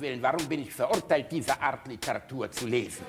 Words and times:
Willen, 0.00 0.22
warum 0.22 0.48
bin 0.48 0.62
ich 0.62 0.72
verurteilt, 0.72 1.26
diese 1.30 1.60
Art 1.60 1.86
Literatur 1.86 2.50
zu 2.50 2.66
lesen? 2.66 3.04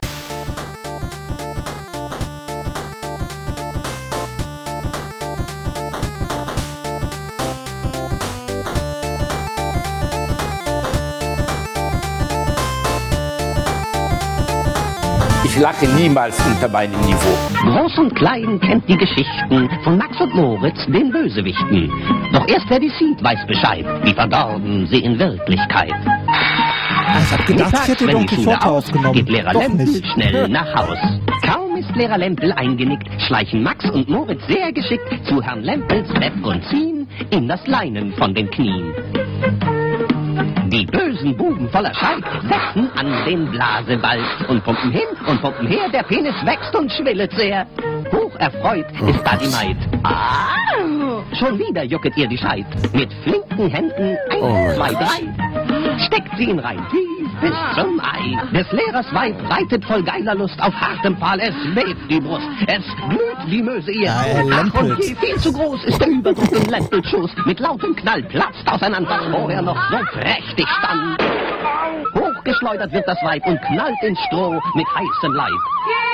Ich 15.45 15.59
lache 15.59 15.85
niemals 15.95 16.37
unter 16.45 16.67
meinem 16.67 16.99
Niveau. 17.01 17.37
Groß 17.53 17.97
und 17.99 18.15
Klein 18.15 18.59
kennt 18.59 18.87
die 18.89 18.97
Geschichten 18.97 19.69
von 19.83 19.97
Max 19.97 20.19
und 20.19 20.33
Moritz, 20.33 20.85
den 20.87 21.11
Bösewichten. 21.11 21.91
Doch 22.33 22.47
erst 22.47 22.69
wer 22.69 22.79
die 22.79 22.91
sieht, 22.97 23.21
weiß 23.21 23.45
Bescheid, 23.47 23.85
wie 24.03 24.13
verdorben 24.13 24.87
sie 24.87 24.99
in 24.99 25.19
Wirklichkeit. 25.19 25.93
Ich 27.19 27.31
hab 27.31 27.45
gedacht, 27.45 27.73
ich 27.83 27.87
hätte 27.89 28.07
Don 28.07 28.25
Quixote 28.25 28.65
aufgenommen. 28.65 29.13
geht 29.13 29.29
Lehrer 29.29 29.53
Doch 29.53 29.61
Lempel 29.61 29.85
nicht. 29.85 30.05
schnell 30.13 30.47
nach 30.49 30.73
Haus. 30.75 30.97
Kaum 31.45 31.75
ist 31.75 31.93
Lehrer 31.95 32.17
Lempel 32.17 32.51
eingenickt, 32.53 33.07
schleichen 33.27 33.63
Max 33.63 33.89
und 33.89 34.07
Moritz 34.09 34.41
sehr 34.47 34.71
geschickt 34.71 35.09
zu 35.27 35.41
Herrn 35.41 35.61
Lempels 35.63 36.07
Bett 36.13 36.33
und 36.43 36.63
ziehen 36.69 37.07
in 37.31 37.47
das 37.47 37.65
Leinen 37.67 38.13
von 38.13 38.33
den 38.33 38.49
Knien. 38.51 38.93
Die 40.67 40.85
bösen 40.85 41.35
Buben 41.35 41.69
voller 41.69 41.93
Schalk 41.93 42.23
setzen 42.43 42.89
an 42.95 43.25
den 43.25 43.51
Blasewald 43.51 44.23
und 44.47 44.63
pumpen 44.63 44.91
hin 44.91 45.01
und 45.27 45.41
pumpen 45.41 45.67
her, 45.67 45.89
der 45.91 46.03
Penis 46.03 46.35
wächst 46.45 46.73
und 46.73 46.89
schwillet 46.93 47.31
sehr. 47.33 47.65
Hoch 48.13 48.33
erfreut 48.37 48.85
ist 49.05 49.19
da 49.25 49.35
die 49.35 49.47
Maid. 49.49 49.77
Ah, 50.03 50.55
schon 51.37 51.59
wieder 51.59 51.83
jucket 51.83 52.15
ihr 52.15 52.27
die 52.27 52.37
Scheit. 52.37 52.65
Mit 52.93 53.11
flinken 53.23 53.67
Händen, 53.69 54.17
eins, 54.31 54.75
zwei, 54.75 54.93
drei, 54.93 55.30
steckt 56.05 56.35
sie 56.37 56.45
ihn 56.45 56.59
rein, 56.59 56.79
tief 56.89 57.29
bis 57.41 57.53
zum 57.75 57.99
Ei. 57.99 58.37
Des 58.53 58.71
Lehrers 58.71 59.13
Weib 59.13 59.35
reitet 59.49 59.83
voll 59.85 60.03
geiler 60.03 60.35
Lust 60.35 60.61
auf 60.61 60.73
hartem 60.73 61.17
Pfahl, 61.17 61.39
es 61.39 61.55
bebt 61.75 62.09
die 62.09 62.19
Brust, 62.19 62.47
es 62.67 62.83
glüht 63.09 63.51
die 63.51 63.61
Möse 63.61 63.91
ihr. 63.91 64.05
Ja, 64.05 64.23
er 64.23 64.45
Ach, 64.51 64.81
und 64.81 64.97
je 64.99 65.15
viel 65.15 65.37
zu 65.37 65.51
groß 65.51 65.83
ist 65.85 65.99
der 65.99 66.09
Überdruck 66.09 66.51
im 66.51 66.69
Lempelschuss. 66.69 67.31
Mit 67.45 67.59
lautem 67.59 67.95
Knall 67.95 68.23
platzt 68.23 68.67
auseinander, 68.67 69.09
was 69.09 69.25
vorher 69.31 69.61
noch 69.61 69.77
so 69.89 69.97
prächtig 70.19 70.67
stand. 70.79 71.21
Hochgeschleudert 72.15 72.91
wird 72.91 73.07
das 73.07 73.17
Weib 73.23 73.45
und 73.45 73.59
knallt 73.61 74.03
ins 74.03 74.19
Stroh 74.27 74.59
mit 74.75 74.87
heißem 74.95 75.33
Leib. 75.33 76.10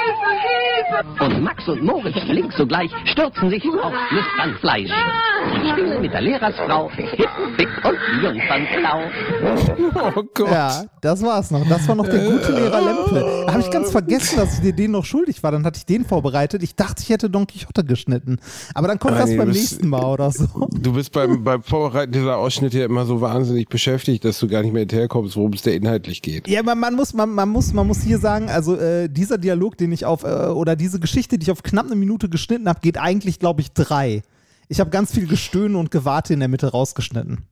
Und 1.19 1.43
Max 1.43 1.67
und 1.67 1.83
Moritz 1.83 2.17
flink 2.29 2.51
sogleich 2.53 2.89
stürzen 3.11 3.49
sich 3.49 3.63
auf 3.65 3.93
lüstern 4.11 4.55
Fleisch. 4.59 4.89
Sie 4.89 5.69
spielen 5.69 6.01
mit 6.01 6.13
der 6.13 6.21
Lehrersfrau, 6.21 6.89
hipp, 6.91 7.27
dick 7.59 7.67
und 7.83 7.97
jungfernblau. 8.23 10.11
Oh 10.15 10.23
Gott. 10.33 10.49
Ja, 10.51 10.83
das 11.01 11.21
war's 11.23 11.51
noch. 11.51 11.67
Das 11.67 11.87
war 11.87 11.95
noch 11.95 12.07
der 12.07 12.19
gute 12.19 12.51
Lehrer 12.51 12.81
Lempel. 12.81 13.43
Da 13.45 13.51
habe 13.53 13.61
ich 13.61 13.69
ganz 13.69 13.91
vergessen, 13.91 14.37
dass 14.37 14.55
ich 14.55 14.61
dir 14.61 14.73
den 14.73 14.91
noch 14.91 15.05
schuldig 15.05 15.41
war. 15.43 15.51
Dann 15.51 15.65
hatte 15.65 15.77
ich 15.77 15.85
den 15.85 16.05
vorbereitet. 16.05 16.63
Ich 16.63 16.75
dachte, 16.75 17.01
ich 17.03 17.09
hätte 17.09 17.29
Don 17.29 17.45
Quixote 17.47 17.83
geschnitten. 17.83 18.39
Aber 18.73 18.87
dann 18.87 18.97
kommt 18.99 19.15
Ah, 19.15 19.19
das 19.19 19.35
beim 19.35 19.47
bist- 19.47 19.59
nächsten 19.59 19.87
Mal 19.89 20.05
oder 20.05 20.31
so. 20.31 20.45
Du 20.79 20.93
bist 20.93 21.11
beim, 21.11 21.43
beim 21.43 21.61
Vorbereiten 21.63 22.11
dieser 22.13 22.37
Ausschnitte 22.37 22.79
ja 22.79 22.85
immer 22.85 23.05
so 23.05 23.21
wahnsinnig 23.21 23.67
beschäftigt, 23.69 24.23
dass 24.25 24.39
du 24.39 24.47
gar 24.47 24.61
nicht 24.61 24.73
mehr 24.73 24.81
hinterherkommst, 24.81 25.35
worum 25.35 25.53
es 25.53 25.61
da 25.63 25.71
inhaltlich 25.71 26.21
geht. 26.21 26.47
Ja, 26.47 26.63
man, 26.63 26.79
man, 26.79 26.95
muss, 26.95 27.13
man, 27.13 27.29
man, 27.29 27.49
muss, 27.49 27.73
man 27.73 27.85
muss 27.87 28.01
hier 28.01 28.17
sagen, 28.19 28.49
also 28.49 28.75
äh, 28.77 29.09
dieser 29.09 29.37
Dialog, 29.37 29.77
den 29.77 29.91
ich 29.91 30.05
auf, 30.07 30.23
äh, 30.23 30.47
oder 30.47 30.75
diese 30.75 30.99
Geschichte, 30.99 31.37
die 31.37 31.43
ich 31.43 31.51
auf 31.51 31.63
knapp 31.63 31.85
eine 31.85 31.95
Minute 31.95 32.29
geschnitten 32.29 32.67
habe, 32.67 32.79
geht 32.81 32.97
eigentlich, 32.97 33.39
glaube 33.39 33.61
ich, 33.61 33.71
drei. 33.73 34.23
Ich 34.69 34.79
habe 34.79 34.89
ganz 34.89 35.13
viel 35.13 35.27
Gestöhne 35.27 35.77
und 35.77 35.91
Gewarte 35.91 36.33
in 36.33 36.39
der 36.39 36.49
Mitte 36.49 36.71
rausgeschnitten. 36.71 37.45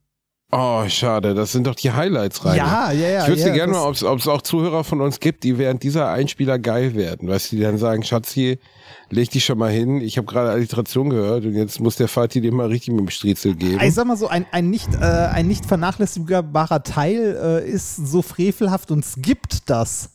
Oh, 0.51 0.87
schade. 0.87 1.33
Das 1.33 1.51
sind 1.51 1.67
doch 1.67 1.75
die 1.75 1.91
Highlights 1.91 2.45
rein. 2.45 2.55
Ja, 2.57 2.91
ja, 2.91 3.09
ja. 3.09 3.23
Ich 3.23 3.29
wüsste 3.29 3.49
ja, 3.49 3.55
gerne 3.55 3.73
mal, 3.73 3.85
ob 3.85 3.95
es 3.95 4.27
auch 4.27 4.41
Zuhörer 4.41 4.83
von 4.83 5.01
uns 5.01 5.19
gibt, 5.19 5.43
die 5.43 5.57
während 5.57 5.83
dieser 5.83 6.09
Einspieler 6.09 6.59
geil 6.59 6.95
werden. 6.95 7.27
Weißt 7.27 7.51
du, 7.51 7.57
die 7.57 7.61
dann 7.63 7.77
sagen, 7.77 8.03
Schatzi, 8.03 8.59
leg 9.09 9.29
dich 9.31 9.43
schon 9.43 9.57
mal 9.57 9.71
hin. 9.71 10.01
Ich 10.01 10.17
habe 10.17 10.27
gerade 10.27 10.51
Alliteration 10.51 11.09
gehört 11.09 11.45
und 11.45 11.55
jetzt 11.55 11.79
muss 11.79 11.95
der 11.95 12.07
Vati 12.07 12.41
dir 12.41 12.53
mal 12.53 12.67
richtig 12.67 12.93
mit 12.93 13.01
dem 13.01 13.09
Striezel 13.09 13.55
geben. 13.55 13.81
Ich 13.83 13.93
sag 13.93 14.05
mal 14.05 14.17
so, 14.17 14.27
ein, 14.27 14.45
ein, 14.51 14.69
nicht, 14.69 14.93
äh, 14.93 15.03
ein 15.03 15.47
nicht 15.47 15.65
vernachlässigbarer 15.65 16.83
Teil 16.83 17.63
äh, 17.65 17.69
ist 17.69 17.95
so 17.95 18.21
frevelhaft 18.21 18.91
und 18.91 19.03
skippt 19.03 19.69
das. 19.69 20.11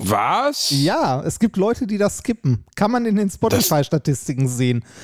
Was? 0.00 0.70
Ja, 0.70 1.22
es 1.24 1.38
gibt 1.38 1.56
Leute, 1.56 1.86
die 1.86 1.98
das 1.98 2.18
skippen. 2.18 2.64
Kann 2.76 2.90
man 2.90 3.06
in 3.06 3.16
den 3.16 3.30
Spotify-Statistiken 3.30 4.48
sehen. 4.48 4.84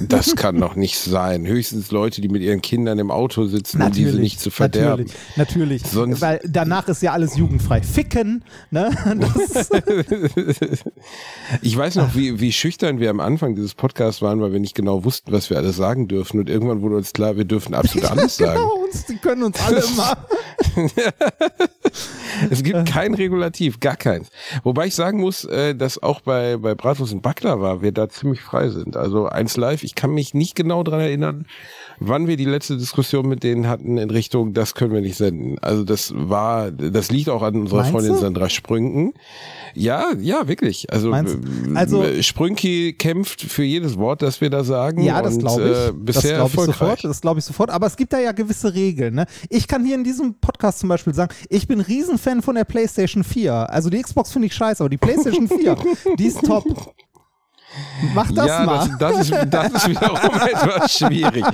Das 0.00 0.36
kann 0.36 0.60
doch 0.60 0.76
nicht 0.76 0.96
sein. 1.00 1.48
Höchstens 1.48 1.90
Leute, 1.90 2.20
die 2.20 2.28
mit 2.28 2.42
ihren 2.42 2.62
Kindern 2.62 3.00
im 3.00 3.10
Auto 3.10 3.44
sitzen, 3.46 3.82
um 3.82 3.90
diese 3.90 4.18
nicht 4.18 4.38
zu 4.38 4.50
verderben. 4.52 5.06
Natürlich, 5.36 5.36
natürlich. 5.36 5.82
Sonst- 5.82 6.20
Weil 6.20 6.40
danach 6.44 6.86
ist 6.86 7.02
ja 7.02 7.12
alles 7.12 7.36
jugendfrei. 7.36 7.82
Ficken, 7.82 8.44
ne? 8.70 8.90
Ich 11.62 11.76
weiß 11.76 11.96
noch, 11.96 12.14
wie, 12.14 12.38
wie 12.40 12.52
schüchtern 12.52 13.00
wir 13.00 13.10
am 13.10 13.18
Anfang 13.18 13.56
dieses 13.56 13.74
Podcasts 13.74 14.22
waren, 14.22 14.40
weil 14.40 14.52
wir 14.52 14.60
nicht 14.60 14.76
genau 14.76 15.04
wussten, 15.04 15.32
was 15.32 15.50
wir 15.50 15.56
alles 15.56 15.76
sagen 15.76 16.06
dürfen. 16.06 16.38
Und 16.38 16.48
irgendwann 16.48 16.80
wurde 16.80 16.94
uns 16.96 17.12
klar, 17.12 17.36
wir 17.36 17.44
dürfen 17.44 17.74
absolut 17.74 18.08
alles 18.10 18.36
sagen. 18.36 18.54
genau, 18.60 18.84
uns, 18.84 19.06
die 19.06 19.16
können 19.16 19.42
uns 19.42 19.58
alle 19.60 19.82
immer. 19.82 20.16
Es 22.50 22.62
gibt 22.62 22.86
kein 22.86 23.14
Regulativ, 23.14 23.80
gar 23.80 23.96
keins. 23.96 24.28
Wobei 24.62 24.86
ich 24.86 24.94
sagen 24.94 25.20
muss, 25.20 25.44
äh, 25.44 25.74
dass 25.74 26.02
auch 26.02 26.20
bei, 26.20 26.56
bei 26.56 26.74
Bratwurst 26.74 27.12
und 27.12 27.22
Baklava 27.22 27.82
wir 27.82 27.92
da 27.92 28.08
ziemlich 28.08 28.40
frei 28.40 28.68
sind. 28.70 28.96
Also 28.96 29.26
eins 29.26 29.56
live, 29.56 29.84
ich 29.84 29.94
kann 29.94 30.10
mich 30.12 30.34
nicht 30.34 30.54
genau 30.54 30.82
dran 30.82 31.00
erinnern, 31.00 31.46
wann 32.00 32.26
wir 32.26 32.36
die 32.36 32.44
letzte 32.44 32.76
Diskussion 32.76 33.28
mit 33.28 33.42
denen 33.42 33.68
hatten 33.68 33.98
in 33.98 34.10
Richtung, 34.10 34.52
das 34.52 34.74
können 34.74 34.92
wir 34.92 35.00
nicht 35.00 35.16
senden. 35.16 35.58
Also 35.60 35.84
das 35.84 36.12
war, 36.16 36.70
das 36.70 37.10
liegt 37.10 37.28
auch 37.28 37.42
an 37.42 37.56
unserer 37.56 37.78
Meinst 37.80 37.92
Freundin 37.92 38.12
du? 38.14 38.18
Sandra 38.18 38.48
Sprünken. 38.48 39.12
Ja, 39.74 40.12
ja, 40.20 40.46
wirklich. 40.46 40.92
Also, 40.92 41.10
Meinst 41.10 41.36
äh, 41.36 41.76
Also- 41.76 42.04
Sprünki 42.22 42.94
kämpft 42.94 43.42
für 43.42 43.64
jedes 43.64 43.96
Wort, 43.96 44.22
das 44.22 44.40
wir 44.40 44.50
da 44.50 44.64
sagen. 44.64 45.02
Ja, 45.02 45.20
das 45.22 45.38
glaube 45.38 45.62
ich. 45.62 45.88
Äh, 45.88 45.92
bisher 45.92 46.38
das 46.38 46.52
glaube 46.52 46.70
ich 46.70 46.76
sofort. 46.76 47.04
Das 47.04 47.20
glaube 47.20 47.38
ich 47.40 47.44
sofort. 47.44 47.70
Aber 47.70 47.86
es 47.86 47.96
gibt 47.96 48.12
da 48.12 48.18
ja 48.18 48.32
gewisse 48.32 48.74
Regeln. 48.74 49.14
Ne? 49.14 49.26
Ich 49.48 49.66
kann 49.68 49.84
hier 49.84 49.94
in 49.96 50.04
diesem 50.04 50.34
Podcast 50.34 50.80
zum 50.80 50.88
Beispiel 50.88 51.14
sagen, 51.14 51.34
ich 51.48 51.66
bin 51.66 51.80
Riesenfan 51.86 52.42
von 52.42 52.54
der 52.54 52.64
PlayStation 52.64 53.24
4. 53.24 53.70
Also 53.70 53.90
die 53.90 54.00
Xbox 54.00 54.32
finde 54.32 54.46
ich 54.46 54.54
scheiße, 54.54 54.82
aber 54.82 54.90
die 54.90 54.96
PlayStation 54.96 55.48
4, 55.48 55.76
die 56.18 56.26
ist 56.26 56.42
top. 56.42 56.64
Mach 58.14 58.30
das 58.32 58.46
ja, 58.46 58.64
mal. 58.64 58.88
Das, 58.98 58.98
das, 58.98 59.30
ist, 59.30 59.46
das 59.50 59.72
ist 59.72 59.88
wiederum 59.88 60.18
etwas 60.18 60.98
schwierig. 60.98 61.44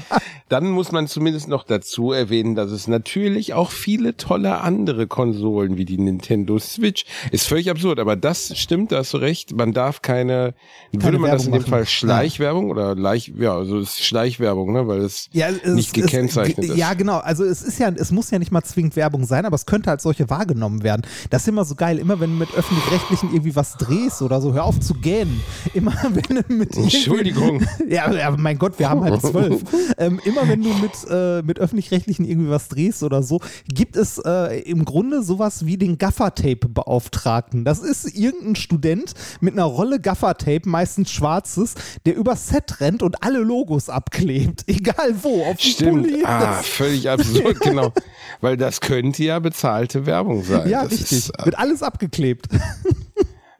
Dann 0.48 0.69
muss 0.70 0.91
man 0.91 1.06
zumindest 1.06 1.48
noch 1.48 1.62
dazu 1.62 2.12
erwähnen, 2.12 2.56
dass 2.56 2.72
es 2.72 2.88
natürlich 2.88 3.54
auch 3.54 3.70
viele 3.70 4.16
tolle 4.16 4.60
andere 4.60 5.06
Konsolen 5.06 5.76
wie 5.76 5.84
die 5.84 5.98
Nintendo 5.98 6.58
Switch 6.58 7.04
ist 7.31 7.47
völlig 7.47 7.70
absurd, 7.70 8.00
aber 8.00 8.16
das 8.16 8.58
stimmt, 8.58 8.91
da 8.91 8.98
hast 8.98 9.14
du 9.14 9.19
recht. 9.19 9.54
Man 9.54 9.72
darf 9.72 10.03
keine, 10.03 10.54
würde 10.92 11.19
man 11.19 11.31
das 11.31 11.47
in 11.47 11.53
Werbung 11.53 11.64
dem 11.64 11.70
Fall 11.70 11.81
machen. 11.81 11.91
Schleichwerbung 11.91 12.70
oder 12.70 12.97
Leicht, 12.97 13.32
ja, 13.38 13.54
also 13.54 13.78
es 13.78 13.91
ist 13.91 14.04
Schleichwerbung, 14.04 14.72
ne, 14.72 14.88
weil 14.88 15.00
es 15.02 15.28
Ja, 15.32 15.48
es, 15.48 15.75
nicht 15.75 15.94
gekennzeichnet 15.94 16.58
es, 16.64 16.70
ist. 16.70 16.76
Ja, 16.76 16.94
genau. 16.94 17.19
Also 17.19 17.44
es 17.44 17.62
ist 17.62 17.78
ja, 17.78 17.88
es 17.88 18.10
muss 18.10 18.31
ja 18.32 18.38
nicht 18.41 18.50
mal 18.50 18.62
zwingend 18.62 18.97
Werbung 18.97 19.25
sein, 19.26 19.47
aber 19.47 19.54
es 19.54 19.66
könnte 19.66 19.91
als 19.91 20.02
solche 20.02 20.31
wahrgenommen 20.31 20.82
werden. 20.82 21.02
Das 21.31 21.42
ist 21.42 21.48
immer 21.48 21.64
so 21.64 21.76
geil. 21.76 21.98
Immer 21.98 22.19
wenn 22.19 22.31
du 22.31 22.37
mit 22.37 22.52
öffentlich-rechtlichen 22.54 23.31
irgendwie 23.31 23.54
was 23.54 23.76
drehst 23.76 24.20
oder 24.22 24.41
so, 24.41 24.52
hör 24.52 24.64
auf 24.64 24.81
zu 24.81 24.94
gähnen. 24.94 25.41
Immer 25.75 25.94
wenn 26.28 26.43
du 26.43 26.54
mit 26.54 26.76
Entschuldigung. 26.76 27.62
Ja, 27.88 28.12
ja, 28.12 28.31
mein 28.31 28.59
Gott, 28.59 28.78
wir 28.78 28.88
haben 28.88 29.03
halt 29.03 29.21
zwölf. 29.21 29.62
ähm, 29.98 30.21
immer 30.25 30.48
wenn 30.48 30.62
du 30.62 30.69
mit, 30.75 30.93
äh, 31.10 31.43
mit 31.43 31.59
öffentlich-rechtlichen 31.59 32.25
irgendwie 32.25 32.50
was 32.50 32.69
drehst 32.69 33.03
oder 33.03 33.22
so, 33.22 33.41
gibt 33.69 33.97
es 33.97 34.19
äh, 34.25 34.60
im 34.60 34.84
Grunde 34.84 35.22
sowas 35.22 35.66
wie 35.66 35.76
den 35.76 35.99
Gaffertape-Beauftragten. 35.99 37.65
Das 37.65 37.81
ist 37.81 38.16
irgendein 38.16 38.56
Student 38.56 39.15
mit 39.41 39.54
einer 39.54 39.65
Rolle 39.65 39.99
Gaffertape, 40.00 40.69
meistens 40.69 41.10
schwarzes, 41.10 41.75
der 42.06 42.16
übers 42.16 42.49
Set 42.49 42.81
rennt 42.81 43.03
und 43.03 43.22
alle 43.25 43.41
Logos 43.41 43.88
abklebt. 43.88 44.65
Egal 44.66 45.15
wo, 45.22 45.44
auf 45.44 45.56
dem 45.56 45.70
Stimmt. 45.70 46.03
Pulli. 46.06 46.25
Ah, 46.25 46.62
völlig 46.62 47.09
absurd, 47.10 47.60
genau. 47.60 47.93
Weil 48.40 48.56
das 48.56 48.81
könnte 48.81 49.25
ja 49.25 49.38
bezahlte 49.38 50.06
Werbung 50.06 50.44
sein. 50.44 50.69
ja, 50.69 50.82
das 50.85 50.93
richtig. 50.93 51.12
Ist, 51.19 51.31
äh, 51.38 51.46
Wird 51.46 51.58
alles 51.58 51.82
abgeklebt. 51.82 52.46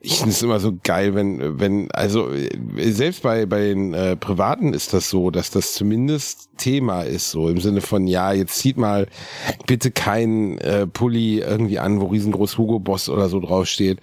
Ich 0.03 0.17
finde 0.17 0.31
es 0.31 0.43
immer 0.43 0.61
so 0.61 0.73
geil, 0.83 1.15
wenn, 1.15 1.61
wenn, 1.61 1.91
also 1.91 2.31
selbst 2.79 3.23
bei, 3.23 3.45
bei 3.45 3.69
den 3.69 3.93
äh, 3.93 4.17
Privaten 4.17 4.73
ist 4.73 4.95
das 4.95 5.11
so, 5.11 5.31
dass 5.31 5.51
das 5.51 5.75
zumindest 5.75 6.49
Thema 6.61 7.03
ist, 7.03 7.31
so 7.31 7.49
im 7.49 7.59
Sinne 7.59 7.81
von, 7.81 8.07
ja, 8.07 8.33
jetzt 8.33 8.59
zieht 8.59 8.77
mal 8.77 9.09
bitte 9.67 9.91
kein 9.91 10.59
äh, 10.59 10.87
Pulli 10.87 11.41
irgendwie 11.41 11.79
an, 11.79 12.01
wo 12.01 12.07
riesengroß 12.07 12.59
Hugo 12.59 12.79
Boss 12.79 13.09
oder 13.09 13.29
so 13.29 13.41
draufsteht. 13.41 14.01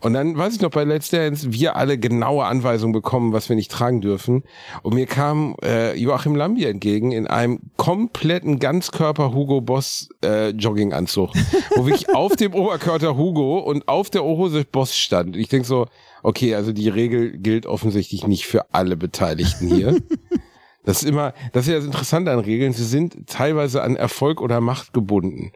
Und 0.00 0.14
dann 0.14 0.36
weiß 0.36 0.54
ich 0.54 0.60
noch 0.60 0.70
bei 0.70 0.84
Let's 0.84 1.10
Dance, 1.10 1.52
wir 1.52 1.76
alle 1.76 1.98
genaue 1.98 2.44
Anweisungen 2.46 2.92
bekommen, 2.92 3.32
was 3.32 3.48
wir 3.48 3.56
nicht 3.56 3.70
tragen 3.70 4.00
dürfen. 4.00 4.42
Und 4.82 4.94
mir 4.94 5.06
kam 5.06 5.54
äh, 5.62 5.96
Joachim 5.98 6.34
Lambi 6.34 6.64
entgegen 6.64 7.12
in 7.12 7.26
einem 7.26 7.60
kompletten 7.76 8.58
Ganzkörper 8.58 9.32
Hugo 9.34 9.60
Boss 9.60 10.08
äh, 10.24 10.50
Jogginganzug, 10.50 11.30
wo 11.76 11.86
wirklich 11.86 12.14
auf 12.14 12.36
dem 12.36 12.54
Oberkörper 12.54 13.16
Hugo 13.16 13.58
und 13.58 13.86
auf 13.86 14.10
der 14.10 14.24
Hose 14.24 14.64
Boss 14.70 14.96
stand. 14.96 15.36
Ich 15.38 15.48
denk 15.48 15.66
so, 15.66 15.86
okay, 16.22 16.54
also 16.54 16.72
die 16.72 16.88
Regel 16.88 17.38
gilt 17.38 17.66
offensichtlich 17.66 18.26
nicht 18.26 18.46
für 18.46 18.74
alle 18.74 18.96
Beteiligten 18.96 19.68
hier. 19.68 20.00
Das 20.84 21.02
ist 21.02 21.08
immer, 21.10 21.34
das 21.52 21.66
ist 21.66 21.72
ja 21.72 21.76
das 21.76 21.84
Interessante 21.84 22.30
an 22.30 22.38
Regeln, 22.38 22.72
sie 22.72 22.84
sind 22.84 23.26
teilweise 23.26 23.82
an 23.82 23.94
Erfolg 23.94 24.40
oder 24.40 24.62
Macht 24.62 24.94
gebunden. 24.94 25.52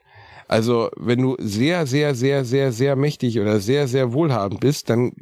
Also, 0.47 0.91
wenn 0.97 1.23
du 1.23 1.37
sehr, 1.39 1.87
sehr, 1.87 2.15
sehr, 2.15 2.45
sehr, 2.45 2.71
sehr 2.71 2.97
mächtig 2.97 3.41
oder 3.41 3.59
sehr, 3.59 3.89
sehr 3.89 4.13
wohlhabend 4.13 4.61
bist, 4.61 4.91
dann 4.91 5.13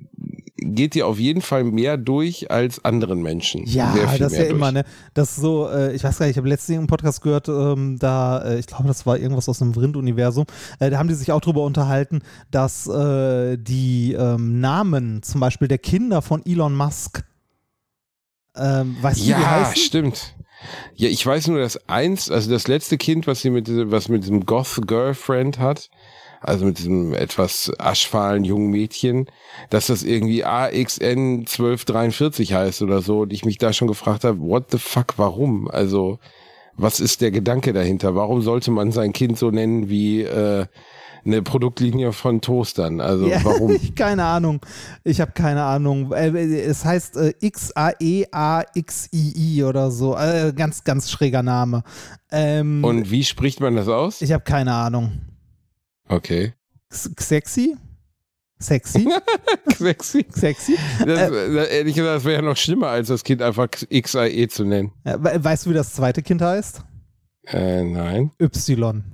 geht 0.60 0.94
dir 0.94 1.06
auf 1.06 1.18
jeden 1.18 1.40
Fall 1.40 1.64
mehr 1.64 1.96
durch 1.96 2.50
als 2.50 2.84
anderen 2.84 3.22
Menschen. 3.22 3.64
Ja, 3.66 3.94
das 4.18 4.32
ist 4.32 4.38
ja 4.38 4.44
durch. 4.44 4.50
immer, 4.50 4.72
ne? 4.72 4.84
Das 5.14 5.36
so, 5.36 5.68
äh, 5.68 5.94
ich 5.94 6.04
weiß 6.04 6.18
gar 6.18 6.26
nicht, 6.26 6.32
ich 6.32 6.38
habe 6.38 6.48
letztens 6.48 6.78
einen 6.78 6.86
Podcast 6.86 7.22
gehört, 7.22 7.48
ähm, 7.48 7.98
da, 7.98 8.42
äh, 8.42 8.58
ich 8.58 8.66
glaube, 8.66 8.86
das 8.86 9.06
war 9.06 9.18
irgendwas 9.18 9.48
aus 9.48 9.62
einem 9.62 9.74
Vrind-Universum, 9.74 10.46
äh, 10.78 10.90
da 10.90 10.98
haben 10.98 11.08
die 11.08 11.14
sich 11.14 11.32
auch 11.32 11.40
drüber 11.40 11.62
unterhalten, 11.62 12.20
dass 12.50 12.86
äh, 12.86 13.56
die 13.58 14.12
ähm, 14.12 14.60
Namen 14.60 15.22
zum 15.22 15.40
Beispiel 15.40 15.68
der 15.68 15.78
Kinder 15.78 16.22
von 16.22 16.44
Elon 16.44 16.76
Musk, 16.76 17.24
ähm, 18.56 18.96
weißt 19.00 19.20
du, 19.20 19.24
ja, 19.24 19.36
wie 19.36 19.40
die 19.40 19.46
heißen? 19.46 19.76
stimmt. 19.76 20.34
Ja, 20.94 21.08
ich 21.08 21.24
weiß 21.24 21.48
nur, 21.48 21.60
dass 21.60 21.88
eins, 21.88 22.30
also 22.30 22.50
das 22.50 22.68
letzte 22.68 22.98
Kind, 22.98 23.26
was 23.26 23.40
sie 23.40 23.50
mit, 23.50 23.68
was 23.90 24.08
mit 24.08 24.24
diesem 24.24 24.44
Goth-Girlfriend 24.44 25.58
hat, 25.58 25.88
also 26.40 26.64
mit 26.64 26.78
diesem 26.78 27.14
etwas 27.14 27.70
aschfahlen 27.78 28.44
jungen 28.44 28.70
Mädchen, 28.70 29.26
dass 29.68 29.88
das 29.88 30.02
irgendwie 30.02 30.44
AXN 30.44 31.40
1243 31.40 32.54
heißt 32.54 32.82
oder 32.82 33.02
so 33.02 33.20
und 33.20 33.32
ich 33.32 33.44
mich 33.44 33.58
da 33.58 33.72
schon 33.72 33.88
gefragt 33.88 34.24
habe, 34.24 34.40
what 34.40 34.70
the 34.70 34.78
fuck, 34.78 35.14
warum? 35.16 35.70
Also, 35.70 36.18
was 36.76 36.98
ist 36.98 37.20
der 37.20 37.30
Gedanke 37.30 37.72
dahinter? 37.72 38.14
Warum 38.14 38.40
sollte 38.40 38.70
man 38.70 38.90
sein 38.90 39.12
Kind 39.12 39.38
so 39.38 39.50
nennen 39.50 39.90
wie 39.90 40.22
äh, 40.22 40.66
eine 41.24 41.42
Produktlinie 41.42 42.12
von 42.12 42.40
Toastern. 42.40 43.00
Also 43.00 43.26
ja, 43.28 43.44
warum? 43.44 43.76
keine 43.94 44.24
Ahnung. 44.24 44.60
Ich 45.04 45.20
habe 45.20 45.32
keine 45.32 45.64
Ahnung. 45.64 46.12
Äh, 46.12 46.30
es 46.60 46.84
heißt 46.84 47.16
äh, 47.16 47.34
X-A-E-A-X-I-I 47.40 48.04
oder 49.64 49.90
so. 49.90 50.16
Äh, 50.16 50.52
ganz, 50.54 50.84
ganz 50.84 51.10
schräger 51.10 51.42
Name. 51.42 51.82
Ähm, 52.30 52.84
Und 52.84 53.10
wie 53.10 53.24
spricht 53.24 53.60
man 53.60 53.74
das 53.76 53.88
aus? 53.88 54.22
Ich 54.22 54.32
habe 54.32 54.44
keine 54.44 54.72
Ahnung. 54.74 55.12
Okay. 56.10 56.54
Sexy? 56.90 57.76
Sexy? 58.60 59.08
Sexy? 59.78 60.26
Sexy? 60.34 60.76
Das, 61.06 61.30
äh, 61.30 61.78
ehrlich 61.78 61.94
gesagt, 61.94 62.16
das 62.16 62.24
wäre 62.24 62.42
ja 62.42 62.42
noch 62.42 62.56
schlimmer, 62.56 62.88
als 62.88 63.08
das 63.08 63.22
Kind 63.22 63.40
einfach 63.40 63.68
XAE 63.70 64.48
zu 64.48 64.64
nennen. 64.64 64.92
Weißt 65.04 65.64
du, 65.64 65.70
wie 65.70 65.74
das 65.74 65.94
zweite 65.94 66.22
Kind 66.22 66.42
heißt? 66.42 66.82
Äh, 67.46 67.84
nein. 67.84 68.32
Y. 68.40 69.04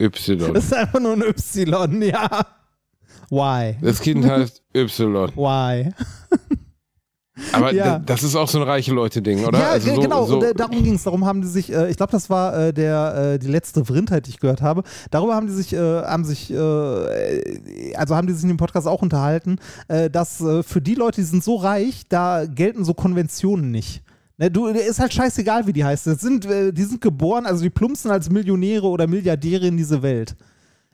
Y. 0.00 0.52
Das 0.52 0.64
ist 0.64 0.74
einfach 0.74 1.00
nur 1.00 1.12
ein 1.12 1.22
Y, 1.22 2.02
ja. 2.02 2.46
Why? 3.30 3.76
Das 3.80 4.00
Kind 4.00 4.28
heißt 4.28 4.64
Y. 4.74 5.30
Why? 5.36 5.92
Aber 7.52 7.72
ja. 7.72 7.98
das 7.98 8.22
ist 8.22 8.34
auch 8.34 8.48
so 8.48 8.58
ein 8.58 8.64
reiche 8.64 8.92
Leute-Ding, 8.92 9.44
oder? 9.44 9.58
Ja, 9.58 9.70
also 9.70 9.94
so, 9.94 10.00
genau. 10.00 10.24
So 10.24 10.42
äh, 10.42 10.54
darum 10.54 10.82
ging 10.82 10.94
es. 10.94 11.04
Darum 11.04 11.26
haben 11.26 11.42
die 11.42 11.48
sich, 11.48 11.70
äh, 11.72 11.90
ich 11.90 11.96
glaube, 11.96 12.12
das 12.12 12.30
war 12.30 12.56
äh, 12.56 12.72
der 12.72 13.34
äh, 13.34 13.38
die 13.38 13.48
letzte 13.48 13.84
Vrindheit, 13.84 14.26
die 14.26 14.30
ich 14.30 14.40
gehört 14.40 14.62
habe. 14.62 14.84
Darüber 15.10 15.34
haben 15.34 15.46
die 15.46 15.52
sich, 15.52 15.72
äh, 15.74 15.78
haben 15.78 16.24
sich, 16.24 16.50
äh, 16.50 17.94
also 17.94 18.16
haben 18.16 18.26
die 18.26 18.32
sich 18.32 18.44
in 18.44 18.48
dem 18.48 18.56
Podcast 18.56 18.86
auch 18.86 19.02
unterhalten, 19.02 19.58
dass 19.88 20.42
für 20.62 20.80
die 20.80 20.94
Leute, 20.94 21.20
die 21.20 21.26
sind 21.26 21.44
so 21.44 21.56
reich, 21.56 22.04
da 22.08 22.46
gelten 22.46 22.84
so 22.84 22.94
Konventionen 22.94 23.70
nicht. 23.70 24.02
Ne, 24.38 24.50
du, 24.50 24.66
ist 24.66 24.98
halt 24.98 25.12
scheißegal, 25.12 25.66
wie 25.66 25.72
die 25.72 25.84
heißt. 25.84 26.06
Das 26.06 26.20
sind, 26.20 26.44
die 26.44 26.82
sind 26.82 27.00
geboren, 27.00 27.46
also 27.46 27.62
die 27.62 27.70
plumpsen 27.70 28.10
als 28.10 28.30
Millionäre 28.30 28.86
oder 28.86 29.06
Milliardäre 29.06 29.66
in 29.66 29.76
diese 29.76 30.02
Welt. 30.02 30.36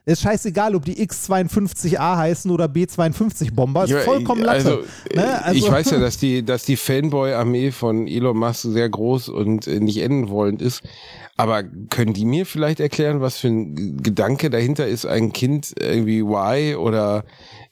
Ist 0.05 0.21
scheißegal, 0.21 0.75
ob 0.75 0.83
die 0.83 0.95
X52A 1.07 2.17
heißen 2.17 2.51
oder 2.51 2.65
B52-Bomber. 2.65 3.85
Ist 3.85 3.91
ja, 3.91 3.99
vollkommen 3.99 4.41
latte. 4.41 4.57
Also, 4.57 4.83
ne? 5.15 5.43
also, 5.45 5.57
ich 5.57 5.71
weiß 5.71 5.91
ja, 5.91 5.99
dass 6.01 6.17
die, 6.17 6.43
dass 6.43 6.65
die 6.65 6.75
Fanboy-Armee 6.75 7.71
von 7.71 8.07
Elon 8.07 8.37
Musk 8.37 8.63
sehr 8.63 8.89
groß 8.89 9.29
und 9.29 9.65
äh, 9.65 9.79
nicht 9.79 9.99
enden 9.99 10.27
wollend 10.27 10.61
ist. 10.61 10.83
Aber 11.37 11.63
können 11.63 12.13
die 12.13 12.25
mir 12.25 12.45
vielleicht 12.45 12.79
erklären, 12.79 13.21
was 13.21 13.37
für 13.37 13.47
ein 13.47 13.97
Gedanke 14.03 14.49
dahinter 14.49 14.87
ist, 14.87 15.05
ein 15.05 15.31
Kind 15.31 15.73
irgendwie 15.79 16.19
Y 16.19 16.75
oder 16.75 17.23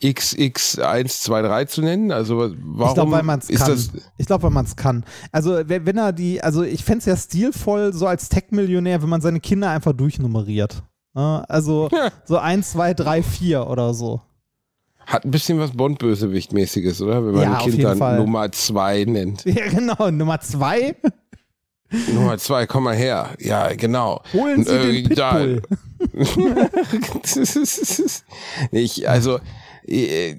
XX123 0.02 1.68
zu 1.68 1.82
nennen? 1.82 2.12
Also 2.12 2.38
warum 2.38 2.88
ich 2.88 2.94
glaube, 2.96 3.12
weil 3.12 3.24
man 3.24 3.40
es 3.40 3.50
kann. 3.50 3.78
ich 4.18 4.26
glaube, 4.26 4.44
weil 4.44 4.52
man 4.52 4.66
es 4.66 4.76
kann. 4.78 5.06
Also 5.32 5.60
wenn 5.68 5.98
er 5.98 6.12
die, 6.14 6.42
also 6.42 6.64
ich 6.64 6.84
fände 6.84 7.00
es 7.00 7.06
ja 7.06 7.18
stilvoll, 7.18 7.94
so 7.94 8.08
als 8.08 8.30
Tech-Millionär, 8.30 9.02
wenn 9.04 9.10
man 9.10 9.22
seine 9.22 9.42
Kinder 9.42 9.70
einfach 9.70 9.94
durchnummeriert. 9.94 10.82
Also 11.14 11.90
so 12.26 12.38
1, 12.38 12.72
2, 12.72 12.94
3, 12.94 13.24
4 13.24 13.68
oder 13.68 13.94
so. 13.94 14.22
Hat 15.06 15.26
ein 15.26 15.32
bisschen 15.32 15.60
was 15.60 15.72
Bond-Bösewicht-mäßiges, 15.72 17.02
oder? 17.02 17.26
Wenn 17.26 17.34
man 17.34 17.44
ja, 17.44 17.58
ein 17.58 17.70
Kind 17.70 17.84
dann 17.84 17.98
Fall. 17.98 18.18
Nummer 18.18 18.52
2 18.52 19.06
nennt. 19.06 19.44
Ja, 19.52 19.68
genau. 19.68 20.10
Nummer 20.10 20.40
2? 20.40 20.96
Nummer 22.14 22.38
2, 22.38 22.68
komm 22.68 22.86
mal 22.86 22.96
her. 22.96 23.36
Ja, 23.40 23.74
genau. 23.74 24.22
Holen 24.32 24.64
Sie 24.64 24.74
äh, 24.74 25.04
den 25.04 25.10
Pitbull. 25.10 25.62
ich, 28.72 29.10
also, 29.10 29.40
äh, 29.86 30.36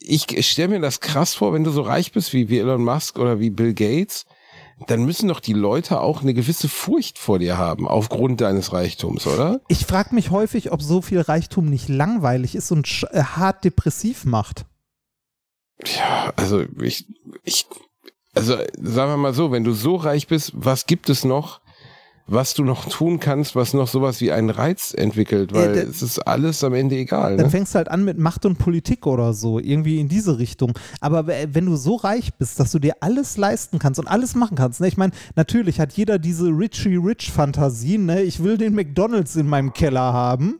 ich 0.00 0.50
stelle 0.50 0.68
mir 0.68 0.80
das 0.80 1.00
krass 1.00 1.34
vor, 1.34 1.52
wenn 1.52 1.64
du 1.64 1.70
so 1.70 1.82
reich 1.82 2.12
bist 2.12 2.32
wie, 2.32 2.48
wie 2.48 2.60
Elon 2.60 2.82
Musk 2.82 3.18
oder 3.18 3.40
wie 3.40 3.50
Bill 3.50 3.74
Gates 3.74 4.24
dann 4.86 5.04
müssen 5.04 5.28
doch 5.28 5.40
die 5.40 5.52
Leute 5.52 6.00
auch 6.00 6.22
eine 6.22 6.34
gewisse 6.34 6.68
Furcht 6.68 7.18
vor 7.18 7.38
dir 7.38 7.58
haben, 7.58 7.88
aufgrund 7.88 8.40
deines 8.40 8.72
Reichtums, 8.72 9.26
oder? 9.26 9.60
Ich 9.68 9.86
frage 9.86 10.14
mich 10.14 10.30
häufig, 10.30 10.72
ob 10.72 10.82
so 10.82 11.02
viel 11.02 11.20
Reichtum 11.20 11.68
nicht 11.68 11.88
langweilig 11.88 12.54
ist 12.54 12.70
und 12.70 13.06
äh, 13.10 13.22
hart 13.22 13.64
depressiv 13.64 14.24
macht. 14.24 14.64
Ja, 15.84 16.32
also 16.36 16.64
ich, 16.80 17.06
ich, 17.44 17.66
also 18.34 18.56
sagen 18.56 19.12
wir 19.12 19.16
mal 19.16 19.34
so, 19.34 19.52
wenn 19.52 19.64
du 19.64 19.72
so 19.72 19.96
reich 19.96 20.26
bist, 20.26 20.52
was 20.54 20.86
gibt 20.86 21.08
es 21.08 21.24
noch, 21.24 21.60
was 22.28 22.52
du 22.52 22.62
noch 22.62 22.84
tun 22.84 23.18
kannst, 23.18 23.56
was 23.56 23.72
noch 23.72 23.88
sowas 23.88 24.20
wie 24.20 24.30
einen 24.30 24.50
Reiz 24.50 24.92
entwickelt, 24.94 25.52
weil 25.54 25.74
ja, 25.74 25.82
es 25.82 26.02
ist 26.02 26.18
alles 26.20 26.62
am 26.62 26.74
Ende 26.74 26.96
egal. 26.96 27.36
Dann 27.36 27.46
ne? 27.46 27.50
fängst 27.50 27.74
du 27.74 27.78
halt 27.78 27.90
an 27.90 28.04
mit 28.04 28.18
Macht 28.18 28.44
und 28.44 28.58
Politik 28.58 29.06
oder 29.06 29.32
so, 29.32 29.58
irgendwie 29.58 29.98
in 29.98 30.08
diese 30.08 30.38
Richtung. 30.38 30.78
Aber 31.00 31.26
wenn 31.26 31.64
du 31.64 31.76
so 31.76 31.96
reich 31.96 32.34
bist, 32.34 32.60
dass 32.60 32.70
du 32.70 32.78
dir 32.78 32.96
alles 33.00 33.38
leisten 33.38 33.78
kannst 33.78 33.98
und 33.98 34.06
alles 34.06 34.34
machen 34.34 34.56
kannst, 34.56 34.80
ne? 34.80 34.88
ich 34.88 34.98
meine, 34.98 35.12
natürlich 35.36 35.80
hat 35.80 35.94
jeder 35.94 36.18
diese 36.18 36.48
Richie 36.48 36.96
Rich 36.96 37.32
Fantasien, 37.32 38.04
ne? 38.04 38.22
ich 38.22 38.44
will 38.44 38.58
den 38.58 38.74
McDonalds 38.74 39.34
in 39.36 39.48
meinem 39.48 39.72
Keller 39.72 40.12
haben 40.12 40.58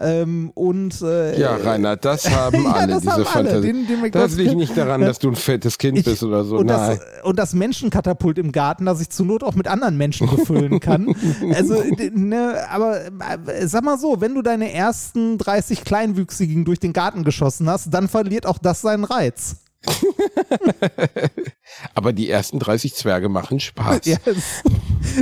ähm, 0.00 0.50
und, 0.54 1.02
äh, 1.02 1.38
ja, 1.38 1.56
Reinhard, 1.56 2.04
das 2.04 2.28
haben 2.34 2.64
ja, 2.64 2.72
alle, 2.72 2.94
das 2.94 3.02
diese 3.02 3.24
Fantasie. 3.24 3.66
Den, 3.66 3.86
den 3.86 4.10
das 4.10 4.34
liegt 4.34 4.56
nicht 4.56 4.74
daran, 4.76 5.02
dass 5.02 5.18
du 5.18 5.28
ein 5.28 5.36
fettes 5.36 5.76
Kind 5.76 5.98
ich, 5.98 6.04
bist 6.06 6.22
oder 6.22 6.42
so. 6.44 6.56
Und 6.56 6.66
Nein. 6.66 6.98
Das, 6.98 7.24
und 7.24 7.38
das 7.38 7.52
Menschenkatapult 7.52 8.38
im 8.38 8.50
Garten, 8.50 8.86
das 8.86 9.02
ich 9.02 9.10
zur 9.10 9.26
Not 9.26 9.44
auch 9.44 9.54
mit 9.54 9.68
anderen 9.68 9.98
Menschen 9.98 10.28
befüllen 10.28 10.80
kann. 10.80 11.14
also, 11.54 11.82
ne, 12.14 12.64
aber 12.70 13.06
äh, 13.06 13.66
sag 13.66 13.84
mal 13.84 13.98
so, 13.98 14.22
wenn 14.22 14.34
du 14.34 14.40
deine 14.40 14.72
ersten 14.72 15.36
30 15.36 15.84
Kleinwüchsigen 15.84 16.64
durch 16.64 16.80
den 16.80 16.94
Garten 16.94 17.22
geschossen 17.22 17.68
hast, 17.68 17.92
dann 17.92 18.08
verliert 18.08 18.46
auch 18.46 18.58
das 18.58 18.80
seinen 18.80 19.04
Reiz. 19.04 19.56
Aber 21.94 22.12
die 22.12 22.28
ersten 22.28 22.58
30 22.58 22.94
Zwerge 22.94 23.28
machen 23.28 23.60
Spaß. 23.60 24.00
Ja, 24.10 24.16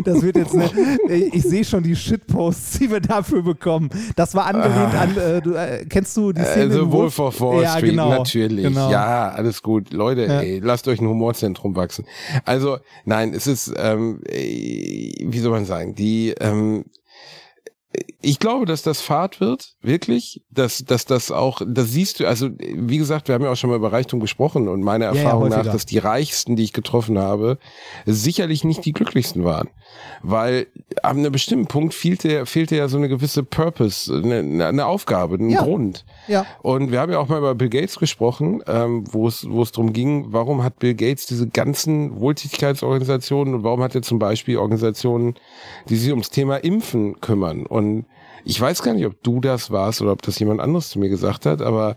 das, 0.04 0.22
wird 0.22 0.36
jetzt 0.36 0.54
eine, 0.54 0.70
ich 1.08 1.42
sehe 1.42 1.64
schon 1.64 1.82
die 1.82 1.94
Shitposts, 1.94 2.78
die 2.78 2.90
wir 2.90 3.00
dafür 3.00 3.42
bekommen. 3.42 3.90
Das 4.16 4.34
war 4.34 4.46
angelehnt 4.46 4.94
an, 4.94 5.16
äh, 5.16 5.40
du, 5.40 5.54
äh, 5.54 5.84
kennst 5.86 6.16
du 6.16 6.32
die 6.32 6.42
Szene? 6.42 6.74
Also 6.74 6.92
Wolf 6.92 7.18
of 7.18 7.40
Wall 7.40 7.62
ja, 7.62 7.76
Street, 7.76 7.90
genau, 7.90 8.10
natürlich. 8.10 8.64
Genau. 8.64 8.90
Ja, 8.90 9.30
alles 9.30 9.62
gut. 9.62 9.92
Leute, 9.92 10.26
ja. 10.26 10.40
ey, 10.40 10.58
lasst 10.58 10.88
euch 10.88 11.00
ein 11.00 11.08
Humorzentrum 11.08 11.76
wachsen. 11.76 12.06
Also, 12.44 12.78
nein, 13.04 13.34
es 13.34 13.46
ist, 13.46 13.72
ähm, 13.76 14.20
wie 14.24 15.38
soll 15.38 15.52
man 15.52 15.64
sagen, 15.64 15.94
die, 15.94 16.34
ähm, 16.40 16.84
ich 18.20 18.38
glaube, 18.38 18.66
dass 18.66 18.82
das 18.82 19.00
Fahrt 19.00 19.40
wird, 19.40 19.76
wirklich, 19.80 20.42
dass, 20.50 20.84
dass 20.84 21.06
das 21.06 21.30
auch, 21.30 21.62
das 21.66 21.90
siehst 21.90 22.20
du, 22.20 22.26
also 22.26 22.50
wie 22.58 22.98
gesagt, 22.98 23.28
wir 23.28 23.34
haben 23.34 23.44
ja 23.44 23.50
auch 23.50 23.56
schon 23.56 23.70
mal 23.70 23.76
über 23.76 23.92
Reichtum 23.92 24.20
gesprochen 24.20 24.68
und 24.68 24.82
meiner 24.82 25.06
Erfahrung 25.06 25.50
ja, 25.50 25.58
nach, 25.58 25.72
dass 25.72 25.86
die 25.86 25.98
Reichsten, 25.98 26.54
die 26.54 26.64
ich 26.64 26.72
getroffen 26.72 27.18
habe, 27.18 27.58
sicherlich 28.04 28.64
nicht 28.64 28.84
die 28.84 28.92
glücklichsten 28.92 29.44
waren. 29.44 29.70
Weil 30.22 30.66
an 31.02 31.18
einem 31.18 31.32
bestimmten 31.32 31.66
Punkt 31.66 31.94
fehlte, 31.94 32.44
fehlte 32.46 32.76
ja 32.76 32.88
so 32.88 32.96
eine 32.96 33.08
gewisse 33.08 33.42
Purpose, 33.42 34.12
eine, 34.12 34.66
eine 34.66 34.86
Aufgabe, 34.86 35.36
einen 35.36 35.50
ja. 35.50 35.62
Grund. 35.62 36.04
Ja. 36.26 36.44
Und 36.62 36.90
wir 36.90 37.00
haben 37.00 37.12
ja 37.12 37.18
auch 37.18 37.28
mal 37.28 37.38
über 37.38 37.54
Bill 37.54 37.68
Gates 37.68 37.98
gesprochen, 37.98 38.62
ähm, 38.66 39.04
wo 39.10 39.28
es, 39.28 39.48
wo 39.48 39.62
es 39.62 39.72
darum 39.72 39.92
ging, 39.92 40.26
warum 40.30 40.62
hat 40.64 40.78
Bill 40.78 40.94
Gates 40.94 41.26
diese 41.26 41.48
ganzen 41.48 42.20
Wohltätigkeitsorganisationen 42.20 43.54
und 43.54 43.64
warum 43.64 43.82
hat 43.82 43.94
er 43.94 44.02
zum 44.02 44.18
Beispiel 44.18 44.58
Organisationen, 44.58 45.34
die 45.88 45.96
sich 45.96 46.10
ums 46.10 46.30
Thema 46.30 46.56
Impfen 46.56 47.20
kümmern 47.20 47.66
und 47.66 48.06
ich 48.44 48.58
weiß 48.58 48.82
gar 48.82 48.94
nicht, 48.94 49.04
ob 49.04 49.22
du 49.22 49.40
das 49.40 49.70
warst 49.70 50.00
oder 50.00 50.12
ob 50.12 50.22
das 50.22 50.38
jemand 50.38 50.60
anderes 50.60 50.88
zu 50.88 50.98
mir 50.98 51.08
gesagt 51.08 51.44
hat, 51.44 51.60
aber 51.60 51.96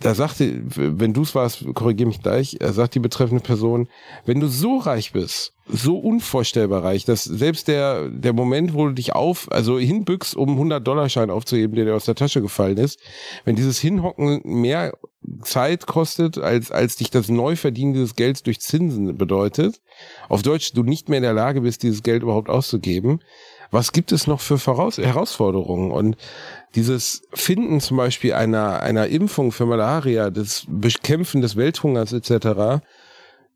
da 0.00 0.14
sagte, 0.14 0.62
wenn 0.64 1.12
du 1.12 1.22
es 1.22 1.34
warst, 1.34 1.64
korrigier 1.74 2.06
mich 2.06 2.22
gleich, 2.22 2.58
sagt 2.60 2.94
die 2.94 3.00
betreffende 3.00 3.42
Person, 3.42 3.88
wenn 4.26 4.40
du 4.40 4.48
so 4.48 4.78
reich 4.78 5.12
bist, 5.12 5.54
so 5.66 5.98
unvorstellbar 5.98 6.82
reich, 6.82 7.04
dass 7.04 7.24
selbst 7.24 7.68
der, 7.68 8.08
der 8.08 8.32
Moment, 8.32 8.74
wo 8.74 8.86
du 8.86 8.94
dich 8.94 9.14
auf, 9.14 9.50
also 9.52 9.78
hinbückst, 9.78 10.36
um 10.36 10.50
100 10.50 10.86
Dollar 10.86 11.08
Schein 11.08 11.30
aufzuheben, 11.30 11.76
der 11.76 11.84
dir 11.84 11.94
aus 11.94 12.06
der 12.06 12.14
Tasche 12.14 12.40
gefallen 12.40 12.78
ist, 12.78 12.98
wenn 13.44 13.56
dieses 13.56 13.78
Hinhocken 13.78 14.40
mehr 14.44 14.94
Zeit 15.42 15.86
kostet, 15.86 16.38
als, 16.38 16.70
als 16.70 16.96
dich 16.96 17.10
das 17.10 17.28
Neuverdienen 17.28 17.92
dieses 17.92 18.14
Gelds 18.14 18.42
durch 18.42 18.60
Zinsen 18.60 19.16
bedeutet, 19.16 19.80
auf 20.28 20.42
Deutsch, 20.42 20.72
du 20.72 20.82
nicht 20.82 21.08
mehr 21.08 21.18
in 21.18 21.24
der 21.24 21.34
Lage 21.34 21.60
bist, 21.60 21.82
dieses 21.82 22.02
Geld 22.02 22.22
überhaupt 22.22 22.48
auszugeben, 22.48 23.20
was 23.70 23.92
gibt 23.92 24.12
es 24.12 24.26
noch 24.26 24.40
für 24.40 24.58
Voraus 24.58 24.98
Herausforderungen? 24.98 25.90
Und 25.90 26.16
dieses 26.74 27.22
Finden 27.34 27.80
zum 27.80 27.96
Beispiel 27.96 28.32
einer, 28.32 28.80
einer 28.80 29.08
Impfung 29.08 29.52
für 29.52 29.66
Malaria, 29.66 30.30
das 30.30 30.64
Bekämpfen 30.68 31.40
des 31.40 31.56
Welthungers 31.56 32.12
etc., 32.12 32.82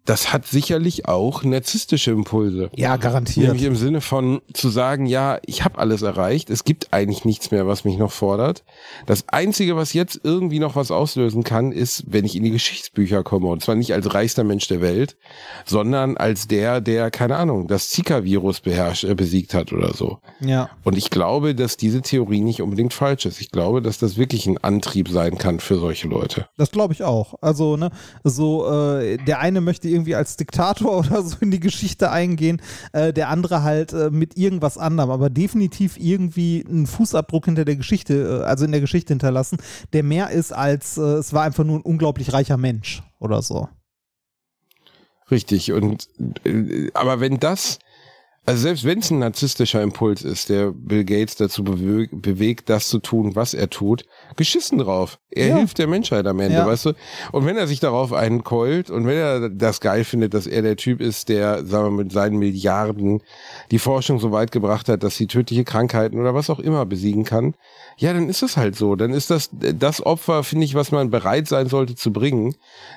das 0.04 0.32
hat 0.32 0.47
sicherlich 0.47 1.06
auch 1.06 1.44
narzisstische 1.44 2.11
Impulse. 2.11 2.71
Ja, 2.75 2.97
garantiert. 2.97 3.47
Nämlich 3.47 3.64
im 3.64 3.76
Sinne 3.76 4.00
von 4.00 4.42
zu 4.52 4.68
sagen, 4.68 5.06
ja, 5.06 5.38
ich 5.47 5.64
habe 5.64 5.78
alles 5.78 6.02
erreicht, 6.02 6.50
es 6.50 6.64
gibt 6.64 6.88
eigentlich 6.92 7.25
nichts 7.25 7.52
mehr, 7.52 7.68
was 7.68 7.85
mich 7.85 7.99
noch 7.99 8.11
fordert. 8.11 8.64
Das 9.06 9.28
Einzige, 9.28 9.76
was 9.76 9.92
jetzt 9.92 10.21
irgendwie 10.25 10.59
noch 10.59 10.75
was 10.75 10.90
auslösen 10.90 11.44
kann, 11.44 11.71
ist, 11.71 12.04
wenn 12.09 12.25
ich 12.25 12.35
in 12.35 12.42
die 12.42 12.50
Geschichtsbücher 12.50 13.23
komme. 13.23 13.47
Und 13.49 13.62
zwar 13.62 13.76
nicht 13.76 13.94
als 13.94 14.12
reichster 14.12 14.42
Mensch 14.42 14.66
der 14.66 14.80
Welt, 14.80 15.16
sondern 15.64 16.16
als 16.16 16.49
der, 16.49 16.80
der, 16.80 17.12
keine 17.12 17.37
Ahnung, 17.37 17.68
das 17.68 17.90
Zika-Virus 17.90 18.61
beherrscht, 18.61 19.04
äh, 19.04 19.14
besiegt 19.14 19.54
hat 19.54 19.73
oder 19.73 19.94
so. 19.94 20.18
Ja. 20.40 20.71
Und 20.82 20.99
ich 20.99 21.11
glaube, 21.11 21.54
dass 21.54 21.76
diese 21.76 22.02
Theorie 22.02 22.40
nicht 22.40 22.61
unbedingt 22.61 22.92
falsch 22.92 23.25
ist. 23.26 23.40
Ich 23.40 23.50
glaube, 23.50 23.80
dass 23.82 23.99
das 23.99 24.16
wirklich 24.16 24.47
ein 24.47 24.59
Antrieb 24.59 25.09
sein 25.09 25.38
kann 25.38 25.61
für 25.61 25.78
solche 25.78 26.09
Leute. 26.09 26.49
Das 26.56 26.73
glaube 26.73 26.92
ich 26.92 27.04
auch. 27.04 27.35
Also, 27.40 27.76
ne, 27.76 27.90
so, 28.25 28.68
äh, 28.68 29.16
der 29.18 29.38
eine 29.38 29.61
möchte 29.61 29.92
irgendwie 29.93 30.15
als 30.15 30.37
Diktator 30.37 30.99
oder 30.99 31.23
so 31.23 31.37
in 31.41 31.51
die 31.51 31.61
Geschichte 31.61 32.11
eingehen, 32.11 32.61
äh, 32.93 33.13
der 33.13 33.29
andere 33.29 33.63
halt 33.63 33.93
äh, 33.93 34.11
mit 34.11 34.37
irgendwas 34.37 34.79
anderem, 34.79 35.11
aber 35.11 35.31
definitiv 35.31 35.97
irgendwie 35.99 36.65
einen 36.69 36.87
Fußabdruck 36.87 37.47
hinter 37.47 37.65
der 37.65 37.77
Geschichte, 37.77 38.43
äh, 38.43 38.45
also 38.45 38.65
in 38.65 38.73
der 38.73 38.81
Geschichte 38.81 39.13
hinterlassen, 39.13 39.59
der 39.93 40.03
mehr 40.03 40.31
ist 40.31 40.53
als 40.53 40.99
äh, 40.99 41.03
es 41.03 41.33
war 41.33 41.43
einfach 41.45 41.65
nur 41.65 41.79
ein 41.79 41.83
unglaublich 41.83 42.33
reicher 42.33 42.57
Mensch 42.57 43.03
oder 43.19 43.43
so. 43.43 43.69
Richtig. 45.31 45.73
Und 45.73 46.09
äh, 46.45 46.91
aber 46.95 47.21
wenn 47.21 47.39
das 47.39 47.79
also 48.45 48.63
selbst 48.63 48.85
wenn 48.85 48.99
es 48.99 49.11
ein 49.11 49.21
narzisstischer 49.21 49.83
Impuls 49.83 50.23
ist, 50.23 50.49
der 50.49 50.73
Bill 50.73 51.05
Gates 51.05 51.37
dazu 51.37 51.63
bewe 51.65 52.09
bewegt, 52.11 52.69
das 52.71 52.89
zu 52.89 52.99
tun, 52.99 53.37
was 53.37 53.55
er 53.55 53.71
tut, 53.71 54.05
geschissen 54.37 54.79
drauf. 54.79 55.19
Er 55.31 55.49
Ja. 55.49 55.57
hilft 55.57 55.79
der 55.79 55.87
Menschheit 55.87 56.27
am 56.27 56.41
Ende, 56.41 56.59
Ja. 56.59 56.67
weißt 56.67 56.87
du? 56.87 56.93
Und 57.33 57.47
wenn 57.47 57.57
er 57.57 57.67
sich 57.67 57.81
darauf 57.81 58.13
einkeult 58.13 58.91
und 58.91 59.07
wenn 59.07 59.17
er 59.17 59.49
das 59.49 59.81
geil 59.81 60.05
findet, 60.05 60.35
dass 60.35 60.47
er 60.47 60.61
der 60.63 60.77
Typ 60.77 61.01
ist, 61.01 61.29
der, 61.29 61.65
sagen 61.65 61.85
wir, 61.97 62.03
mit 62.05 62.13
seinen 62.13 62.37
Milliarden 62.39 63.23
die 63.71 63.79
Forschung 63.79 64.19
so 64.19 64.33
weit 64.33 64.51
gebracht 64.53 64.89
hat, 64.89 65.03
dass 65.03 65.17
sie 65.17 65.27
tödliche 65.27 65.65
Krankheiten 65.65 66.19
oder 66.21 66.35
was 66.35 66.51
auch 66.51 66.59
immer 66.59 66.85
besiegen 66.85 67.25
kann, 67.25 67.55
ja, 67.97 68.13
dann 68.13 68.29
ist 68.29 68.43
es 68.43 68.57
halt 68.57 68.75
so. 68.77 68.97
Dann 68.97 69.13
ist 69.13 69.31
das 69.31 69.51
das 69.53 70.05
Opfer, 70.05 70.43
finde 70.45 70.65
ich, 70.65 70.75
was 70.75 70.91
man 70.93 71.11
bereit 71.11 71.47
sein 71.49 71.69
sollte 71.69 71.95
zu 71.95 72.13
bringen, 72.13 72.55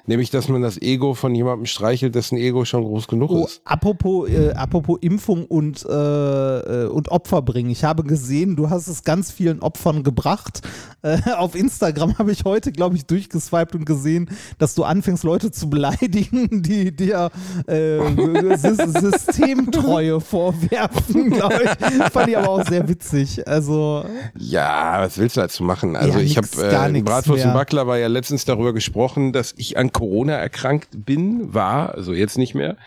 nämlich, 0.08 0.30
dass 0.30 0.50
man 0.50 0.62
das 0.62 0.82
Ego 0.82 1.14
von 1.14 1.36
jemandem 1.36 1.66
streichelt, 1.68 2.16
dessen 2.16 2.38
Ego 2.38 2.66
schon 2.66 2.84
groß 2.84 3.08
genug 3.08 3.30
Oh, 3.32 3.46
ist. 3.46 3.62
apropos, 3.66 4.30
äh, 4.30 4.52
apropos 4.54 4.98
Impfung 5.02 5.35
und, 5.44 5.86
äh, 5.86 6.84
äh, 6.84 6.88
und 6.88 7.10
Opfer 7.10 7.42
bringen. 7.42 7.70
Ich 7.70 7.84
habe 7.84 8.04
gesehen, 8.04 8.56
du 8.56 8.70
hast 8.70 8.88
es 8.88 9.04
ganz 9.04 9.32
vielen 9.32 9.62
Opfern 9.62 10.04
gebracht. 10.04 10.62
Äh, 11.02 11.18
auf 11.38 11.56
Instagram 11.56 12.18
habe 12.18 12.32
ich 12.32 12.46
heute, 12.46 12.72
glaube 12.72 12.96
ich, 12.96 13.06
durchgeswiped 13.06 13.76
und 13.76 13.86
gesehen, 13.86 14.30
dass 14.58 14.76
du 14.76 14.84
anfängst, 14.84 15.24
Leute 15.24 15.52
zu 15.52 15.70
beleidigen, 15.70 16.62
die 16.64 16.96
dir 16.96 17.30
äh, 17.68 18.58
Sys 18.58 18.78
Systemtreue 18.96 20.22
vorwerfen, 20.22 21.32
glaube 21.32 21.64
ich. 21.64 22.12
Fand 22.12 22.30
ich 22.30 22.38
aber 22.38 22.50
auch 22.50 22.66
sehr 22.66 22.88
witzig. 22.88 23.48
Also, 23.48 24.06
Ja, 24.38 25.02
was 25.02 25.18
willst 25.18 25.38
du 25.38 25.42
dazu 25.42 25.64
machen? 25.64 25.96
Also 25.96 26.20
Ja, 26.20 26.24
ich 26.24 26.38
habe 26.38 26.48
äh, 26.58 27.02
Bratwurst 27.02 27.44
mehr. 27.44 27.48
und 27.48 27.54
Backler 27.54 27.88
war 27.88 27.98
ja 27.98 28.08
letztens 28.08 28.46
darüber 28.46 28.74
gesprochen, 28.74 29.34
dass 29.34 29.54
ich 29.58 29.78
an 29.78 29.92
Corona 29.92 30.34
erkrankt 30.34 30.90
bin, 31.06 31.54
war, 31.54 31.94
also 31.94 32.14
jetzt 32.14 32.38
nicht 32.38 32.56
mehr. 32.56 32.78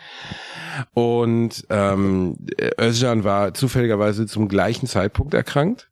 Und 0.93 1.65
ähm, 1.69 2.37
Özcan 2.79 3.23
war 3.23 3.53
zufälligerweise 3.53 4.25
zum 4.27 4.47
gleichen 4.47 4.87
Zeitpunkt 4.87 5.33
erkrankt. 5.33 5.89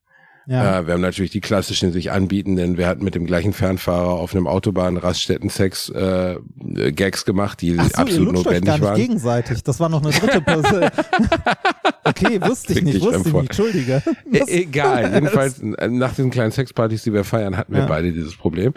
ja. 0.48 0.80
Äh, 0.80 0.88
wir 0.88 0.94
haben 0.94 1.02
natürlich 1.02 1.32
die 1.32 1.42
klassischen 1.42 1.92
sich 1.92 2.12
anbietenden, 2.12 2.78
wir 2.78 2.88
hatten 2.88 3.04
mit 3.04 3.16
dem 3.16 3.26
gleichen 3.26 3.54
Fernfahrer 3.54 4.12
auf 4.14 4.34
einem 4.36 4.48
Autobahn-Raststätten 4.48 5.50
Sex 5.50 5.90
äh, 5.90 6.38
Gags 6.92 7.26
gemacht, 7.26 7.62
die 7.62 7.76
Ach 7.78 7.84
so, 7.84 7.90
ihr 7.90 8.00
absolut 8.00 8.28
euch 8.30 8.34
notwendig 8.36 8.66
gar 8.66 8.74
nicht 8.76 8.84
waren. 8.84 8.96
gegenseitig. 8.96 9.64
Das 9.64 9.80
war 9.80 9.90
noch 9.90 10.02
eine 10.04 10.12
dritte 10.12 10.42
Person. 10.42 10.86
okay, 12.04 12.40
wusste 12.42 12.74
ich 12.74 12.82
nicht, 12.84 13.02
wusste 13.02 13.18
ich 13.30 13.34
nicht, 13.34 13.36
entschuldige. 13.36 14.02
E 14.32 14.40
egal, 14.48 15.12
jedenfalls 15.16 15.60
äh, 15.62 15.88
nach 15.90 16.14
diesen 16.16 16.32
kleinen 16.32 16.52
Sexpartys, 16.52 17.04
die 17.04 17.14
wir 17.14 17.24
feiern, 17.24 17.58
hatten 17.58 17.74
wir 17.74 17.82
Ja. 17.82 17.86
beide 17.88 18.12
dieses 18.12 18.36
Problem. 18.36 18.74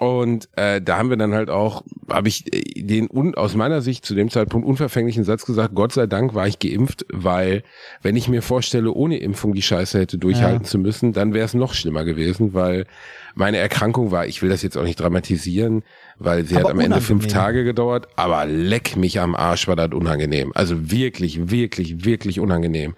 Und 0.00 0.48
äh, 0.56 0.80
da 0.80 0.96
haben 0.96 1.10
wir 1.10 1.18
dann 1.18 1.34
halt 1.34 1.50
auch, 1.50 1.84
habe 2.08 2.28
ich 2.28 2.50
äh, 2.54 2.80
den 2.82 3.06
un, 3.10 3.34
aus 3.34 3.54
meiner 3.54 3.82
Sicht 3.82 4.06
zu 4.06 4.14
dem 4.14 4.30
Zeitpunkt 4.30 4.66
unverfänglichen 4.66 5.24
Satz 5.24 5.44
gesagt, 5.44 5.74
Gott 5.74 5.92
sei 5.92 6.06
Dank 6.06 6.34
war 6.34 6.46
ich 6.46 6.58
geimpft, 6.58 7.04
weil 7.10 7.64
wenn 8.00 8.16
ich 8.16 8.26
mir 8.26 8.40
vorstelle, 8.40 8.92
ohne 8.92 9.18
Impfung 9.18 9.52
die 9.52 9.60
Scheiße 9.60 9.98
hätte 10.00 10.16
durchhalten 10.16 10.62
Ja. 10.64 10.68
zu 10.70 10.78
müssen, 10.78 11.12
dann 11.12 11.34
wäre 11.34 11.44
es 11.44 11.52
noch 11.52 11.74
schlimmer 11.74 12.06
gewesen, 12.06 12.54
weil 12.54 12.86
meine 13.34 13.58
Erkrankung 13.58 14.10
war, 14.10 14.26
ich 14.26 14.42
will 14.42 14.50
das 14.50 14.62
jetzt 14.62 14.76
auch 14.76 14.82
nicht 14.82 15.00
dramatisieren, 15.00 15.82
weil 16.18 16.44
sie 16.44 16.56
Aber 16.56 16.64
hat 16.64 16.70
am 16.72 16.80
Ende 16.80 17.00
fünf 17.00 17.24
unangenehm. 17.24 17.34
Tage 17.34 17.64
gedauert, 17.64 18.08
aber 18.16 18.44
leck 18.46 18.96
mich 18.96 19.20
am 19.20 19.34
Arsch 19.34 19.68
war 19.68 19.76
das 19.76 19.92
unangenehm. 19.92 20.52
Also 20.54 20.90
wirklich, 20.90 21.50
wirklich, 21.50 22.04
wirklich 22.04 22.40
unangenehm. 22.40 22.94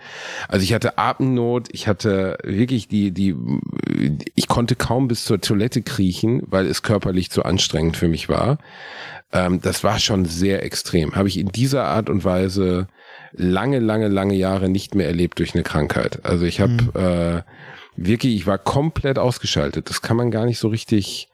Also 0.49 0.65
ich 0.65 0.75
hatte 0.75 0.99
Atemnot, 0.99 1.69
ich 1.73 1.87
hatte 1.87 2.39
wirklich 2.43 2.89
die, 2.89 3.13
die, 3.13 3.37
ich 4.35 4.49
konnte 4.49 4.75
kaum 4.77 5.09
bis 5.09 5.25
zur 5.25 5.41
Toilette 5.41 5.83
kriechen, 5.83 6.43
weil 6.47 6.67
es 6.67 6.83
körperlich 6.83 7.31
zu 7.31 7.45
anstrengend 7.45 7.97
für 7.97 8.09
mich 8.09 8.29
war. 8.29 8.59
Ähm, 9.33 9.61
das 9.61 9.85
war 9.85 9.99
schon 9.99 10.25
sehr 10.25 10.63
extrem. 10.65 11.15
Habe 11.15 11.29
ich 11.29 11.39
in 11.39 11.49
dieser 11.49 11.85
Art 11.85 12.11
und 12.11 12.25
Weise 12.25 12.89
lange, 13.33 13.79
lange, 13.79 14.09
lange 14.09 14.35
Jahre 14.35 14.69
nicht 14.69 14.95
mehr 14.95 15.07
erlebt 15.07 15.39
durch 15.39 15.55
eine 15.55 15.63
Krankheit. 15.63 16.21
Also 16.25 16.45
ich 16.45 16.61
habe 16.61 17.45
äh, 17.47 17.51
wirklich, 17.97 18.35
ich 18.35 18.47
war 18.47 18.59
komplett 18.59 19.19
ausgeschaltet. 19.19 19.89
Das 19.91 20.03
kann 20.03 20.17
man 20.17 20.31
gar 20.31 20.47
nicht 20.47 20.59
so 20.59 20.69
richtig 20.69 21.29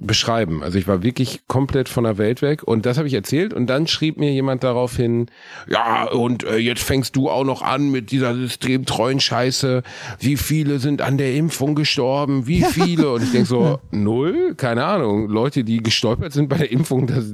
beschreiben. 0.00 0.62
Also 0.62 0.78
ich 0.78 0.88
war 0.88 1.02
wirklich 1.02 1.42
komplett 1.46 1.88
von 1.88 2.04
der 2.04 2.16
Welt 2.16 2.40
weg. 2.42 2.62
Und 2.62 2.86
das 2.86 2.96
habe 2.96 3.06
ich 3.06 3.14
erzählt. 3.14 3.52
Und 3.52 3.66
dann 3.66 3.86
schrieb 3.86 4.16
mir 4.18 4.32
jemand 4.32 4.64
daraufhin, 4.64 5.26
ja 5.68 6.08
und 6.08 6.42
äh, 6.44 6.56
jetzt 6.56 6.82
fängst 6.82 7.16
du 7.16 7.28
auch 7.28 7.44
noch 7.44 7.62
an 7.62 7.90
mit 7.90 8.10
dieser 8.10 8.34
systemtreuen 8.34 9.20
Scheiße, 9.20 9.82
wie 10.18 10.36
viele 10.36 10.78
sind 10.78 11.02
an 11.02 11.18
der 11.18 11.34
Impfung 11.34 11.74
gestorben, 11.74 12.46
wie 12.46 12.62
viele? 12.70 13.12
Und 13.12 13.22
ich 13.22 13.30
denk 13.30 13.46
so, 13.46 13.78
null, 13.90 14.54
keine 14.56 14.84
Ahnung, 14.86 15.28
Leute, 15.28 15.64
die 15.64 15.82
gestolpert 15.82 16.32
sind 16.32 16.48
bei 16.48 16.56
der 16.56 16.72
Impfung, 16.72 17.06
dass 17.06 17.26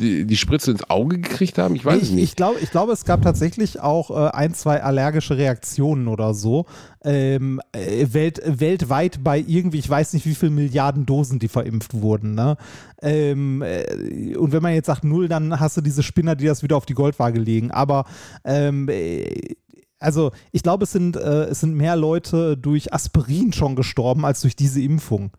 die, 0.00 0.24
die 0.24 0.36
Spritze 0.36 0.70
ins 0.72 0.88
Auge 0.88 1.18
gekriegt 1.18 1.58
haben, 1.58 1.76
ich 1.76 1.84
weiß 1.84 2.02
Ich, 2.02 2.10
nicht. 2.10 2.24
ich, 2.24 2.36
glaube, 2.36 2.58
ich 2.60 2.70
glaube, 2.70 2.92
es 2.92 3.04
gab 3.04 3.22
tatsächlich 3.22 3.80
auch 3.80 4.10
äh, 4.10 4.30
ein, 4.30 4.54
zwei 4.54 4.82
allergische 4.82 5.36
Reaktionen 5.36 6.08
oder 6.08 6.34
so. 6.34 6.66
Ähm, 7.04 7.60
äh, 7.72 8.06
welt, 8.12 8.40
weltweit 8.44 9.22
bei 9.22 9.38
irgendwie, 9.38 9.78
ich 9.78 9.88
weiß 9.88 10.12
nicht, 10.14 10.26
wie 10.26 10.34
viel 10.34 10.50
Milliarden 10.50 11.06
Dosen, 11.06 11.38
die 11.38 11.48
verimpft 11.48 11.94
wurden. 11.94 12.34
Ne? 12.34 12.56
Ähm, 13.02 13.62
äh, 13.62 14.36
und 14.36 14.52
wenn 14.52 14.62
man 14.62 14.74
jetzt 14.74 14.86
sagt 14.86 15.04
null, 15.04 15.28
dann 15.28 15.60
hast 15.60 15.76
du 15.76 15.80
diese 15.80 16.02
Spinner, 16.02 16.34
die 16.34 16.46
das 16.46 16.62
wieder 16.62 16.76
auf 16.76 16.86
die 16.86 16.94
Goldwaage 16.94 17.38
legen. 17.38 17.70
Aber 17.70 18.04
ähm, 18.44 18.88
äh, 18.88 19.54
also 19.98 20.32
ich 20.50 20.62
glaube, 20.62 20.84
es 20.84 20.92
sind, 20.92 21.16
äh, 21.16 21.44
es 21.44 21.60
sind 21.60 21.74
mehr 21.74 21.96
Leute 21.96 22.56
durch 22.56 22.92
Aspirin 22.92 23.52
schon 23.52 23.76
gestorben 23.76 24.24
als 24.24 24.40
durch 24.40 24.56
diese 24.56 24.80
Impfung. 24.80 25.30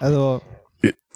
Also 0.00 0.42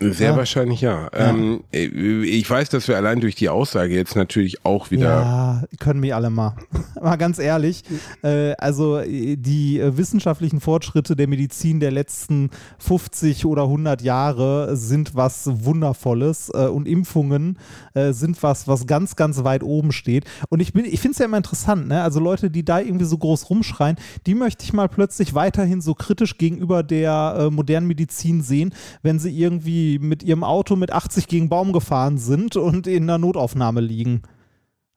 Sehr 0.01 0.31
Ja. 0.31 0.37
wahrscheinlich 0.37 0.81
ja. 0.81 1.09
Ähm, 1.13 1.65
ich 1.73 2.49
weiß, 2.49 2.69
dass 2.69 2.87
wir 2.87 2.97
allein 2.97 3.19
durch 3.21 3.35
die 3.35 3.49
Aussage 3.49 3.95
jetzt 3.97 4.15
natürlich 4.15 4.65
auch 4.65 4.93
wieder 4.93 5.09
Ja, 5.09 5.65
können 5.81 6.03
wir 6.03 6.15
alle 6.15 6.31
mal. 6.31 6.55
mal 7.03 7.17
ganz 7.17 7.41
ehrlich. 7.41 7.83
Äh, 8.23 8.53
also 8.59 8.99
äh, 8.99 9.35
die 9.37 9.81
äh, 9.81 9.97
wissenschaftlichen 9.97 10.61
Fortschritte 10.61 11.17
der 11.17 11.27
Medizin 11.27 11.81
der 11.81 11.91
letzten 11.91 12.51
50 12.79 13.45
oder 13.45 13.63
100 13.65 14.01
Jahre 14.03 14.77
sind 14.77 15.17
was 15.17 15.49
Wundervolles 15.65 16.51
äh, 16.55 16.67
und 16.69 16.87
Impfungen 16.87 17.59
äh, 17.95 18.13
sind 18.13 18.41
was, 18.45 18.69
was 18.69 18.87
ganz, 18.87 19.17
ganz 19.17 19.43
weit 19.43 19.65
oben 19.65 19.91
steht. 19.91 20.25
Und 20.49 20.61
ich, 20.61 20.73
bin- 20.73 20.85
ich 20.85 21.01
finde 21.01 21.13
es 21.15 21.19
ja 21.19 21.25
immer 21.25 21.39
interessant, 21.39 21.89
ne? 21.89 22.03
also 22.03 22.21
Leute, 22.21 22.51
die 22.51 22.65
da 22.65 22.79
irgendwie 22.79 23.05
so 23.05 23.19
groß 23.19 23.51
rumschreien, 23.51 23.97
die 24.27 24.35
möchte 24.37 24.65
ich 24.65 24.73
mal 24.73 24.89
plötzlich 24.89 25.35
weiterhin 25.35 25.81
so 25.81 25.95
kritisch 25.95 26.39
gegenüber 26.39 26.85
der 26.85 27.35
äh, 27.39 27.51
modernen 27.51 27.89
Medizin 27.89 28.43
sehen, 28.43 28.73
wenn 29.03 29.19
sie 29.19 29.37
irgendwie 29.37 29.88
mit 29.97 30.23
ihrem 30.23 30.45
Auto 30.45 30.77
mit 30.77 30.93
80 30.93 31.27
gegen 31.27 31.49
Baum 31.49 31.73
gefahren 31.73 32.19
sind 32.19 32.57
und 32.57 32.87
in 32.87 33.05
einer 33.05 33.17
Notaufnahme 33.17 33.81
liegen. 33.81 34.23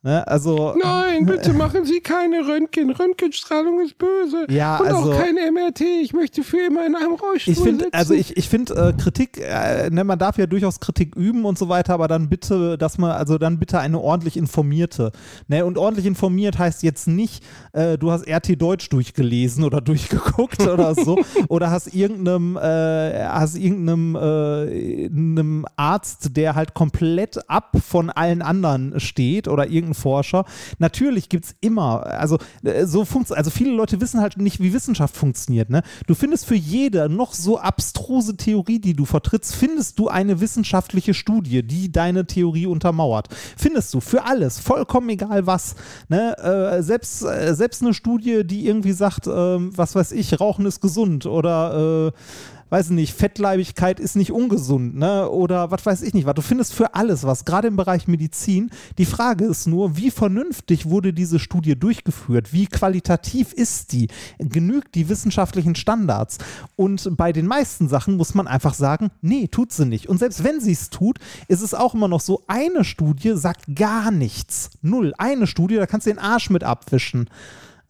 Ne? 0.04 0.28
Also, 0.28 0.74
Nein, 0.82 1.26
bitte 1.28 1.54
machen 1.54 1.86
Sie 1.86 2.00
keine 2.00 2.48
Röntgen. 2.48 2.90
Röntgenstrahlung 2.90 3.82
ist 3.82 4.00
böse. 4.00 4.48
Ja, 4.50 4.78
Und 4.78 4.88
also- 4.88 5.12
auch 5.12 5.18
kein 5.18 5.36
MRT. 5.36 5.82
Ich 6.02 6.14
möchte 6.14 6.44
für 6.44 6.58
immer 6.66 6.86
in 6.88 6.96
einem 6.96 7.14
Rollstuhl 7.14 7.54
ich 7.54 7.60
finde, 7.60 7.86
sitzen. 7.86 7.94
also 7.94 8.16
ich, 8.16 8.36
ich 8.36 8.50
finde 8.50 8.74
äh, 8.74 8.94
Kritik, 9.00 9.38
äh, 9.40 9.92
ne, 9.92 10.04
man 10.04 10.18
darf 10.18 10.40
ja 10.40 10.48
durchaus 10.48 10.80
Kritik 10.80 11.16
üben 11.16 11.46
und 11.46 11.60
so 11.60 11.70
weiter, 11.70 11.94
aber 11.94 12.08
dann 12.08 12.30
bitte, 12.30 12.80
dass 12.80 12.98
man, 12.98 13.12
also 13.12 13.38
dann 13.38 13.60
bitte 13.60 13.78
eine 13.78 14.00
ordentlich 14.00 14.38
informierte. 14.38 15.12
Ne? 15.48 15.64
Und 15.66 15.78
ordentlich 15.78 16.08
informiert 16.08 16.58
heißt 16.58 16.82
jetzt 16.82 17.08
nicht, 17.08 17.44
äh, 17.74 18.00
du 18.00 18.10
hast 18.10 18.28
RT 18.28 18.60
Deutsch 18.60 18.90
durchgelesen 18.90 19.64
oder 19.64 19.82
durchgeguckt 19.82 20.62
oder 20.66 20.96
so, 20.96 21.20
oder 21.48 21.70
hast 21.70 21.94
irgendeinem, 21.94 22.58
äh, 22.58 23.24
hast 23.26 23.56
irgendeinem 23.56 24.16
äh, 24.16 25.06
einem 25.06 25.66
Arzt, 25.76 26.36
der 26.36 26.56
halt 26.56 26.74
komplett 26.74 27.48
ab 27.48 27.78
von 27.88 28.10
allen 28.10 28.42
anderen 28.42 29.00
steht, 29.00 29.48
oder 29.48 29.66
irgendeinem 29.68 29.91
irgendein 29.92 30.02
Forscher. 30.02 30.46
Natürlich 30.80 31.30
gibt 31.30 31.46
es 31.46 31.56
immer, 31.62 32.06
also 32.06 32.38
äh, 32.64 32.86
so 32.86 33.06
funktioniert, 33.06 33.38
also 33.38 33.52
viele 33.52 33.72
Leute 33.72 34.02
wissen 34.02 34.22
halt 34.22 34.38
nicht, 34.38 34.60
wie 34.60 34.74
Wissenschaft 34.74 35.16
funktioniert. 35.16 35.70
Ne? 35.70 35.84
Du 36.08 36.16
findest 36.16 36.46
für 36.46 36.56
jede 36.56 37.10
noch 37.10 37.34
so 37.34 37.60
abstruse 37.60 38.36
Theorie, 38.38 38.80
die 38.80 38.94
du 38.94 39.06
vertrittst, 39.06 39.56
findest 39.56 40.00
du 40.00 40.08
eine 40.08 40.40
wissenschaftliche 40.40 41.14
Studie, 41.14 41.64
die 41.64 41.92
deine 41.92 42.26
Theorie 42.26 42.66
untermauert. 42.66 43.28
Findest 43.58 43.94
du 43.94 44.00
für 44.00 44.24
alles, 44.24 44.60
vollkommen 44.60 45.10
egal 45.10 45.46
was. 45.46 45.76
Ne? 46.10 46.38
Äh, 46.38 46.82
selbst, 46.84 47.24
äh, 47.24 47.54
selbst 47.54 47.82
eine 47.82 47.94
Studie, 47.94 48.44
die 48.46 48.66
irgendwie 48.66 48.94
sagt, 48.94 49.28
äh, 49.28 49.32
was 49.32 49.96
weiß 49.96 50.12
ich, 50.14 50.40
Rauchen 50.40 50.66
ist 50.66 50.82
gesund 50.82 51.26
oder 51.26 52.12
äh, 52.14 52.61
weiß 52.72 52.92
nicht, 52.92 53.14
Fettleibigkeit 53.14 54.00
ist 54.00 54.16
nicht 54.16 54.32
ungesund, 54.32 54.96
ne? 54.96 55.30
Oder 55.30 55.72
was 55.72 55.86
weiß 55.86 56.02
ich 56.02 56.14
nicht, 56.14 56.26
was. 56.26 56.36
Du 56.36 56.42
findest 56.42 56.74
für 56.74 56.96
alles 56.96 57.24
was, 57.26 57.44
gerade 57.44 57.68
im 57.68 57.76
Bereich 57.76 58.08
Medizin. 58.08 58.72
Die 58.98 59.06
Frage 59.06 59.46
ist 59.46 59.68
nur, 59.68 59.98
wie 59.98 60.10
vernünftig 60.10 60.86
wurde 60.86 61.14
diese 61.14 61.38
Studie 61.38 61.78
durchgeführt? 61.78 62.54
Wie 62.54 62.68
qualitativ 62.68 63.52
ist 63.52 63.92
die? 63.92 64.08
Genügt 64.40 64.96
die 64.96 65.10
wissenschaftlichen 65.10 65.76
Standards? 65.76 66.38
Und 66.78 67.18
bei 67.18 67.34
den 67.34 67.46
meisten 67.46 67.90
Sachen 67.90 68.16
muss 68.16 68.34
man 68.36 68.48
einfach 68.48 68.74
sagen, 68.74 69.12
nee, 69.22 69.48
tut 69.48 69.74
sie 69.74 69.86
nicht. 69.86 70.08
Und 70.08 70.20
selbst 70.20 70.44
wenn 70.44 70.62
sie 70.62 70.72
es 70.72 70.90
tut, 70.90 71.20
ist 71.50 71.62
es 71.62 71.74
auch 71.74 71.94
immer 71.94 72.08
noch 72.08 72.22
so, 72.22 72.44
eine 72.48 72.86
Studie 72.86 73.34
sagt 73.36 73.76
gar 73.76 74.12
nichts. 74.12 74.70
Null. 74.82 75.14
Eine 75.18 75.46
Studie, 75.46 75.76
da 75.76 75.88
kannst 75.88 76.08
du 76.08 76.12
den 76.12 76.20
Arsch 76.20 76.50
mit 76.50 76.64
abwischen 76.64 77.30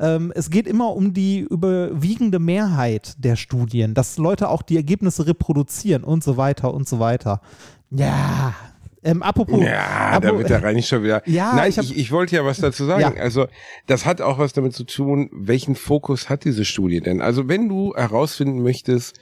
ähm, 0.02 0.34
es 0.36 0.50
geht 0.50 0.68
immer 0.68 0.96
um 0.96 1.14
die 1.14 1.40
überwiegende 1.40 2.40
Mehrheit 2.40 3.14
der 3.24 3.36
Studien, 3.36 3.94
dass 3.94 4.18
Leute 4.18 4.50
auch 4.50 4.64
die 4.64 4.76
Ergebnisse 4.76 5.28
reproduzieren 5.28 6.04
und 6.04 6.24
so 6.24 6.38
weiter 6.38 6.74
und 6.74 6.90
so 6.90 7.00
weiter. 7.00 7.42
Ja, 7.92 8.56
ähm, 9.04 9.22
apropos. 9.24 9.60
Ja, 9.62 10.20
da 10.20 10.38
wird 10.38 10.50
der 10.50 10.64
Reini 10.64 10.82
schon 10.84 11.04
wieder. 11.04 11.22
Ja, 11.32 11.56
Nein, 11.56 11.70
ich, 11.70 11.78
hab, 11.78 11.86
ich, 11.86 11.98
ich 11.98 12.12
wollte 12.12 12.36
ja 12.36 12.46
was 12.46 12.60
dazu 12.60 12.86
sagen. 12.86 13.02
Ja. 13.02 13.22
Also, 13.22 13.48
das 13.88 14.06
hat 14.06 14.22
auch 14.22 14.38
was 14.40 14.54
damit 14.54 14.74
zu 14.74 14.84
tun, 14.84 15.30
welchen 15.32 15.76
Fokus 15.76 16.30
hat 16.30 16.46
diese 16.46 16.66
Studie 16.66 17.00
denn? 17.00 17.22
Also, 17.22 17.48
wenn 17.48 17.70
du 17.70 17.94
herausfinden 17.96 18.62
möchtest, 18.62 19.20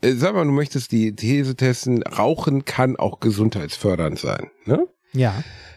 äh, 0.00 0.12
sag 0.12 0.34
mal, 0.34 0.44
du 0.44 0.52
möchtest 0.52 0.92
die 0.92 1.14
These 1.14 1.54
testen, 1.56 2.02
Rauchen 2.02 2.64
kann 2.64 2.96
auch 2.96 3.20
gesundheitsfördernd 3.20 4.18
sein, 4.18 4.50
ne? 4.64 4.86
ja. 5.12 5.34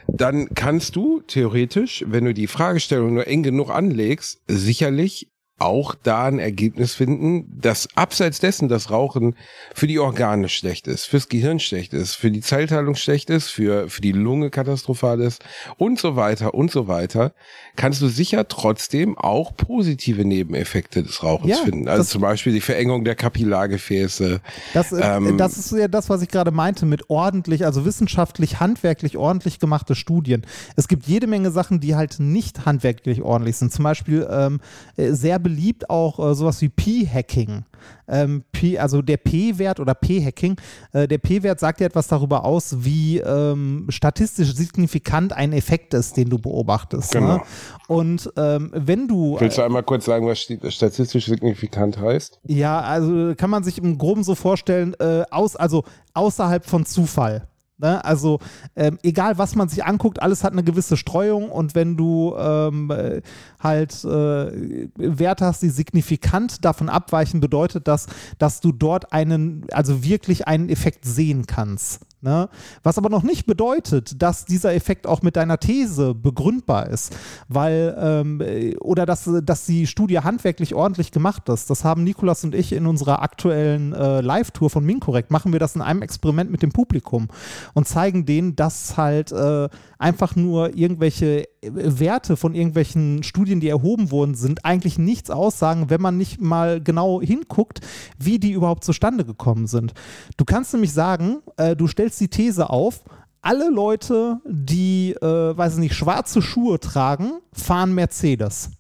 Dann 0.08 0.50
kannst 0.56 0.96
du 0.96 1.22
theoretisch, 1.22 2.04
wenn 2.08 2.26
du 2.26 2.34
die 2.34 2.48
Fragestellung 2.48 3.14
nur 3.14 3.28
eng 3.28 3.44
genug 3.44 3.70
anlegst, 3.70 4.42
sicherlich 4.48 5.32
auch 5.60 5.96
da 5.96 6.26
ein 6.26 6.40
Ergebnis 6.40 6.94
finden, 6.94 7.60
dass 7.60 7.88
abseits 7.96 8.40
dessen 8.40 8.70
das 8.70 8.92
Rauchen 8.92 9.36
für 9.74 9.88
die 9.88 10.00
Organe 10.00 10.50
schlecht 10.50 10.88
ist, 10.88 11.06
fürs 11.06 11.30
Gehirn 11.30 11.60
schlecht 11.60 11.94
ist, 11.94 12.16
für 12.16 12.30
die 12.30 12.42
Zellteilung 12.42 12.96
schlecht 12.96 13.30
ist, 13.30 13.50
für, 13.50 13.90
für 13.90 14.02
die 14.02 14.12
Lunge 14.12 14.50
katastrophal 14.52 15.20
ist 15.22 15.44
und 15.78 16.00
so 16.00 16.16
weiter 16.16 16.54
und 16.54 16.70
so 16.70 16.88
weiter, 16.88 17.34
kannst 17.76 18.02
du 18.02 18.08
sicher 18.08 18.48
trotzdem 18.48 19.18
auch 19.18 19.56
positive 19.56 20.26
Nebeneffekte 20.26 21.02
des 21.02 21.24
Rauchens 21.24 21.50
Ja, 21.50 21.64
finden. 21.64 21.88
Also 21.88 22.04
zum 22.04 22.22
Beispiel 22.22 22.54
die 22.54 22.62
Verengung 22.62 23.04
der 23.04 23.16
Kapillargefäße. 23.16 24.42
Das, 24.74 24.92
äh, 24.92 25.02
Ähm, 25.02 25.38
das 25.38 25.58
ist 25.58 25.72
ja 25.72 25.88
das, 25.88 26.10
was 26.10 26.22
ich 26.22 26.30
gerade 26.30 26.52
meinte 26.52 26.86
mit 26.86 27.10
ordentlich, 27.10 27.66
also 27.66 27.86
wissenschaftlich, 27.86 28.60
handwerklich 28.60 29.18
ordentlich 29.18 29.60
gemachte 29.60 29.96
Studien. 29.96 30.46
Es 30.76 30.88
gibt 30.88 31.08
jede 31.08 31.28
Menge 31.28 31.52
Sachen, 31.52 31.80
die 31.80 31.96
halt 31.96 32.20
nicht 32.20 32.66
handwerklich 32.66 33.22
ordentlich 33.22 33.58
sind. 33.58 33.72
Zum 33.72 33.84
Beispiel 33.84 34.28
ähm, 34.30 34.60
äh, 34.98 35.12
sehr 35.12 35.40
beliebt 35.48 35.90
auch 35.90 36.20
äh, 36.20 36.36
sowas 36.36 36.62
wie 36.62 36.68
P-Hacking. 36.68 37.64
Ähm, 38.10 38.44
P, 38.52 38.78
also 38.78 39.02
der 39.02 39.18
P-Wert 39.18 39.80
oder 39.80 39.94
P-Hacking, 39.94 40.58
äh, 40.92 41.08
der 41.08 41.20
P-Wert 41.20 41.60
sagt 41.60 41.80
ja 41.80 41.86
etwas 41.86 42.08
darüber 42.08 42.44
aus, 42.44 42.84
wie 42.84 43.20
ähm, 43.20 43.86
statistisch 43.88 44.54
signifikant 44.54 45.32
ein 45.32 45.54
Effekt 45.54 45.94
ist, 45.94 46.18
den 46.18 46.30
du 46.30 46.38
beobachtest. 46.38 47.14
Genau. 47.14 47.38
Ne? 47.38 47.42
Und 47.88 48.30
ähm, 48.36 48.72
wenn 48.74 49.08
du 49.08 49.38
Willst 49.40 49.58
du 49.58 49.62
einmal 49.62 49.84
kurz 49.84 50.06
sagen, 50.06 50.28
was 50.28 50.40
sti- 50.40 50.70
statistisch 50.70 51.28
signifikant 51.28 51.98
heißt? 51.98 52.42
Ja, 52.48 52.82
also 52.82 53.34
kann 53.36 53.50
man 53.50 53.64
sich 53.64 53.78
im 53.78 53.98
Groben 53.98 54.24
so 54.24 54.36
vorstellen, 54.36 54.94
äh, 55.00 55.24
aus, 55.32 55.56
also 55.56 55.84
außerhalb 56.14 56.66
von 56.66 56.86
Zufall. 56.86 57.48
Ne? 57.78 58.04
Also 58.04 58.40
ähm, 58.76 58.98
egal, 59.04 59.38
was 59.38 59.56
man 59.56 59.70
sich 59.70 59.86
anguckt, 59.86 60.22
alles 60.22 60.44
hat 60.44 60.54
eine 60.54 60.64
gewisse 60.64 60.98
Streuung 60.98 61.50
und 61.50 61.76
wenn 61.76 61.96
du 61.96 62.36
ähm, 62.36 62.90
äh, 62.90 63.22
halt 63.60 64.04
äh, 64.04 64.88
Werte 64.96 65.46
hast, 65.46 65.62
die 65.62 65.70
signifikant 65.70 66.66
davon 66.66 66.90
abweichen, 66.90 67.40
bedeutet 67.40 67.88
das, 67.88 68.08
dass 68.40 68.62
du 68.62 68.72
dort 68.72 69.14
einen, 69.14 69.68
also 69.72 70.04
wirklich 70.04 70.48
einen 70.48 70.70
Effekt 70.70 71.06
sehen 71.06 71.46
kannst. 71.46 72.07
Ne? 72.20 72.50
Was 72.82 72.98
aber 72.98 73.10
noch 73.10 73.22
nicht 73.22 73.46
bedeutet, 73.46 74.20
dass 74.24 74.46
dieser 74.46 74.74
Effekt 74.74 75.06
auch 75.06 75.22
mit 75.22 75.36
deiner 75.36 75.60
These 75.60 76.16
begründbar 76.16 76.90
ist, 76.90 77.16
weil 77.48 77.96
ähm, 78.00 78.42
äh, 78.42 78.76
oder 78.78 79.06
dass, 79.06 79.30
dass 79.44 79.68
die 79.68 79.86
Studie 79.86 80.20
handwerklich 80.20 80.74
ordentlich 80.74 81.12
gemacht 81.12 81.48
ist. 81.48 81.70
Das 81.70 81.84
haben 81.84 82.04
Nikolas 82.04 82.44
und 82.44 82.56
ich 82.56 82.74
in 82.74 82.88
unserer 82.88 83.22
aktuellen 83.22 83.94
äh, 83.94 84.22
Live-Tour 84.22 84.72
von 84.72 84.84
Minkorrekt, 84.84 85.30
machen 85.30 85.54
wir 85.54 85.60
das 85.60 85.76
in 85.76 85.84
einem 85.84 86.02
Experiment 86.02 86.50
mit 86.50 86.64
dem 86.64 86.72
Publikum 86.72 87.28
und 87.76 87.88
zeigen 87.88 88.26
denen, 88.26 88.56
dass 88.56 88.98
halt 88.98 89.32
äh, 89.32 89.70
einfach 90.00 90.36
nur 90.36 90.76
irgendwelche 90.76 91.44
äh, 91.62 91.72
Werte 91.72 92.36
von 92.36 92.56
irgendwelchen 92.56 93.24
Studien, 93.24 93.60
die 93.60 93.70
erhoben 93.70 94.10
worden 94.10 94.34
sind, 94.34 94.66
eigentlich 94.66 94.98
nichts 94.98 95.30
aussagen, 95.30 95.92
wenn 95.92 96.02
man 96.02 96.18
nicht 96.18 96.42
mal 96.42 96.82
genau 96.82 97.22
hinguckt, 97.22 97.82
wie 98.18 98.40
die 98.40 98.52
überhaupt 98.52 98.84
zustande 98.84 99.24
gekommen 99.24 99.68
sind. 99.68 99.94
Du 100.38 100.46
kannst 100.46 100.74
nämlich 100.74 100.94
sagen, 100.94 101.38
äh, 101.58 101.76
du 101.76 101.88
stellst 101.88 102.07
die 102.16 102.30
These 102.30 102.70
auf, 102.70 103.04
alle 103.42 103.70
Leute, 103.70 104.40
die, 104.46 105.12
äh, 105.12 105.58
weiß 105.58 105.74
ich 105.74 105.80
nicht, 105.80 105.96
schwarze 105.96 106.42
Schuhe 106.42 106.80
tragen, 106.80 107.34
fahren 107.52 107.94
Mercedes. 107.94 108.72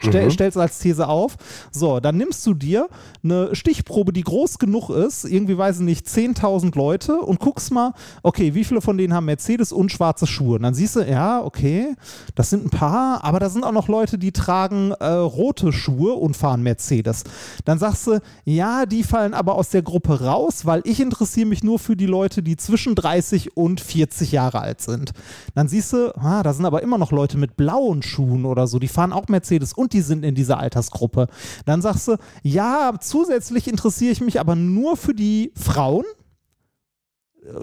Stell, 0.00 0.26
Mhm. 0.26 0.30
Stellst 0.30 0.56
als 0.56 0.78
These 0.78 1.08
auf. 1.08 1.36
So, 1.72 1.98
dann 1.98 2.16
nimmst 2.16 2.46
du 2.46 2.54
dir 2.54 2.88
eine 3.24 3.54
Stichprobe, 3.54 4.12
die 4.12 4.22
groß 4.22 4.58
genug 4.58 4.90
ist, 4.90 5.24
irgendwie 5.24 5.58
weiß 5.58 5.80
ich 5.80 5.84
nicht, 5.84 6.06
10.000 6.06 6.76
Leute 6.76 7.16
und 7.18 7.40
guckst 7.40 7.72
mal, 7.72 7.94
okay, 8.22 8.54
wie 8.54 8.62
viele 8.62 8.80
von 8.80 8.96
denen 8.96 9.12
haben 9.12 9.24
Mercedes 9.26 9.72
und 9.72 9.90
schwarze 9.90 10.28
Schuhe? 10.28 10.56
Und 10.56 10.62
dann 10.62 10.74
siehst 10.74 10.94
du, 10.94 11.00
ja, 11.00 11.42
okay, 11.42 11.96
das 12.36 12.50
sind 12.50 12.66
ein 12.66 12.70
paar, 12.70 13.24
aber 13.24 13.40
da 13.40 13.50
sind 13.50 13.64
auch 13.64 13.72
noch 13.72 13.88
Leute, 13.88 14.18
die 14.18 14.30
tragen 14.30 14.92
äh, 14.92 15.06
rote 15.06 15.72
Schuhe 15.72 16.12
und 16.12 16.36
fahren 16.36 16.62
Mercedes. 16.62 17.24
Dann 17.64 17.80
sagst 17.80 18.06
du, 18.06 18.20
ja, 18.44 18.86
die 18.86 19.02
fallen 19.02 19.34
aber 19.34 19.56
aus 19.56 19.70
der 19.70 19.82
Gruppe 19.82 20.20
raus, 20.20 20.64
weil 20.64 20.82
ich 20.84 21.00
interessiere 21.00 21.46
mich 21.48 21.64
nur 21.64 21.80
für 21.80 21.96
die 21.96 22.06
Leute, 22.06 22.44
die 22.44 22.56
zwischen 22.56 22.94
30 22.94 23.56
und 23.56 23.80
40 23.80 24.30
Jahre 24.30 24.60
alt 24.60 24.80
sind. 24.80 25.12
Dann 25.56 25.66
siehst 25.66 25.92
du, 25.92 26.16
ah, 26.16 26.44
da 26.44 26.52
sind 26.52 26.66
aber 26.66 26.82
immer 26.84 26.98
noch 26.98 27.10
Leute 27.10 27.36
mit 27.36 27.56
blauen 27.56 28.02
Schuhen 28.02 28.44
oder 28.44 28.68
so, 28.68 28.78
die 28.78 28.86
fahren 28.86 29.12
auch 29.12 29.26
Mercedes 29.26 29.72
und 29.72 29.87
die 29.92 30.00
sind 30.00 30.24
in 30.24 30.34
dieser 30.34 30.58
Altersgruppe. 30.58 31.28
Dann 31.66 31.82
sagst 31.82 32.08
du, 32.08 32.16
ja, 32.42 32.94
zusätzlich 33.00 33.68
interessiere 33.68 34.12
ich 34.12 34.20
mich 34.20 34.40
aber 34.40 34.54
nur 34.56 34.96
für 34.96 35.14
die 35.14 35.52
Frauen. 35.56 36.04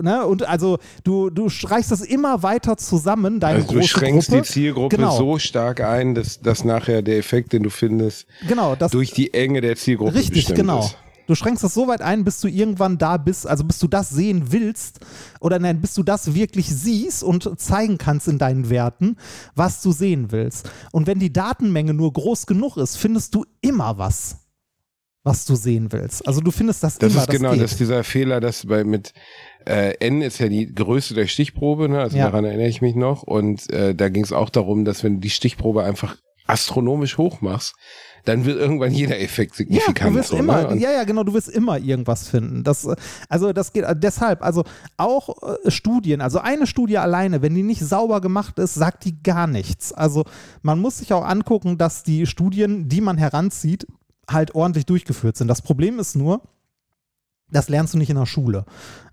Ne? 0.01 0.25
Und 0.25 0.47
also 0.47 0.79
du, 1.03 1.29
du 1.29 1.49
streichst 1.49 1.91
das 1.91 2.01
immer 2.01 2.41
weiter 2.41 2.75
zusammen, 2.77 3.39
deine 3.39 3.57
Also 3.59 3.67
du 3.73 3.79
große 3.79 3.87
schränkst 3.89 4.29
Gruppe. 4.29 4.41
die 4.41 4.47
Zielgruppe 4.47 4.95
Genau. 4.95 5.15
so 5.15 5.37
stark 5.37 5.81
ein, 5.81 6.15
dass, 6.15 6.39
dass 6.39 6.63
nachher 6.63 7.01
der 7.01 7.17
Effekt, 7.17 7.53
den 7.53 7.61
du 7.63 7.69
findest, 7.69 8.25
Genau, 8.47 8.75
das, 8.75 8.91
durch 8.91 9.11
die 9.11 9.33
Enge 9.33 9.61
der 9.61 9.75
Zielgruppe 9.75 10.15
Richtig, 10.15 10.47
genau. 10.55 10.79
ist. 10.79 10.97
Du 11.27 11.35
schränkst 11.35 11.63
das 11.63 11.73
so 11.73 11.87
weit 11.87 12.01
ein, 12.01 12.23
bis 12.23 12.39
du 12.41 12.47
irgendwann 12.47 12.97
da 12.97 13.17
bist, 13.17 13.47
also 13.47 13.63
bis 13.63 13.79
du 13.79 13.87
das 13.87 14.09
sehen 14.09 14.51
willst 14.51 14.99
oder 15.39 15.59
nein, 15.59 15.81
bis 15.81 15.93
du 15.95 16.03
das 16.03 16.33
wirklich 16.35 16.67
siehst 16.67 17.23
und 17.23 17.59
zeigen 17.59 17.97
kannst 17.97 18.27
in 18.27 18.37
deinen 18.37 18.69
Werten, 18.69 19.17
was 19.55 19.81
du 19.81 19.91
sehen 19.91 20.31
willst. 20.31 20.69
Und 20.91 21.07
wenn 21.07 21.19
die 21.19 21.33
Datenmenge 21.33 21.93
nur 21.93 22.13
groß 22.13 22.45
genug 22.45 22.77
ist, 22.77 22.97
findest 22.97 23.33
du 23.35 23.45
immer 23.61 23.97
was, 23.97 24.37
was 25.23 25.45
du 25.45 25.55
sehen 25.55 25.91
willst. 25.91 26.27
Also 26.27 26.41
du 26.41 26.51
findest 26.51 26.83
das, 26.83 26.99
Das 26.99 27.13
immer. 27.13 27.21
ist 27.23 27.29
genau, 27.29 27.51
geht. 27.53 27.61
das 27.61 27.71
ist 27.71 27.79
dieser 27.79 28.03
Fehler, 28.03 28.39
dass 28.39 28.67
bei 28.67 28.83
mit 28.83 29.13
äh, 29.65 29.95
N 29.99 30.21
ist 30.21 30.37
ja 30.37 30.47
die 30.47 30.71
Größe 30.73 31.15
der 31.15 31.25
Stichprobe, 31.25 31.89
ne? 31.89 31.99
also 32.01 32.15
Ja. 32.17 32.25
daran 32.25 32.45
erinnere 32.45 32.67
ich 32.67 32.81
mich 32.83 32.93
noch. 32.95 33.23
Und 33.23 33.67
äh, 33.71 33.95
da 33.95 34.09
ging 34.09 34.23
es 34.23 34.31
auch 34.31 34.51
darum, 34.51 34.85
dass 34.85 35.03
wenn 35.03 35.15
du 35.15 35.19
die 35.21 35.31
Stichprobe 35.31 35.83
einfach 35.83 36.17
astronomisch 36.47 37.17
hoch 37.17 37.41
machst, 37.41 37.75
dann 38.25 38.45
wird 38.45 38.57
irgendwann 38.59 38.91
jeder 38.91 39.19
Effekt 39.19 39.51
Ja, 39.51 39.57
signifikant. 39.57 40.11
du 40.11 40.15
wirst 40.15 40.29
so, 40.29 40.37
immer, 40.37 40.73
ne? 40.73 40.81
Ja, 40.81 40.91
ja, 40.91 41.03
genau, 41.03 41.23
du 41.23 41.33
wirst 41.33 41.47
immer 41.47 41.77
irgendwas 41.77 42.27
finden. 42.27 42.63
Das, 42.63 42.85
äh, 42.85 42.95
also 43.29 43.53
das 43.53 43.71
geht 43.71 43.83
äh, 43.83 43.95
deshalb, 43.95 44.41
also 44.41 44.63
auch 44.97 45.29
äh, 45.43 45.69
Studien, 45.71 46.21
also 46.21 46.39
eine 46.39 46.65
Studie 46.67 46.97
alleine, 46.97 47.41
wenn 47.41 47.53
die 47.53 47.63
nicht 47.63 47.81
sauber 47.81 48.21
gemacht 48.21 48.57
ist, 48.59 48.73
sagt 48.73 49.05
die 49.05 49.21
gar 49.21 49.47
nichts. 49.47 49.93
Also 49.93 50.25
man 50.63 50.79
muss 50.79 50.97
sich 50.97 51.13
auch 51.13 51.23
angucken, 51.23 51.77
dass 51.77 52.03
die 52.03 52.25
Studien, 52.25 52.89
die 52.89 53.01
man 53.01 53.17
heranzieht, 53.17 53.85
halt 54.29 54.55
ordentlich 54.55 54.87
durchgeführt 54.87 55.37
sind. 55.37 55.47
Das 55.47 55.61
Problem 55.61 55.99
ist 55.99 56.15
nur, 56.15 56.41
das 57.55 57.69
lernst 57.69 57.93
du 57.93 57.97
nicht 57.97 58.09
in 58.09 58.17
der 58.17 58.25
Schule. 58.25 58.65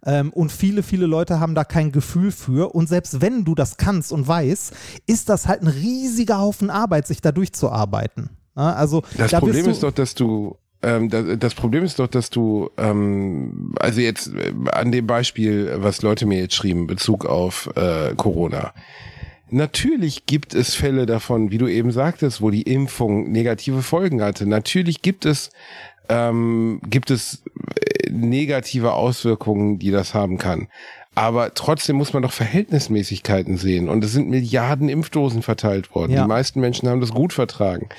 Ähm, 0.05 0.33
und 0.33 0.51
viele, 0.51 0.83
viele 0.83 1.07
Leute 1.07 1.41
haben 1.41 1.55
da 1.55 1.65
kein 1.65 1.93
Gefühl 1.93 2.33
für. 2.33 2.75
Und 2.75 2.89
selbst 2.89 3.21
wenn 3.21 3.45
du 3.45 3.55
das 3.55 3.77
kannst 3.77 4.13
und 4.13 4.27
weißt, 4.27 4.75
ist 5.07 5.29
das 5.29 5.47
halt 5.47 5.63
ein 5.63 5.69
riesiger 5.69 6.39
Haufen 6.39 6.71
Arbeit, 6.71 7.07
sich 7.07 7.21
da 7.21 7.33
durchzuarbeiten. 7.33 8.31
Ja, 8.57 8.75
also 8.75 9.03
Das 9.17 9.31
da 9.31 9.39
Problem 9.39 9.69
ist 9.69 9.83
doch, 9.83 9.93
dass 9.93 10.15
du 10.15 10.57
ähm, 10.83 11.09
das, 11.39 11.55
Problem 11.55 11.85
ist 11.85 12.01
doch, 12.01 12.09
dass 12.09 12.29
du, 12.29 12.69
ähm, 12.77 13.73
also 13.79 14.01
jetzt 14.01 14.35
äh, 14.35 14.53
an 14.73 14.91
dem 14.91 15.07
Beispiel, 15.07 15.73
was 15.77 16.03
Leute 16.03 16.27
mir 16.27 16.41
jetzt 16.41 16.57
schrieben, 16.57 16.89
Bezug 16.89 17.25
auf 17.25 17.71
äh, 17.77 18.15
Corona. 18.17 18.75
Natürlich 19.49 20.27
gibt 20.27 20.55
es 20.55 20.75
Fälle 20.75 21.07
davon, 21.07 21.53
wie 21.53 21.59
du 21.59 21.69
eben 21.69 21.93
sagtest, 21.93 22.41
wo 22.41 22.51
die 22.51 22.63
Impfung 22.63 23.31
negative 23.31 23.83
Folgen 23.83 24.23
hatte. 24.23 24.45
Natürlich 24.45 25.03
gibt 25.03 25.25
es 25.25 25.51
ähm, 26.09 26.81
gibt 26.85 27.11
es 27.11 27.43
äh, 27.77 28.02
negative 28.13 28.93
Auswirkungen, 28.93 29.79
die 29.79 29.91
das 29.91 30.15
haben 30.15 30.39
kann. 30.39 30.69
Aber 31.15 31.53
trotzdem 31.53 31.97
muss 31.97 32.15
man 32.15 32.23
doch 32.23 32.33
Verhältnismäßigkeiten 32.33 33.59
sehen. 33.59 33.91
Und 33.91 34.03
es 34.03 34.13
sind 34.13 34.31
Milliarden 34.31 34.89
Impfdosen 34.89 35.43
verteilt 35.43 35.95
worden. 35.95 36.13
Ja. 36.13 36.23
Die 36.23 36.29
meisten 36.29 36.61
Menschen 36.61 36.89
haben 36.89 37.03
das 37.03 37.13
gut 37.13 37.35
vertragen. 37.35 37.91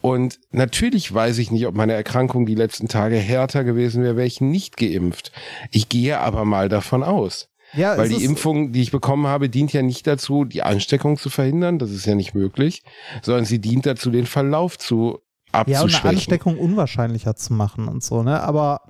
Und 0.00 0.38
natürlich 0.52 1.12
weiß 1.12 1.38
ich 1.38 1.50
nicht, 1.50 1.66
ob 1.66 1.74
meine 1.74 1.94
Erkrankung 1.94 2.46
die 2.46 2.54
letzten 2.54 2.86
Tage 2.86 3.16
härter 3.16 3.64
gewesen 3.64 4.04
wäre, 4.04 4.16
wäre 4.16 4.26
ich 4.26 4.40
nicht 4.40 4.76
geimpft. 4.76 5.32
Ich 5.72 5.88
gehe 5.88 6.20
aber 6.20 6.44
mal 6.44 6.68
davon 6.68 7.02
aus. 7.02 7.48
Ja, 7.72 7.96
Weil 7.96 8.08
die 8.08 8.24
Impfung, 8.24 8.72
die 8.72 8.82
ich 8.82 8.90
bekommen 8.90 9.26
habe, 9.26 9.48
dient 9.48 9.72
ja 9.72 9.82
nicht 9.82 10.06
dazu, 10.06 10.44
die 10.44 10.62
Ansteckung 10.62 11.16
zu 11.16 11.30
verhindern, 11.30 11.78
das 11.78 11.90
ist 11.90 12.04
ja 12.04 12.16
nicht 12.16 12.34
möglich, 12.34 12.82
sondern 13.22 13.44
sie 13.44 13.60
dient 13.60 13.86
dazu, 13.86 14.10
den 14.10 14.26
Verlauf 14.26 14.76
zu 14.76 15.20
Ja, 15.52 15.60
und 15.60 15.66
eine 15.66 15.76
abzuschwächen. 15.76 16.10
Ansteckung 16.10 16.58
unwahrscheinlicher 16.58 17.36
zu 17.36 17.52
machen 17.52 17.86
und 17.86 18.02
so, 18.02 18.24
ne? 18.24 18.42
Aber 18.42 18.82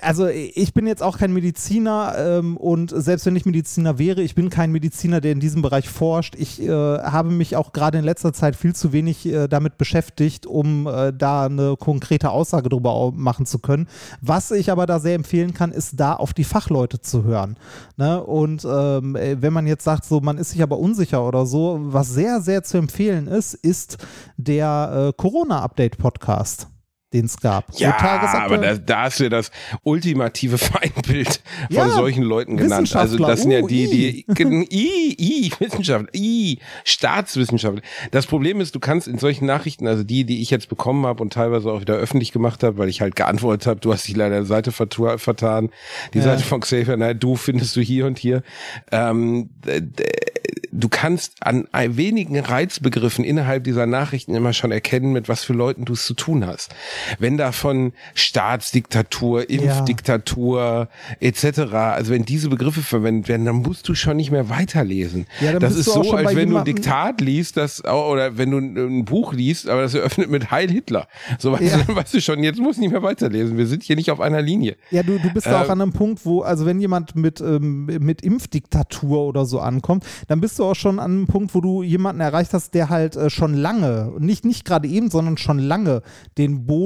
also 0.00 0.26
ich 0.26 0.72
bin 0.72 0.86
jetzt 0.86 1.02
auch 1.02 1.18
kein 1.18 1.34
Mediziner 1.34 2.14
ähm, 2.16 2.56
und 2.56 2.90
selbst 2.94 3.26
wenn 3.26 3.36
ich 3.36 3.44
Mediziner 3.44 3.98
wäre, 3.98 4.22
ich 4.22 4.34
bin 4.34 4.48
kein 4.48 4.72
Mediziner, 4.72 5.20
der 5.20 5.32
in 5.32 5.40
diesem 5.40 5.60
Bereich 5.60 5.90
forscht. 5.90 6.34
Ich 6.34 6.62
äh, 6.62 6.70
habe 6.70 7.30
mich 7.30 7.56
auch 7.56 7.72
gerade 7.74 7.98
in 7.98 8.04
letzter 8.04 8.32
Zeit 8.32 8.56
viel 8.56 8.74
zu 8.74 8.92
wenig 8.92 9.26
äh, 9.26 9.48
damit 9.48 9.76
beschäftigt, 9.76 10.46
um 10.46 10.86
äh, 10.86 11.12
da 11.12 11.44
eine 11.44 11.76
konkrete 11.76 12.30
Aussage 12.30 12.70
darüber 12.70 13.12
machen 13.12 13.44
zu 13.44 13.58
können. 13.58 13.86
Was 14.22 14.50
ich 14.50 14.70
aber 14.70 14.86
da 14.86 14.98
sehr 14.98 15.14
empfehlen 15.14 15.52
kann, 15.52 15.72
ist 15.72 16.00
da 16.00 16.14
auf 16.14 16.32
die 16.32 16.44
Fachleute 16.44 17.02
zu 17.02 17.24
hören. 17.24 17.56
Ne? 17.98 18.22
Und 18.22 18.64
ähm, 18.64 19.14
äh, 19.14 19.42
wenn 19.42 19.52
man 19.52 19.66
jetzt 19.66 19.84
sagt, 19.84 20.06
so 20.06 20.20
man 20.20 20.38
ist 20.38 20.50
sich 20.50 20.62
aber 20.62 20.78
unsicher 20.78 21.26
oder 21.26 21.44
so, 21.44 21.78
was 21.82 22.08
sehr, 22.08 22.40
sehr 22.40 22.62
zu 22.62 22.78
empfehlen 22.78 23.26
ist, 23.26 23.52
ist 23.52 23.98
der 24.38 25.08
äh, 25.08 25.12
Corona-Update-Podcast, 25.12 26.68
den 27.12 27.26
es 27.26 27.38
gab. 27.38 27.66
Ja, 27.78 27.96
aber 28.34 28.58
da, 28.58 28.74
da 28.74 29.02
hast 29.02 29.20
du 29.20 29.28
das 29.28 29.50
ultimative 29.82 30.58
Feindbild 30.58 31.40
von 31.68 31.76
Ja, 31.76 31.88
solchen 31.90 32.22
Leuten 32.22 32.56
genannt. 32.56 32.94
Also 32.96 33.16
das 33.18 33.42
sind 33.42 33.52
ja 33.52 33.60
uh, 33.60 33.66
die, 33.66 33.86
die 33.88 34.26
I, 34.70 35.16
I, 35.18 35.52
Wissenschaftler, 35.58 36.08
I, 36.14 36.58
Staatswissenschaftler. 36.84 37.82
Das 38.10 38.26
Problem 38.26 38.60
ist, 38.60 38.74
du 38.74 38.80
kannst 38.80 39.06
in 39.06 39.18
solchen 39.18 39.46
Nachrichten, 39.46 39.86
also 39.86 40.02
die, 40.02 40.24
die 40.24 40.42
ich 40.42 40.50
jetzt 40.50 40.68
bekommen 40.68 41.06
habe 41.06 41.22
und 41.22 41.32
teilweise 41.32 41.70
auch 41.70 41.80
wieder 41.80 41.94
öffentlich 41.94 42.32
gemacht 42.32 42.62
habe, 42.64 42.78
weil 42.78 42.88
ich 42.88 43.00
halt 43.00 43.14
geantwortet 43.14 43.66
habe, 43.68 43.80
du 43.80 43.92
hast 43.92 44.08
dich 44.08 44.16
leider 44.16 44.44
Seite 44.44 44.72
vertan, 44.72 45.70
die 46.12 46.18
Ja. 46.18 46.24
Seite 46.24 46.42
von 46.42 46.60
Xavier, 46.60 46.96
nein, 46.96 47.18
du 47.18 47.36
findest 47.36 47.76
du 47.76 47.80
hier 47.80 48.06
und 48.06 48.18
hier. 48.18 48.42
Ähm, 48.90 49.50
du 50.72 50.88
kannst 50.88 51.34
an 51.40 51.68
wenigen 51.72 52.38
Reizbegriffen 52.38 53.24
innerhalb 53.24 53.64
dieser 53.64 53.86
Nachrichten 53.86 54.34
immer 54.34 54.52
schon 54.52 54.72
erkennen, 54.72 55.12
mit 55.12 55.28
was 55.28 55.44
für 55.44 55.52
Leuten 55.52 55.84
du 55.84 55.92
es 55.92 56.04
zu 56.04 56.14
tun 56.14 56.46
hast. 56.46 56.74
Wenn 57.18 57.36
da 57.36 57.52
von 57.52 57.92
Staatsdiktatur, 58.14 59.48
Impfdiktatur 59.50 60.88
etc., 61.20 61.58
also 61.72 62.12
wenn 62.12 62.24
diese 62.24 62.48
Begriffe 62.48 62.82
verwendet 62.82 63.28
werden, 63.28 63.46
dann 63.46 63.56
musst 63.56 63.88
du 63.88 63.94
schon 63.94 64.16
nicht 64.16 64.30
mehr 64.30 64.48
weiterlesen. 64.48 65.26
Ja, 65.40 65.58
das 65.58 65.76
ist 65.76 65.86
so, 65.86 66.12
als 66.12 66.34
wenn 66.34 66.50
du 66.50 66.58
ein 66.58 66.64
Diktat 66.64 67.20
liest, 67.20 67.56
das 67.56 67.84
oder 67.84 68.38
wenn 68.38 68.50
du 68.50 68.58
ein, 68.58 69.04
Buch 69.04 69.32
liest, 69.32 69.68
aber 69.68 69.82
das 69.82 69.94
eröffnet 69.94 70.30
mit 70.30 70.50
Heil 70.50 70.70
Hitler. 70.70 71.06
So 71.38 71.52
weißt, 71.52 71.62
Ja. 71.62 71.78
du, 71.78 71.94
weißt 71.94 72.14
du 72.14 72.20
schon, 72.20 72.42
jetzt 72.42 72.58
muss 72.58 72.76
ich 72.76 72.80
nicht 72.82 72.92
mehr 72.92 73.02
weiterlesen. 73.02 73.56
Wir 73.56 73.66
sind 73.66 73.82
hier 73.82 73.96
nicht 73.96 74.10
auf 74.10 74.20
einer 74.20 74.42
Linie. 74.42 74.76
Ja, 74.90 75.02
du, 75.02 75.18
du 75.18 75.30
bist 75.32 75.46
da 75.46 75.62
auch 75.62 75.68
an 75.68 75.80
einem 75.80 75.92
Punkt, 75.92 76.24
wo, 76.24 76.42
also 76.42 76.66
wenn 76.66 76.80
jemand 76.80 77.14
mit, 77.16 77.40
ähm, 77.40 77.86
mit 77.86 78.22
Impfdiktatur 78.22 79.20
oder 79.26 79.44
so 79.44 79.60
ankommt, 79.60 80.04
dann 80.28 80.40
bist 80.40 80.58
du 80.58 80.64
auch 80.64 80.74
schon 80.74 80.98
an 80.98 81.12
einem 81.12 81.26
Punkt, 81.26 81.54
wo 81.54 81.60
du 81.60 81.82
jemanden 81.82 82.20
erreicht 82.20 82.52
hast, 82.52 82.74
der 82.74 82.88
halt 82.88 83.16
äh, 83.16 83.30
schon 83.30 83.54
lange, 83.54 84.12
nicht, 84.18 84.44
nicht 84.44 84.64
gerade 84.64 84.88
eben, 84.88 85.10
sondern 85.10 85.36
schon 85.36 85.58
lange 85.58 86.02
den 86.38 86.66
Boden 86.66 86.85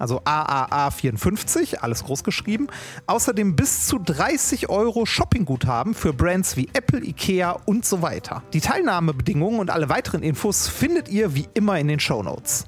also 0.00 0.20
AAA54, 0.22 1.76
alles 1.76 2.04
groß 2.04 2.24
geschrieben, 2.24 2.68
außerdem 3.06 3.54
bis 3.54 3.86
zu 3.86 3.98
30 3.98 4.68
Euro 4.70 5.06
Shoppingguthaben 5.06 5.94
für 5.94 6.12
Brands 6.12 6.56
wie 6.56 6.68
Apple, 6.72 7.04
Ikea 7.04 7.60
und 7.66 7.84
so 7.84 8.02
weiter. 8.02 8.42
Die 8.52 8.60
Teilnahmebedingungen 8.60 9.60
und 9.60 9.70
alle 9.70 9.88
weiteren 9.88 10.22
Infos 10.22 10.68
findet 10.68 11.08
ihr 11.08 11.34
wie 11.34 11.46
immer 11.54 11.78
in 11.78 11.88
den 11.88 12.00
Shownotes. 12.00 12.66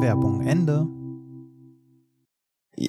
Werbung 0.00 0.46
Ende. 0.46 0.86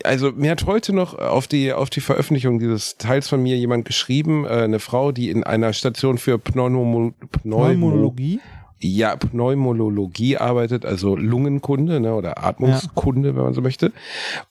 Also 0.04 0.34
mir 0.34 0.52
hat 0.52 0.66
heute 0.66 0.94
noch 0.94 1.18
auf 1.18 1.48
die 1.48 1.72
auf 1.72 1.90
die 1.90 2.02
Veröffentlichung 2.02 2.60
dieses 2.60 2.98
Teils 2.98 3.30
von 3.30 3.42
mir 3.42 3.58
jemand 3.58 3.86
geschrieben, 3.86 4.44
äh, 4.44 4.50
eine 4.50 4.80
Frau, 4.80 5.14
die 5.14 5.30
in 5.30 5.46
einer 5.46 5.72
Station 5.72 6.18
für 6.18 6.38
Pneumo 6.38 6.84
Pneumo 6.84 7.14
Pneumologie. 7.32 8.42
Ja, 8.80 9.16
Pneumologie 9.16 10.38
arbeitet, 10.38 10.86
also 10.86 11.16
Lungenkunde 11.16 12.00
ne, 12.00 12.14
oder 12.14 12.44
Atmungskunde, 12.44 13.36
wenn 13.36 13.44
man 13.44 13.54
so 13.54 13.62
möchte. 13.62 13.92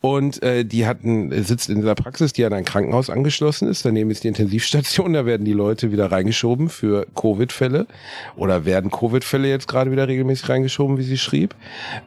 Und 0.00 0.42
äh, 0.42 0.64
die 0.64 0.86
hatten, 0.86 1.30
sitzt 1.44 1.70
in 1.70 1.76
dieser 1.76 1.94
Praxis, 1.94 2.32
die 2.32 2.44
an 2.44 2.52
ein 2.52 2.64
Krankenhaus 2.64 3.08
angeschlossen 3.08 3.68
ist. 3.68 3.84
Daneben 3.84 4.10
ist 4.10 4.24
die 4.24 4.28
Intensivstation, 4.28 5.12
da 5.12 5.26
werden 5.26 5.44
die 5.44 5.52
Leute 5.52 5.92
wieder 5.92 6.10
reingeschoben 6.10 6.68
für 6.68 7.06
Covid-Fälle 7.14 7.86
oder 8.36 8.64
werden 8.64 8.90
Covid-Fälle 8.90 9.48
jetzt 9.48 9.68
gerade 9.68 9.92
wieder 9.92 10.08
regelmäßig 10.08 10.48
reingeschoben, 10.48 10.98
wie 10.98 11.04
sie 11.04 11.18
schrieb. 11.18 11.54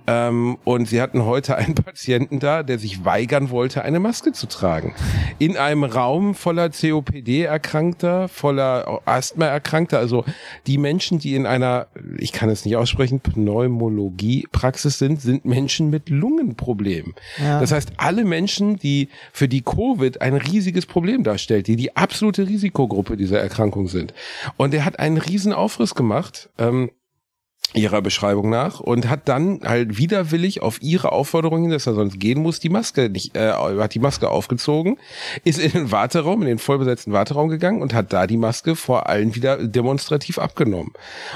Ähm, 0.08 0.58
und 0.66 0.88
sie 0.88 1.02
hatten 1.02 1.24
heute 1.26 1.56
einen 1.56 1.76
Patienten 1.90 2.40
da, 2.40 2.64
der 2.64 2.80
sich 2.80 3.06
weigern 3.06 3.50
wollte, 3.50 3.84
eine 3.84 4.00
Maske 4.00 4.34
zu 4.34 4.48
tragen. 4.48 4.94
In 5.38 5.56
einem 5.56 5.86
Raum 5.86 6.36
voller 6.36 6.70
COPD-Erkrankter, 6.70 8.28
voller 8.28 9.02
Asthma-Erkrankter, 9.06 10.00
also 10.00 10.26
die 10.68 10.78
Menschen, 10.78 11.20
die 11.20 11.36
in 11.36 11.46
einer 11.46 11.88
ich 12.17 12.32
kann 12.32 12.50
es 12.50 12.65
nicht 12.65 12.76
aussprechen, 12.76 13.19
Pneumologie-Praxis 13.19 14.98
sind, 14.98 15.22
sind 15.22 15.45
Menschen 15.45 15.89
mit 15.89 16.10
Lungenproblemen. 16.10 17.13
Ja. 17.38 17.60
Das 17.60 17.72
heißt, 17.72 17.93
alle 17.98 18.26
Menschen, 18.26 18.78
die 18.78 19.10
für 19.32 19.48
die 19.48 19.62
Covid 19.62 20.22
ein 20.22 20.36
riesiges 20.36 20.86
Problem 20.86 21.24
darstellt, 21.24 21.67
die 21.67 21.76
die 21.76 21.95
absolute 21.95 22.48
Risikogruppe 22.48 23.17
dieser 23.17 23.39
Erkrankung 23.39 23.88
sind. 23.88 24.13
Und 24.58 24.74
er 24.74 24.86
hat 24.86 25.00
einen 25.00 25.17
riesen 25.17 25.54
Aufriss 25.54 25.95
gemacht. 25.95 26.50
Ähm, 26.58 26.91
ihrer 27.74 28.02
Beschreibung 28.02 28.50
nach 28.50 28.80
und 28.80 29.10
hat 29.10 29.28
dann 29.30 29.60
halt 29.64 29.98
widerwillig 29.98 30.62
auf 30.62 30.82
ihre 30.82 31.12
Aufforderung 31.12 31.62
hin, 31.64 31.72
dass 31.72 31.86
er 31.88 31.94
sonst 31.94 32.20
gehen 32.20 32.42
muss, 32.42 32.60
die 32.60 32.70
Maske 32.70 33.10
nicht, 33.10 33.38
äh, 33.38 33.52
hat 33.54 33.94
die 33.94 34.00
Maske 34.00 34.30
aufgezogen, 34.30 34.98
ist 35.44 35.60
in 35.60 35.72
den 35.72 35.92
Warteraum, 35.92 36.42
in 36.42 36.48
den 36.48 36.58
vollbesetzten 36.60 37.14
Warteraum 37.14 37.48
gegangen 37.50 37.82
und 37.82 37.94
hat 37.94 38.12
da 38.12 38.26
die 38.28 38.38
Maske 38.38 38.76
vor 38.76 39.08
allen 39.08 39.36
wieder 39.36 39.58
demonstrativ 39.68 40.40
abgenommen. 40.40 40.92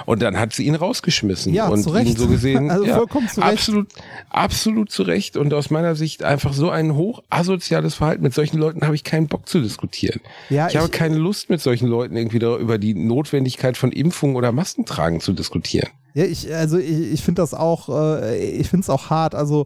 Und 0.05 0.21
dann 0.21 0.39
hat 0.39 0.53
sie 0.53 0.65
ihn 0.65 0.75
rausgeschmissen 0.75 1.53
Ja, 1.53 1.67
und 1.67 1.83
zu 1.83 1.91
Recht. 1.91 2.09
ihn 2.11 2.17
so 2.17 2.27
gesehen, 2.27 2.71
Also 2.71 2.85
ja, 2.85 2.95
vollkommen 2.95 3.27
zu 3.29 3.41
Recht. 3.41 3.51
absolut, 3.53 3.87
absolut 4.29 4.91
zu 4.91 5.03
Recht 5.03 5.37
und 5.37 5.53
aus 5.53 5.69
meiner 5.69 5.95
Sicht 5.95 6.23
einfach 6.23 6.53
so 6.53 6.69
ein 6.69 6.95
hoch 6.95 7.21
asoziales 7.29 7.95
Verhalten. 7.95 8.23
Mit 8.23 8.33
solchen 8.33 8.57
Leuten 8.57 8.81
habe 8.85 8.95
ich 8.95 9.03
keinen 9.03 9.27
Bock 9.27 9.47
zu 9.47 9.59
diskutieren. 9.61 10.19
Ja, 10.49 10.67
ich, 10.67 10.75
habe 10.77 10.85
ich- 10.87 10.91
keine 10.91 11.17
Lust, 11.17 11.49
mit 11.49 11.61
solchen 11.61 11.87
Leuten 11.87 12.15
irgendwie 12.17 12.37
über 12.37 12.77
die 12.77 12.93
Notwendigkeit 12.95 13.77
von 13.77 13.91
Impfungen 13.91 14.35
oder 14.35 14.51
Maskentragen 14.51 15.19
zu 15.19 15.33
diskutieren. 15.33 15.89
Ja, 16.15 16.25
ich, 16.25 16.53
also 16.53 16.77
ich, 16.77 17.13
ich 17.13 17.23
finde 17.23 17.41
das 17.41 17.53
auch, 17.53 17.89
äh, 17.89 18.37
ich 18.37 18.69
finde 18.69 18.83
es 18.83 18.89
auch 18.89 19.09
hart. 19.09 19.33
Also, 19.33 19.65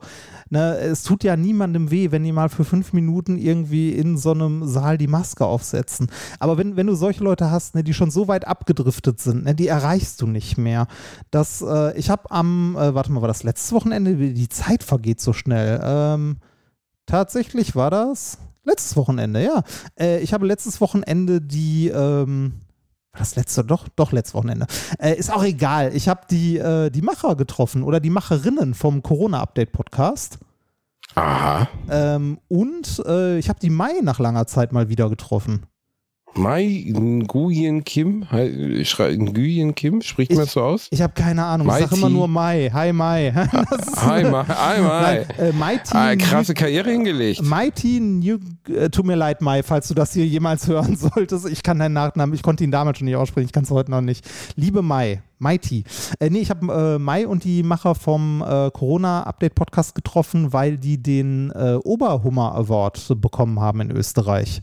ne, 0.49 0.77
es 0.77 1.03
tut 1.03 1.23
ja 1.23 1.35
niemandem 1.35 1.91
weh, 1.91 2.11
wenn 2.11 2.23
die 2.23 2.31
mal 2.31 2.47
für 2.47 2.63
fünf 2.63 2.93
Minuten 2.93 3.37
irgendwie 3.37 3.91
in 3.91 4.17
so 4.17 4.31
einem 4.31 4.65
Saal 4.65 4.97
die 4.97 5.07
Maske 5.07 5.45
aufsetzen. 5.45 6.09
Aber 6.39 6.57
wenn, 6.57 6.77
wenn 6.77 6.87
du 6.87 6.95
solche 6.95 7.23
Leute 7.23 7.51
hast, 7.51 7.75
ne, 7.75 7.83
die 7.83 7.93
schon 7.93 8.11
so 8.11 8.29
weit 8.29 8.47
abgedriftet 8.47 9.19
sind, 9.19 9.43
ne, 9.43 9.55
die 9.55 9.67
erreichst 9.67 10.21
du 10.21 10.27
nicht 10.27 10.57
mehr. 10.57 10.87
Das, 11.31 11.61
äh, 11.61 11.97
ich 11.97 12.09
habe 12.09 12.31
am, 12.31 12.77
äh, 12.77 12.95
warte 12.95 13.11
mal, 13.11 13.21
war 13.21 13.27
das 13.27 13.43
letztes 13.43 13.73
Wochenende? 13.73 14.15
Die 14.15 14.49
Zeit 14.49 14.83
vergeht 14.83 15.19
so 15.19 15.33
schnell. 15.33 15.81
Ähm, 15.83 16.37
tatsächlich 17.05 17.75
war 17.75 17.91
das 17.91 18.37
letztes 18.63 18.95
Wochenende, 18.95 19.43
ja. 19.43 19.63
Äh, 19.99 20.19
ich 20.19 20.33
habe 20.33 20.45
letztes 20.45 20.79
Wochenende 20.79 21.41
die, 21.41 21.89
ähm, 21.89 22.53
das 23.17 23.35
letzte, 23.35 23.63
doch, 23.63 23.87
doch 23.89 24.11
letztes 24.11 24.33
Wochenende. 24.33 24.67
Äh, 24.99 25.15
ist 25.15 25.31
auch 25.33 25.43
egal. 25.43 25.95
Ich 25.95 26.07
habe 26.07 26.21
die, 26.29 26.57
äh, 26.57 26.89
die 26.89 27.01
Macher 27.01 27.35
getroffen 27.35 27.83
oder 27.83 27.99
die 27.99 28.09
Macherinnen 28.09 28.73
vom 28.73 29.03
Corona-Update-Podcast. 29.03 30.39
Aha. 31.15 31.67
Ähm, 31.89 32.39
und 32.47 33.01
äh, 33.07 33.37
ich 33.39 33.49
habe 33.49 33.59
die 33.59 33.69
Mai 33.69 33.93
nach 34.03 34.19
langer 34.19 34.45
Zeit 34.45 34.71
mal 34.71 34.89
wieder 34.89 35.09
getroffen. 35.09 35.65
Mai 36.37 36.85
Nguyen 36.93 37.83
Kim, 37.83 38.25
Nguyen 38.31 39.73
Kim, 39.75 40.01
spricht 40.01 40.33
man 40.33 40.45
so 40.45 40.61
aus? 40.61 40.87
Ich 40.91 41.01
habe 41.01 41.13
keine 41.13 41.43
Ahnung. 41.43 41.67
Ich 41.67 41.73
sage 41.73 41.95
immer 41.95 42.09
nur 42.09 42.27
Mai. 42.27 42.69
Hi 42.71 42.93
Mai. 42.93 43.33
Hi, 43.97 44.23
Mai, 44.29 44.43
hi, 44.43 44.81
Mai. 44.81 45.01
Nein, 45.01 45.25
äh, 45.39 45.51
Mighty, 45.51 45.91
Ah, 45.97 46.15
krasse 46.15 46.53
Karriere 46.53 46.91
hingelegt. 46.91 47.41
Mighty 47.43 47.99
New, 47.99 48.37
äh, 48.69 48.89
tut 48.89 49.05
mir 49.05 49.15
leid, 49.15 49.41
Mai, 49.41 49.63
falls 49.63 49.87
du 49.87 49.93
das 49.93 50.13
hier 50.13 50.25
jemals 50.25 50.67
hören 50.67 50.95
solltest. 51.15 51.47
Ich 51.49 51.63
kann 51.63 51.79
deinen 51.79 51.93
Nachnamen, 51.93 52.35
ich 52.35 52.43
konnte 52.43 52.63
ihn 52.63 52.71
damals 52.71 52.99
schon 52.99 53.05
nicht 53.05 53.15
aussprechen, 53.15 53.47
ich 53.47 53.53
kann 53.53 53.63
es 53.63 53.71
heute 53.71 53.89
noch 53.91 54.01
nicht. 54.01 54.23
Liebe 54.55 54.81
Mai, 54.81 55.21
Mighty. 55.39 55.83
Äh, 56.19 56.29
nee, 56.29 56.39
ich 56.39 56.49
habe 56.49 56.95
äh, 56.95 56.99
Mai 56.99 57.27
und 57.27 57.43
die 57.43 57.63
Macher 57.63 57.95
vom 57.95 58.41
äh, 58.41 58.69
Corona-Update-Podcast 58.71 59.95
getroffen, 59.95 60.53
weil 60.53 60.77
die 60.77 61.01
den 61.01 61.51
äh, 61.51 61.75
Oberhummer 61.83 62.53
Award 62.55 63.15
bekommen 63.19 63.59
haben 63.59 63.81
in 63.81 63.91
Österreich. 63.91 64.61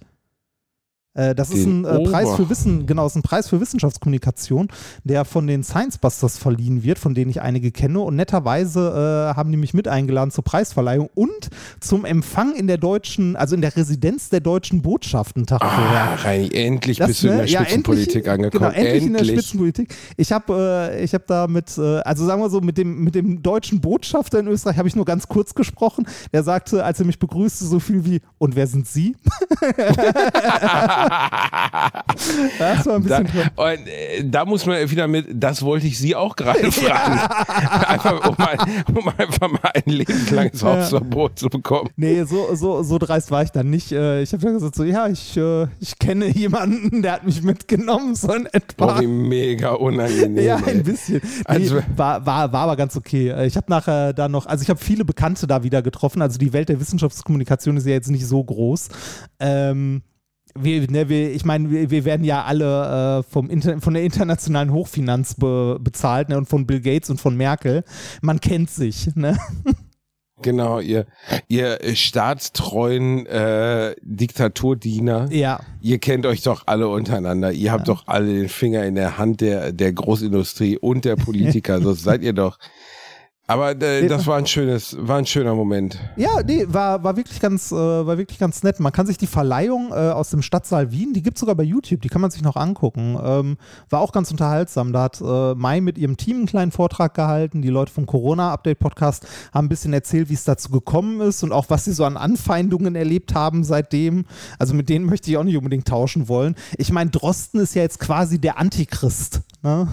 Äh, 1.14 1.34
das 1.34 1.50
ist 1.50 1.64
ein 1.64 1.84
Den 1.84 2.06
äh, 2.06 2.10
Preis 2.10 2.34
für 2.34 2.50
Wissen, 2.50 2.86
genau, 2.86 3.06
ist 3.06 3.14
ein 3.14 3.22
Preis 3.22 3.48
für 3.48 3.60
Wissenschaftskommunikation, 3.60 4.68
der 5.04 5.24
von 5.24 5.46
den 5.46 5.62
Science 5.62 5.98
Busters 5.98 6.38
verliehen 6.38 6.82
wird, 6.82 6.98
von 6.98 7.14
denen 7.14 7.30
ich 7.30 7.40
einige 7.40 7.70
kenne. 7.70 8.00
Und 8.00 8.16
netterweise 8.16 9.30
äh, 9.32 9.36
haben 9.36 9.50
die 9.50 9.56
mich 9.56 9.74
mit 9.74 9.86
eingeladen 9.88 10.30
zur 10.30 10.44
Preisverleihung 10.44 11.08
und 11.14 11.50
zum 11.80 12.04
Empfang 12.04 12.54
in 12.54 12.66
der 12.66 12.78
deutschen, 12.78 13.36
also 13.36 13.54
in 13.54 13.60
der 13.60 13.76
Residenz 13.76 14.28
der 14.28 14.40
deutschen 14.40 14.82
Botschaft 14.82 15.36
einen 15.36 15.46
Tag 15.46 15.62
Ah. 15.62 16.16
Reini, 16.16 16.50
endlich 16.52 16.98
Das, 16.98 17.08
bist 17.08 17.22
du 17.22 17.28
in 17.28 17.36
der 17.38 17.46
ja, 17.46 17.60
Spitzenpolitik 17.60 18.26
endlich, 18.26 18.28
angekommen. 18.28 18.72
Genau, 18.72 18.84
endlich, 18.84 19.06
in 19.06 19.12
der 19.12 19.24
Spitzenpolitik. 19.24 19.94
Ich 20.16 20.32
habe 20.32 20.90
äh, 20.92 21.04
ich 21.04 21.14
hab 21.14 21.26
da 21.26 21.46
mit, 21.46 21.78
äh, 21.78 22.00
also 22.00 22.26
sagen 22.26 22.42
wir 22.42 22.50
so, 22.50 22.60
mit 22.60 22.76
dem, 22.76 23.04
mit 23.04 23.14
dem 23.14 23.42
deutschen 23.42 23.80
Botschafter 23.80 24.40
in 24.40 24.48
Österreich 24.48 24.78
habe 24.78 24.88
ich 24.88 24.96
nur 24.96 25.04
ganz 25.04 25.28
kurz 25.28 25.54
gesprochen. 25.54 26.06
Der 26.32 26.42
sagte, 26.42 26.84
als 26.84 26.98
er 26.98 27.06
mich 27.06 27.18
begrüßte, 27.18 27.64
so 27.64 27.78
viel 27.78 28.04
wie, 28.04 28.20
und 28.38 28.56
wer 28.56 28.66
sind 28.66 28.86
Sie? 28.86 29.16
das 32.58 32.86
war 32.86 32.96
ein 32.96 33.06
Da, 33.06 33.20
bisschen 33.20 33.50
und, 33.56 33.86
äh, 33.88 34.24
da 34.24 34.44
muss 34.44 34.66
man 34.66 34.90
wieder 34.90 35.06
mit, 35.08 35.26
das 35.34 35.62
wollte 35.62 35.86
ich 35.86 35.98
Sie 35.98 36.14
auch 36.14 36.36
gerade 36.36 36.70
fragen. 36.72 37.18
einfach, 37.88 38.28
um, 38.28 38.34
mal, 38.38 38.56
um 38.94 39.08
einfach 39.16 39.48
mal 39.50 39.70
ein 39.74 39.82
lebenslanges 39.86 40.60
Ja. 40.60 40.68
Hausverbot 40.78 41.38
zu 41.38 41.48
bekommen. 41.48 41.90
Nee, 41.96 42.24
so, 42.24 42.54
so, 42.54 42.82
so 42.82 42.98
dreist 42.98 43.30
war 43.30 43.42
ich 43.42 43.50
dann 43.50 43.70
nicht. 43.70 43.92
Äh, 43.92 44.22
Ich 44.22 44.32
habe 44.32 44.42
dann 44.42 44.54
gesagt, 44.54 44.74
so, 44.74 44.84
ja, 44.84 45.08
ich, 45.08 45.36
äh, 45.36 45.66
ich 45.80 45.98
kenne 45.98 46.26
jemanden, 46.26 47.02
der 47.02 47.12
hat 47.12 47.24
mich 47.24 47.42
mitgenommen, 47.42 48.14
so 48.14 48.32
in 48.32 48.46
etwa. 48.46 48.86
Boah, 48.86 49.00
wie 49.00 49.06
mega 49.06 49.70
unangenehm. 49.72 50.44
Ja, 50.44 50.56
ein 50.56 50.82
bisschen. 50.82 51.20
Nee, 51.22 51.44
Also- 51.44 51.76
war, 51.96 52.24
war, 52.26 52.52
war 52.52 52.60
aber 52.62 52.76
ganz 52.76 52.96
okay. 52.96 53.28
Äh, 53.30 53.46
Ich 53.46 53.56
habe 53.56 53.66
nachher 53.68 54.12
da 54.12 54.28
noch, 54.28 54.46
also 54.46 54.62
ich 54.62 54.70
habe 54.70 54.80
viele 54.80 55.04
Bekannte 55.04 55.46
da 55.46 55.62
wieder 55.62 55.82
getroffen. 55.82 56.22
Also 56.22 56.38
die 56.38 56.52
Welt 56.52 56.68
der 56.68 56.80
Wissenschaftskommunikation 56.80 57.76
ist 57.76 57.86
ja 57.86 57.92
jetzt 57.92 58.10
nicht 58.10 58.26
so 58.26 58.42
groß. 58.42 58.88
Ähm, 59.40 60.02
wir, 60.56 60.90
ne, 60.90 61.08
wir, 61.08 61.32
ich 61.32 61.44
meine, 61.44 61.70
wir, 61.70 61.90
wir 61.90 62.04
werden 62.04 62.24
ja 62.24 62.44
alle 62.44 63.20
äh, 63.20 63.22
vom 63.22 63.50
Inter 63.50 63.80
von 63.80 63.94
der 63.94 64.04
internationalen 64.04 64.72
Hochfinanz 64.72 65.34
be 65.34 65.78
bezahlt 65.80 66.28
ne, 66.28 66.38
und 66.38 66.46
von 66.46 66.66
Bill 66.66 66.80
Gates 66.80 67.10
und 67.10 67.20
von 67.20 67.36
Merkel. 67.36 67.84
Man 68.22 68.40
kennt 68.40 68.70
sich. 68.70 69.14
Ne? 69.14 69.36
Genau, 70.42 70.80
ihr, 70.80 71.06
ihr 71.48 71.78
staatstreuen 71.94 73.24
äh, 73.26 73.94
Diktaturdiener. 74.02 75.28
Ja. 75.30 75.60
Ihr 75.80 75.98
kennt 75.98 76.26
euch 76.26 76.42
doch 76.42 76.64
alle 76.66 76.88
untereinander. 76.88 77.52
Ihr 77.52 77.72
habt 77.72 77.88
doch 77.88 78.02
alle 78.06 78.26
den 78.26 78.48
Finger 78.48 78.84
in 78.84 78.94
der 78.94 79.16
Hand 79.16 79.40
der, 79.40 79.72
der 79.72 79.92
Großindustrie 79.92 80.76
und 80.76 81.04
der 81.04 81.16
Politiker. 81.16 81.80
so 81.82 81.94
seid 81.94 82.22
ihr 82.22 82.32
doch. 82.32 82.58
Aber 83.46 83.72
äh, 83.72 84.06
das 84.06 84.26
war 84.26 84.38
ein 84.38 84.46
schönes, 84.46 84.96
war 84.98 85.18
ein 85.18 85.26
schöner 85.26 85.54
Moment. 85.54 85.98
Ja, 86.16 86.42
nee, 86.42 86.64
war, 86.66 87.04
war, 87.04 87.16
wirklich 87.18 87.40
ganz, 87.40 87.72
äh, 87.72 87.74
war 87.74 88.16
wirklich 88.16 88.38
ganz 88.38 88.62
nett. 88.62 88.80
Man 88.80 88.90
kann 88.90 89.06
sich 89.06 89.18
die 89.18 89.26
Verleihung 89.26 89.90
äh, 89.90 89.94
aus 89.94 90.30
dem 90.30 90.40
Stadtsaal 90.40 90.92
Wien, 90.92 91.12
die 91.12 91.22
gibt 91.22 91.36
es 91.36 91.40
sogar 91.40 91.54
bei 91.54 91.62
YouTube, 91.62 92.00
die 92.00 92.08
kann 92.08 92.22
man 92.22 92.30
sich 92.30 92.40
noch 92.40 92.56
angucken. 92.56 93.18
Ähm, 93.22 93.56
war 93.90 94.00
auch 94.00 94.12
ganz 94.12 94.30
unterhaltsam. 94.30 94.94
Da 94.94 95.02
hat 95.02 95.20
äh, 95.20 95.54
Mai 95.54 95.82
mit 95.82 95.98
ihrem 95.98 96.16
Team 96.16 96.38
einen 96.38 96.46
kleinen 96.46 96.70
Vortrag 96.70 97.12
gehalten. 97.12 97.60
Die 97.60 97.68
Leute 97.68 97.92
vom 97.92 98.06
Corona-Update-Podcast 98.06 99.26
haben 99.52 99.66
ein 99.66 99.68
bisschen 99.68 99.92
erzählt, 99.92 100.30
wie 100.30 100.34
es 100.34 100.44
dazu 100.44 100.70
gekommen 100.70 101.20
ist 101.20 101.42
und 101.42 101.52
auch, 101.52 101.66
was 101.68 101.84
sie 101.84 101.92
so 101.92 102.06
an 102.06 102.16
Anfeindungen 102.16 102.94
erlebt 102.96 103.34
haben 103.34 103.62
seitdem. 103.62 104.24
Also 104.58 104.72
mit 104.72 104.88
denen 104.88 105.04
möchte 105.04 105.30
ich 105.30 105.36
auch 105.36 105.44
nicht 105.44 105.58
unbedingt 105.58 105.86
tauschen 105.86 106.28
wollen. 106.28 106.54
Ich 106.78 106.90
meine, 106.92 107.10
Drosten 107.10 107.60
ist 107.60 107.74
ja 107.74 107.82
jetzt 107.82 108.00
quasi 108.00 108.40
der 108.40 108.58
Antichrist. 108.58 109.42
Ne? 109.62 109.88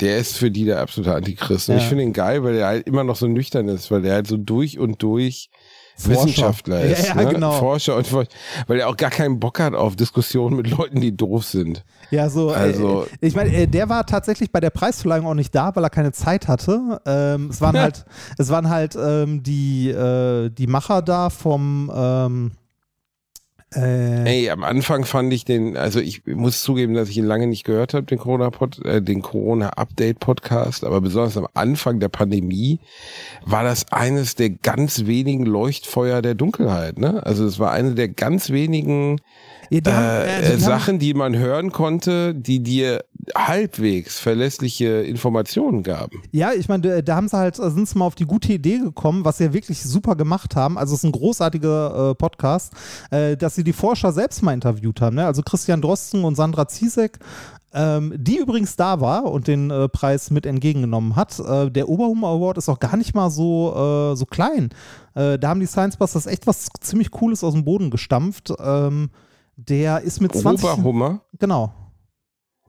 Der 0.00 0.18
ist 0.18 0.36
für 0.36 0.50
die 0.50 0.64
der 0.64 0.80
absolute 0.80 1.14
Antichrist. 1.14 1.68
Und 1.68 1.76
Ja. 1.76 1.80
ich 1.82 1.88
finde 1.88 2.04
ihn 2.04 2.12
geil, 2.12 2.42
weil 2.44 2.56
er 2.56 2.66
halt 2.66 2.86
immer 2.86 3.04
noch 3.04 3.16
so 3.16 3.26
nüchtern 3.28 3.68
ist, 3.68 3.90
weil 3.90 4.02
der 4.02 4.14
halt 4.14 4.26
so 4.26 4.36
durch 4.36 4.78
und 4.78 5.02
durch 5.02 5.50
Forscher. 5.96 6.10
Wissenschaftler 6.24 6.80
ist. 6.82 7.06
Ja, 7.08 7.14
ja, 7.14 7.22
ne? 7.22 7.32
genau. 7.34 7.52
Forscher 7.52 7.94
und 7.96 8.04
Forscher, 8.08 8.30
weil 8.66 8.80
er 8.80 8.88
auch 8.88 8.96
gar 8.96 9.10
keinen 9.10 9.38
Bock 9.38 9.60
hat 9.60 9.74
auf 9.74 9.94
Diskussionen 9.94 10.56
mit 10.56 10.68
Leuten, 10.68 11.00
die 11.00 11.16
doof 11.16 11.44
sind. 11.44 11.84
Ja, 12.10 12.28
so. 12.28 12.50
Also- 12.50 13.04
äh, 13.04 13.26
ich 13.26 13.36
meine, 13.36 13.54
äh, 13.54 13.68
der 13.68 13.88
war 13.88 14.04
tatsächlich 14.04 14.50
bei 14.50 14.58
der 14.58 14.70
Preisverleihung 14.70 15.26
auch 15.28 15.34
nicht 15.34 15.54
da, 15.54 15.70
weil 15.76 15.84
er 15.84 15.90
keine 15.90 16.10
Zeit 16.10 16.48
hatte. 16.48 17.00
Ähm, 17.06 17.48
es 17.50 17.60
waren 17.60 17.78
halt, 17.80 18.04
es 18.38 18.48
waren 18.48 18.68
halt 18.68 18.96
ähm, 19.00 19.44
die, 19.44 19.90
äh, 19.90 20.50
die 20.50 20.66
Macher 20.66 21.00
da 21.02 21.30
vom. 21.30 21.92
Ähm, 21.94 22.52
äh, 23.76 24.24
Ey, 24.24 24.50
am 24.50 24.64
Anfang 24.64 25.04
fand 25.04 25.32
ich 25.32 25.44
den, 25.44 25.76
also 25.76 26.00
ich 26.00 26.26
muss 26.26 26.62
zugeben, 26.62 26.94
dass 26.94 27.08
ich 27.08 27.16
ihn 27.18 27.24
lange 27.26 27.46
nicht 27.46 27.64
gehört 27.64 27.94
habe, 27.94 28.06
den 28.06 28.18
Corona 28.18 28.48
-Pod, 28.48 28.84
äh, 28.84 29.00
den 29.02 29.22
Corona 29.22 29.70
Update 29.70 30.20
Podcast, 30.20 30.84
aber 30.84 31.00
besonders 31.00 31.36
am 31.36 31.48
Anfang 31.54 32.00
der 32.00 32.08
Pandemie 32.08 32.78
war 33.44 33.62
das 33.64 33.90
eines 33.92 34.34
der 34.34 34.50
ganz 34.50 35.06
wenigen 35.06 35.46
Leuchtfeuer 35.46 36.22
der 36.22 36.34
Dunkelheit, 36.34 36.98
ne? 36.98 37.24
Also 37.24 37.44
es 37.46 37.58
war 37.58 37.72
eine 37.72 37.94
der 37.94 38.08
ganz 38.08 38.50
wenigen 38.50 39.18
ja, 39.70 39.80
die 39.80 39.90
äh, 39.90 39.92
haben- 39.92 40.28
äh, 40.28 40.46
die 40.48 40.52
äh, 40.52 40.58
Sachen, 40.58 40.98
die 40.98 41.14
man 41.14 41.36
hören 41.36 41.72
konnte, 41.72 42.34
die 42.34 42.60
dir 42.62 43.04
halbwegs 43.34 44.18
verlässliche 44.18 45.02
Informationen 45.02 45.82
gaben. 45.82 46.22
Ja, 46.32 46.52
ich 46.52 46.68
meine, 46.68 47.02
da- 47.02 47.14
haben 47.16 47.28
sie 47.28 47.36
halt, 47.36 47.56
sind 47.56 47.88
sie 47.88 47.98
mal 47.98 48.06
auf 48.06 48.14
die 48.14 48.26
gute 48.26 48.52
Idee 48.52 48.78
gekommen, 48.78 49.24
was 49.24 49.38
sie 49.38 49.44
ja 49.44 49.52
wirklich 49.52 49.82
super 49.82 50.16
gemacht 50.16 50.56
haben. 50.56 50.76
Also 50.78 50.94
es 50.94 51.00
ist 51.00 51.04
ein 51.04 51.12
großartiger 51.12 52.10
äh, 52.10 52.14
Podcast, 52.14 52.72
äh, 53.10 53.36
dass 53.36 53.54
sie 53.54 53.64
die 53.64 53.72
Forscher 53.72 54.12
selbst 54.12 54.42
mal 54.42 54.52
interviewt 54.52 55.00
haben. 55.00 55.16
Ne? 55.16 55.26
Also 55.26 55.42
Christian 55.42 55.80
Drosten 55.80 56.24
und 56.24 56.34
Sandra 56.34 56.66
Ziesek, 56.68 57.18
ähm, 57.72 58.12
die 58.16 58.38
übrigens 58.38 58.76
da 58.76 59.00
war 59.00 59.24
und 59.24 59.46
den 59.48 59.70
äh, 59.70 59.88
Preis 59.88 60.30
mit 60.30 60.46
entgegengenommen 60.46 61.16
hat. 61.16 61.38
Äh, 61.40 61.70
der 61.70 61.88
Oberhummer 61.88 62.28
Award 62.28 62.58
ist 62.58 62.68
auch 62.68 62.78
gar 62.78 62.96
nicht 62.96 63.14
mal 63.14 63.30
so, 63.30 64.12
äh, 64.12 64.16
so 64.16 64.26
klein. 64.26 64.70
Äh, 65.14 65.38
da 65.38 65.48
haben 65.48 65.60
die 65.60 65.66
Science 65.66 65.96
Busters 65.96 66.26
echt 66.26 66.46
was 66.46 66.68
ziemlich 66.80 67.10
Cooles 67.10 67.42
aus 67.42 67.52
dem 67.54 67.64
Boden 67.64 67.90
gestampft. 67.90 68.52
Ähm, 68.60 69.10
der 69.56 70.00
ist 70.02 70.20
mit 70.20 70.34
20. 70.34 70.64
Oberhummer? 70.68 71.20
Genau. 71.38 71.72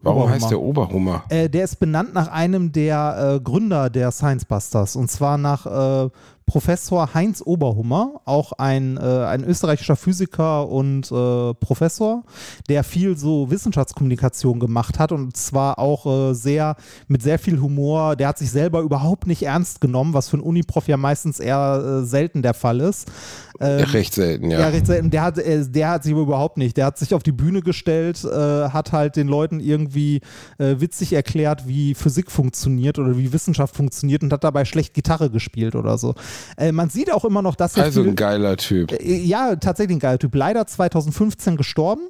Warum 0.06 0.22
Oberhummer. 0.22 0.36
heißt 0.36 0.52
der 0.52 0.60
Oberhummer? 0.62 1.24
Äh, 1.30 1.50
der 1.50 1.63
ist 1.63 1.80
benannt 1.80 2.13
nach 2.13 2.32
einem 2.32 2.72
der 2.72 3.36
äh, 3.36 3.39
Gründer 3.39 3.89
der 3.89 4.12
Science 4.12 4.46
Busters 4.46 4.96
und 4.96 5.10
zwar 5.10 5.38
nach 5.38 5.65
äh, 6.06 6.10
Professor 6.48 7.14
Heinz 7.16 7.42
Oberhummer, 7.44 8.22
auch 8.26 8.52
ein, 8.54 8.98
äh, 8.98 9.02
ein 9.02 9.44
österreichischer 9.44 9.96
Physiker 9.96 10.70
und 10.70 11.12
äh, 11.12 11.54
Professor, 11.56 12.24
der 12.70 12.84
viel 12.84 13.18
so 13.18 13.50
Wissenschaftskommunikation 13.50 14.60
gemacht 14.60 15.00
hat 15.00 15.12
und 15.12 15.36
zwar 15.36 15.80
auch 15.80 16.06
äh, 16.06 16.34
sehr 16.36 16.76
mit 17.08 17.24
sehr 17.24 17.40
viel 17.40 17.60
Humor. 17.60 18.16
Der 18.16 18.28
hat 18.28 18.38
sich 18.38 18.52
selber 18.52 18.82
überhaupt 18.82 19.26
nicht 19.26 19.42
ernst 19.42 19.82
genommen, 19.82 20.14
was 20.14 20.30
für 20.30 20.38
einen 20.38 20.44
Uniprof 20.44 20.88
ja 20.88 20.98
meistens 20.98 21.40
eher 21.40 22.02
äh, 22.04 22.06
selten 22.06 22.44
der 22.44 22.54
Fall 22.54 22.80
ist. 22.80 23.12
Ähm, 23.60 23.86
recht 23.86 24.14
selten, 24.14 24.52
ja. 24.52 24.60
Ja, 24.60 24.68
recht 24.68 24.86
selten. 24.86 25.10
Der 25.10 25.24
hat, 25.24 25.40
äh, 25.40 25.68
der 25.68 25.90
hat 25.90 26.04
sich 26.04 26.12
überhaupt 26.12 26.58
nicht. 26.58 26.78
Der 26.78 26.86
hat 26.86 27.00
sich 27.00 27.16
auf 27.16 27.24
die 27.24 27.32
Bühne 27.32 27.62
gestellt, 27.62 28.24
äh, 28.24 28.70
hat 28.70 28.92
halt 28.92 29.16
den 29.16 29.28
Leuten 29.28 29.60
irgendwie 29.60 30.22
witzig 30.58 31.14
erklärt, 31.14 31.68
wie 31.68 31.94
Physik 31.96 32.30
funktioniert 32.32 33.00
oder 33.00 33.18
wie 33.18 33.34
Wissenschaft 33.34 33.76
funktioniert 33.76 34.24
und 34.24 34.32
hat 34.32 34.44
dabei 34.44 34.66
schlecht 34.66 34.94
Gitarre 34.94 35.30
gespielt 35.30 35.76
oder 35.76 35.98
so. 35.98 36.14
Äh, 36.58 36.71
man 36.71 36.89
sieht 36.89 37.12
auch 37.12 37.26
immer 37.26 37.41
noch, 37.41 37.56
dass 37.56 37.78
er. 37.78 37.84
Also 37.84 38.02
viel, 38.02 38.12
ein 38.12 38.15
geiler 38.15 38.58
Typ. 38.58 38.91
Äh, 38.91 39.17
ja, 39.17 39.56
tatsächlich 39.56 39.98
ein 39.98 40.00
geiler 40.00 40.19
Typ. 40.19 40.36
Leider 40.36 40.65
2015 40.65 41.58
gestorben. 41.58 42.10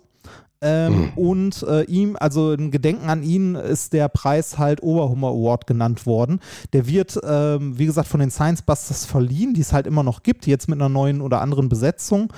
Ähm, 0.62 0.94
mhm. 0.94 1.10
Und 1.16 1.64
äh, 1.64 1.84
ihm, 1.84 2.18
also 2.20 2.54
ein 2.54 2.72
Gedenken 2.72 3.10
an 3.10 3.24
ihn, 3.24 3.56
ist 3.56 3.94
der 3.94 4.08
Preis 4.08 4.58
halt 4.58 4.82
Oberhummer 4.82 5.28
Award 5.28 5.68
genannt 5.68 6.06
worden. 6.06 6.40
Der 6.74 6.88
wird, 6.88 7.20
ähm, 7.24 7.78
wie 7.78 7.86
gesagt, 7.86 8.08
von 8.08 8.20
den 8.20 8.32
Science 8.32 8.62
Busters 8.62 9.06
verliehen, 9.06 9.54
die 9.54 9.62
es 9.62 9.74
halt 9.74 9.86
immer 9.86 10.02
noch 10.04 10.24
gibt, 10.24 10.48
jetzt 10.48 10.70
mit 10.70 10.80
einer 10.80 10.90
neuen 10.90 11.22
oder 11.22 11.42
anderen 11.42 11.70
Besetzung. 11.70 12.32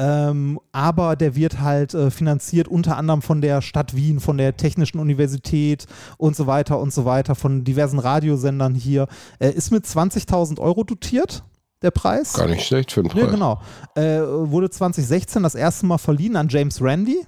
Ähm, 0.00 0.58
aber 0.72 1.14
der 1.14 1.36
wird 1.36 1.60
halt 1.60 1.92
äh, 1.92 2.10
finanziert 2.10 2.68
unter 2.68 2.96
anderem 2.96 3.20
von 3.20 3.42
der 3.42 3.60
Stadt 3.60 3.94
Wien, 3.94 4.18
von 4.18 4.38
der 4.38 4.56
Technischen 4.56 4.98
Universität 4.98 5.84
und 6.16 6.34
so 6.34 6.46
weiter 6.46 6.80
und 6.80 6.90
so 6.90 7.04
weiter, 7.04 7.34
von 7.34 7.64
diversen 7.64 7.98
Radiosendern 7.98 8.74
hier. 8.74 9.08
Äh, 9.40 9.50
ist 9.50 9.70
mit 9.70 9.84
20.000 9.84 10.58
Euro 10.58 10.84
dotiert 10.84 11.44
der 11.82 11.90
Preis. 11.90 12.32
Gar 12.32 12.48
nicht 12.48 12.66
schlecht 12.66 12.92
für 12.92 13.02
den 13.02 13.10
Preis. 13.10 13.24
Ja, 13.24 13.30
genau. 13.30 13.60
Äh, 13.94 14.22
wurde 14.50 14.70
2016 14.70 15.42
das 15.42 15.54
erste 15.54 15.84
Mal 15.84 15.98
verliehen 15.98 16.36
an 16.36 16.48
James 16.48 16.80
Randy. 16.80 17.26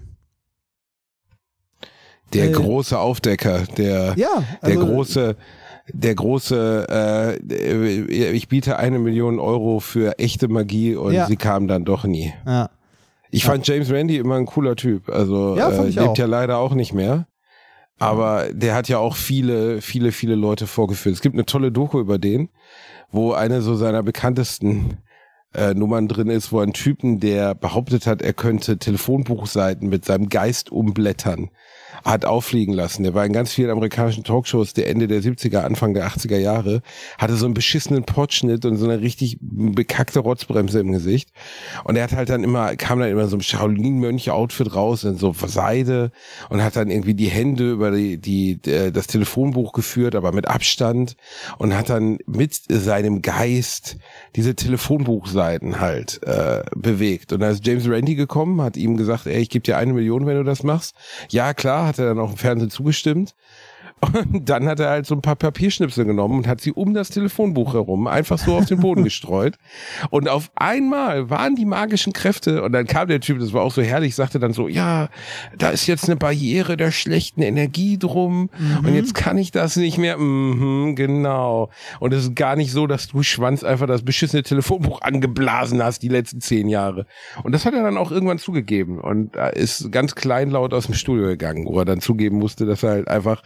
Der 2.33 2.49
äh, 2.49 2.53
große 2.53 2.99
Aufdecker, 2.99 3.65
der, 3.77 4.15
ja, 4.17 4.43
also, 4.63 4.81
der 4.81 4.87
große, 4.87 5.37
der 5.89 6.15
große, 6.15 7.39
äh, 7.51 8.33
ich 8.33 8.49
biete 8.49 8.79
eine 8.79 8.99
Million 8.99 9.39
Euro 9.39 9.81
für 9.81 10.19
echte 10.19 10.49
Magie 10.49 10.95
und 10.95 11.13
ja. 11.13 11.27
sie 11.27 11.37
kam 11.37 11.67
dann 11.69 11.85
doch 11.85 12.05
nie. 12.05 12.33
Ja. 12.47 12.71
Ich 13.31 13.45
fand 13.45 13.67
James 13.67 13.91
Randy 13.91 14.19
immer 14.19 14.37
ein 14.37 14.47
cooler 14.47 14.77
Typ. 14.77 15.09
Also 15.09 15.57
ja, 15.57 15.71
äh, 15.71 15.85
lebt 15.87 15.99
auch. 15.99 16.17
ja 16.17 16.27
leider 16.27 16.59
auch 16.59 16.75
nicht 16.75 16.93
mehr. 16.93 17.27
Aber 17.99 18.53
der 18.53 18.75
hat 18.75 18.89
ja 18.89 18.99
auch 18.99 19.17
viele, 19.17 19.81
viele, 19.81 20.13
viele 20.13 20.35
Leute 20.35 20.67
vorgeführt. 20.67 21.15
Es 21.15 21.23
gibt 21.23 21.35
eine 21.35 21.47
tolle 21.47 21.73
Doku 21.73 22.01
über 22.01 22.19
den, 22.19 22.49
wo 23.11 23.33
eine 23.33 23.63
so 23.63 23.75
seiner 23.77 24.03
bekanntesten 24.03 24.99
äh, 25.55 25.73
Nummern 25.75 26.09
drin 26.09 26.29
ist, 26.29 26.53
wo 26.53 26.61
ein 26.61 26.73
Typen, 26.73 27.21
der 27.21 27.55
behauptet 27.55 28.07
hat, 28.07 28.21
er 28.21 28.33
könnte 28.33 28.79
Telefonbuchseiten 28.79 29.89
mit 29.89 30.05
seinem 30.05 30.29
Geist 30.29 30.73
umblättern 30.73 31.51
hat 32.05 32.25
auffliegen 32.25 32.75
lassen. 32.75 33.03
Der 33.03 33.15
war 33.15 33.25
in 33.25 33.33
ganz 33.33 33.53
vielen 33.53 33.71
amerikanischen 33.71 34.25
Talkshows 34.25 34.73
der 34.73 34.89
Ende 34.89 35.09
der 35.09 35.23
70er, 35.23 35.61
Anfang 35.61 35.95
der 35.95 36.07
80er 36.09 36.39
Jahre, 36.39 36.83
hatte 37.19 37.37
so 37.37 37.45
einen 37.45 37.55
beschissenen 37.55 38.05
Potschnitt 38.05 38.65
und 38.65 38.77
so 38.77 38.89
eine 38.89 39.01
richtig 39.01 39.39
bekackte 39.41 40.21
Rotzbremse 40.21 40.81
im 40.81 40.93
Gesicht. 40.93 41.31
Und 41.85 41.97
er 41.97 42.05
hat 42.05 42.13
halt 42.13 42.31
dann 42.31 42.45
immer, 42.45 42.77
kam 42.77 43.01
dann 43.01 43.11
immer 43.11 43.29
so 43.29 43.37
ein 43.37 43.43
Shaolin-Mönch-Outfit 43.43 44.75
raus 44.75 45.05
in 45.05 45.17
so 45.17 45.33
Seide 45.33 46.13
und 46.49 46.63
hat 46.63 46.77
dann 46.77 46.91
irgendwie 46.91 47.15
die 47.15 47.29
Hände 47.29 47.73
über 47.73 47.91
die, 47.91 48.19
die, 48.19 48.61
das 48.61 49.07
Telefonbuch 49.07 49.73
geführt, 49.73 50.15
aber 50.15 50.33
mit 50.33 50.49
Abstand 50.49 51.17
und 51.59 51.75
hat 51.77 51.91
dann 51.91 52.19
mit 52.27 52.55
seinem 52.69 53.23
Geist 53.23 53.97
diese 54.37 54.55
Telefonbuchseiten 54.55 55.81
halt 55.81 56.21
äh, 56.25 56.63
bewegt. 56.75 57.33
Und 57.33 57.41
da 57.41 57.51
ist 57.51 57.67
James 57.67 57.89
Randy 57.89 58.15
gekommen, 58.15 58.61
hat 58.63 58.77
ihm 58.77 58.97
gesagt, 58.97 59.27
ey, 59.27 59.41
ich 59.41 59.51
gebe 59.51 59.63
dir 59.63 59.77
eine 59.77 59.93
Million, 59.93 60.27
wenn 60.27 60.37
du 60.37 60.45
das 60.45 60.63
machst. 60.63 60.95
Ja, 61.31 61.55
klar, 61.55 61.87
hat 61.99 62.05
er 62.05 62.15
dann 62.15 62.19
auch 62.19 62.31
im 62.31 62.37
Fernsehen 62.37 62.71
zugestimmt. 62.71 63.35
Und 64.03 64.49
dann 64.49 64.67
hat 64.67 64.81
er 64.81 64.91
halt 64.91 65.07
so 65.07 65.15
ein 65.15 65.23
paar 65.23 65.37
Papierschnipsel 65.37 66.05
genommen 66.05 66.39
und 66.39 66.49
hat 66.49 66.61
sie 66.61 66.73
um 66.73 66.93
das 66.93 67.11
Telefonbuch 67.11 67.75
herum 67.75 68.09
einfach 68.09 68.39
so 68.39 68.57
auf 68.57 68.67
den 68.67 68.81
Boden 68.81 69.05
gestreut. 69.05 69.57
Und 70.11 70.29
auf 70.29 70.51
einmal 70.57 71.31
waren 71.31 71.55
die 71.55 71.65
magischen 71.65 72.13
Kräfte 72.13 72.63
und 72.63 72.73
dann 72.73 72.87
kam 72.87 73.09
der 73.09 73.21
Typ, 73.21 73.39
das 73.39 73.53
war 73.53 73.63
auch 73.63 73.73
so 73.73 73.81
herrlich, 73.81 74.15
sagte 74.15 74.41
dann 74.41 74.53
so, 74.53 74.67
ja, 74.67 75.09
da 75.57 75.71
ist 75.71 75.87
jetzt 75.87 76.09
eine 76.09 76.17
Barriere 76.17 76.77
der 76.77 76.91
schlechten 76.91 77.43
Energie 77.43 77.97
drum 77.97 78.51
mhm. 78.59 78.87
und 78.87 78.95
jetzt 78.95 79.15
kann 79.15 79.39
ich 79.39 79.53
das 79.53 79.77
nicht 79.77 79.99
mehr. 79.99 80.19
Mhm, 80.19 80.97
genau. 80.97 81.71
Und 82.01 82.13
es 82.13 82.25
ist 82.25 82.37
gar 82.37 82.57
nicht 82.57 82.73
so, 82.73 82.89
dass 82.89 83.09
du 83.09 83.23
Schwanz 83.23 83.63
einfach 83.63 83.87
das 83.87 84.03
beschissene 84.03 84.43
Telefonbuch 84.43 85.01
angeblasen 85.03 85.83
hast 85.83 86.03
die 86.03 86.09
letzten 86.09 86.41
zehn 86.41 86.69
Jahre. 86.69 87.07
Und 87.45 87.53
das 87.53 87.65
hat 87.65 87.75
er 87.75 87.85
dann 87.85 87.97
auch 87.97 88.11
irgendwann 88.11 88.39
zugegeben 88.39 89.01
und 89.01 89.37
ist 89.55 89.93
ganz 89.93 90.17
kleinlaut 90.17 90.75
aus 90.75 90.87
dem 90.87 90.95
Studio 90.95 91.27
gegangen, 91.27 91.67
wo 91.67 91.79
er 91.79 91.85
dann 91.85 92.01
zugeben 92.01 92.39
musste, 92.39 92.67
dass 92.67 92.83
er 92.83 92.91
halt 92.91 93.09
einfach 93.09 93.43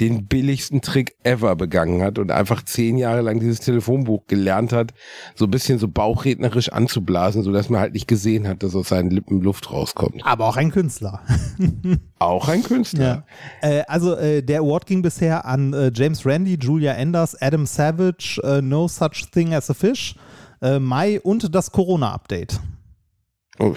den 0.00 0.26
billigsten 0.26 0.80
Trick 0.80 1.14
ever 1.22 1.54
begangen 1.56 2.02
hat 2.02 2.18
und 2.18 2.30
einfach 2.30 2.64
zehn 2.64 2.96
Jahre 2.96 3.20
lang 3.20 3.38
dieses 3.38 3.60
Telefonbuch 3.60 4.26
gelernt 4.26 4.72
hat, 4.72 4.94
so 5.34 5.44
ein 5.44 5.50
bisschen 5.50 5.78
so 5.78 5.88
bauchrednerisch 5.88 6.70
anzublasen, 6.70 7.42
so 7.42 7.52
dass 7.52 7.68
man 7.68 7.80
halt 7.80 7.92
nicht 7.92 8.08
gesehen 8.08 8.48
hat, 8.48 8.62
dass 8.62 8.74
aus 8.74 8.88
seinen 8.88 9.10
Lippen 9.10 9.42
Luft 9.42 9.70
rauskommt. 9.70 10.22
Aber 10.24 10.46
auch 10.46 10.56
ein 10.56 10.70
Künstler. 10.70 11.20
auch 12.18 12.48
ein 12.48 12.62
Künstler. 12.62 13.24
Ja. 13.62 13.68
Äh, 13.68 13.82
also 13.86 14.16
äh, 14.16 14.42
der 14.42 14.60
Award 14.60 14.86
ging 14.86 15.02
bisher 15.02 15.44
an 15.44 15.72
äh, 15.72 15.92
James 15.94 16.24
Randy, 16.24 16.58
Julia 16.60 16.92
Enders, 16.92 17.40
Adam 17.40 17.66
Savage, 17.66 18.40
äh, 18.42 18.62
No 18.62 18.88
Such 18.88 19.30
Thing 19.32 19.54
as 19.54 19.70
a 19.70 19.74
Fish, 19.74 20.14
äh, 20.62 20.78
Mai 20.78 21.20
und 21.20 21.54
das 21.54 21.70
Corona-Update. 21.72 22.58
Oh, 23.60 23.74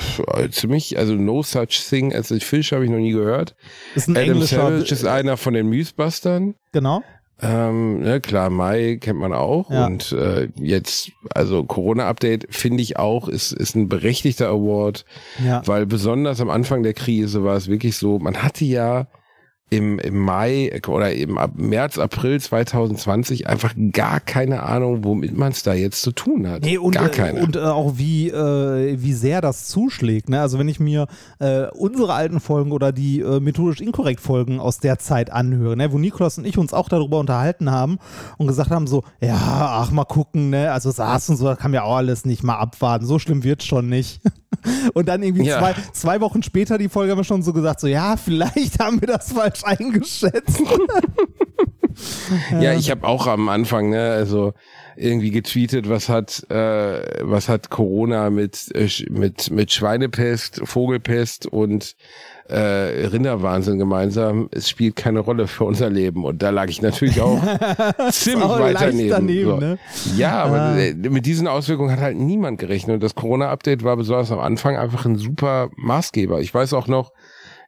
ziemlich, 0.49 0.97
also 0.97 1.13
No 1.13 1.43
Such 1.43 1.89
Thing 1.89 2.13
as 2.13 2.31
a 2.31 2.39
Fish 2.39 2.71
habe 2.71 2.85
ich 2.85 2.89
noch 2.89 2.97
nie 2.97 3.11
gehört. 3.11 3.53
Ist 3.95 4.07
ein 4.07 4.15
Adam 4.15 4.41
Savage 4.41 4.93
ist 4.93 5.05
einer 5.05 5.35
von 5.35 5.53
den 5.53 5.67
Mythbustern. 5.67 6.55
Genau. 6.71 7.03
Ähm, 7.41 7.99
ne, 7.99 8.21
klar, 8.21 8.49
Mai 8.49 8.97
kennt 9.01 9.19
man 9.19 9.33
auch. 9.33 9.69
Ja. 9.69 9.85
Und 9.85 10.13
äh, 10.13 10.47
jetzt, 10.55 11.11
also 11.35 11.65
Corona-Update 11.65 12.47
finde 12.49 12.81
ich 12.81 12.97
auch, 12.97 13.27
ist, 13.27 13.51
ist 13.51 13.75
ein 13.75 13.89
berechtigter 13.89 14.47
Award, 14.47 15.03
ja. 15.43 15.61
weil 15.65 15.85
besonders 15.85 16.39
am 16.39 16.49
Anfang 16.49 16.83
der 16.83 16.93
Krise 16.93 17.43
war 17.43 17.57
es 17.57 17.67
wirklich 17.67 17.97
so, 17.97 18.19
man 18.19 18.41
hatte 18.41 18.63
ja 18.63 19.07
im, 19.73 19.97
im 19.99 20.19
Mai 20.19 20.71
oder 20.87 21.11
im 21.13 21.39
März, 21.55 21.97
April 21.97 22.39
2020 22.39 23.47
einfach 23.47 23.73
gar 23.91 24.19
keine 24.19 24.63
Ahnung, 24.63 25.03
womit 25.03 25.35
man 25.35 25.51
es 25.51 25.63
da 25.63 25.73
jetzt 25.73 26.01
zu 26.01 26.11
tun 26.11 26.47
hat. 26.47 26.63
Nee, 26.63 26.77
und, 26.77 26.95
gar 26.95 27.09
keine. 27.09 27.41
Und 27.41 27.55
äh, 27.55 27.59
auch 27.59 27.93
wie, 27.97 28.29
äh, 28.29 29.01
wie 29.01 29.13
sehr 29.13 29.41
das 29.41 29.67
zuschlägt. 29.67 30.29
Ne? 30.29 30.39
Also 30.41 30.59
wenn 30.59 30.67
ich 30.67 30.79
mir 30.79 31.07
äh, 31.39 31.67
unsere 31.71 32.13
alten 32.13 32.39
Folgen 32.39 32.71
oder 32.71 32.91
die 32.91 33.21
äh, 33.21 33.39
methodisch 33.39 33.81
inkorrekt 33.81 34.19
Folgen 34.19 34.59
aus 34.59 34.77
der 34.77 34.99
Zeit 34.99 35.31
anhöre, 35.31 35.75
ne? 35.75 35.91
wo 35.91 35.97
Nikolaus 35.97 36.37
und 36.37 36.45
ich 36.45 36.57
uns 36.57 36.73
auch 36.73 36.89
darüber 36.89 37.19
unterhalten 37.19 37.71
haben 37.71 37.97
und 38.37 38.47
gesagt 38.47 38.69
haben 38.69 38.85
so, 38.85 39.03
ja, 39.21 39.37
ach 39.39 39.91
mal 39.91 40.05
gucken, 40.05 40.51
ne? 40.51 40.71
also 40.71 40.91
saß 40.91 41.29
und 41.29 41.37
so, 41.37 41.45
da 41.45 41.55
kann 41.55 41.73
ja 41.73 41.83
auch 41.83 41.97
alles 41.97 42.25
nicht 42.25 42.43
mal 42.43 42.57
abwarten, 42.57 43.05
so 43.05 43.17
schlimm 43.17 43.43
wird 43.43 43.63
schon 43.63 43.87
nicht. 43.87 44.21
Und 44.93 45.07
dann 45.07 45.23
irgendwie 45.23 45.45
ja. 45.45 45.59
zwei, 45.59 45.75
zwei 45.93 46.21
Wochen 46.21 46.43
später 46.43 46.77
die 46.77 46.89
Folge 46.89 47.11
haben 47.11 47.19
wir 47.19 47.23
schon 47.23 47.43
so 47.43 47.53
gesagt, 47.53 47.79
so 47.79 47.87
ja, 47.87 48.17
vielleicht 48.17 48.79
haben 48.83 49.01
wir 49.01 49.07
das 49.07 49.31
falsch 49.31 49.63
eingeschätzt. 49.63 50.61
ja, 52.59 52.73
ich 52.73 52.91
habe 52.91 53.07
auch 53.07 53.27
am 53.27 53.49
Anfang, 53.49 53.89
ne, 53.89 54.11
also 54.11 54.53
irgendwie 54.95 55.31
getweetet, 55.31 55.89
was 55.89 56.09
hat, 56.09 56.45
äh, 56.49 57.01
was 57.21 57.49
hat 57.49 57.69
Corona 57.69 58.29
mit, 58.29 58.71
äh, 58.75 58.87
mit, 59.09 59.49
mit 59.49 59.71
Schweinepest, 59.71 60.61
Vogelpest 60.63 61.47
und 61.47 61.95
äh, 62.49 63.05
Rinderwahnsinn 63.07 63.79
gemeinsam. 63.79 64.49
Es 64.51 64.69
spielt 64.69 64.95
keine 64.95 65.19
Rolle 65.19 65.47
für 65.47 65.63
unser 65.63 65.89
Leben. 65.89 66.25
Und 66.25 66.41
da 66.41 66.49
lag 66.49 66.69
ich 66.69 66.81
natürlich 66.81 67.21
auch 67.21 67.41
ziemlich 68.11 68.43
auch 68.43 68.59
weit 68.59 68.77
daneben. 68.79 69.09
daneben 69.09 69.49
so. 69.49 69.57
ne? 69.57 69.77
Ja, 70.17 70.43
aber 70.43 70.59
ah. 70.59 70.77
Äh, 70.77 70.93
mit 70.93 71.25
diesen 71.25 71.47
Auswirkungen 71.47 71.91
hat 71.91 71.99
halt 71.99 72.17
niemand 72.17 72.59
gerechnet. 72.59 72.95
Und 72.95 73.03
das 73.03 73.15
Corona-Update 73.15 73.83
war 73.83 73.95
besonders 73.95 74.31
am 74.31 74.39
Anfang 74.39 74.77
einfach 74.77 75.05
ein 75.05 75.17
super 75.17 75.69
Maßgeber. 75.77 76.41
Ich 76.41 76.53
weiß 76.53 76.73
auch 76.73 76.87
noch, 76.87 77.11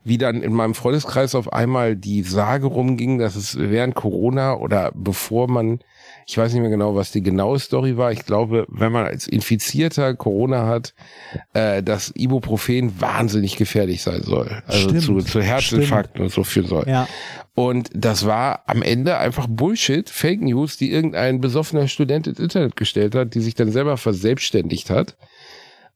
wie 0.05 0.17
dann 0.17 0.41
in 0.41 0.53
meinem 0.53 0.75
Freundeskreis 0.75 1.35
auf 1.35 1.51
einmal 1.51 1.97
die 1.97 2.21
Sage 2.21 2.67
rumging, 2.67 3.17
dass 3.17 3.35
es 3.35 3.57
während 3.59 3.95
Corona 3.95 4.55
oder 4.55 4.91
bevor 4.95 5.49
man 5.49 5.79
ich 6.27 6.37
weiß 6.37 6.53
nicht 6.53 6.61
mehr 6.61 6.71
genau, 6.71 6.95
was 6.95 7.11
die 7.11 7.21
genaue 7.21 7.59
Story 7.59 7.97
war. 7.97 8.11
Ich 8.11 8.25
glaube, 8.25 8.65
wenn 8.67 8.91
man 8.91 9.05
als 9.05 9.27
Infizierter 9.27 10.15
Corona 10.15 10.65
hat, 10.65 10.95
äh, 11.53 11.83
dass 11.83 12.11
Ibuprofen 12.15 12.99
wahnsinnig 12.99 13.57
gefährlich 13.57 14.01
sein 14.01 14.23
soll. 14.23 14.63
Also 14.65 14.89
Stimmt. 14.89 15.01
zu, 15.01 15.17
zu 15.19 15.41
Herzinfarkten 15.41 16.23
und 16.23 16.31
so 16.31 16.43
führen 16.43 16.67
soll. 16.67 16.85
Ja. 16.87 17.07
Und 17.53 17.89
das 17.93 18.25
war 18.25 18.63
am 18.65 18.81
Ende 18.81 19.17
einfach 19.17 19.45
Bullshit, 19.47 20.09
Fake 20.09 20.41
News, 20.41 20.77
die 20.77 20.91
irgendein 20.91 21.41
besoffener 21.41 21.87
Student 21.87 22.27
ins 22.27 22.39
Internet 22.39 22.75
gestellt 22.75 23.13
hat, 23.13 23.35
die 23.35 23.41
sich 23.41 23.53
dann 23.53 23.71
selber 23.71 23.95
verselbstständigt 23.97 24.89
hat 24.89 25.15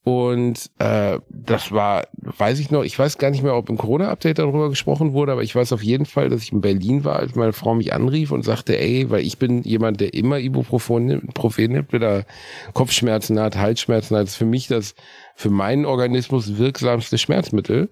Und 0.09 0.71
äh, 0.79 1.19
das 1.29 1.71
war, 1.71 2.07
weiß 2.13 2.59
ich 2.59 2.71
noch, 2.71 2.83
ich 2.83 2.97
weiß 2.97 3.19
gar 3.19 3.29
nicht 3.29 3.43
mehr, 3.43 3.55
ob 3.55 3.69
im 3.69 3.77
Corona-Update 3.77 4.39
darüber 4.39 4.69
gesprochen 4.69 5.13
wurde, 5.13 5.31
aber 5.33 5.43
ich 5.43 5.55
weiß 5.55 5.71
auf 5.71 5.83
jeden 5.83 6.07
Fall, 6.07 6.29
dass 6.29 6.41
ich 6.41 6.51
in 6.51 6.61
Berlin 6.61 7.03
war, 7.03 7.17
als 7.17 7.35
meine 7.35 7.53
Frau 7.53 7.75
mich 7.75 7.93
anrief 7.93 8.31
und 8.31 8.43
sagte, 8.43 8.79
ey, 8.79 9.09
weil 9.11 9.21
ich 9.21 9.37
bin 9.37 9.61
jemand, 9.61 10.01
der 10.01 10.15
immer 10.15 10.39
Ibuprofen 10.39 11.05
nimmt, 11.05 11.33
Profen 11.35 11.73
nimmt, 11.73 11.93
wenn 11.93 12.01
er 12.01 12.25
Kopfschmerzen 12.73 13.39
hat, 13.39 13.55
Halsschmerzen 13.55 14.15
hat. 14.15 14.23
Das 14.23 14.31
ist 14.31 14.37
für 14.37 14.45
mich 14.45 14.67
das 14.67 14.95
für 15.35 15.51
meinen 15.51 15.85
Organismus 15.85 16.57
wirksamste 16.57 17.17
Schmerzmittel. 17.17 17.89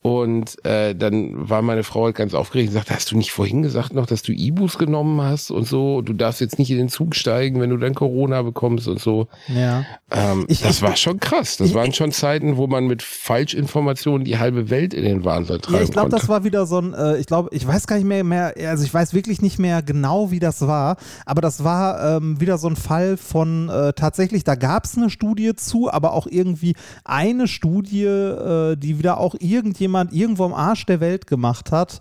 Und 0.00 0.64
äh, 0.64 0.94
dann 0.94 1.48
war 1.50 1.60
meine 1.60 1.82
Frau 1.82 2.04
halt 2.04 2.14
ganz 2.14 2.32
aufgeregt 2.32 2.68
und 2.68 2.74
sagte, 2.74 2.94
hast 2.94 3.10
du 3.10 3.16
nicht 3.18 3.32
vorhin 3.32 3.62
gesagt 3.62 3.94
noch, 3.94 4.06
dass 4.06 4.22
du 4.22 4.30
Ibus 4.32 4.78
genommen 4.78 5.20
hast 5.20 5.50
und 5.50 5.66
so? 5.66 6.02
Du 6.02 6.12
darfst 6.12 6.40
jetzt 6.40 6.56
nicht 6.60 6.70
in 6.70 6.78
den 6.78 6.88
Zug 6.88 7.16
steigen, 7.16 7.60
wenn 7.60 7.70
du 7.70 7.76
dann 7.78 7.96
Corona 7.96 8.42
bekommst 8.42 8.86
und 8.86 9.00
so. 9.00 9.26
Ja. 9.48 9.84
Ähm, 10.12 10.44
Ich- 10.48 10.60
das 10.62 10.76
ich- 10.76 10.82
war 10.82 10.94
schon 10.94 11.18
krass. 11.18 11.56
Das 11.56 11.70
ich- 11.70 11.74
waren 11.74 11.92
schon 11.92 12.12
Zeiten, 12.12 12.56
wo 12.56 12.68
man 12.68 12.86
mit 12.86 13.02
Falschinformationen 13.02 14.24
die 14.24 14.38
halbe 14.38 14.70
Welt 14.70 14.94
in 14.94 15.02
den 15.02 15.24
Wahnsinn 15.24 15.60
treiben 15.60 15.78
Ja, 15.78 15.82
ich 15.82 15.90
glaube, 15.90 16.10
das 16.10 16.28
war 16.28 16.44
wieder 16.44 16.64
so 16.66 16.78
ein, 16.80 16.94
äh, 16.94 17.16
ich 17.18 17.26
glaube, 17.26 17.48
ich 17.52 17.66
weiß 17.66 17.88
gar 17.88 17.96
nicht 17.96 18.06
mehr, 18.06 18.22
mehr, 18.22 18.54
also 18.68 18.84
ich 18.84 18.94
weiß 18.94 19.14
wirklich 19.14 19.42
nicht 19.42 19.58
mehr 19.58 19.82
genau, 19.82 20.30
wie 20.30 20.38
das 20.38 20.64
war, 20.66 20.96
aber 21.26 21.40
das 21.40 21.64
war 21.64 22.16
ähm, 22.18 22.40
wieder 22.40 22.56
so 22.56 22.68
ein 22.68 22.76
Fall 22.76 23.16
von 23.16 23.68
äh, 23.68 23.92
tatsächlich, 23.94 24.44
da 24.44 24.54
gab 24.54 24.84
es 24.84 24.96
eine 24.96 25.10
Studie 25.10 25.56
zu, 25.56 25.90
aber 25.90 26.12
auch 26.12 26.28
irgendwie 26.30 26.74
eine 27.04 27.48
Studie, 27.48 28.04
äh, 28.04 28.76
die 28.76 28.98
wieder 28.98 29.18
auch 29.18 29.34
irgendjemand 29.40 29.87
irgendwo 30.10 30.44
am 30.44 30.54
Arsch 30.54 30.86
der 30.86 31.00
Welt 31.00 31.26
gemacht 31.26 31.72
hat. 31.72 32.00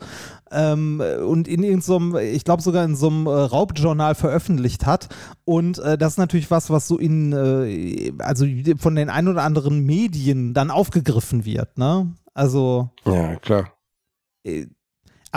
Ähm, 0.52 1.02
und 1.26 1.48
in 1.48 1.64
irgendeinem, 1.64 2.16
ich 2.16 2.46
glaube 2.46 2.62
sogar 2.62 2.86
in 2.86 2.96
so 2.96 3.10
einem 3.10 3.28
äh, 3.28 3.30
Raubjournal 3.30 4.16
veröffentlicht 4.16 4.86
hat. 4.86 5.10
Und 5.46 5.80
äh, 5.80 5.98
das 5.98 6.14
ist 6.14 6.18
natürlich 6.18 6.52
was, 6.52 6.70
was 6.70 6.88
so 6.88 6.98
in, 6.98 7.34
äh, 7.34 8.14
also 8.20 8.46
von 8.78 8.96
den 8.96 9.10
ein 9.10 9.28
oder 9.28 9.44
anderen 9.44 9.86
Medien 9.86 10.54
dann 10.54 10.72
aufgegriffen 10.72 11.46
wird, 11.46 11.78
ne? 11.78 12.14
Also. 12.34 12.92
ja, 13.06 13.36
klar. 13.38 13.74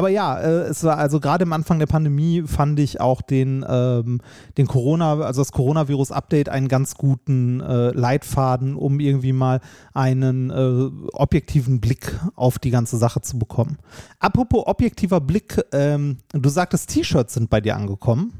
Aber 0.00 0.08
ja, 0.08 0.40
äh, 0.40 0.62
es 0.62 0.82
war 0.82 0.96
also 0.96 1.20
gerade 1.20 1.42
am 1.42 1.52
Anfang 1.52 1.78
der 1.78 1.84
Pandemie 1.84 2.44
fand 2.46 2.80
ich 2.80 3.02
auch 3.02 3.20
den, 3.20 3.62
ähm, 3.68 4.22
den 4.56 4.66
Corona, 4.66 5.20
also 5.20 5.42
das 5.42 5.52
Coronavirus-Update 5.52 6.48
einen 6.48 6.68
ganz 6.68 6.94
guten 6.94 7.60
äh, 7.60 7.90
Leitfaden, 7.90 8.76
um 8.76 8.98
irgendwie 8.98 9.34
mal 9.34 9.60
einen 9.92 10.48
äh, 10.48 10.90
objektiven 11.12 11.82
Blick 11.82 12.18
auf 12.34 12.58
die 12.58 12.70
ganze 12.70 12.96
Sache 12.96 13.20
zu 13.20 13.38
bekommen. 13.38 13.76
Apropos 14.20 14.66
objektiver 14.66 15.20
Blick, 15.20 15.62
ähm, 15.72 16.16
du 16.32 16.48
sagtest, 16.48 16.88
T-Shirts 16.88 17.34
sind 17.34 17.50
bei 17.50 17.60
dir 17.60 17.76
angekommen. 17.76 18.32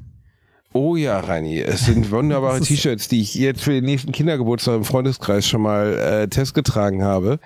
Oh 0.73 0.95
ja, 0.95 1.19
Reini, 1.19 1.61
es 1.61 1.87
sind 1.87 2.11
wunderbare 2.13 2.61
T-Shirts, 2.61 3.09
die 3.09 3.21
ich 3.23 3.35
jetzt 3.35 3.63
für 3.63 3.73
den 3.73 3.85
nächsten 3.85 4.13
Kindergeburtstag 4.13 4.77
im 4.77 4.85
Freundeskreis 4.85 5.49
schon 5.49 5.63
mal 5.63 5.95
äh, 5.99 6.29
Test 6.29 6.55
getragen 6.55 7.03
habe. 7.03 7.41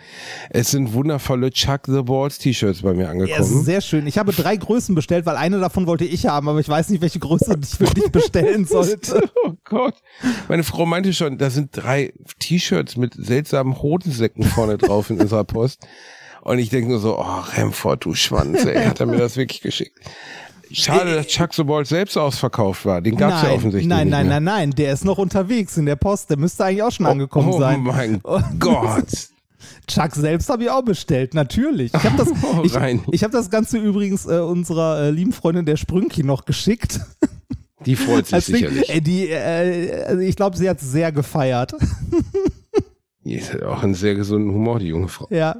Es 0.51 0.71
sind 0.73 0.93
wundervolle 0.93 1.51
Chuck 1.51 1.83
the 1.87 2.03
Balls 2.03 2.39
T-Shirts 2.39 2.83
bei 2.83 2.93
mir 2.93 3.05
Ja, 3.05 3.11
angekommen. 3.11 3.63
sehr 3.65 3.81
schön. 3.81 4.07
Ich 4.07 4.19
habe 4.19 4.33
drei 4.33 4.57
Größen 4.57 4.95
bestellt, 4.95 5.25
weil 5.25 5.37
eine 5.37 5.59
davon 5.59 5.87
wollte 5.87 6.05
ich 6.05 6.27
haben, 6.27 6.51
aber 6.51 6.61
ich 6.61 6.69
weiß 6.69 6.91
nicht, 6.91 7.01
welche 7.01 7.19
Größe 7.19 7.57
ich 7.63 7.69
für 7.71 7.85
dich 7.87 8.13
bestellen 8.13 8.65
sollte. 8.67 9.27
Oh 9.47 9.53
Gott. 9.65 9.95
Meine 10.49 10.63
Frau 10.63 10.85
meinte 10.85 11.15
schon, 11.15 11.39
da 11.39 11.49
sind 11.49 11.71
drei 11.73 12.13
T-Shirts 12.41 12.99
mit 12.99 13.15
seltsamen 13.15 13.81
Hodensäcken 13.81 14.43
vorne 14.45 14.77
drauf 14.77 15.09
in 15.09 15.19
unserer 15.19 15.45
Post. 15.45 15.87
Und 16.43 16.59
ich 16.59 16.69
denke 16.69 16.91
nur 16.91 16.99
so, 16.99 17.19
oh, 17.19 17.41
Remford, 17.57 18.05
du 18.05 18.13
Schwanz, 18.15 18.67
ey, 18.67 18.85
hat 18.85 19.01
er 19.01 19.07
mir 19.07 19.17
das 19.17 19.39
wirklich 19.39 19.63
geschickt. 19.63 19.99
Schade, 20.73 21.15
dass 21.15 21.27
Chuck 21.27 21.53
the 21.55 21.63
Balls 21.63 21.89
selbst 21.91 22.17
ausverkauft 22.17 22.85
war. 22.87 23.01
Den 23.01 23.17
gab's 23.17 23.43
ja 23.43 23.49
nein, 23.49 23.57
offensichtlich 23.57 23.89
nein, 23.89 24.07
nicht 24.07 24.11
nein, 24.13 24.27
mehr. 24.29 24.41
nein, 24.41 24.69
nein, 24.69 24.71
der 24.73 24.93
ist 24.93 25.05
noch 25.05 25.19
unterwegs 25.19 25.77
in 25.77 25.87
der 25.87 25.97
Post. 25.97 26.31
Der 26.31 26.39
müsste 26.39 26.65
eigentlich 26.65 26.83
auch 26.83 26.91
schon 26.93 27.07
angekommen 27.07 27.51
oh, 27.53 27.59
sein. 27.61 27.77
Oh 27.81 27.93
mein 27.93 28.17
Und- 28.23 28.61
Gott. 28.61 29.07
Chuck 29.87 30.15
selbst 30.15 30.49
habe 30.49 30.65
ich 30.65 30.71
auch 30.71 30.83
bestellt, 30.83 31.35
natürlich. 31.35 31.93
Ich 31.95 32.05
habe 32.05 32.17
das, 32.17 32.29
Oh, 32.43 32.63
ich, 32.63 32.75
ich 33.13 33.25
hab 33.25 33.33
das 33.33 33.51
Ganze 33.51 33.79
übrigens 33.79 34.27
äh, 34.27 34.39
unserer 34.39 35.01
äh, 35.05 35.11
lieben 35.11 35.33
Freundin 35.33 35.65
der 35.67 35.77
Sprünki 35.77 36.23
noch 36.23 36.45
geschickt. 36.45 37.01
Die 37.85 37.97
freut 37.97 38.27
sich 38.27 38.47
Ding, 38.47 38.57
sicherlich. 38.57 38.89
äh, 38.89 39.01
die, 39.01 39.29
äh, 39.29 40.05
also 40.05 40.21
ich 40.21 40.37
glaube, 40.37 40.57
sie 40.57 40.69
hat 40.71 40.81
es 40.81 40.91
sehr 40.91 41.13
gefeiert. 41.13 41.75
Die 43.25 43.41
hat 43.43 43.63
auch 43.63 43.83
einen 43.83 43.95
sehr 43.95 44.15
gesunden 44.15 44.53
Humor, 44.55 44.79
die 44.79 44.87
junge 44.89 45.09
Frau. 45.09 45.27
ja. 45.31 45.57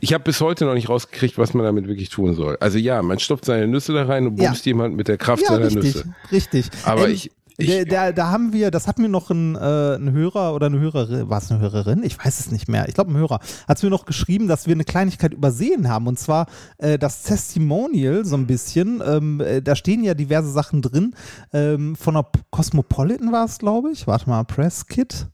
Ich 0.00 0.12
habe 0.12 0.24
bis 0.24 0.40
heute 0.40 0.64
noch 0.64 0.74
nicht 0.74 0.88
rausgekriegt, 0.88 1.38
was 1.38 1.54
man 1.54 1.64
damit 1.64 1.86
wirklich 1.88 2.08
tun 2.08 2.34
soll. 2.34 2.56
Also 2.60 2.78
ja, 2.78 3.02
man 3.02 3.18
stopft 3.18 3.44
seine 3.44 3.66
Nüsse 3.68 3.92
da 3.92 4.04
rein 4.04 4.26
und 4.26 4.40
Ja. 4.40 4.48
bumst 4.50 4.66
jemand 4.66 4.96
mit 4.96 5.08
der 5.08 5.18
Kraft 5.18 5.42
ja, 5.42 5.48
seiner 5.48 5.66
richtig, 5.66 5.82
Nüsse. 5.94 6.04
richtig. 6.30 6.70
Aber 6.84 7.06
Ähm, 7.08 7.14
ich, 7.14 7.30
ich 7.58 7.84
da, 7.86 8.12
da, 8.12 8.30
haben 8.30 8.52
wir, 8.54 8.70
das 8.70 8.88
hat 8.88 8.98
mir 8.98 9.08
noch 9.10 9.30
ein, 9.30 9.54
äh, 9.54 9.94
ein 9.96 10.10
Hörer 10.12 10.54
oder 10.54 10.66
eine 10.66 10.80
Hörerin, 10.80 11.28
war 11.28 11.38
es 11.38 11.50
eine 11.50 11.60
Hörerin? 11.60 12.02
Ich 12.02 12.18
weiß 12.18 12.40
es 12.40 12.50
nicht 12.50 12.66
mehr. 12.66 12.88
Ich 12.88 12.94
glaube, 12.94 13.12
ein 13.12 13.16
Hörer 13.16 13.40
hat 13.68 13.76
es 13.76 13.82
mir 13.82 13.90
noch 13.90 14.06
geschrieben, 14.06 14.48
dass 14.48 14.66
wir 14.66 14.74
eine 14.74 14.84
Kleinigkeit 14.84 15.34
übersehen 15.34 15.88
haben. 15.88 16.06
Und 16.08 16.18
zwar 16.18 16.46
äh, 16.78 16.98
das 16.98 17.22
Testimonial 17.22 18.24
so 18.24 18.36
ein 18.36 18.46
bisschen. 18.46 19.02
Ähm, 19.06 19.40
äh, 19.40 19.60
da 19.62 19.76
stehen 19.76 20.02
ja 20.02 20.14
diverse 20.14 20.50
Sachen 20.50 20.80
drin. 20.82 21.14
Ähm, 21.52 21.94
von 21.94 22.14
der 22.14 22.26
Cosmopolitan 22.50 23.30
war 23.32 23.44
es, 23.44 23.58
glaube 23.58 23.90
ich. 23.92 24.06
Warte 24.06 24.28
mal, 24.28 24.44
Press 24.44 24.86
Kit. 24.86 25.26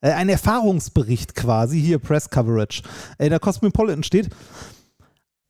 Äh, 0.00 0.12
ein 0.12 0.28
Erfahrungsbericht 0.28 1.34
quasi, 1.34 1.80
hier 1.80 1.98
Press 1.98 2.28
Coverage. 2.28 2.82
Äh, 3.18 3.28
der 3.28 3.40
Cosmopolitan 3.40 4.02
steht, 4.02 4.30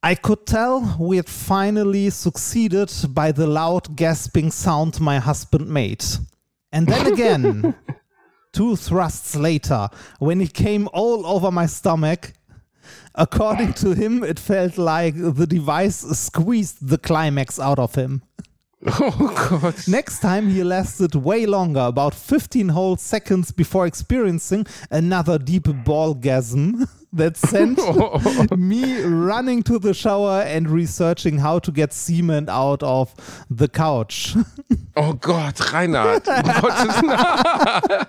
I 0.05 0.15
could 0.15 0.47
tell 0.47 0.83
we 0.99 1.17
had 1.17 1.29
finally 1.29 2.11
succeeded 2.11 2.91
by 3.13 3.33
the 3.35 3.47
loud 3.47 3.97
gasping 3.97 4.53
sound 4.53 5.01
my 5.01 5.19
husband 5.19 5.69
made. 5.69 6.05
And 6.71 6.89
then 6.89 7.07
again, 7.13 7.75
two 8.53 8.77
thrusts 8.77 9.35
later, 9.35 9.89
when 10.21 10.39
he 10.39 10.47
came 10.47 10.89
all 10.93 11.27
over 11.27 11.51
my 11.51 11.67
stomach, 11.67 12.35
according 13.17 13.75
to 13.75 13.95
him, 13.95 14.23
it 14.23 14.39
felt 14.39 14.79
like 14.79 15.15
the 15.17 15.47
device 15.47 16.03
squeezed 16.17 16.89
the 16.89 16.99
climax 16.99 17.59
out 17.59 17.81
of 17.81 17.97
him. 17.97 18.23
oh 18.87 19.49
Gott. 19.49 19.89
Next 19.89 20.21
time, 20.21 20.51
he 20.51 20.63
lasted 20.63 21.15
way 21.15 21.47
longer, 21.47 21.81
about 21.81 22.15
15 22.15 22.69
whole 22.69 22.97
seconds 22.97 23.51
before 23.51 23.87
experiencing 23.87 24.67
another 24.91 25.39
deep 25.39 25.65
ballgasm 25.65 26.87
that 27.17 27.37
sent 27.37 27.79
me 28.57 29.03
running 29.05 29.63
to 29.65 29.79
the 29.79 29.95
shower 29.95 30.43
and 30.43 30.71
researching 30.71 31.43
how 31.43 31.59
to 31.59 31.73
get 31.73 31.93
semen 31.93 32.49
out 32.49 32.83
of 32.83 33.15
the 33.51 33.69
couch. 33.69 34.37
Oh 34.99 35.13
Gott, 35.13 35.75
Reinhard. 35.75 36.23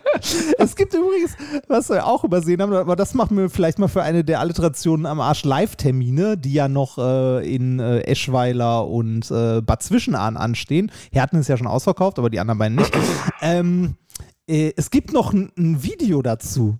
Es 0.57 0.73
gibt 0.73 0.93
übrigens, 0.93 1.35
was 1.67 1.89
wir 1.89 2.05
auch 2.07 2.23
übersehen 2.23 2.61
haben, 2.61 2.73
aber 2.73 2.95
das 2.95 3.13
machen 3.13 3.35
wir 3.35 3.49
vielleicht 3.49 3.77
mal 3.77 3.89
für 3.89 4.03
eine 4.03 4.23
der 4.23 4.39
Alliterationen 4.39 5.05
am 5.05 5.19
Arsch 5.19 5.43
Live-Termine, 5.43 6.37
die 6.37 6.53
ja 6.53 6.69
noch 6.69 6.97
äh, 6.97 7.53
in 7.53 7.79
äh, 7.81 7.99
Eschweiler 8.03 8.87
und 8.87 9.29
äh, 9.29 9.61
Bad 9.61 9.83
Zwischenahn 9.83 10.37
anstehen. 10.37 10.89
Hier 11.11 11.21
hatten 11.21 11.35
es 11.35 11.49
ja 11.49 11.57
schon 11.57 11.67
ausverkauft, 11.67 12.19
aber 12.19 12.29
die 12.29 12.39
anderen 12.39 12.57
beiden 12.57 12.77
nicht. 12.77 12.97
ähm, 13.41 13.95
äh, 14.47 14.71
es 14.77 14.89
gibt 14.89 15.11
noch 15.11 15.33
ein, 15.33 15.51
ein 15.57 15.83
Video 15.83 16.21
dazu. 16.21 16.77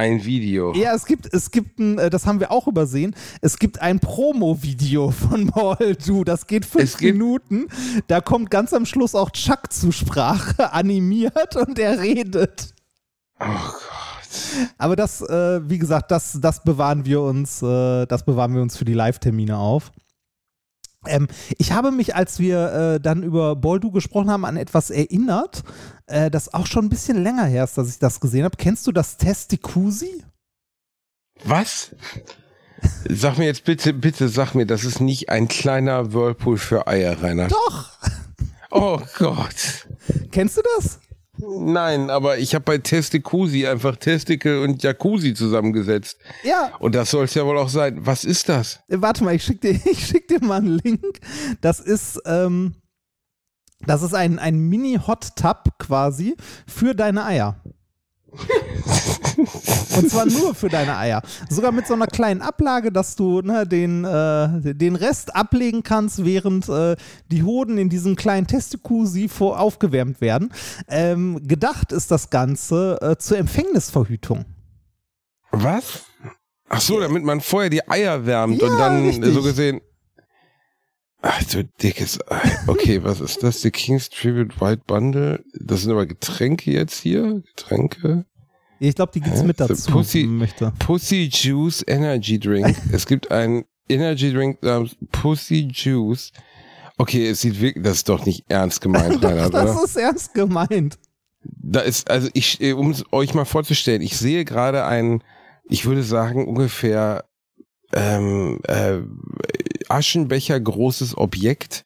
Ein 0.00 0.24
Video. 0.24 0.72
Ja, 0.72 0.94
es 0.94 1.04
gibt, 1.04 1.28
es 1.30 1.50
gibt 1.50 1.78
ein, 1.78 1.98
äh, 1.98 2.08
das 2.08 2.26
haben 2.26 2.40
wir 2.40 2.50
auch 2.50 2.66
übersehen, 2.66 3.14
es 3.42 3.58
gibt 3.58 3.82
ein 3.82 4.00
Promo-Video 4.00 5.10
von 5.10 5.52
Maul 5.54 5.94
Du, 6.06 6.24
das 6.24 6.46
geht 6.46 6.64
fünf 6.64 6.98
Minuten. 7.02 7.66
Da 8.06 8.22
kommt 8.22 8.50
ganz 8.50 8.72
am 8.72 8.86
Schluss 8.86 9.14
auch 9.14 9.28
Chuck 9.28 9.70
zu 9.70 9.92
Sprache, 9.92 10.72
animiert 10.72 11.54
und 11.54 11.78
er 11.78 12.00
redet. 12.00 12.72
Oh 13.40 13.44
Gott. 13.44 14.70
Aber 14.78 14.96
das, 14.96 15.20
äh, 15.20 15.68
wie 15.68 15.76
gesagt, 15.76 16.10
das, 16.10 16.38
das 16.40 16.64
bewahren 16.64 17.04
wir 17.04 17.20
uns, 17.20 17.60
äh, 17.60 18.06
das 18.06 18.24
bewahren 18.24 18.54
wir 18.54 18.62
uns 18.62 18.78
für 18.78 18.86
die 18.86 18.94
Live-Termine 18.94 19.58
auf. 19.58 19.92
Ähm, 21.06 21.28
ich 21.56 21.72
habe 21.72 21.90
mich, 21.90 22.14
als 22.14 22.38
wir 22.38 22.72
äh, 22.72 23.00
dann 23.00 23.22
über 23.22 23.56
Boldu 23.56 23.90
gesprochen 23.90 24.30
haben, 24.30 24.44
an 24.44 24.56
etwas 24.56 24.90
erinnert, 24.90 25.62
äh, 26.06 26.30
das 26.30 26.52
auch 26.52 26.66
schon 26.66 26.86
ein 26.86 26.90
bisschen 26.90 27.22
länger 27.22 27.46
her 27.46 27.64
ist, 27.64 27.78
dass 27.78 27.88
ich 27.88 27.98
das 27.98 28.20
gesehen 28.20 28.44
habe. 28.44 28.56
Kennst 28.56 28.86
du 28.86 28.92
das 28.92 29.16
Testikusi? 29.16 30.24
Was? 31.44 31.94
Sag 33.08 33.38
mir 33.38 33.46
jetzt 33.46 33.64
bitte, 33.64 33.92
bitte 33.94 34.28
sag 34.28 34.54
mir, 34.54 34.66
das 34.66 34.84
ist 34.84 35.00
nicht 35.00 35.30
ein 35.30 35.48
kleiner 35.48 36.12
Whirlpool 36.12 36.58
für 36.58 36.86
Eier, 36.86 37.22
Reinhard. 37.22 37.52
Doch! 37.52 37.98
Oh 38.70 39.00
Gott. 39.18 39.88
Kennst 40.30 40.56
du 40.56 40.62
das? 40.76 40.99
Nein, 41.58 42.10
aber 42.10 42.38
ich 42.38 42.54
habe 42.54 42.64
bei 42.64 42.78
Testikusi 42.78 43.66
einfach 43.66 43.96
Testikel 43.96 44.62
und 44.62 44.82
Jacuzzi 44.82 45.34
zusammengesetzt. 45.34 46.18
Ja, 46.42 46.72
Und 46.78 46.94
das 46.94 47.10
soll 47.10 47.24
es 47.24 47.34
ja 47.34 47.44
wohl 47.44 47.58
auch 47.58 47.68
sein. 47.68 47.98
Was 48.04 48.24
ist 48.24 48.48
das? 48.48 48.80
Äh, 48.88 49.00
Warte 49.00 49.24
mal, 49.24 49.34
ich 49.34 49.44
schick 49.44 49.60
dir, 49.60 49.70
ich 49.84 50.06
schick 50.06 50.28
dir 50.28 50.42
mal 50.44 50.58
einen 50.58 50.78
Link. 50.82 51.20
Das 51.60 51.80
ist, 51.80 52.20
ähm, 52.26 52.74
das 53.86 54.02
ist 54.02 54.14
ein, 54.14 54.38
ein 54.38 54.58
Mini-Hot-Tub 54.58 55.78
quasi 55.78 56.36
für 56.66 56.94
deine 56.94 57.24
Eier. 57.24 57.62
Und 59.96 60.10
zwar 60.10 60.26
nur 60.26 60.54
für 60.54 60.68
deine 60.68 60.96
Eier. 60.96 61.22
Sogar 61.48 61.72
mit 61.72 61.86
so 61.86 61.94
einer 61.94 62.06
kleinen 62.06 62.42
Ablage, 62.42 62.92
dass 62.92 63.16
du 63.16 63.40
ne, 63.42 63.66
den, 63.66 64.04
äh, 64.04 64.74
den 64.74 64.96
Rest 64.96 65.34
ablegen 65.34 65.82
kannst, 65.82 66.24
während 66.24 66.68
äh, 66.68 66.96
die 67.30 67.42
Hoden 67.42 67.78
in 67.78 67.88
diesem 67.88 68.16
kleinen 68.16 68.46
Testikusi 68.46 69.28
vor 69.28 69.58
aufgewärmt 69.60 70.20
werden. 70.20 70.52
Ähm, 70.88 71.40
gedacht 71.46 71.92
ist 71.92 72.10
das 72.10 72.30
Ganze 72.30 72.98
äh, 73.00 73.16
zur 73.16 73.38
Empfängnisverhütung. 73.38 74.44
Was? 75.52 76.04
Ach 76.68 76.80
so, 76.80 77.00
damit 77.00 77.24
man 77.24 77.40
vorher 77.40 77.70
die 77.70 77.88
Eier 77.88 78.24
wärmt 78.26 78.60
Ja, 78.62 78.68
und 78.68 78.78
dann 78.78 79.06
richtig. 79.06 79.34
so 79.34 79.42
gesehen. 79.42 79.80
Ach 81.22 81.42
du 81.44 81.64
dickes 81.64 82.18
Ei. 82.30 82.50
Okay, 82.66 83.02
was 83.04 83.20
ist 83.20 83.42
das? 83.42 83.60
The 83.60 83.70
King's 83.70 84.08
Tribute 84.08 84.58
White 84.60 84.82
Bundle. 84.86 85.44
Das 85.54 85.82
sind 85.82 85.90
aber 85.92 86.06
Getränke 86.06 86.70
jetzt 86.72 86.98
hier. 87.00 87.42
Getränke. 87.56 88.24
Ich 88.78 88.94
glaube, 88.94 89.12
die 89.14 89.20
gibt's 89.20 89.42
mit 89.42 89.60
dazu. 89.60 89.90
Pussy- 89.90 90.26
möchte. 90.26 90.72
Pussy 90.78 91.28
Juice 91.30 91.84
Energy 91.86 92.38
Drink. 92.38 92.74
es 92.92 93.06
gibt 93.06 93.30
einen 93.30 93.64
Energy 93.88 94.32
Drink 94.32 94.62
namens 94.62 94.96
Pussy 95.12 95.68
Juice. 95.70 96.32
Okay, 96.96 97.28
es 97.28 97.42
sieht 97.42 97.60
wirklich, 97.60 97.84
das 97.84 97.98
ist 97.98 98.08
doch 98.08 98.24
nicht 98.24 98.44
ernst 98.48 98.80
gemeint, 98.80 99.22
Reinhard, 99.24 99.52
Das 99.52 99.74
oder? 99.76 99.84
ist 99.84 99.96
ernst 99.96 100.32
gemeint. 100.34 100.98
Da 101.42 101.80
ist, 101.80 102.10
also 102.10 102.28
ich, 102.34 102.60
äh, 102.62 102.72
um 102.72 102.90
es 102.90 103.04
euch 103.12 103.32
mal 103.34 103.44
vorzustellen, 103.46 104.02
ich 104.02 104.16
sehe 104.16 104.44
gerade 104.44 104.84
ein, 104.84 105.22
ich 105.68 105.86
würde 105.86 106.02
sagen, 106.02 106.46
ungefähr 106.46 107.24
ähm, 107.92 108.60
äh, 108.66 108.98
Aschenbecher 109.88 110.58
großes 110.58 111.16
Objekt, 111.16 111.84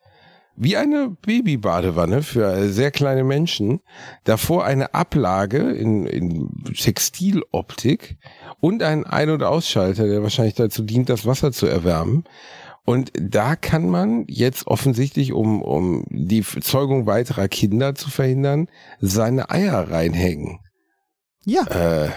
wie 0.56 0.76
eine 0.76 1.10
Babybadewanne 1.10 2.22
für 2.22 2.68
sehr 2.68 2.90
kleine 2.90 3.24
Menschen. 3.24 3.80
Davor 4.22 4.64
eine 4.64 4.94
Ablage 4.94 5.58
in, 5.72 6.06
in 6.06 6.50
Textiloptik 6.76 8.16
und 8.60 8.82
ein 8.82 9.04
Ein- 9.04 9.30
und 9.30 9.42
Ausschalter, 9.42 10.06
der 10.06 10.22
wahrscheinlich 10.22 10.54
dazu 10.54 10.82
dient, 10.82 11.08
das 11.08 11.26
Wasser 11.26 11.50
zu 11.50 11.66
erwärmen. 11.66 12.24
Und 12.86 13.12
da 13.18 13.56
kann 13.56 13.88
man 13.88 14.26
jetzt 14.28 14.66
offensichtlich, 14.66 15.32
um, 15.32 15.62
um 15.62 16.04
die 16.10 16.42
Zeugung 16.42 17.06
weiterer 17.06 17.48
Kinder 17.48 17.94
zu 17.94 18.10
verhindern, 18.10 18.68
seine 19.00 19.50
Eier 19.50 19.90
reinhängen. 19.90 20.60
Ja, 21.46 21.62
Äh, 21.66 22.10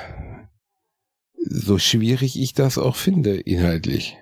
so 1.37 1.79
schwierig 1.79 2.39
ich 2.39 2.53
das 2.53 2.77
auch 2.77 2.95
finde, 2.95 3.37
inhaltlich. 3.37 4.17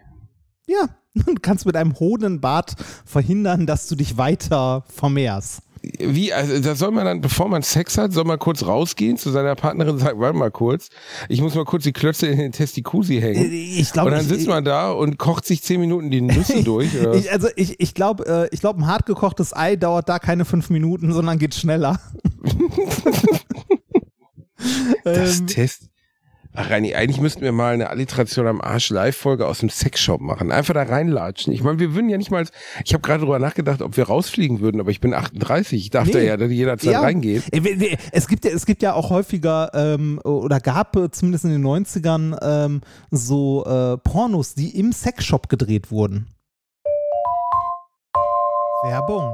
ja. 0.67 0.87
Du 1.15 1.35
kannst 1.41 1.65
mit 1.65 1.77
einem 1.77 1.97
Hodenbad 1.97 2.75
verhindern, 3.05 3.65
dass 3.65 3.87
du 3.87 3.95
dich 3.95 4.17
weiter 4.17 4.83
vermehrst. 4.93 5.61
Wie, 5.99 6.33
also 6.33 6.59
da 6.59 6.75
soll 6.75 6.91
man 6.91 7.05
dann, 7.05 7.21
bevor 7.21 7.47
man 7.47 7.61
Sex 7.61 7.97
hat, 7.97 8.13
soll 8.13 8.25
man 8.25 8.39
kurz 8.39 8.65
rausgehen 8.65 9.17
zu 9.17 9.31
seiner 9.31 9.55
Partnerin 9.55 9.93
und 9.93 9.99
sagen, 9.99 10.19
warte 10.19 10.37
mal 10.37 10.51
kurz, 10.51 10.89
ich 11.29 11.41
muss 11.41 11.55
mal 11.55 11.65
kurz 11.65 11.83
die 11.83 11.93
Klötze 11.93 12.27
in 12.27 12.37
den 12.37 12.51
Testikusi 12.51 13.21
hängen. 13.21 13.51
Ich 13.51 13.91
glaube, 13.91 14.09
und 14.09 14.17
dann 14.17 14.25
sitzt 14.25 14.47
man 14.47 14.65
da 14.65 14.91
und 14.91 15.17
kocht 15.17 15.45
sich 15.45 15.61
zehn 15.61 15.79
Minuten 15.79 16.11
die 16.11 16.21
Nüsse 16.21 16.63
durch. 16.63 16.89
Ich, 17.13 17.31
also 17.31 17.47
ich, 17.55 17.79
ich 17.79 17.93
glaube, 17.93 18.25
äh, 18.25 18.53
ich 18.53 18.61
glaub, 18.61 18.77
ein 18.77 18.87
hart 18.87 19.05
gekochtes 19.05 19.55
Ei 19.55 19.75
dauert 19.75 20.09
da 20.09 20.19
keine 20.19 20.45
fünf 20.45 20.69
Minuten, 20.69 21.13
sondern 21.13 21.37
geht 21.37 21.55
schneller. 21.55 21.99
das 25.03 25.39
ähm, 25.39 25.47
Test. 25.47 25.89
Ach, 26.57 26.69
Reini, 26.69 26.95
eigentlich 26.95 27.19
müssten 27.19 27.41
wir 27.41 27.51
mal 27.51 27.73
eine 27.73 27.89
Alliteration 27.89 28.47
am 28.47 28.61
Arsch 28.61 28.89
Live-Folge 28.89 29.45
aus 29.45 29.59
dem 29.59 29.69
Sexshop 29.69 30.21
machen. 30.21 30.51
Einfach 30.53 30.73
da 30.73 30.83
reinlatschen. 30.83 31.51
Ich 31.51 31.61
meine, 31.63 31.79
wir 31.79 31.93
würden 31.93 32.07
ja 32.09 32.17
nicht 32.17 32.31
mal, 32.31 32.45
ich 32.85 32.93
habe 32.93 33.01
gerade 33.01 33.19
drüber 33.21 33.39
nachgedacht, 33.39 33.81
ob 33.81 33.97
wir 33.97 34.05
rausfliegen 34.05 34.61
würden, 34.61 34.79
aber 34.79 34.89
ich 34.89 35.01
bin 35.01 35.13
38. 35.13 35.81
Ich 35.81 35.89
darf 35.89 36.09
da 36.09 36.19
Nee. 36.19 36.27
ja 36.27 36.37
jederzeit 36.37 36.93
ja, 36.93 37.01
reingehen. 37.01 37.43
äh, 37.51 37.97
Es 38.11 38.27
gibt 38.29 38.45
ja, 38.45 38.51
es 38.51 38.65
gibt 38.65 38.81
ja 38.83 38.93
auch 38.93 39.09
häufiger 39.09 39.69
ähm, 39.73 40.19
oder 40.23 40.61
gab 40.61 40.95
äh, 40.95 41.11
zumindest 41.11 41.43
in 41.43 41.51
den 41.51 41.65
90ern 41.65 42.37
ähm, 42.41 42.81
so 43.11 43.65
äh, 43.65 43.97
Pornos, 43.97 44.53
die 44.55 44.79
im 44.79 44.93
Sexshop 44.93 45.49
gedreht 45.49 45.91
wurden. 45.91 46.27
Werbung. 48.83 49.33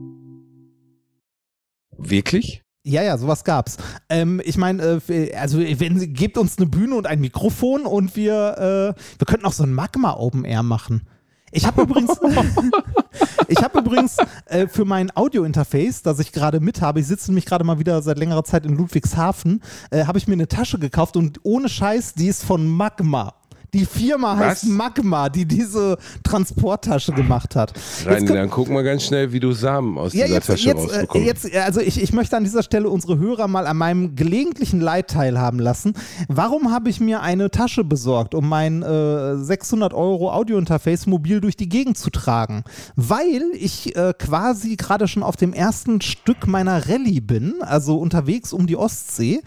Wirklich? 2.09 2.63
Ja, 2.83 3.03
ja, 3.03 3.17
sowas 3.17 3.43
gab's. 3.43 3.77
Ähm, 4.09 4.41
ich 4.43 4.57
meine, 4.57 5.01
äh, 5.07 5.35
also 5.35 5.59
wenn 5.59 5.99
Sie, 5.99 6.07
gebt 6.07 6.37
uns 6.37 6.57
eine 6.57 6.65
Bühne 6.65 6.95
und 6.95 7.05
ein 7.05 7.21
Mikrofon 7.21 7.85
und 7.85 8.15
wir, 8.15 8.95
äh, 8.97 9.19
wir 9.19 9.25
könnten 9.27 9.45
auch 9.45 9.53
so 9.53 9.63
ein 9.63 9.73
Magma 9.73 10.15
Open 10.15 10.45
Air 10.45 10.63
machen. 10.63 11.07
Ich 11.51 11.67
habe 11.67 11.83
übrigens, 11.83 12.11
ich 13.47 13.61
habe 13.61 13.79
übrigens 13.79 14.17
äh, 14.45 14.67
für 14.67 14.85
mein 14.85 15.15
Audio-Interface, 15.15 16.01
das 16.01 16.19
ich 16.19 16.31
gerade 16.31 16.59
mit 16.59 16.81
habe, 16.81 17.01
ich 17.01 17.07
sitze 17.07 17.29
nämlich 17.29 17.45
gerade 17.45 17.63
mal 17.63 17.77
wieder 17.77 18.01
seit 18.01 18.17
längerer 18.17 18.45
Zeit 18.45 18.65
in 18.65 18.75
Ludwigshafen, 18.75 19.61
äh, 19.91 20.05
habe 20.05 20.17
ich 20.17 20.27
mir 20.27 20.33
eine 20.33 20.47
Tasche 20.47 20.79
gekauft 20.79 21.17
und 21.17 21.39
ohne 21.43 21.69
Scheiß, 21.69 22.13
die 22.13 22.27
ist 22.27 22.43
von 22.43 22.67
Magma. 22.67 23.40
Die 23.73 23.85
Firma 23.85 24.35
heißt 24.35 24.63
Was? 24.65 24.69
Magma, 24.69 25.29
die 25.29 25.45
diese 25.45 25.97
Transporttasche 26.23 27.13
gemacht 27.13 27.55
hat. 27.55 27.73
Könnt- 28.03 28.29
dann 28.29 28.49
guck 28.49 28.69
mal 28.69 28.83
ganz 28.83 29.03
schnell, 29.03 29.31
wie 29.31 29.39
du 29.39 29.53
Samen 29.53 29.97
aus 29.97 30.13
ja, 30.13 30.25
dieser 30.25 30.35
jetzt, 30.35 30.47
Tasche 30.47 30.67
jetzt, 30.67 30.77
äh, 30.77 30.81
rausbekommst. 30.81 31.27
jetzt, 31.27 31.53
äh, 31.53 31.59
also 31.59 31.79
ich, 31.79 32.01
ich 32.01 32.11
möchte 32.11 32.35
an 32.35 32.43
dieser 32.43 32.63
Stelle 32.63 32.89
unsere 32.89 33.17
Hörer 33.17 33.47
mal 33.47 33.67
an 33.67 33.77
meinem 33.77 34.15
gelegentlichen 34.15 34.81
Leid 34.81 35.09
teilhaben 35.09 35.59
lassen. 35.59 35.93
Warum 36.27 36.71
habe 36.71 36.89
ich 36.89 36.99
mir 36.99 37.21
eine 37.21 37.49
Tasche 37.49 37.85
besorgt, 37.85 38.35
um 38.35 38.49
mein 38.49 38.83
äh, 38.83 39.37
600 39.37 39.93
Euro 39.93 40.33
Audiointerface 40.33 41.07
mobil 41.07 41.39
durch 41.39 41.55
die 41.55 41.69
Gegend 41.69 41.97
zu 41.97 42.09
tragen? 42.09 42.63
Weil 42.97 43.43
ich 43.53 43.95
äh, 43.95 44.13
quasi 44.17 44.75
gerade 44.75 45.07
schon 45.07 45.23
auf 45.23 45.37
dem 45.37 45.53
ersten 45.53 46.01
Stück 46.01 46.45
meiner 46.45 46.89
Rallye 46.89 47.21
bin, 47.21 47.55
also 47.61 47.97
unterwegs 47.97 48.51
um 48.51 48.67
die 48.67 48.75
Ostsee 48.75 49.41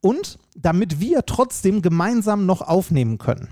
und 0.00 0.38
damit 0.56 1.00
wir 1.00 1.26
trotzdem 1.26 1.82
gemeinsam 1.82 2.46
noch 2.46 2.60
aufnehmen 2.62 3.18
können. 3.18 3.48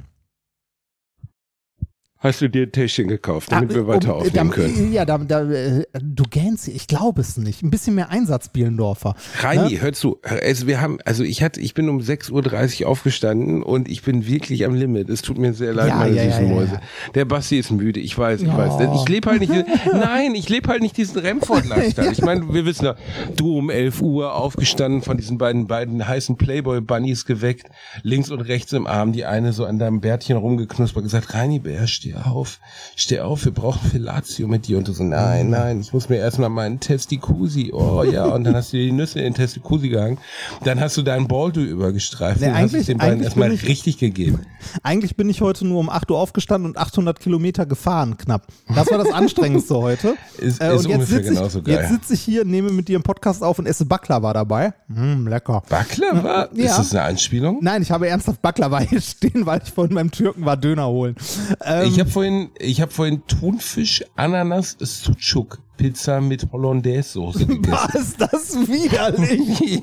Hast 2.22 2.40
du 2.40 2.48
dir 2.48 2.62
ein 2.62 2.72
Täschchen 2.72 3.08
gekauft, 3.08 3.50
damit 3.50 3.72
Ah, 3.72 3.74
wir 3.74 3.86
weiter 3.88 4.14
um- 4.14 4.20
aufnehmen 4.22 4.50
da, 4.50 4.54
können? 4.54 4.92
Ja, 4.92 5.04
da, 5.04 5.18
da, 5.18 5.42
äh, 5.50 5.84
du 6.00 6.22
gähnst, 6.30 6.68
ich 6.68 6.86
glaube 6.86 7.20
es 7.20 7.36
nicht. 7.36 7.62
Ein 7.64 7.70
bisschen 7.70 7.96
mehr 7.96 8.10
Einsatz, 8.10 8.48
Bielendorfer. 8.48 9.16
Reini, 9.40 9.78
hör 9.78 9.92
zu. 9.92 10.18
Also 10.22 10.68
wir 10.68 10.80
haben, 10.80 10.98
also 11.04 11.24
ich 11.24 11.42
hatte, 11.42 11.58
ich 11.60 11.74
bin 11.74 11.88
um 11.88 11.98
6.30 11.98 12.82
Uhr 12.82 12.88
aufgestanden 12.88 13.64
und 13.64 13.88
ich 13.90 14.02
bin 14.02 14.24
wirklich 14.26 14.64
am 14.64 14.74
Limit. 14.74 15.08
Es 15.10 15.22
tut 15.22 15.36
mir 15.36 15.52
sehr 15.52 15.72
leid, 15.74 15.88
Ja, 15.88 15.96
meine 15.96 16.14
ja, 16.14 16.24
süßen 16.24 16.46
ja, 16.48 16.54
Mäuse. 16.54 16.80
Der 17.16 17.24
Basti 17.24 17.58
ist 17.58 17.72
müde, 17.72 17.98
ich 17.98 18.16
weiß, 18.16 18.42
ich 18.42 18.48
Oh. 18.48 18.56
weiß. 18.56 19.00
Ich 19.02 19.08
lebe 19.08 19.28
halt 19.28 19.40
nicht, 19.40 19.52
nein, 19.92 20.34
ich 20.36 20.48
lebe 20.48 20.68
halt 20.68 20.82
nicht 20.82 20.96
diesen 20.96 21.18
Remford-Lifestyle. 21.18 22.12
Ich 22.12 22.22
meine, 22.22 22.52
wir 22.54 22.64
wissen 22.66 22.84
ja, 22.84 22.94
du 23.36 23.56
um 23.58 23.68
11 23.68 24.00
Uhr 24.00 24.34
aufgestanden, 24.34 25.02
von 25.02 25.16
diesen 25.16 25.38
beiden, 25.38 25.66
beiden 25.66 26.06
heißen 26.06 26.36
Playboy-Bunnies 26.36 27.24
geweckt, 27.24 27.66
links 28.04 28.30
und 28.30 28.42
rechts 28.42 28.72
im 28.74 28.86
Arm, 28.86 29.12
die 29.12 29.24
eine 29.24 29.52
so 29.52 29.64
an 29.64 29.78
deinem 29.80 30.00
Bärtchen 30.00 30.36
rumgeknuspert, 30.36 31.02
gesagt, 31.02 31.34
Reini, 31.34 31.58
beherrsch 31.58 31.98
dir. 32.00 32.11
Steh 32.12 32.28
auf, 32.30 32.58
steh 32.96 33.20
auf, 33.20 33.44
wir 33.44 33.52
brauchen 33.52 33.90
Fellatio 33.90 34.46
mit 34.48 34.66
dir. 34.68 34.78
Und 34.78 34.88
du 34.88 34.92
so, 34.92 35.02
nein, 35.04 35.50
nein, 35.50 35.80
ich 35.80 35.92
muss 35.92 36.08
mir 36.08 36.16
erstmal 36.16 36.48
meinen 36.48 36.80
Testikusi, 36.80 37.70
oh 37.72 38.02
ja, 38.04 38.24
und 38.26 38.44
dann 38.44 38.54
hast 38.54 38.72
du 38.72 38.76
dir 38.76 38.84
die 38.86 38.92
Nüsse 38.92 39.18
in 39.18 39.24
den 39.24 39.34
Testikusi 39.34 39.88
gehangen. 39.88 40.18
Dann 40.64 40.80
hast 40.80 40.96
du 40.96 41.02
deinen 41.02 41.28
Baldo 41.28 41.60
übergestreift 41.60 42.40
Nee, 42.40 42.48
und 42.48 42.54
hast 42.56 42.74
es 42.74 42.86
den 42.86 42.98
beiden 42.98 43.22
erstmal 43.22 43.52
ich- 43.52 43.66
richtig 43.66 43.98
gegeben. 43.98 44.40
Eigentlich 44.82 45.16
bin 45.16 45.28
ich 45.28 45.40
heute 45.40 45.66
nur 45.66 45.80
um 45.80 45.88
8 45.90 46.10
Uhr 46.10 46.18
aufgestanden 46.18 46.70
und 46.70 46.78
800 46.78 47.18
Kilometer 47.20 47.66
gefahren, 47.66 48.16
knapp. 48.16 48.46
Das 48.74 48.90
war 48.90 48.98
das 48.98 49.10
Anstrengendste 49.12 49.76
heute. 49.76 50.14
Ist- 50.38 50.60
Äh, 50.60 50.74
ist 50.74 50.84
und 50.84 50.90
jetzt 50.90 50.94
ungefähr 50.98 51.06
sitze 51.18 51.20
ich, 51.32 51.36
genauso 51.38 51.62
geil. 51.62 51.74
jetzt 51.80 51.90
sitze 51.92 52.14
ich 52.14 52.20
hier, 52.20 52.44
nehme 52.44 52.70
mit 52.70 52.88
dir 52.88 52.96
einen 52.96 53.02
Podcast 53.02 53.42
auf 53.42 53.58
und 53.58 53.66
esse 53.66 53.84
Baklava 53.86 54.32
dabei. 54.32 54.72
Mm, 54.88 55.26
lecker. 55.26 55.62
Baklava? 55.68 56.48
Ja. 56.54 56.64
Ist 56.66 56.78
das 56.78 56.90
eine 56.94 57.02
Anspielung? 57.02 57.58
Nein, 57.62 57.82
ich 57.82 57.90
habe 57.90 58.08
ernsthaft 58.08 58.40
Baklava 58.42 58.80
hier 58.82 59.00
stehen, 59.00 59.46
weil 59.46 59.60
ich 59.64 59.72
vorhin 59.72 59.94
beim 59.94 60.10
Türken 60.10 60.44
war 60.44 60.56
Döner 60.56 60.86
holen. 60.88 61.16
Ähm, 61.64 61.88
Ich 61.88 61.98
habe 62.02 62.10
vorhin, 62.10 62.50
ich 62.58 62.80
habe 62.80 62.92
vorhin 62.92 63.22
Thunfisch, 63.26 64.04
Ananas, 64.16 64.76
Sucuk, 64.80 65.58
Pizza 65.76 66.20
mit 66.20 66.46
Hollandaise-Soße 66.52 67.46
gegessen. 67.46 67.62
Boah, 67.70 67.88
ist 67.98 68.20
das 68.20 68.54
widerlich. 68.68 69.82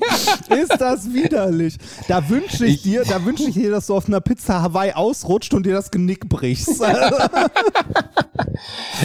Ist 0.50 0.80
das 0.80 1.12
widerlich. 1.12 1.76
Da 2.08 2.26
wünsche 2.28 2.66
ich, 2.66 2.74
Ich- 2.76 2.82
dir, 2.82 3.04
da 3.04 3.24
wünsche 3.24 3.44
ich 3.44 3.54
dir, 3.54 3.70
dass 3.70 3.86
du 3.88 3.94
auf 3.96 4.06
einer 4.08 4.20
Pizza 4.20 4.62
Hawaii 4.62 4.92
ausrutscht 4.92 5.52
und 5.54 5.66
dir 5.66 5.74
das 5.74 5.90
Genick 5.90 6.28
brichst. 6.28 6.82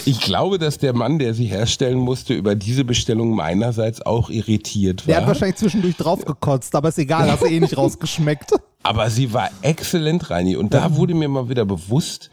Ich 0.06 0.20
glaube, 0.22 0.60
dass 0.60 0.78
der 0.78 0.94
Mann, 0.94 1.18
der 1.20 1.34
sie 1.34 1.46
herstellen 1.46 1.98
musste, 1.98 2.34
über 2.34 2.56
diese 2.56 2.84
Bestellung 2.84 3.32
meinerseits 3.36 4.02
auch 4.02 4.30
irritiert 4.30 5.04
Der 5.08 5.16
hat 5.18 5.24
war. 5.24 5.30
wahrscheinlich 5.30 5.58
zwischendurch 5.58 5.96
drauf 5.96 6.26
gekotzt, 6.26 6.76
aber 6.76 6.90
ist 6.90 6.98
egal, 7.00 7.32
hast 7.32 7.42
du 7.42 7.48
eh 7.48 7.60
nicht 7.60 7.78
rausgeschmeckt. 7.78 8.52
Aber 8.84 9.10
sie 9.10 9.34
war 9.34 9.50
exzellent, 9.62 10.30
Reini. 10.30 10.56
Und 10.56 10.74
da 10.74 10.96
wurde 10.96 11.14
mir 11.14 11.28
mal 11.30 11.50
wieder 11.50 11.66
bewusst, 11.66 12.30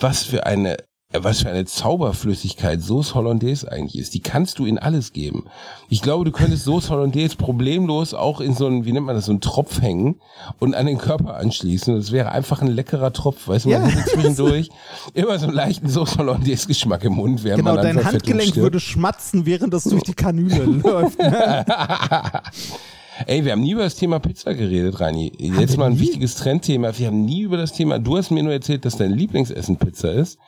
was 0.00 0.22
für 0.24 0.46
eine, 0.46 0.76
was 1.12 1.40
für 1.40 1.48
eine 1.48 1.64
Zauberflüssigkeit 1.64 2.82
Sauce 2.82 3.14
Hollandaise 3.14 3.70
eigentlich 3.72 3.96
ist. 3.98 4.12
Die 4.12 4.20
kannst 4.20 4.58
du 4.58 4.66
in 4.66 4.78
alles 4.78 5.14
geben. 5.14 5.44
Ich 5.88 6.02
glaube, 6.02 6.26
du 6.26 6.32
könntest 6.32 6.64
Sauce 6.64 6.90
Hollandaise 6.90 7.34
problemlos 7.36 8.12
auch 8.12 8.40
in 8.42 8.52
so 8.54 8.66
einen, 8.66 8.84
wie 8.84 8.92
nennt 8.92 9.06
man 9.06 9.16
das, 9.16 9.24
so 9.24 9.32
einen 9.32 9.40
Tropf 9.40 9.80
hängen 9.80 10.20
und 10.58 10.74
an 10.74 10.84
den 10.84 10.98
Körper 10.98 11.36
anschließen. 11.38 11.96
Das 11.96 12.12
wäre 12.12 12.30
einfach 12.32 12.60
ein 12.60 12.68
leckerer 12.68 13.12
Tropf. 13.14 13.48
Weißt 13.48 13.64
du, 13.64 13.70
man 13.70 13.88
Ja. 13.88 14.04
zwischendurch 14.04 14.68
immer 15.14 15.38
so 15.38 15.46
einen 15.46 15.54
leichten 15.56 15.88
Sauce 15.88 16.18
Hollandaise 16.18 16.66
Geschmack 16.66 17.02
im 17.04 17.14
Mund, 17.14 17.42
während 17.42 17.60
Genau, 17.60 17.74
man 17.76 17.82
dann 17.82 17.96
dein 17.96 18.04
Handgelenk 18.04 18.42
stirbt. 18.50 18.62
würde 18.62 18.80
schmatzen, 18.80 19.46
während 19.46 19.72
es 19.72 19.84
durch 19.84 20.02
die 20.02 20.14
Kanüle 20.14 20.62
läuft. 20.82 21.18
Ey, 23.26 23.44
wir 23.44 23.52
haben 23.52 23.60
nie 23.60 23.72
über 23.72 23.82
das 23.82 23.96
Thema 23.96 24.18
Pizza 24.18 24.54
geredet, 24.54 25.00
Rani. 25.00 25.32
Jetzt 25.38 25.76
mal 25.76 25.86
ein 25.86 25.94
nie? 25.94 26.00
wichtiges 26.00 26.36
Trendthema. 26.36 26.96
Wir 26.96 27.08
haben 27.08 27.24
nie 27.24 27.42
über 27.42 27.56
das 27.56 27.72
Thema, 27.72 27.98
du 27.98 28.16
hast 28.16 28.30
mir 28.30 28.42
nur 28.42 28.52
erzählt, 28.52 28.84
dass 28.84 28.96
dein 28.96 29.12
Lieblingsessen 29.12 29.76
Pizza 29.76 30.12
ist, 30.12 30.38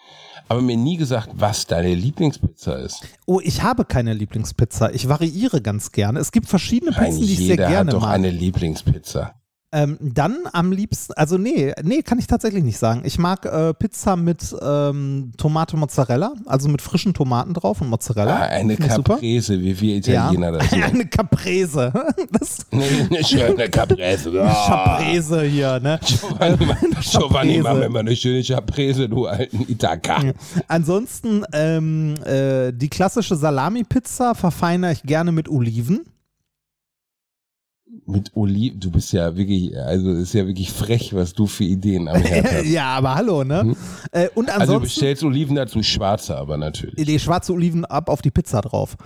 aber 0.48 0.60
mir 0.62 0.76
nie 0.76 0.96
gesagt, 0.96 1.30
was 1.34 1.66
deine 1.66 1.94
Lieblingspizza 1.94 2.74
ist. 2.74 3.02
Oh, 3.26 3.40
ich 3.42 3.62
habe 3.62 3.84
keine 3.84 4.14
Lieblingspizza. 4.14 4.90
Ich 4.92 5.08
variiere 5.08 5.60
ganz 5.60 5.92
gerne. 5.92 6.18
Es 6.20 6.32
gibt 6.32 6.48
verschiedene 6.48 6.92
Pizzen, 6.92 7.20
die 7.20 7.32
ich 7.32 7.38
sehr 7.38 7.46
jeder 7.48 7.68
gerne 7.68 7.90
hat 7.90 7.94
doch 7.94 8.02
mag. 8.02 8.14
eine 8.14 8.30
Lieblingspizza. 8.30 9.34
Ähm, 9.72 9.98
dann 10.00 10.38
am 10.52 10.72
liebsten, 10.72 11.12
also 11.12 11.38
nee, 11.38 11.72
nee, 11.84 12.02
kann 12.02 12.18
ich 12.18 12.26
tatsächlich 12.26 12.64
nicht 12.64 12.78
sagen. 12.78 13.02
Ich 13.04 13.18
mag 13.18 13.46
äh, 13.46 13.72
Pizza 13.72 14.16
mit 14.16 14.54
ähm, 14.60 15.30
Tomate 15.36 15.76
Mozzarella, 15.76 16.34
also 16.46 16.68
mit 16.68 16.82
frischen 16.82 17.14
Tomaten 17.14 17.54
drauf 17.54 17.80
und 17.80 17.88
Mozzarella. 17.88 18.36
Ah, 18.36 18.42
eine 18.46 18.72
ich 18.72 18.92
super. 18.92 19.14
Caprese, 19.14 19.60
wie 19.60 19.80
wir 19.80 19.96
Italiener 19.96 20.50
das 20.50 20.72
nennen. 20.72 20.82
Eine 20.94 21.06
Caprese. 21.06 21.92
Das 22.32 22.58
Nee, 22.70 22.84
eine 23.10 23.24
schöne 23.24 23.68
Caprese. 23.68 24.42
Ah. 24.42 24.98
Caprese 24.98 25.42
hier, 25.42 25.80
ne? 25.80 25.98
Giovanni, 26.04 26.56
Giovanni, 27.00 27.00
Caprese. 27.02 27.62
mach 27.62 27.74
mir 27.74 27.88
mal 27.88 27.98
eine 28.00 28.16
schöne 28.16 28.42
Caprese, 28.42 29.08
du 29.08 29.26
alten 29.26 29.64
Itaka. 29.68 30.32
Ansonsten 30.68 31.44
ähm, 31.52 32.14
äh, 32.24 32.72
die 32.72 32.88
klassische 32.88 33.36
Salami-Pizza 33.36 34.34
verfeinere 34.34 34.92
ich 34.92 35.02
gerne 35.02 35.32
mit 35.32 35.48
Oliven. 35.48 36.00
Mit 38.06 38.30
Oliven, 38.34 38.78
du 38.80 38.90
bist 38.90 39.12
ja 39.12 39.36
wirklich, 39.36 39.76
also 39.78 40.10
ist 40.12 40.32
ja 40.32 40.46
wirklich 40.46 40.70
frech, 40.72 41.14
was 41.14 41.32
du 41.32 41.46
für 41.46 41.64
Ideen 41.64 42.08
am 42.08 42.20
Herd 42.22 42.44
hast. 42.52 42.66
ja, 42.66 42.86
aber 42.96 43.14
hallo, 43.14 43.44
ne? 43.44 43.74
Äh, 44.12 44.28
und 44.34 44.48
Also 44.48 44.56
du 44.58 44.62
ansonsten 44.62 44.82
bestellst 44.82 45.24
Oliven 45.24 45.56
dazu, 45.56 45.82
schwarze 45.82 46.36
aber 46.36 46.56
natürlich. 46.56 46.94
die 47.04 47.18
schwarze 47.18 47.52
Oliven 47.52 47.84
ab 47.84 48.08
auf 48.08 48.22
die 48.22 48.30
Pizza 48.30 48.60
drauf. 48.60 48.96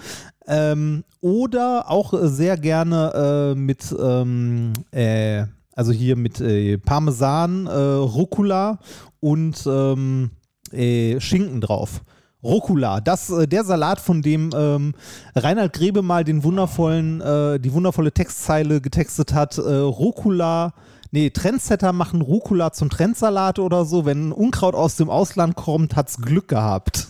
Ähm, 0.47 1.05
oder 1.21 1.91
auch 1.91 2.13
sehr 2.23 2.57
gerne 2.59 3.53
äh, 3.55 3.59
mit, 3.59 3.95
ähm, 3.99 4.73
äh, 4.91 5.45
also 5.75 5.93
hier 5.93 6.17
mit 6.17 6.41
äh, 6.41 6.77
Parmesan, 6.79 7.67
äh, 7.67 7.71
Rucola 7.73 8.79
und 9.21 9.63
ähm, 9.67 10.31
äh, 10.73 11.19
Schinken 11.21 11.61
drauf. 11.61 12.03
Rucola, 12.45 13.01
das, 13.01 13.31
äh, 13.31 13.49
der 13.49 13.65
Salat, 13.65 14.01
von 14.01 14.23
dem 14.23 14.51
ähm, 14.55 14.95
Reinhard 15.35 15.73
Grebe 15.73 16.03
mal 16.03 16.25
den 16.25 16.45
wundervollen, 16.45 17.21
äh, 17.21 17.59
die 17.59 17.73
wundervolle 17.73 18.13
Textzeile 18.13 18.81
getextet 18.81 19.33
hat, 19.33 19.59
äh, 19.59 19.63
Rucola, 19.63 20.75
nee, 21.11 21.31
Trendsetter 21.31 21.93
machen 21.93 22.21
Rucola 22.21 22.73
zum 22.73 22.91
Trendsalat 22.91 23.59
oder 23.59 23.85
so. 23.85 24.05
Wenn 24.05 24.29
ein 24.29 24.33
Unkraut 24.33 24.75
aus 24.75 24.97
dem 24.97 25.09
Ausland 25.11 25.57
kommt, 25.57 25.97
hat's 25.97 26.19
Glück 26.19 26.49
gehabt. 26.49 27.09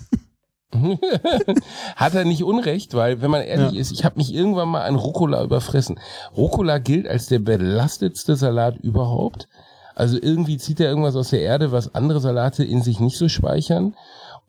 Hat 1.96 2.14
er 2.14 2.24
nicht 2.24 2.42
Unrecht, 2.42 2.94
weil, 2.94 3.22
wenn 3.22 3.30
man 3.30 3.42
ehrlich 3.42 3.72
Ja. 3.72 3.80
ist, 3.80 3.92
ich 3.92 4.04
habe 4.04 4.16
mich 4.18 4.34
irgendwann 4.34 4.68
mal 4.68 4.82
an 4.82 4.96
Rucola 4.96 5.42
überfressen. 5.44 6.00
Rucola 6.36 6.78
gilt 6.78 7.06
als 7.06 7.26
der 7.26 7.38
belastetste 7.38 8.34
Salat 8.36 8.76
überhaupt. 8.78 9.48
Also 9.94 10.18
irgendwie 10.20 10.58
zieht 10.58 10.80
er 10.80 10.88
irgendwas 10.88 11.14
aus 11.14 11.30
der 11.30 11.42
Erde, 11.42 11.70
was 11.70 11.94
andere 11.94 12.20
Salate 12.20 12.64
in 12.64 12.82
sich 12.82 12.98
nicht 12.98 13.16
so 13.16 13.28
speichern. 13.28 13.94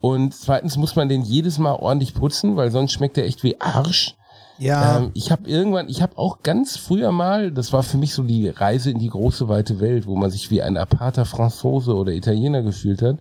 Und 0.00 0.34
zweitens 0.34 0.76
muss 0.76 0.96
man 0.96 1.08
den 1.08 1.22
jedes 1.22 1.58
Mal 1.58 1.74
ordentlich 1.74 2.14
putzen, 2.14 2.56
weil 2.56 2.70
sonst 2.70 2.92
schmeckt 2.92 3.18
er 3.18 3.24
echt 3.24 3.42
wie 3.42 3.60
Arsch. 3.60 4.14
Ja. 4.58 4.98
Ähm, 4.98 5.10
ich 5.14 5.30
habe 5.30 5.48
irgendwann, 5.48 5.88
ich 5.88 6.02
habe 6.02 6.16
auch 6.16 6.42
ganz 6.42 6.76
früher 6.76 7.12
mal, 7.12 7.50
das 7.50 7.72
war 7.72 7.82
für 7.82 7.98
mich 7.98 8.14
so 8.14 8.22
die 8.22 8.48
Reise 8.48 8.90
in 8.90 8.98
die 8.98 9.10
große 9.10 9.48
weite 9.48 9.80
Welt, 9.80 10.06
wo 10.06 10.16
man 10.16 10.30
sich 10.30 10.50
wie 10.50 10.62
ein 10.62 10.76
aparter 10.76 11.24
Franzose 11.24 11.94
oder 11.94 12.12
Italiener 12.12 12.62
gefühlt 12.62 13.02
hat. 13.02 13.18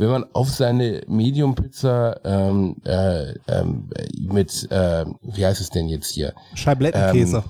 Wenn 0.00 0.08
man 0.08 0.24
auf 0.32 0.48
seine 0.48 1.02
Medium-Pizza 1.06 2.20
ähm, 2.24 2.76
äh, 2.84 3.34
ähm, 3.48 3.90
mit, 4.18 4.66
äh, 4.72 5.04
wie 5.22 5.44
heißt 5.44 5.60
es 5.60 5.68
denn 5.70 5.88
jetzt 5.88 6.10
hier? 6.12 6.32
Scheiblettenkäse. 6.54 7.44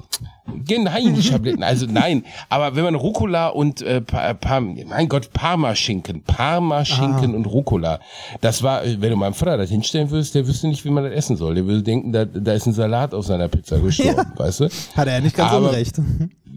Ge- 0.65 0.81
Nein, 0.83 1.23
Schabletten, 1.23 1.63
also 1.63 1.87
nein. 1.89 2.25
Aber 2.49 2.75
wenn 2.75 2.83
man 2.83 2.97
Rucola 2.97 3.49
und 3.49 3.83
äh, 3.83 4.01
pa 4.01 4.35
pa 4.35 4.59
mein 4.61 5.09
Gott, 5.09 5.33
Parmaschinken, 5.33 6.25
Parmaschinken 6.25 7.37
und 7.37 7.47
Rucola, 7.47 8.01
das 8.41 8.63
war, 8.65 8.83
äh, 8.85 9.01
wenn 9.01 9.11
du 9.11 9.17
meinem 9.17 9.35
Vater 9.35 9.57
das 9.57 9.71
hinstellen 9.71 10.11
würdest, 10.11 10.35
der 10.35 10.49
wüsste 10.49 10.67
nicht, 10.67 10.85
wie 10.85 10.91
man 10.91 11.05
das 11.05 11.13
essen 11.13 11.37
soll. 11.37 11.55
Der 11.55 11.67
würde 11.67 11.85
denken, 11.85 12.11
da, 12.13 12.25
da 12.25 12.53
ist 12.55 12.67
ein 12.67 12.73
Salat 12.73 13.15
auf 13.15 13.27
seiner 13.27 13.47
Pizza 13.47 13.79
gestorben, 13.79 14.33
weißt 14.37 14.61
du? 14.61 14.69
Hat 14.97 15.07
er 15.07 15.15
ja 15.15 15.21
nicht 15.21 15.37
ganz 15.37 15.53
aber- 15.53 15.69
unrecht. 15.69 16.01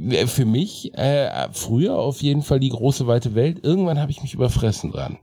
Äh, 0.10 0.26
Für 0.26 0.46
mich 0.46 0.92
äh, 0.98 1.30
früher 1.52 1.96
auf 2.00 2.24
jeden 2.24 2.42
Fall 2.42 2.60
die 2.60 2.70
große 2.70 3.06
weite 3.06 3.36
Welt. 3.36 3.60
Irgendwann 3.64 4.00
habe 4.00 4.10
ich 4.10 4.24
mich 4.24 4.34
überfressen 4.34 4.92
dran. 4.92 5.20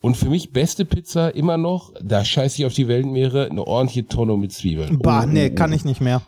Und 0.00 0.16
für 0.16 0.28
mich 0.28 0.52
beste 0.52 0.84
Pizza 0.84 1.34
immer 1.34 1.56
noch, 1.56 1.92
da 2.00 2.24
scheiße 2.24 2.58
ich 2.60 2.66
auf 2.66 2.72
die 2.72 2.86
Weltmeere, 2.88 3.48
eine 3.50 3.66
ordentliche 3.66 4.06
Tonne 4.06 4.36
mit 4.36 4.52
Zwiebeln. 4.52 4.98
Bah, 5.00 5.22
Oh, 5.24 5.26
nee, 5.26 5.50
oh, 5.50 5.54
kann 5.54 5.72
ich 5.72 5.84
nicht 5.84 6.00
mehr. 6.00 6.22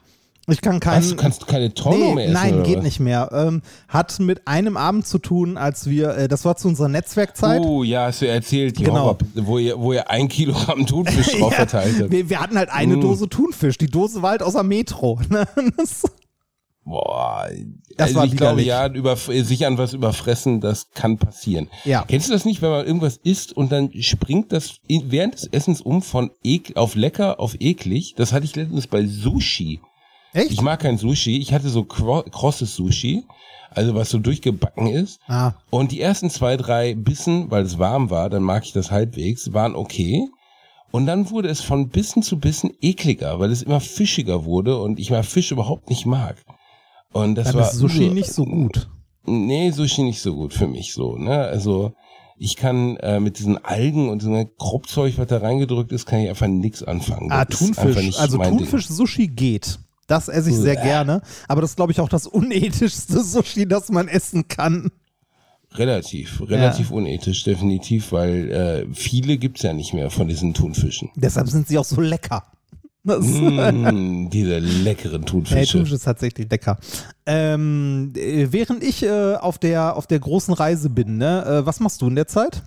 Ich 0.49 0.61
kann 0.62 0.81
keinen. 0.81 1.03
Was, 1.03 1.11
du 1.11 1.16
kannst 1.16 1.47
keine 1.47 1.73
Tonne 1.73 1.97
nee, 1.99 2.14
mehr 2.16 2.25
essen? 2.25 2.33
nein, 2.35 2.62
geht 2.64 2.79
was? 2.79 2.83
nicht 2.85 2.99
mehr. 2.99 3.31
Ähm, 3.33 3.62
hat 3.87 4.18
mit 4.18 4.49
einem 4.49 4.77
Abend 4.77 5.07
zu 5.07 5.18
tun, 5.18 5.57
als 5.57 5.89
wir, 5.89 6.09
äh, 6.16 6.27
das 6.29 6.45
war 6.45 6.57
zu 6.57 6.66
unserer 6.66 6.89
Netzwerkzeit. 6.89 7.61
Oh, 7.64 7.85
ja, 7.85 8.07
hast 8.07 8.23
du 8.23 8.27
erzählt, 8.27 8.77
die 8.79 8.83
Genau. 8.85 9.01
Horrorpizza, 9.03 9.47
wo 9.47 9.59
ihr, 9.59 9.79
wo 9.79 9.93
ihr 9.93 10.11
ein 10.11 10.27
Kilogramm 10.27 10.85
Thunfisch 10.89 11.39
drauf 11.39 11.55
verteilt 11.55 11.95
habt. 12.01 12.11
wir, 12.11 12.29
wir 12.29 12.41
hatten 12.41 12.59
halt 12.59 12.71
eine 12.71 12.97
Mm. 12.97 13.01
Dose 13.01 13.29
Thunfisch. 13.29 13.79
Die 13.79 13.87
Dose 13.87 14.23
war 14.23 14.31
halt 14.31 14.43
aus 14.43 14.55
der 14.55 14.64
Metro. 14.64 15.21
Das- 15.77 16.03
Boah, 16.85 17.49
Das 17.97 18.09
also 18.09 18.18
war 18.20 18.26
ich 18.26 18.37
glaube, 18.37 18.62
ja, 18.62 18.89
über, 18.89 19.14
sich 19.16 19.66
an 19.66 19.78
was 19.78 19.93
überfressen, 19.93 20.61
das 20.61 20.91
kann 20.93 21.18
passieren. 21.18 21.68
Ja. 21.85 22.05
Kennst 22.09 22.28
du 22.28 22.33
das 22.33 22.45
nicht, 22.45 22.62
wenn 22.62 22.70
man 22.70 22.87
irgendwas 22.87 23.18
isst 23.18 23.57
und 23.57 23.70
dann 23.70 23.91
springt 24.01 24.53
das 24.53 24.76
während 24.89 25.35
des 25.35 25.47
Essens 25.53 25.81
um 25.81 26.03
von 26.03 26.31
ek 26.43 26.76
auf 26.76 26.95
lecker 26.95 27.39
auf 27.39 27.55
eklig? 27.61 28.14
Das 28.16 28.33
hatte 28.33 28.47
ich 28.47 28.57
letztens 28.57 28.87
bei 28.87 29.07
Sushi. 29.07 29.81
Echt? 30.33 30.53
Ich 30.53 30.62
mag 30.62 30.81
kein 30.81 30.97
Sushi. 30.99 31.39
Ich 31.39 31.53
hatte 31.53 31.68
so 31.68 31.85
krosses 31.85 32.74
Sushi, 32.74 33.24
also 33.70 33.95
was 33.95 34.11
so 34.11 34.18
durchgebacken 34.18 34.87
ist. 34.87 35.20
ah, 35.28 35.53
Und 35.70 35.93
die 35.93 36.01
ersten 36.01 36.31
zwei, 36.31 36.57
drei 36.57 36.95
Bissen, 36.95 37.51
weil 37.51 37.64
es 37.64 37.78
warm 37.78 38.11
war, 38.11 38.31
dann 38.31 38.43
mag 38.43 38.64
ich 38.64 38.72
das 38.72 38.91
halbwegs, 38.91 39.53
waren 39.53 39.76
okay. 39.76 40.28
Und 40.93 41.07
dann 41.07 41.31
wurde 41.31 41.49
es 41.49 41.61
von 41.61 41.89
Bissen 41.89 42.22
zu 42.22 42.39
Bissen 42.39 42.72
ekliger, 42.81 43.39
weil 43.39 43.53
es 43.53 43.62
immer 43.62 43.81
fischiger 43.81 44.45
wurde 44.45 44.81
und 44.81 44.99
ich 44.99 45.11
mal 45.11 45.22
Fisch 45.22 45.53
überhaupt 45.53 45.89
nicht 45.89 46.05
mag. 46.07 46.37
Und 47.13 47.35
das 47.35 47.47
dann 47.49 47.57
war 47.57 47.71
ist 47.71 47.77
Sushi 47.79 48.09
so- 48.09 48.15
nicht 48.15 48.33
so 48.33 48.45
gut. 48.45 48.89
Nee, 49.27 49.71
Sushi 49.71 50.03
nicht 50.03 50.21
so 50.21 50.35
gut 50.35 50.55
für 50.55 50.67
mich 50.67 50.93
so, 50.95 51.17
ne? 51.17 51.39
Also 51.45 51.93
ich 52.39 52.57
kann 52.57 52.97
äh, 52.99 53.21
mit 53.21 53.39
diesen 53.39 53.63
Algen 53.65 54.09
und 54.09 54.23
diesem 54.23 54.49
Kruppzeug, 54.57 55.19
was 55.19 55.27
da 55.27 55.39
reingedrückt 55.39 55.93
ist, 55.93 56.07
kann 56.07 56.21
ich 56.21 56.29
einfach 56.31 56.47
nix 56.49 56.83
anfangen. 56.83 57.31
Ah, 57.31 57.45
Das 57.45 57.61
einfach 57.61 57.83
Thunfisch. 57.85 58.19
Also. 58.19 58.39
Thunfisch-Sushi 58.39 59.29
geht. 59.29 59.79
Das 60.07 60.29
esse 60.29 60.51
ich 60.51 60.57
sehr 60.57 60.75
Bäh. 60.77 60.83
gerne. 60.83 61.21
Aber 61.49 61.61
das 61.61 61.71
ist, 61.71 61.77
glaube 61.77 61.93
ich, 61.93 62.01
auch 62.01 62.09
das 62.09 62.27
unethischste 62.27 63.21
Sushi, 63.23 63.67
das 63.69 63.91
man 63.91 64.09
essen 64.09 64.49
kann. 64.49 64.91
Relativ, 65.75 66.41
relativ 66.49 66.91
unethisch, 66.91 67.45
definitiv, 67.45 68.11
weil 68.11 68.51
äh, 68.51 68.87
viele 68.95 69.37
gibt's 69.39 69.63
ja 69.63 69.73
nicht 69.73 69.93
mehr 69.95 70.11
von 70.11 70.27
diesen 70.27 70.53
Thunfischen. 70.53 71.11
Deshalb 71.15 71.49
sind 71.49 71.69
sie 71.69 71.79
auch 71.79 71.85
so 71.85 72.01
lecker. 72.01 72.43
Das 73.03 73.24
Mm, 73.24 74.28
diese 74.30 74.59
leckeren 74.59 75.22
Hey, 75.22 75.26
Thunfische. 75.30 75.72
Thunfisch 75.78 75.92
ist 75.94 76.05
tatsächlich 76.05 76.51
lecker. 76.51 76.78
Ähm, 77.26 78.12
äh, 78.16 78.48
während 78.51 78.82
ich 78.84 79.03
äh, 79.03 79.36
auf, 79.36 79.59
der, 79.59 79.96
auf 79.96 80.07
der 80.07 80.18
großen 80.18 80.53
Reise 80.55 80.90
bin, 80.90 81.16
ne, 81.16 81.44
äh, 81.46 81.66
was 81.66 81.80
machst 81.80 82.03
du 82.03 82.09
in 82.09 82.14
der 82.16 82.26
Zeit? 82.26 82.62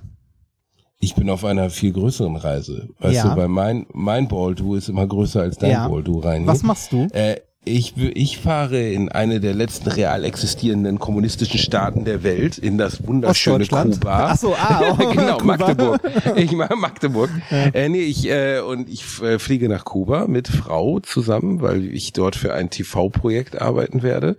Ich 1.00 1.16
bin 1.16 1.30
auf 1.30 1.44
einer 1.46 1.70
viel 1.70 1.92
größeren 1.92 2.36
Reise. 2.38 2.90
Weißt 3.00 3.16
Ja. 3.16 3.30
du, 3.36 3.42
weil 3.42 3.48
mein, 3.50 3.86
mein 3.94 4.28
Baldu 4.28 4.76
ist 4.76 4.90
immer 4.90 5.06
größer 5.06 5.42
als 5.42 5.58
dein 5.58 5.72
Ja. 5.72 5.88
Baldu 5.88 6.20
rein. 6.20 6.48
Was 6.48 6.64
machst 6.64 6.92
du? 6.94 7.08
Äh, 7.12 7.38
ich, 7.66 7.96
ich 7.98 8.40
fahre 8.40 8.80
in 8.80 9.10
eine 9.10 9.40
der 9.40 9.54
letzten 9.54 9.90
real 9.90 10.26
existierenden 10.26 11.00
kommunistischen 11.00 11.60
Staaten 11.60 12.04
der 12.04 12.24
Welt, 12.24 12.58
in 12.58 12.78
das 12.78 13.08
wunderschöne? 13.08 13.66
Kuba. 13.66 14.32
Ach 14.32 14.38
so, 14.38 14.54
ah, 14.54 14.82
oh, 14.92 14.96
genau, 15.14 15.38
Kuba. 15.38 15.58
Magdeburg. 15.58 16.02
Ich 16.36 16.52
mache 16.52 16.76
Magdeburg. 16.76 17.30
Äh, 17.74 17.88
nee, 17.90 18.02
ich, 18.02 18.30
äh, 18.30 18.60
und 18.60 18.90
ich 18.90 19.22
äh, 19.22 19.40
fliege 19.40 19.70
nach 19.70 19.86
Kuba 19.86 20.28
mit 20.28 20.48
Frau 20.48 21.00
zusammen, 21.00 21.62
weil 21.62 21.86
ich 21.86 22.12
dort 22.12 22.36
für 22.36 22.54
ein 22.54 22.70
TV-Projekt 22.70 23.62
arbeiten 23.62 24.04
werde. 24.04 24.36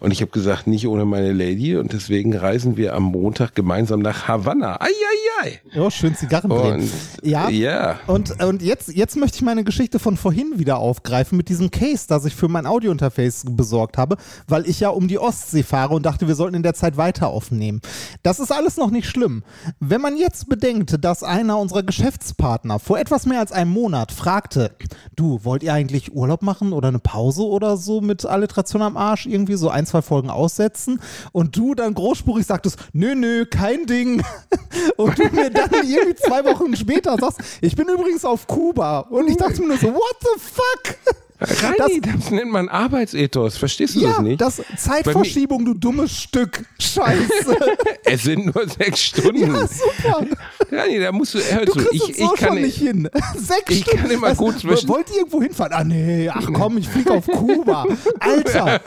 Und 0.00 0.10
ich 0.10 0.20
habe 0.20 0.30
gesagt, 0.30 0.66
nicht 0.66 0.88
ohne 0.88 1.04
meine 1.04 1.32
Lady. 1.32 1.76
Und 1.76 1.92
deswegen 1.92 2.34
reisen 2.34 2.76
wir 2.76 2.94
am 2.94 3.04
Montag 3.04 3.54
gemeinsam 3.54 4.00
nach 4.00 4.26
Havanna. 4.28 4.80
Ai. 4.80 5.60
Ja, 5.72 5.90
schön 5.90 6.14
Zigarren. 6.14 6.50
Und 6.50 6.90
Ja. 7.22 7.48
ja. 7.48 7.98
Und, 8.06 8.42
und 8.42 8.62
jetzt, 8.62 8.88
jetzt 8.94 9.16
möchte 9.16 9.36
ich 9.36 9.42
meine 9.42 9.64
Geschichte 9.64 9.98
von 9.98 10.16
vorhin 10.16 10.58
wieder 10.58 10.78
aufgreifen 10.78 11.36
mit 11.36 11.48
diesem 11.48 11.70
Case, 11.70 12.06
das 12.08 12.24
ich 12.24 12.34
für 12.34 12.48
mein 12.48 12.61
Audiointerface 12.66 13.44
besorgt 13.50 13.98
habe, 13.98 14.16
weil 14.48 14.68
ich 14.68 14.80
ja 14.80 14.90
um 14.90 15.08
die 15.08 15.18
Ostsee 15.18 15.62
fahre 15.62 15.94
und 15.94 16.06
dachte, 16.06 16.28
wir 16.28 16.34
sollten 16.34 16.56
in 16.56 16.62
der 16.62 16.74
Zeit 16.74 16.96
weiter 16.96 17.28
aufnehmen. 17.28 17.80
Das 18.22 18.40
ist 18.40 18.52
alles 18.52 18.76
noch 18.76 18.90
nicht 18.90 19.08
schlimm. 19.08 19.42
Wenn 19.80 20.00
man 20.00 20.16
jetzt 20.16 20.48
bedenkt, 20.48 21.04
dass 21.04 21.22
einer 21.22 21.58
unserer 21.58 21.82
Geschäftspartner 21.82 22.78
vor 22.78 22.98
etwas 22.98 23.26
mehr 23.26 23.40
als 23.40 23.52
einem 23.52 23.72
Monat 23.72 24.12
fragte, 24.12 24.72
du, 25.16 25.40
wollt 25.44 25.62
ihr 25.62 25.72
eigentlich 25.72 26.14
Urlaub 26.14 26.42
machen 26.42 26.72
oder 26.72 26.88
eine 26.88 26.98
Pause 26.98 27.42
oder 27.42 27.76
so 27.76 28.00
mit 28.00 28.24
Alliteration 28.24 28.82
am 28.82 28.96
Arsch, 28.96 29.26
irgendwie 29.26 29.56
so 29.56 29.68
ein, 29.68 29.86
zwei 29.86 30.02
Folgen 30.02 30.30
aussetzen 30.30 31.00
und 31.32 31.56
du 31.56 31.74
dann 31.74 31.94
großspurig 31.94 32.46
sagtest, 32.46 32.78
nö, 32.92 33.14
nö, 33.14 33.46
kein 33.46 33.86
Ding. 33.86 34.22
Und 34.96 35.18
du 35.18 35.24
mir 35.30 35.50
dann 35.50 35.70
irgendwie 35.72 36.14
zwei 36.14 36.44
Wochen 36.44 36.74
später 36.76 37.16
sagst, 37.18 37.40
ich 37.60 37.76
bin 37.76 37.88
übrigens 37.88 38.24
auf 38.24 38.46
Kuba. 38.46 39.00
Und 39.00 39.28
ich 39.28 39.36
dachte 39.36 39.60
mir 39.60 39.68
nur 39.68 39.78
so, 39.78 39.88
what 39.88 40.16
the 40.20 40.40
fuck? 40.40 41.21
Reini, 41.42 42.00
das, 42.00 42.30
nennt 42.30 42.50
man 42.50 42.68
Arbeitsethos. 42.68 43.56
Verstehst 43.56 43.94
du 43.96 44.00
Ja, 44.00 44.10
das 44.10 44.20
nicht? 44.20 44.40
das 44.40 44.62
Zeitverschiebung, 44.76 45.64
du 45.64 45.74
dummes 45.74 46.16
Stück. 46.16 46.64
Scheiße. 46.78 47.56
es 48.04 48.22
sind 48.22 48.54
nur 48.54 48.68
sechs 48.68 49.00
Stunden. 49.02 49.54
ja, 49.54 49.66
super. 49.66 50.26
Reini, 50.70 51.00
da 51.00 51.12
musst 51.12 51.34
du, 51.34 51.38
hör 51.40 51.64
Du 51.64 51.72
zu, 51.72 51.80
ich, 51.92 52.10
es 52.10 52.16
so 52.18 52.32
ich 52.34 52.40
kann 52.40 52.48
schon 52.54 52.60
nicht 52.62 52.78
hin. 52.78 53.08
Sechs 53.36 53.62
ich 53.68 53.80
Stunden. 53.82 54.00
kann 54.02 54.10
immer 54.10 54.34
gut 54.34 54.58
zwischen- 54.60 54.88
Wollt 54.88 55.10
ihr 55.10 55.16
irgendwo 55.18 55.42
hinfahren? 55.42 55.72
Ah, 55.72 55.84
nee, 55.84 56.28
ach 56.32 56.48
komm, 56.52 56.78
ich 56.78 56.88
fliege 56.88 57.12
auf 57.12 57.26
Kuba. 57.26 57.86
Alter. 58.20 58.80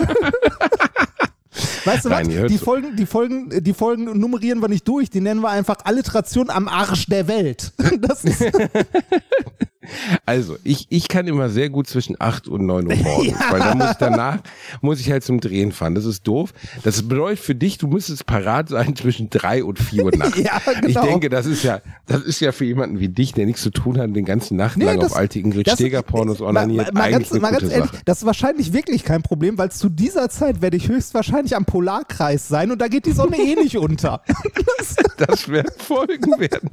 Weißt 1.86 2.06
du 2.06 2.10
was? 2.10 2.28
Nein, 2.28 2.32
hört 2.34 2.50
Die. 2.50 2.58
Folgen, 2.58 2.96
die, 2.96 3.06
Folgen, 3.06 3.64
die 3.64 3.74
Folgen 3.74 4.20
nummerieren 4.20 4.60
wir 4.62 4.68
nicht 4.68 4.88
durch, 4.88 5.10
die 5.10 5.22
nennen 5.22 5.42
wir 5.42 5.50
einfach 5.52 5.78
Alliteration 5.84 6.50
am 6.50 6.68
Arsch 6.68 7.06
der 7.06 7.28
Welt. 7.28 7.72
Das 8.00 8.24
ist, 8.26 8.42
Also, 10.26 10.58
ich, 10.64 10.88
ich 10.90 11.08
kann 11.08 11.28
immer 11.28 11.50
sehr 11.50 11.70
gut 11.70 11.88
zwischen 11.88 12.16
8 12.20 12.48
und 12.48 12.66
9 12.66 12.88
Uhr 12.88 12.96
morgens, 13.04 13.38
weil 13.50 13.60
dann 13.60 13.78
muss 13.78 13.92
ich 13.92 13.98
danach, 13.98 14.40
muss 14.82 15.00
ich 15.00 15.12
halt 15.12 15.24
zum 15.24 15.40
Drehen 15.40 15.72
fahren. 15.72 15.96
Das 15.96 16.06
ist 16.06 16.26
doof. 16.28 16.54
Das 16.84 17.02
bedeutet 17.08 17.40
für 17.40 17.56
dich, 17.56 17.78
du 17.78 17.88
müsstest 17.88 18.26
parat 18.26 18.70
sein 18.70 18.96
zwischen 18.96 19.30
3 19.30 19.64
und 19.64 19.80
4 19.80 20.06
Uhr 20.06 20.12
nachts. 20.18 20.38
Ja, 20.38 20.60
genau. 20.82 20.88
Ich 20.88 20.98
denke, 20.98 21.30
das 21.30 21.46
ist 21.46 21.64
ja, 21.64 21.82
das 22.06 22.22
ist 22.22 22.40
ja 22.40 22.52
für 22.52 22.66
jemanden 22.66 23.00
wie 23.00 23.10
dich, 23.10 23.34
der 23.34 23.46
nichts 23.46 23.62
zu 23.62 23.70
tun 23.72 23.98
hat, 23.98 24.16
den 24.16 24.26
ganzen 24.26 24.58
Nacht 24.58 24.82
lang 24.82 25.02
auf 25.02 25.16
alte 25.16 25.40
Ingrid 25.40 25.68
das- 25.68 25.76
Steger 25.76 26.02
Pornos 26.02 26.40
mal- 26.40 26.48
onaniert, 26.50 26.94
mal, 26.94 27.02
mal 27.02 27.14
eigentlich 27.14 27.30
ganz, 27.30 27.42
mal 27.42 27.52
ganz 27.52 27.72
ehrlich, 27.72 27.90
Sache. 27.92 28.02
das 28.06 28.18
ist 28.20 28.26
wahrscheinlich 28.26 28.74
wirklich 28.74 29.04
kein 29.04 29.22
Problem, 29.22 29.58
weil 29.58 29.72
zu 29.72 29.90
dieser 29.90 30.30
Zeit 30.30 30.62
werde 30.62 30.78
ich 30.78 30.88
höchstwahrscheinlich 30.88 31.56
am 31.56 31.66
Polarkreis 31.66 32.48
sein 32.48 32.72
und 32.72 32.80
da 32.82 32.88
geht 32.88 33.06
die 33.06 33.12
Sonne 33.12 33.38
eh 33.38 33.56
nicht 33.56 33.78
unter. 33.78 34.22
Das 35.18 35.48
werden 35.50 35.72
Folgen 35.78 36.40
werden. 36.40 36.70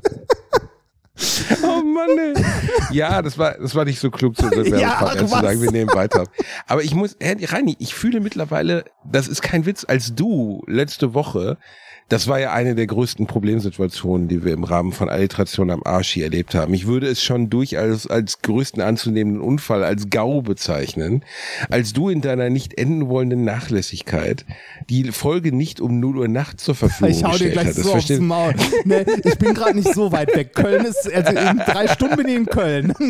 Oh 1.62 1.82
Mann, 1.82 2.18
ey. 2.18 2.34
Ja, 2.90 3.22
das 3.22 3.36
war, 3.38 3.56
das 3.58 3.74
war 3.74 3.84
nicht 3.84 4.00
so 4.00 4.10
klug 4.10 4.36
zu 4.36 4.48
Ja, 4.64 5.14
zu 5.16 5.26
sagen, 5.26 5.60
wir 5.60 5.70
nehmen 5.70 5.92
weiter. 5.94 6.24
Aber 6.66 6.82
ich 6.82 6.94
muss, 6.94 7.14
äh, 7.14 7.36
Reini, 7.44 7.76
ich 7.78 7.94
fühle 7.94 8.20
mittlerweile, 8.20 8.84
das 9.04 9.28
ist 9.28 9.42
kein 9.42 9.66
Witz, 9.66 9.84
als 9.86 10.14
du 10.14 10.62
letzte 10.66 11.14
Woche, 11.14 11.58
das 12.09 12.28
war 12.28 12.38
ja 12.40 12.53
eine 12.53 12.74
der 12.74 12.86
größten 12.86 13.26
Problemsituationen, 13.26 14.28
die 14.28 14.44
wir 14.44 14.53
im 14.53 14.64
Rahmen 14.64 14.92
von 14.92 15.09
Alliteration 15.09 15.70
am 15.70 15.82
Arsch 15.84 16.11
hier 16.11 16.24
erlebt 16.24 16.55
haben. 16.55 16.74
Ich 16.74 16.86
würde 16.86 17.07
es 17.07 17.22
schon 17.22 17.48
durchaus 17.48 18.07
als 18.07 18.42
größten 18.42 18.82
anzunehmenden 18.82 19.42
Unfall, 19.42 19.82
als 19.82 20.11
GAU 20.11 20.42
bezeichnen, 20.42 21.24
als 21.70 21.92
du 21.92 22.09
in 22.09 22.20
deiner 22.20 22.50
nicht 22.50 22.78
enden 22.78 23.09
wollenden 23.09 23.44
Nachlässigkeit 23.44 24.44
die 24.88 25.11
Folge 25.12 25.55
nicht 25.55 25.80
um 25.80 26.00
0 26.00 26.18
Uhr 26.18 26.28
nachts 26.28 26.64
zur 26.64 26.74
Verfügung 26.74 27.12
Ich 27.12 27.24
hau 27.24 27.36
dir 27.36 27.50
gleich 27.50 27.74
so 27.74 27.92
aufs 27.92 28.11
Maul. 28.18 28.55
Nee, 28.84 29.05
ich 29.24 29.38
bin 29.38 29.55
gerade 29.55 29.76
nicht 29.76 29.94
so 29.94 30.12
weit 30.12 30.34
weg. 30.34 30.55
Köln 30.55 30.84
ist, 30.84 31.11
also 31.12 31.30
in 31.30 31.59
drei 31.59 31.88
Stunden 31.88 32.16
bin 32.16 32.28
ich 32.28 32.36
in 32.36 32.46
Köln. 32.46 32.94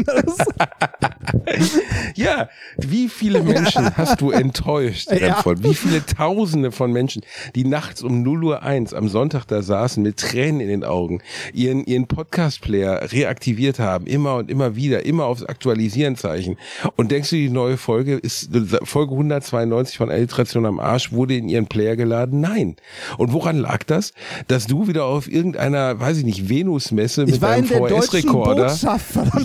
Ja, 2.14 2.49
wie 2.78 3.09
viele 3.09 3.43
Menschen 3.43 3.97
hast 3.97 4.20
du 4.20 4.30
enttäuscht, 4.30 5.11
Ja. 5.11 5.43
Wie 5.45 5.74
viele 5.74 6.05
Tausende 6.05 6.72
von 6.72 6.93
Menschen, 6.93 7.22
die 7.55 7.64
nachts 7.64 8.03
um 8.03 8.22
0 8.22 8.45
Uhr 8.45 8.62
1 8.83 8.95
am 8.95 9.09
Sonntag 9.09 9.47
da 9.47 9.62
saßen 9.62 10.03
mit 10.03 10.16
Tränen 10.16 10.61
in 10.61 10.68
den 10.68 10.85
Augen, 10.85 11.20
ihren, 11.53 11.85
ihren 11.85 12.07
Podcast-Player 12.07 13.12
reaktiviert 13.12 13.78
haben, 13.78 14.07
immer 14.07 14.37
und 14.37 14.51
immer 14.51 14.74
wieder, 14.74 15.07
immer 15.07 15.26
aufs 15.26 15.45
Aktualisieren-Zeichen. 15.45 16.57
Und 16.97 17.11
denkst 17.12 17.30
du, 17.30 17.37
die 17.37 17.49
neue 17.49 17.76
Folge 17.76 18.14
ist, 18.14 18.51
Folge 18.83 19.12
192 19.12 19.97
von 19.97 20.11
Alliteration 20.11 20.66
am 20.66 20.80
Arsch 20.80 21.12
wurde 21.12 21.37
in 21.37 21.49
ihren 21.49 21.66
Player 21.66 21.97
geladen? 21.97 22.41
Nein. 22.41 22.76
Und 23.18 23.33
woran 23.33 23.57
lag 23.59 23.85
das? 23.85 24.12
Dass 24.49 24.66
du 24.66 24.89
wieder 24.89 25.05
auf 25.05 25.30
irgendeiner, 25.30 26.01
weiß 26.01 26.18
ich 26.18 26.24
nicht, 26.24 26.49
Venus-Messe 26.49 27.26
mit 27.26 27.43
deinem 27.43 27.66
VHS-Rekorder 27.66 28.74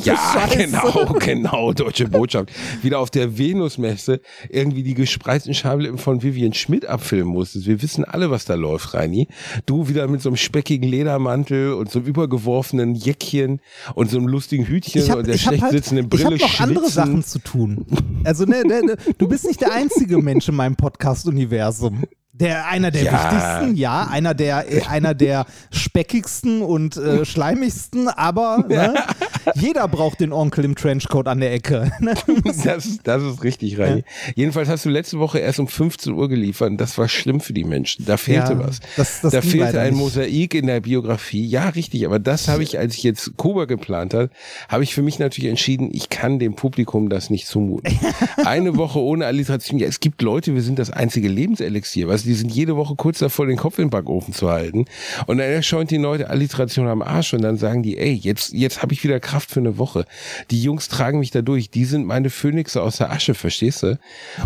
ja, 0.04 0.18
Scheiße. 0.18 0.58
genau, 0.58 1.14
genau, 1.20 1.74
deutsche 1.74 2.08
Botschaft. 2.08 2.52
Wieder 2.82 3.00
auf 3.00 3.12
der 3.12 3.38
Venusmesse 3.38 4.22
irgendwie 4.50 4.84
die 4.84 4.94
gespreizten 4.94 5.54
Schamlippen 5.54 5.98
von 5.98 6.24
Vivian 6.24 6.54
Schmidt 6.54 6.86
abfilmen 6.86 7.34
musstest. 7.34 7.68
Wir 7.68 7.82
wissen 7.82 8.04
alle, 8.04 8.32
was 8.32 8.46
da 8.46 8.56
läuft, 8.56 8.94
Reini. 8.94 9.27
Du 9.66 9.88
wieder 9.88 10.08
mit 10.08 10.22
so 10.22 10.30
einem 10.30 10.38
speckigen 10.38 10.88
Ledermantel 10.88 11.74
und 11.74 11.92
so 11.92 12.00
einem 12.00 12.08
übergeworfenen 12.08 12.96
Jäckchen 12.96 13.62
und 13.96 14.10
so 14.10 14.18
einem 14.18 14.28
lustigen 14.28 14.66
Hütchen 14.66 15.02
Ich 15.02 15.10
habe 15.10 15.20
und 15.20 15.28
der 15.28 15.36
ich 15.36 15.46
hab 15.46 15.54
schlecht 15.54 15.64
halt, 15.64 15.74
sitzenden 15.74 16.06
ich 16.06 16.10
Brille 16.10 16.38
hab 16.38 16.42
noch 16.42 16.60
andere 16.60 16.86
schwitzen. 16.86 16.94
Sachen 16.94 17.24
zu 17.24 17.40
tun. 17.40 17.86
Also 18.24 18.46
ne, 18.46 18.64
ne, 18.66 18.82
ne, 18.84 18.98
du 19.18 19.28
bist 19.28 19.46
nicht 19.46 19.62
der 19.62 19.72
einzige 19.74 20.18
Mensch 20.18 20.48
in 20.50 20.56
meinem 20.56 20.76
Podcast-Universum. 20.76 22.04
Der 22.40 22.68
einer 22.68 22.92
der 22.92 23.04
Ja. 23.04 23.14
wichtigsten, 23.14 23.76
ja, 23.76 24.08
einer 24.12 24.34
der 24.34 24.72
äh, 24.72 24.82
einer 24.84 25.14
der 25.16 25.46
speckigsten 25.72 26.62
und 26.62 26.98
äh, 26.98 27.26
schleimigsten, 27.26 28.08
aber 28.10 28.66
ne, 28.68 28.94
jeder 29.56 29.88
braucht 29.88 30.20
den 30.20 30.32
Onkel 30.34 30.66
im 30.66 30.76
Trenchcoat 30.76 31.28
an 31.28 31.40
der 31.40 31.54
Ecke. 31.54 31.92
Ne? 32.00 32.14
Das, 32.64 32.86
ist- 32.86 33.02
das 33.06 33.24
ist 33.24 33.44
richtig, 33.44 33.80
Reini. 33.80 34.04
Jedenfalls 34.36 34.70
hast 34.70 34.86
du 34.86 34.90
letzte 34.90 35.20
Woche 35.20 35.40
erst 35.40 35.60
um 35.60 35.68
15 35.68 36.14
Uhr 36.14 36.30
geliefert 36.30 36.70
und 36.72 36.78
das 36.82 36.98
war 36.98 37.08
schlimm 37.08 37.40
für 37.40 37.54
die 37.54 37.64
Menschen. 37.64 38.06
Da 38.06 38.18
fehlte 38.18 38.54
Ja, 38.54 38.60
was. 38.60 38.80
das- 38.96 39.22
das 39.22 39.32
da 39.34 39.42
fehlte 39.42 39.80
ein 39.80 39.94
nicht. 39.94 40.00
Mosaik 40.00 40.54
in 40.54 40.68
der 40.68 40.82
Biografie. 40.82 41.46
Ja, 41.46 41.70
richtig, 41.70 42.06
aber 42.06 42.20
das 42.20 42.48
habe 42.48 42.64
ich, 42.64 42.78
als 42.78 42.96
ich 42.96 43.04
jetzt 43.04 43.36
Kuba 43.38 43.66
geplant 43.66 44.14
habe, 44.14 44.30
habe 44.70 44.84
ich 44.84 44.94
für 44.94 45.02
mich 45.02 45.20
natürlich 45.20 45.50
entschieden, 45.50 45.90
ich 45.92 46.10
kann 46.10 46.40
dem 46.40 46.56
Publikum 46.56 47.10
das 47.10 47.30
nicht 47.30 47.48
zumuten. 47.48 47.98
Eine 48.46 48.76
Woche 48.78 49.00
ohne 49.00 49.26
Alliteration. 49.26 49.80
Ja, 49.80 49.88
es 49.88 50.00
gibt 50.00 50.22
Leute, 50.22 50.54
wir 50.54 50.62
sind 50.62 50.78
das 50.80 50.90
einzige 50.90 51.28
Lebenselixier. 51.30 52.08
Du, 52.08 52.27
die 52.28 52.34
sind 52.34 52.54
jede 52.54 52.76
Woche 52.76 52.96
kurz 52.96 53.20
davor, 53.20 53.48
den 53.48 53.58
Kopf 53.58 53.80
in 53.80 53.86
den 53.86 53.90
Backofen 53.90 54.34
zu 54.34 54.50
halten. 54.50 54.86
Und 55.26 55.38
dann 55.38 55.50
erscheint 55.50 55.92
die 55.92 55.98
Leute 55.98 56.30
Alliteration 56.30 56.88
am 56.88 57.02
Arsch 57.02 57.34
und 57.34 57.42
dann 57.42 57.58
sagen 57.58 57.84
die, 57.84 57.98
ey, 57.98 58.14
jetzt, 58.14 58.54
jetzt 58.54 58.82
habe 58.82 58.94
ich 58.94 59.04
wieder 59.04 59.20
Kraft 59.20 59.52
für 59.52 59.60
eine 59.60 59.78
Woche. 59.78 60.06
Die 60.52 60.62
Jungs 60.62 60.90
tragen 60.90 61.20
mich 61.20 61.32
da 61.32 61.42
durch. 61.42 61.70
Die 61.72 61.86
sind 61.86 62.06
meine 62.06 62.30
Phönixe 62.30 62.82
aus 62.82 62.98
der 62.98 63.12
Asche, 63.12 63.34
verstehst 63.34 63.84
du? 63.84 64.00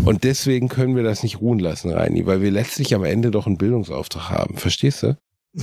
Und 0.04 0.24
deswegen 0.24 0.68
können 0.68 0.96
wir 0.96 1.02
das 1.02 1.22
nicht 1.22 1.40
ruhen 1.40 1.58
lassen, 1.58 1.90
Reini, 1.90 2.26
weil 2.26 2.40
wir 2.40 2.50
letztlich 2.50 2.94
am 2.94 3.04
Ende 3.04 3.30
doch 3.30 3.46
einen 3.46 3.58
Bildungsauftrag 3.58 4.30
haben. 4.30 4.56
Verstehst 4.56 5.02
du? 5.02 5.16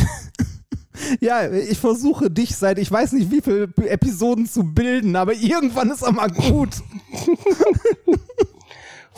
Ja, 1.22 1.50
ich 1.50 1.78
versuche 1.78 2.30
dich 2.30 2.58
seit 2.58 2.78
ich 2.78 2.92
weiß 2.92 3.14
nicht 3.14 3.32
wie 3.32 3.42
viele 3.42 3.70
Episoden 3.90 4.46
zu 4.46 4.64
bilden, 4.64 5.16
aber 5.16 5.34
irgendwann 5.34 5.92
ist 5.92 6.02
er 6.02 6.12
mal 6.12 6.30
gut. 6.30 6.70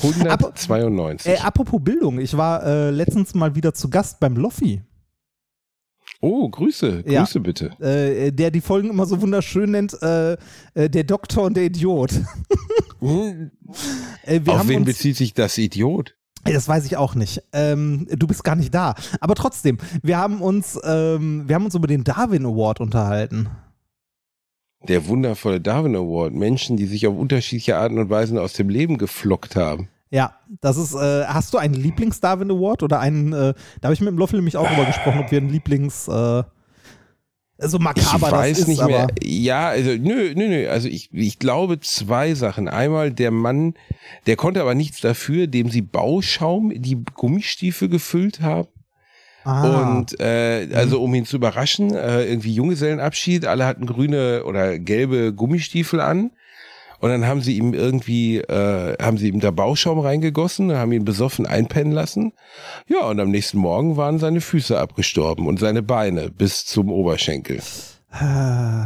192. 0.02 1.32
Äh, 1.32 1.38
apropos 1.38 1.82
Bildung, 1.84 2.20
ich 2.20 2.36
war 2.36 2.64
äh, 2.66 2.90
letztens 2.92 3.34
mal 3.34 3.56
wieder 3.56 3.74
zu 3.74 3.90
Gast 3.90 4.20
beim 4.20 4.36
Loffi. 4.36 4.82
oh, 6.22 6.50
Grüße, 6.50 7.04
Ja. 7.08 7.24
Grüße 7.24 7.40
bitte. 7.40 7.72
äh, 7.80 8.32
der 8.32 8.52
die 8.52 8.62
Folgen 8.62 8.90
immer 8.90 9.06
so 9.06 9.22
wunderschön 9.22 9.72
nennt, 9.72 10.02
äh, 10.02 10.34
äh, 10.74 10.90
der 10.90 11.04
Doktor 11.04 11.44
und 11.44 11.56
der 11.58 11.66
Idiot. 11.66 12.12
äh, 13.02 14.40
wir 14.44 14.54
Auf 14.54 14.68
wen 14.68 14.86
bezieht 14.86 15.18
sich 15.18 15.34
das 15.34 15.58
Idiot? 15.58 16.16
Das 16.44 16.68
weiß 16.68 16.86
ich 16.86 16.98
auch 16.98 17.14
nicht. 17.14 17.44
Ähm, 17.54 18.08
du 18.10 18.26
bist 18.28 18.44
gar 18.44 18.56
nicht 18.56 18.74
da. 18.74 18.96
Aber 19.20 19.36
trotzdem, 19.36 19.78
wir 20.02 20.18
haben 20.18 20.42
uns, 20.42 20.80
ähm, 20.84 21.48
wir 21.48 21.56
haben 21.56 21.66
uns 21.66 21.76
über 21.76 21.88
den 21.88 22.04
Darwin 22.04 22.46
Award 22.46 22.80
unterhalten. 22.80 23.50
Der 24.88 25.08
wundervolle 25.08 25.62
Darwin 25.62 25.96
Award. 25.96 26.34
Menschen, 26.34 26.78
die 26.78 26.86
sich 26.86 27.06
auf 27.08 27.16
unterschiedliche 27.16 27.78
Arten 27.78 28.00
und 28.00 28.10
Weisen 28.10 28.38
aus 28.38 28.54
dem 28.54 28.70
Leben 28.70 28.98
geflockt 28.98 29.56
haben. 29.56 29.90
Ja, 30.10 30.36
das 30.60 30.78
ist, 30.78 30.94
äh, 30.94 31.26
hast 31.26 31.54
du 31.54 31.58
einen 31.58 31.74
Lieblings-Darwin 31.74 32.52
Award 32.52 32.84
oder 32.84 33.00
einen, 33.00 33.32
äh, 33.32 33.54
da 33.80 33.86
habe 33.86 33.94
ich 33.94 34.02
mit 34.02 34.10
dem 34.10 34.18
Loffel 34.18 34.38
nämlich 34.38 34.58
auch 34.58 34.68
drüber 34.68 34.86
gesprochen, 34.86 35.20
ob 35.20 35.32
wir 35.32 35.38
einen 35.38 35.50
Lieblings, 35.50 36.08
äh, 36.10 36.44
so 37.64 37.80
makaber 37.80 38.28
ich 38.28 38.32
weiß 38.32 38.50
das 38.58 38.60
ist, 38.60 38.68
nicht 38.68 38.86
mehr. 38.86 39.08
Ja, 39.22 39.68
also 39.70 39.92
nö, 39.92 40.34
nö, 40.36 40.48
nö. 40.48 40.68
Also 40.68 40.88
ich, 40.88 41.14
ich 41.14 41.40
glaube 41.40 41.80
zwei 41.80 42.34
Sachen. 42.34 42.68
Einmal 42.68 43.12
der 43.12 43.32
Mann, 43.32 43.76
der 44.26 44.36
konnte 44.36 44.62
aber 44.62 44.74
nichts 44.74 45.00
dafür, 45.00 45.48
dem 45.48 45.70
sie 45.70 45.82
Bauschaum 45.82 46.72
in 46.72 46.82
die 46.82 46.98
Gummistiefel 47.14 47.88
gefüllt 47.88 48.42
haben. 48.42 48.68
Ah, 49.44 49.92
Und 49.98 50.20
äh, 50.20 50.70
also 50.74 51.02
um 51.02 51.14
ihn 51.16 51.26
zu 51.26 51.38
überraschen, 51.38 51.94
äh, 51.96 52.26
irgendwie 52.26 52.54
Junggesellenabschied, 52.54 53.46
alle 53.46 53.66
hatten 53.66 53.86
grüne 53.86 54.44
oder 54.46 54.78
gelbe 54.78 55.34
Gummistiefel 55.34 56.00
an. 56.00 56.32
Und 57.00 57.10
dann 57.10 57.26
haben 57.26 57.42
sie 57.42 57.58
ihm 57.58 57.74
irgendwie, 57.74 58.38
äh, 58.38 58.96
haben 59.02 59.18
sie 59.18 59.30
ihm 59.30 59.40
da 59.40 59.50
Bauschaum 59.50 59.98
reingegossen, 59.98 60.72
haben 60.74 60.92
ihn 60.92 61.04
besoffen 61.04 61.48
einpennen 61.48 61.92
lassen. 61.92 62.34
Ja, 62.88 63.08
und 63.08 63.20
am 63.20 63.32
nächsten 63.32 63.58
Morgen 63.58 63.98
waren 63.98 64.20
seine 64.20 64.40
Füße 64.40 64.80
abgestorben 64.80 65.48
und 65.48 65.60
seine 65.60 65.82
Beine 65.82 66.30
bis 66.30 66.64
zum 66.66 66.92
Oberschenkel. 66.92 67.60
äh, 68.14 68.86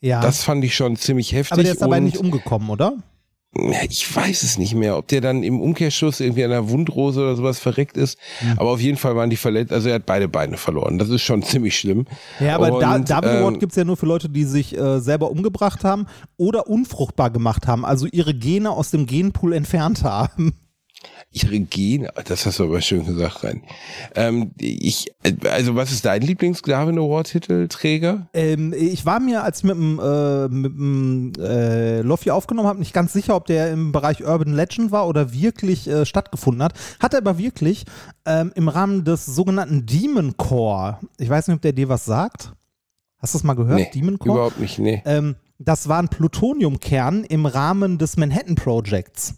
ja. 0.00 0.20
Das 0.20 0.42
fand 0.42 0.64
ich 0.64 0.74
schon 0.74 0.96
ziemlich 0.96 1.32
heftig. 1.32 1.52
aber 1.52 1.62
der 1.62 1.72
ist 1.72 1.82
dabei 1.82 2.00
nicht 2.00 2.18
umgekommen, 2.18 2.70
oder? 2.70 2.96
Ich 3.88 4.14
weiß 4.14 4.42
es 4.42 4.58
nicht 4.58 4.74
mehr, 4.74 4.96
ob 4.96 5.08
der 5.08 5.20
dann 5.20 5.42
im 5.42 5.60
Umkehrschluss 5.60 6.20
irgendwie 6.20 6.44
an 6.44 6.52
einer 6.52 6.68
Wundrose 6.68 7.20
oder 7.20 7.36
sowas 7.36 7.58
verreckt 7.58 7.96
ist. 7.96 8.18
Hm. 8.40 8.58
Aber 8.58 8.70
auf 8.70 8.80
jeden 8.80 8.96
Fall 8.96 9.16
waren 9.16 9.30
die 9.30 9.36
verletzt. 9.36 9.72
Also 9.72 9.88
er 9.88 9.96
hat 9.96 10.06
beide 10.06 10.28
Beine 10.28 10.56
verloren. 10.56 10.98
Das 10.98 11.08
ist 11.08 11.22
schon 11.22 11.42
ziemlich 11.44 11.78
schlimm. 11.78 12.06
Ja, 12.40 12.54
aber 12.54 12.72
Und, 12.72 12.80
da, 12.80 12.98
Darwin 12.98 13.30
Award 13.30 13.54
ähm, 13.54 13.60
gibt 13.60 13.72
es 13.72 13.76
ja 13.76 13.84
nur 13.84 13.96
für 13.96 14.06
Leute, 14.06 14.28
die 14.28 14.44
sich 14.44 14.76
äh, 14.76 15.00
selber 15.00 15.30
umgebracht 15.30 15.84
haben 15.84 16.06
oder 16.36 16.68
unfruchtbar 16.68 17.30
gemacht 17.30 17.66
haben, 17.66 17.84
also 17.84 18.06
ihre 18.06 18.34
Gene 18.34 18.70
aus 18.70 18.90
dem 18.90 19.06
Genpool 19.06 19.52
entfernt 19.52 20.04
haben. 20.04 20.54
Ihre 21.30 21.60
Gene, 21.60 22.10
das 22.24 22.46
hast 22.46 22.58
du 22.58 22.64
aber 22.64 22.80
schön 22.80 23.04
gesagt, 23.04 23.44
rein. 23.44 23.62
Ähm, 24.14 24.52
ich, 24.58 25.12
also 25.44 25.76
was 25.76 25.92
ist 25.92 26.06
dein 26.06 26.22
Lieblings-Darwin 26.22 26.98
Award-Titelträger? 26.98 28.28
Ähm, 28.32 28.72
ich 28.72 29.04
war 29.04 29.20
mir, 29.20 29.44
als 29.44 29.58
ich 29.58 29.64
mit 29.64 29.74
dem, 29.76 30.00
äh, 30.00 30.48
mit 30.48 30.72
dem 30.72 31.32
äh, 31.38 32.00
Loffi 32.00 32.30
aufgenommen 32.30 32.66
habe, 32.66 32.78
nicht 32.78 32.94
ganz 32.94 33.12
sicher, 33.12 33.36
ob 33.36 33.46
der 33.46 33.70
im 33.70 33.92
Bereich 33.92 34.24
Urban 34.24 34.54
Legend 34.54 34.90
war 34.90 35.06
oder 35.06 35.34
wirklich 35.34 35.86
äh, 35.86 36.06
stattgefunden 36.06 36.62
hat. 36.62 36.72
Hat 36.98 37.12
er 37.12 37.18
aber 37.18 37.36
wirklich 37.36 37.84
ähm, 38.24 38.50
im 38.54 38.68
Rahmen 38.68 39.04
des 39.04 39.26
sogenannten 39.26 39.84
Demon 39.84 40.38
Core, 40.38 40.98
ich 41.18 41.28
weiß 41.28 41.48
nicht, 41.48 41.56
ob 41.56 41.62
der 41.62 41.74
dir 41.74 41.90
was 41.90 42.06
sagt. 42.06 42.52
Hast 43.18 43.34
du 43.34 43.38
das 43.38 43.44
mal 43.44 43.54
gehört? 43.54 43.78
Nee, 43.78 43.90
Demon 43.92 44.18
Core? 44.18 44.34
überhaupt 44.34 44.60
nicht, 44.60 44.78
nee. 44.78 45.02
Ähm, 45.04 45.36
das 45.58 45.88
war 45.88 45.98
ein 45.98 46.08
Plutoniumkern 46.08 47.24
im 47.24 47.44
Rahmen 47.44 47.98
des 47.98 48.16
Manhattan 48.16 48.54
Projects. 48.54 49.34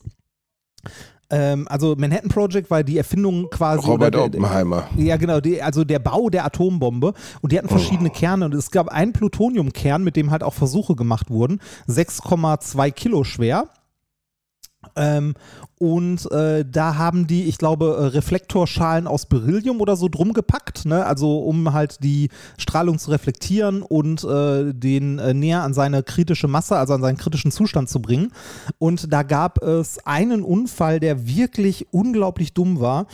Ähm, 1.30 1.66
also 1.68 1.94
Manhattan 1.96 2.28
Project 2.28 2.70
war 2.70 2.82
die 2.82 2.98
Erfindung 2.98 3.48
quasi. 3.50 3.86
Robert 3.86 4.14
der- 4.14 4.24
Oppenheimer. 4.24 4.88
Ja, 4.96 5.16
genau, 5.16 5.40
die, 5.40 5.62
also 5.62 5.84
der 5.84 5.98
Bau 6.00 6.28
der 6.28 6.44
Atombombe. 6.44 7.14
Und 7.40 7.52
die 7.52 7.58
hatten 7.58 7.68
verschiedene 7.68 8.10
Kerne. 8.10 8.44
Und 8.46 8.54
es 8.54 8.70
gab 8.70 8.88
einen 8.88 9.12
Plutoniumkern, 9.12 10.02
mit 10.02 10.16
dem 10.16 10.30
halt 10.30 10.42
auch 10.42 10.54
Versuche 10.54 10.94
gemacht 10.96 11.30
wurden. 11.30 11.60
6,2 11.88 12.90
Kilo 12.90 13.24
schwer. 13.24 13.68
Ähm, 14.96 15.34
und 15.78 16.30
äh, 16.30 16.64
da 16.70 16.96
haben 16.96 17.26
die, 17.26 17.44
ich 17.44 17.56
glaube, 17.56 17.96
äh, 17.98 18.04
Reflektorschalen 18.06 19.06
aus 19.06 19.26
Beryllium 19.26 19.80
oder 19.80 19.96
so 19.96 20.08
drum 20.08 20.34
gepackt, 20.34 20.84
ne? 20.84 21.06
also 21.06 21.38
um 21.38 21.72
halt 21.72 22.04
die 22.04 22.28
Strahlung 22.58 22.98
zu 22.98 23.10
reflektieren 23.10 23.82
und 23.82 24.22
äh, 24.24 24.74
den 24.74 25.18
äh, 25.18 25.32
näher 25.32 25.62
an 25.62 25.72
seine 25.72 26.02
kritische 26.02 26.48
Masse, 26.48 26.76
also 26.76 26.94
an 26.94 27.00
seinen 27.00 27.16
kritischen 27.16 27.50
Zustand 27.50 27.88
zu 27.88 28.02
bringen. 28.02 28.32
Und 28.78 29.12
da 29.12 29.22
gab 29.22 29.62
es 29.62 30.04
einen 30.06 30.42
Unfall, 30.42 31.00
der 31.00 31.26
wirklich 31.26 31.86
unglaublich 31.92 32.52
dumm 32.52 32.80
war 32.80 33.06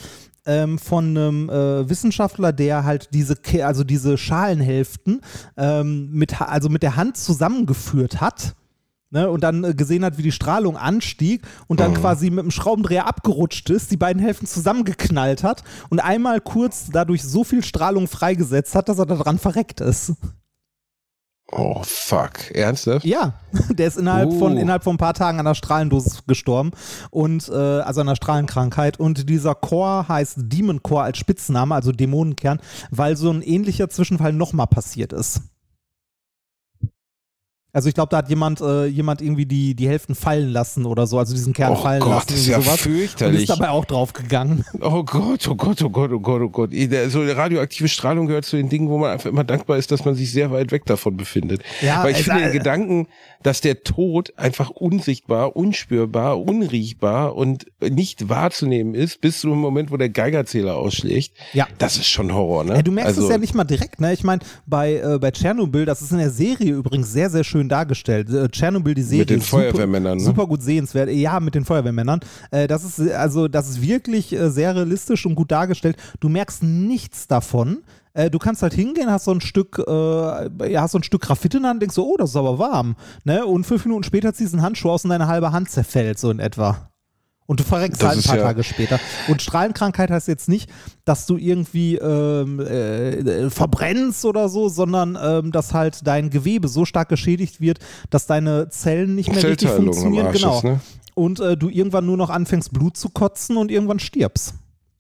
ähm, 0.47 0.79
von 0.79 1.17
einem 1.17 1.51
äh, 1.51 1.89
Wissenschaftler, 1.89 2.53
der 2.53 2.85
halt 2.85 3.11
diese, 3.13 3.37
also 3.63 3.85
diese 3.85 4.17
Schalenhälften 4.17 5.21
ähm, 5.57 6.11
mit, 6.13 6.41
also 6.41 6.69
mit 6.69 6.83
der 6.83 6.97
Hand 6.97 7.17
zusammengeführt 7.17 8.21
hat. 8.21 8.55
Ne, 9.17 9.31
und 9.31 9.43
dann 9.43 9.65
äh, 9.65 9.73
gesehen 9.73 10.05
hat, 10.05 10.19
wie 10.19 10.23
die 10.23 10.31
Strahlung 10.31 10.77
anstieg 10.77 11.41
und 11.69 11.81
dann 11.81 11.95
quasi 11.95 12.29
mit 12.29 12.45
dem 12.45 12.51
Schraubendreher 12.51 13.07
abgerutscht 13.07 13.71
ist, 13.71 13.91
die 13.91 13.97
beiden 13.97 14.21
Hälften 14.21 14.47
zusammengeknallt 14.47 15.43
hat 15.43 15.65
und 15.89 16.01
einmal 16.01 16.43
kurz 16.43 16.91
dadurch 16.93 17.23
so 17.23 17.43
viel 17.43 17.65
Strahlung 17.65 18.09
freigesetzt 18.09 18.75
hat, 18.75 18.91
dass 18.91 18.99
er 18.99 19.07
daran 19.07 19.39
verreckt 19.39 19.81
ist. 19.81 20.13
Oh, 21.51 21.81
fuck. 21.83 22.51
Ernsthaft? 22.55 23.07
Ja, 23.07 23.41
der 23.71 23.87
ist 23.89 23.97
innerhalb 23.97 24.35
von 24.35 24.53
Oh. 24.59 24.61
innerhalb 24.61 24.85
von 24.85 24.97
ein 24.97 24.99
paar 24.99 25.15
Tagen 25.15 25.39
an 25.41 25.47
einer 25.47 25.55
Strahlendosis 25.55 26.25
gestorben 26.27 26.73
und 27.11 27.49
äh, 27.49 27.53
also 27.55 28.03
an 28.03 28.09
einer 28.09 28.17
Strahlenkrankheit 28.17 29.01
und 29.01 29.31
dieser 29.31 29.55
Core 29.55 30.09
heißt 30.09 30.41
Demon 30.43 30.83
Core 30.83 31.05
als 31.05 31.17
Spitzname, 31.17 31.75
also 31.75 31.91
Dämonenkern, 31.91 32.61
weil 32.91 33.17
so 33.17 33.31
ein 33.31 33.41
ähnlicher 33.41 33.89
Zwischenfall 33.89 34.35
nochmal 34.35 34.67
passiert 34.67 35.15
ist. 35.15 35.41
Also 37.77 37.91
ich 37.91 37.95
glaube, 37.95 38.09
da 38.09 38.17
hat 38.17 38.31
jemand, 38.31 38.63
äh, 38.63 38.87
jemand 38.87 39.21
irgendwie 39.21 39.45
die, 39.45 39.75
die 39.75 39.87
Hälften 39.87 40.15
fallen 40.15 40.49
lassen 40.49 40.87
oder 40.87 41.07
so, 41.07 41.19
also 41.19 41.35
diesen 41.35 41.53
Kern 41.53 41.73
Oh 41.73 41.77
fallen 41.77 42.01
Gott, 42.01 42.11
lassen. 42.11 42.27
das 42.29 42.39
ist 42.39 42.47
ja 42.47 42.59
sowas, 42.59 42.73
Und 42.87 42.93
fürchterlich. 42.95 43.41
ist 43.43 43.51
dabei 43.51 43.69
auch 43.69 43.85
draufgegangen. 43.85 44.65
Oh 44.81 45.03
Gott, 45.05 45.47
oh 45.49 45.55
Gott, 45.57 45.83
oh 45.83 45.91
Gott, 45.91 46.11
oh 46.11 46.21
Gott, 46.21 46.41
oh 46.41 46.49
Gott. 46.49 46.71
So 47.09 47.23
radioaktive 47.23 47.89
Strahlung 47.89 48.29
gehört 48.29 48.47
zu 48.47 48.57
den 48.57 48.71
Dingen, 48.71 48.89
wo 48.89 48.97
man 48.97 49.11
einfach 49.11 49.29
immer 49.29 49.45
dankbar 49.45 49.77
ist, 49.77 49.91
dass 49.91 50.07
man 50.07 50.15
sich 50.15 50.33
sehr 50.33 50.51
weit 50.51 50.73
weg 50.73 50.87
davon 50.87 51.19
befindet. 51.19 51.61
Ja, 51.83 52.03
Weil 52.03 52.13
ich 52.13 52.23
finde 52.23 52.45
den 52.45 52.53
Gedanken, 52.53 53.09
dass 53.43 53.61
der 53.61 53.83
Tod 53.83 54.33
einfach 54.39 54.71
unsichtbar, 54.71 55.55
unspürbar, 55.57 56.41
unriechbar 56.41 57.37
und 57.37 57.67
nicht 57.81 58.29
wahrzunehmen 58.29 58.95
ist, 58.95 59.21
bis 59.21 59.41
zu 59.41 59.49
dem 59.49 59.59
Moment, 59.59 59.91
wo 59.91 59.97
der 59.99 60.09
Geigerzähler 60.09 60.77
ausschlägt. 60.77 61.33
Ja. 61.53 61.67
Das 61.79 61.97
ist 61.97 62.09
schon 62.09 62.33
Horror, 62.33 62.65
ne? 62.65 62.77
Ja, 62.77 62.83
du 62.83 62.93
merkst 62.93 63.17
also, 63.17 63.25
es 63.25 63.31
ja 63.31 63.39
nicht 63.39 63.55
mal 63.55 63.65
direkt, 63.65 64.01
ne? 64.01 64.13
Ich 64.13 64.25
meine, 64.25 64.41
bei, 64.67 64.95
äh, 64.95 65.19
bei 65.19 65.31
Tschernobyl, 65.31 65.85
das 65.85 66.01
ist 66.03 66.13
in 66.13 66.19
der 66.19 66.31
Serie 66.31 66.73
übrigens 66.75 67.13
sehr, 67.13 67.29
sehr 67.31 67.45
schön 67.45 67.66
dargestellt. 67.69 68.31
Äh, 68.31 68.49
Tschernobyl, 68.49 68.95
die 68.95 69.03
Serie. 69.03 69.21
Mit 69.23 69.31
den 69.31 69.39
ist 69.39 69.51
super- 69.51 69.63
Feuerwehrmännern, 69.63 70.19
ne? 70.19 70.25
Super 70.25 70.47
gut 70.47 70.63
sehenswert. 70.63 71.11
Ja, 71.11 71.41
mit 71.41 71.55
den 71.55 71.65
Feuerwehrmännern. 71.65 72.21
Äh, 72.51 72.67
das 72.67 72.85
ist, 72.85 73.01
also, 73.13 73.49
das 73.49 73.69
ist 73.69 73.83
wirklich 73.83 74.33
äh, 74.33 74.51
sehr 74.51 74.75
realistisch 74.75 75.27
und 75.27 75.35
gut 75.35 75.51
dargestellt. 75.51 75.97
Du 76.21 76.29
merkst 76.29 76.63
nichts 76.63 77.27
davon. 77.27 77.79
Du 78.33 78.39
kannst 78.39 78.63
halt 78.63 78.73
hingehen, 78.73 79.11
hast 79.11 79.25
so 79.27 79.31
ein 79.33 79.43
Stück, 79.43 79.79
äh, 79.87 80.71
ja, 80.73 80.81
hast 80.81 80.93
so 80.93 80.99
ein 80.99 81.03
Stück 81.03 81.21
Graphit 81.21 81.55
in 81.55 81.61
der 81.65 81.71
Hand, 81.73 81.83
denkst 81.83 81.95
so, 81.95 82.07
oh, 82.11 82.17
das 82.17 82.31
ist 82.31 82.37
aber 82.37 82.59
warm. 82.59 82.97
Ne? 83.25 83.45
Und 83.45 83.65
fünf 83.67 83.85
Minuten 83.85 84.05
später 84.05 84.33
ziehst 84.33 84.55
du 84.55 84.57
einen 84.57 84.65
Handschuh 84.65 84.89
aus 84.89 85.05
und 85.05 85.11
deine 85.11 85.27
halbe 85.27 85.53
Hand 85.53 85.69
zerfällt, 85.69 86.19
so 86.19 86.31
in 86.31 86.39
etwa. 86.39 86.89
Und 87.47 87.61
du 87.61 87.65
verreckst 87.65 88.03
Das 88.03 88.09
halt 88.09 88.19
ein 88.19 88.25
paar 88.25 88.37
ja- 88.39 88.43
Tage 88.43 88.65
später. 88.65 88.99
Und 89.29 89.41
Strahlenkrankheit 89.41 90.11
heißt 90.11 90.27
jetzt 90.29 90.49
nicht, 90.49 90.69
dass 91.05 91.27
du 91.27 91.37
irgendwie 91.37 91.95
ähm, 91.97 92.59
äh, 92.61 93.11
äh, 93.19 93.51
verbrennst 93.51 94.25
oder 94.25 94.49
so, 94.49 94.69
sondern 94.69 95.17
ähm, 95.21 95.53
dass 95.53 95.73
halt 95.73 96.07
dein 96.07 96.31
Gewebe 96.31 96.67
so 96.69 96.85
stark 96.85 97.09
geschädigt 97.09 97.61
wird, 97.61 97.79
dass 98.11 98.27
deine 98.27 98.69
Zellen 98.71 99.15
nicht 99.15 99.33
mehr 99.33 99.43
richtig 99.45 99.71
funktionieren. 99.71 100.27
Arsch 100.27 100.37
Genau. 100.41 100.61
ne? 100.63 100.81
Und 101.15 101.41
äh, 101.41 101.57
du 101.57 101.69
irgendwann 101.69 102.05
nur 102.05 102.17
noch 102.17 102.31
anfängst, 102.31 102.73
Blut 102.73 102.97
zu 102.97 103.09
kotzen 103.11 103.57
und 103.57 103.71
irgendwann 103.71 104.01
stirbst. 104.01 104.55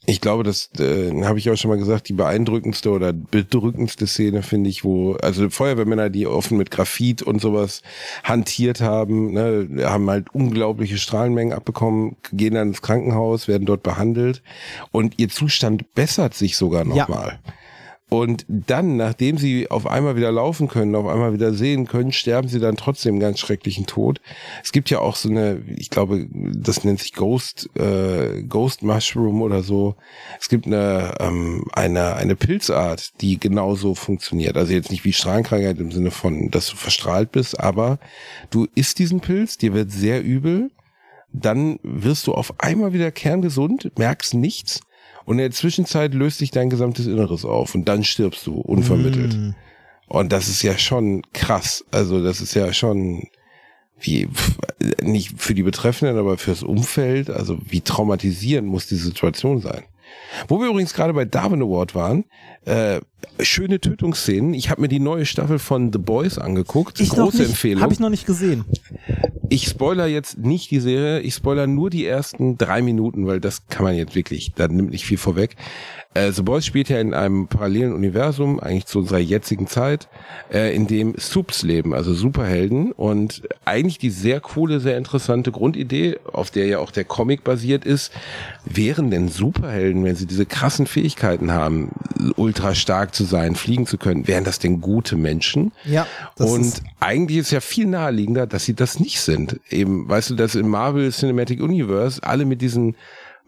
Ich 0.09 0.20
glaube, 0.20 0.44
das 0.44 0.70
äh, 0.78 1.11
habe 1.24 1.38
ich 1.38 1.50
auch 1.50 1.57
schon 1.57 1.70
mal 1.70 1.78
gesagt, 1.78 2.09
die 2.09 2.12
beeindruckendste 2.12 2.90
oder 2.90 3.12
bedrückendste 3.12 4.07
Szene 4.07 4.42
finde 4.42 4.70
ich, 4.70 4.84
wo, 4.84 5.14
also 5.14 5.50
Feuerwehrmänner, 5.50 6.11
die 6.11 6.26
offen 6.28 6.57
mit 6.59 6.70
Graphit 6.70 7.22
und 7.22 7.40
sowas 7.40 7.82
hantiert 8.22 8.80
haben, 8.80 9.32
ne, 9.32 9.68
haben 9.84 10.09
halt 10.09 10.32
unglaubliche 10.32 10.98
Strahlenmengen 10.98 11.52
abbekommen, 11.52 12.16
gehen 12.32 12.54
dann 12.54 12.68
ins 12.68 12.82
Krankenhaus, 12.82 13.48
werden 13.48 13.66
dort 13.66 13.82
behandelt 13.82 14.42
und 14.92 15.14
ihr 15.18 15.28
Zustand 15.28 15.92
bessert 15.94 16.34
sich 16.34 16.57
sogar 16.57 16.84
Ja. 17.32 17.38
Und 18.09 18.44
dann, 18.48 18.96
nachdem 18.96 19.36
sie 19.36 19.68
auf 19.68 19.88
einmal 19.88 20.14
wieder 20.14 20.30
laufen 20.30 20.68
können, 20.68 20.94
auf 20.94 21.09
einmal 21.09 21.32
wieder 21.32 21.52
sehen 21.52 21.88
können, 21.88 22.12
sterben 22.12 22.46
sie 22.46 22.61
dann 22.61 22.76
trotzdem 22.76 23.18
ganz 23.18 23.40
schrecklichen 23.40 23.86
Tod. 23.86 24.20
Es 24.62 24.70
gibt 24.70 24.90
ja 24.90 25.00
auch 25.00 25.16
so 25.16 25.28
eine, 25.28 25.61
ich 25.76 25.90
glaube, 25.90 26.28
das 26.30 26.84
nennt 26.84 27.00
sich 27.00 27.14
Ghost, 27.14 27.68
äh, 27.76 28.44
Ghost 28.44 28.84
Mushroom 28.84 29.42
oder 29.42 29.64
so. 29.64 29.96
Es 30.40 30.48
gibt 30.48 30.66
eine, 30.66 31.14
ähm, 31.18 31.64
eine, 31.72 32.14
eine 32.14 32.36
Pilzart, 32.36 33.20
die 33.20 33.40
genauso 33.40 33.96
funktioniert. 33.96 34.57
Also 34.57 34.72
jetzt 34.72 34.92
nicht 34.92 35.04
wie 35.04 35.12
Strahlenkrankheit 35.12 35.80
im 35.80 35.90
Sinne 35.90 36.12
von, 36.12 36.52
dass 36.52 36.68
du 36.68 36.76
verstrahlt 36.76 37.32
bist, 37.32 37.59
aber 37.59 37.98
du 38.50 38.68
isst 38.76 39.00
diesen 39.00 39.18
Pilz, 39.18 39.59
dir 39.59 39.74
wird 39.74 39.90
sehr 39.90 40.22
übel, 40.22 40.70
dann 41.32 41.80
wirst 41.82 42.28
du 42.28 42.34
auf 42.34 42.54
einmal 42.59 42.92
wieder 42.92 43.11
kerngesund, 43.11 43.90
merkst 43.98 44.34
nichts 44.34 44.80
und 45.27 45.35
in 45.35 45.39
der 45.43 45.51
Zwischenzeit 45.51 46.14
löst 46.14 46.39
sich 46.39 46.53
dein 46.53 46.70
gesamtes 46.70 47.07
Inneres 47.07 47.45
auf 47.45 47.74
und 47.74 47.87
dann 47.87 48.05
stirbst 48.05 48.47
du 48.47 48.55
unvermittelt. 48.55 49.37
Mm. 49.37 49.51
Und 50.07 50.33
das 50.33 50.49
ist 50.49 50.62
ja 50.62 50.79
schon 50.79 51.22
krass. 51.33 51.85
Also 51.91 52.22
das 52.22 52.41
ist 52.41 52.55
ja 52.55 52.72
schon 52.72 53.27
wie, 53.99 54.29
nicht 55.03 55.41
für 55.41 55.55
die 55.55 55.64
Betreffenden, 55.64 56.16
aber 56.16 56.39
fürs 56.39 56.62
Umfeld, 56.62 57.29
also 57.29 57.59
wie 57.64 57.81
traumatisierend 57.81 58.68
muss 58.68 58.87
die 58.87 58.95
Situation 58.97 59.61
sein. 59.61 59.83
Wo 60.49 60.61
wir 60.61 60.69
übrigens 60.69 60.95
gerade 60.95 61.12
bei 61.12 61.25
Darwin 61.25 61.62
Award 61.62 61.95
waren, 61.95 62.25
äh, 62.64 63.01
schöne 63.41 63.81
Tötungsszenen. 63.81 64.55
Ich 64.55 64.71
habe 64.71 64.81
mir 64.81 64.89
die 64.89 65.01
neue 65.01 65.27
Staffel 65.27 65.59
von 65.59 65.93
The 65.93 65.99
Boys 65.99 66.39
angeguckt. 66.39 67.01
Ich 67.01 67.11
Große 67.11 67.39
nicht, 67.39 67.49
Empfehlung. 67.49 67.83
Habe 67.83 67.93
ich 67.93 68.01
noch 68.01 68.11
nicht 68.11 68.27
gesehen. 68.27 68.64
Ich 69.49 69.67
spoiler 69.67 70.07
jetzt 70.07 70.39
nicht 70.39 70.71
die 70.71 70.81
Serie, 70.81 71.21
ich 71.21 71.35
spoiler 71.35 71.67
nur 71.67 71.91
die 71.91 72.07
ersten 72.07 72.59
drei 72.59 72.83
Minuten, 72.83 73.27
weil 73.27 73.41
das 73.41 73.69
kann 73.69 73.85
man 73.85 73.95
jetzt 73.95 74.14
wirklich, 74.14 74.53
da 74.55 74.69
nimmt 74.69 74.91
nicht 74.91 75.07
viel 75.07 75.19
vorweg. 75.19 75.57
Äh, 76.17 76.33
The 76.33 76.43
Boys 76.43 76.64
spielt 76.64 76.89
ja 76.89 76.99
in 77.01 77.12
einem 77.14 77.47
parallelen 77.47 77.93
Universum, 77.93 78.59
eigentlich 78.61 78.87
zu 78.87 79.01
unserer 79.01 79.19
jetzigen 79.19 79.67
Zeit, 79.67 80.09
äh, 80.53 80.75
in 80.75 80.87
dem 80.87 81.14
Supes 81.17 81.62
leben, 81.62 81.93
also 81.95 82.14
Superhelden 82.14 82.93
und 82.93 83.43
eigentlich 83.64 83.99
die 83.99 84.11
sehr 84.11 84.41
coole, 84.41 84.81
sehr 84.81 84.97
interessante 84.97 85.53
Grundidee, 85.53 86.19
auf 86.33 86.51
der 86.51 86.67
ja 86.67 86.79
auch 86.79 86.91
der 86.91 87.05
Comic 87.05 87.45
basiert 87.45 87.85
ist, 87.85 88.12
wären 88.64 89.11
denn 89.11 89.29
Superhelden, 89.29 90.05
wenn 90.05 90.17
sie 90.17 90.27
diese 90.27 90.47
krassen 90.47 90.87
Fähigkeiten 90.87 91.53
haben, 91.53 91.91
ultra 92.37 92.75
stark 92.75 93.14
zu 93.14 93.25
sein, 93.25 93.55
fliegen 93.55 93.87
zu 93.87 93.99
können, 93.99 94.27
wären 94.27 94.45
das 94.45 94.59
denn 94.59 94.81
gute 94.81 95.17
Menschen? 95.17 95.73
Ja. 95.85 96.07
Und 96.39 96.61
ist- 96.62 96.83
eigentlich 97.01 97.39
ist 97.39 97.51
ja 97.51 97.61
viel 97.61 97.87
naheliegender, 97.87 98.47
dass 98.47 98.64
sie 98.64 98.75
das 98.75 98.99
nicht 99.01 99.21
sind. 99.21 99.61
Eben, 99.71 100.09
weißt 100.09 100.31
du, 100.31 100.35
dass 100.35 100.55
im 100.55 100.69
Marvel 100.69 101.11
Cinematic 101.12 101.61
Universe 101.62 102.23
alle 102.23 102.45
mit 102.45 102.62
diesen 102.62 102.97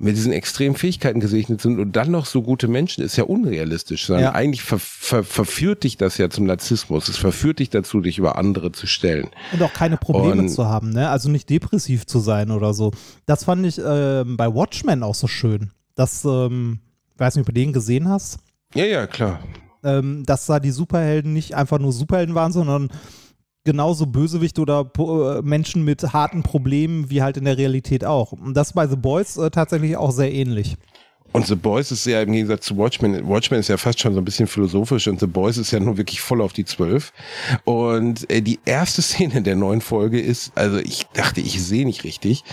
mit 0.01 0.17
diesen 0.17 0.33
extremen 0.33 0.77
Fähigkeiten 0.77 1.19
gesegnet 1.19 1.61
sind 1.61 1.81
und 1.81 1.97
dann 1.97 2.11
noch 2.13 2.25
so 2.27 2.43
gute 2.43 2.69
Menschen, 2.69 3.03
ist 3.03 3.17
ja 3.17 3.25
unrealistisch. 3.25 4.07
Sondern 4.07 4.25
Ja. 4.27 4.33
eigentlich 4.33 4.63
ver 4.63 4.79
ver 4.79 5.25
verführt 5.25 5.83
dich 5.85 5.97
das 5.97 6.19
ja 6.19 6.31
zum 6.31 6.47
Narzissmus. 6.47 7.09
Es 7.09 7.17
verführt 7.17 7.59
dich 7.59 7.71
dazu, 7.71 8.01
dich 8.01 8.19
über 8.19 8.39
andere 8.39 8.71
zu 8.71 8.87
stellen. 8.87 9.29
Und 9.53 9.61
auch 9.63 9.73
keine 9.73 9.97
Probleme 9.97 10.43
Und- 10.43 10.49
zu 10.51 10.67
haben, 10.67 10.91
ne? 10.91 11.09
Also 11.11 11.29
nicht 11.29 11.51
depressiv 11.51 12.07
zu 12.07 12.21
sein 12.21 12.51
oder 12.53 12.75
so. 12.75 12.93
Das 13.27 13.45
fand 13.45 13.67
ich 13.67 13.81
ähm, 13.85 14.37
bei 14.37 14.47
Watchmen 14.55 15.03
auch 15.03 15.15
so 15.17 15.27
schön. 15.27 15.71
Das, 15.97 16.25
ähm, 16.25 16.79
weiß 17.17 17.35
nicht, 17.35 17.43
ob 17.43 17.47
du 17.47 17.53
den 17.61 17.73
gesehen 17.73 18.09
hast, 18.09 18.39
Ja, 18.75 18.85
ja, 18.85 19.07
klar. 19.09 19.41
ähm, 19.83 20.23
dass 20.25 20.47
da 20.47 20.61
die 20.61 20.71
Superhelden 20.71 21.33
nicht 21.33 21.55
einfach 21.57 21.81
nur 21.81 21.93
Superhelden 21.93 22.37
waren, 22.37 22.53
sondern 22.53 22.89
genauso 23.69 24.07
Bösewicht 24.07 24.59
oder 24.59 24.91
äh, 24.99 25.43
Menschen 25.43 25.85
mit 25.85 26.15
harten 26.15 26.43
Problemen 26.43 27.11
wie 27.11 27.21
halt 27.21 27.37
in 27.37 27.45
der 27.45 27.59
Realität 27.59 28.03
auch. 28.03 28.33
Und 28.33 28.57
das 28.57 28.73
bei 28.73 28.87
The 28.87 28.97
Boys 28.97 29.37
äh, 29.37 29.51
tatsächlich 29.51 29.95
auch 29.99 30.11
sehr 30.11 30.33
ähnlich. 30.33 30.79
Und 31.33 31.47
The 31.47 31.57
Boys 31.57 31.93
ist 31.93 32.07
ja 32.07 32.23
im 32.23 32.33
Gegensatz 32.33 32.65
zu 32.65 32.77
Watchmen, 32.79 33.29
Watchmen 33.29 33.61
ist 33.61 33.69
ja 33.69 33.77
fast 33.77 34.01
schon 34.01 34.15
so 34.15 34.21
ein 34.21 34.25
bisschen 34.25 34.47
philosophisch 34.47 35.09
und 35.09 35.21
The 35.21 35.27
Boys 35.27 35.59
ist 35.59 35.71
ja 35.71 35.79
nur 35.79 35.99
wirklich 35.99 36.21
voll 36.21 36.41
auf 36.41 36.53
die 36.53 36.65
Zwölf. 36.65 37.13
Und 37.65 38.31
äh, 38.31 38.41
die 38.41 38.59
erste 38.65 39.03
Szene 39.09 39.43
der 39.43 39.57
neuen 39.57 39.81
Folge 39.81 40.21
ist, 40.21 40.53
also 40.55 40.79
ich 40.79 41.07
dachte, 41.13 41.41
ich 41.41 41.63
sehe 41.63 41.85
nicht 41.85 42.05
richtig, 42.05 42.45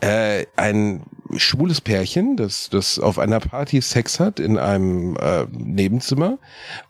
äh, 0.00 0.44
ein 0.56 1.02
schwules 1.36 1.80
Pärchen, 1.80 2.36
das, 2.36 2.68
das 2.70 2.98
auf 2.98 3.18
einer 3.18 3.40
Party 3.40 3.80
Sex 3.80 4.20
hat 4.20 4.40
in 4.40 4.58
einem 4.58 5.16
äh, 5.16 5.46
Nebenzimmer 5.50 6.38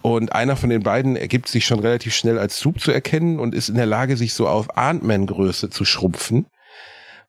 und 0.03 0.33
einer 0.33 0.57
von 0.57 0.71
den 0.71 0.83
beiden 0.83 1.17
ergibt 1.17 1.49
sich 1.49 1.67
schon 1.67 1.81
relativ 1.81 2.15
schnell 2.15 2.39
als 2.39 2.59
Soup 2.59 2.81
zu 2.81 2.93
erkennen 2.93 3.39
und 3.39 3.55
ist 3.55 3.69
in 3.69 3.77
der 3.77 3.87
Lage, 3.87 4.17
sich 4.17 4.35
so 4.35 4.49
auf 4.49 4.77
Ant-Man-Größe 4.77 5.71
zu 5.71 5.85
schrumpfen. 5.85 6.47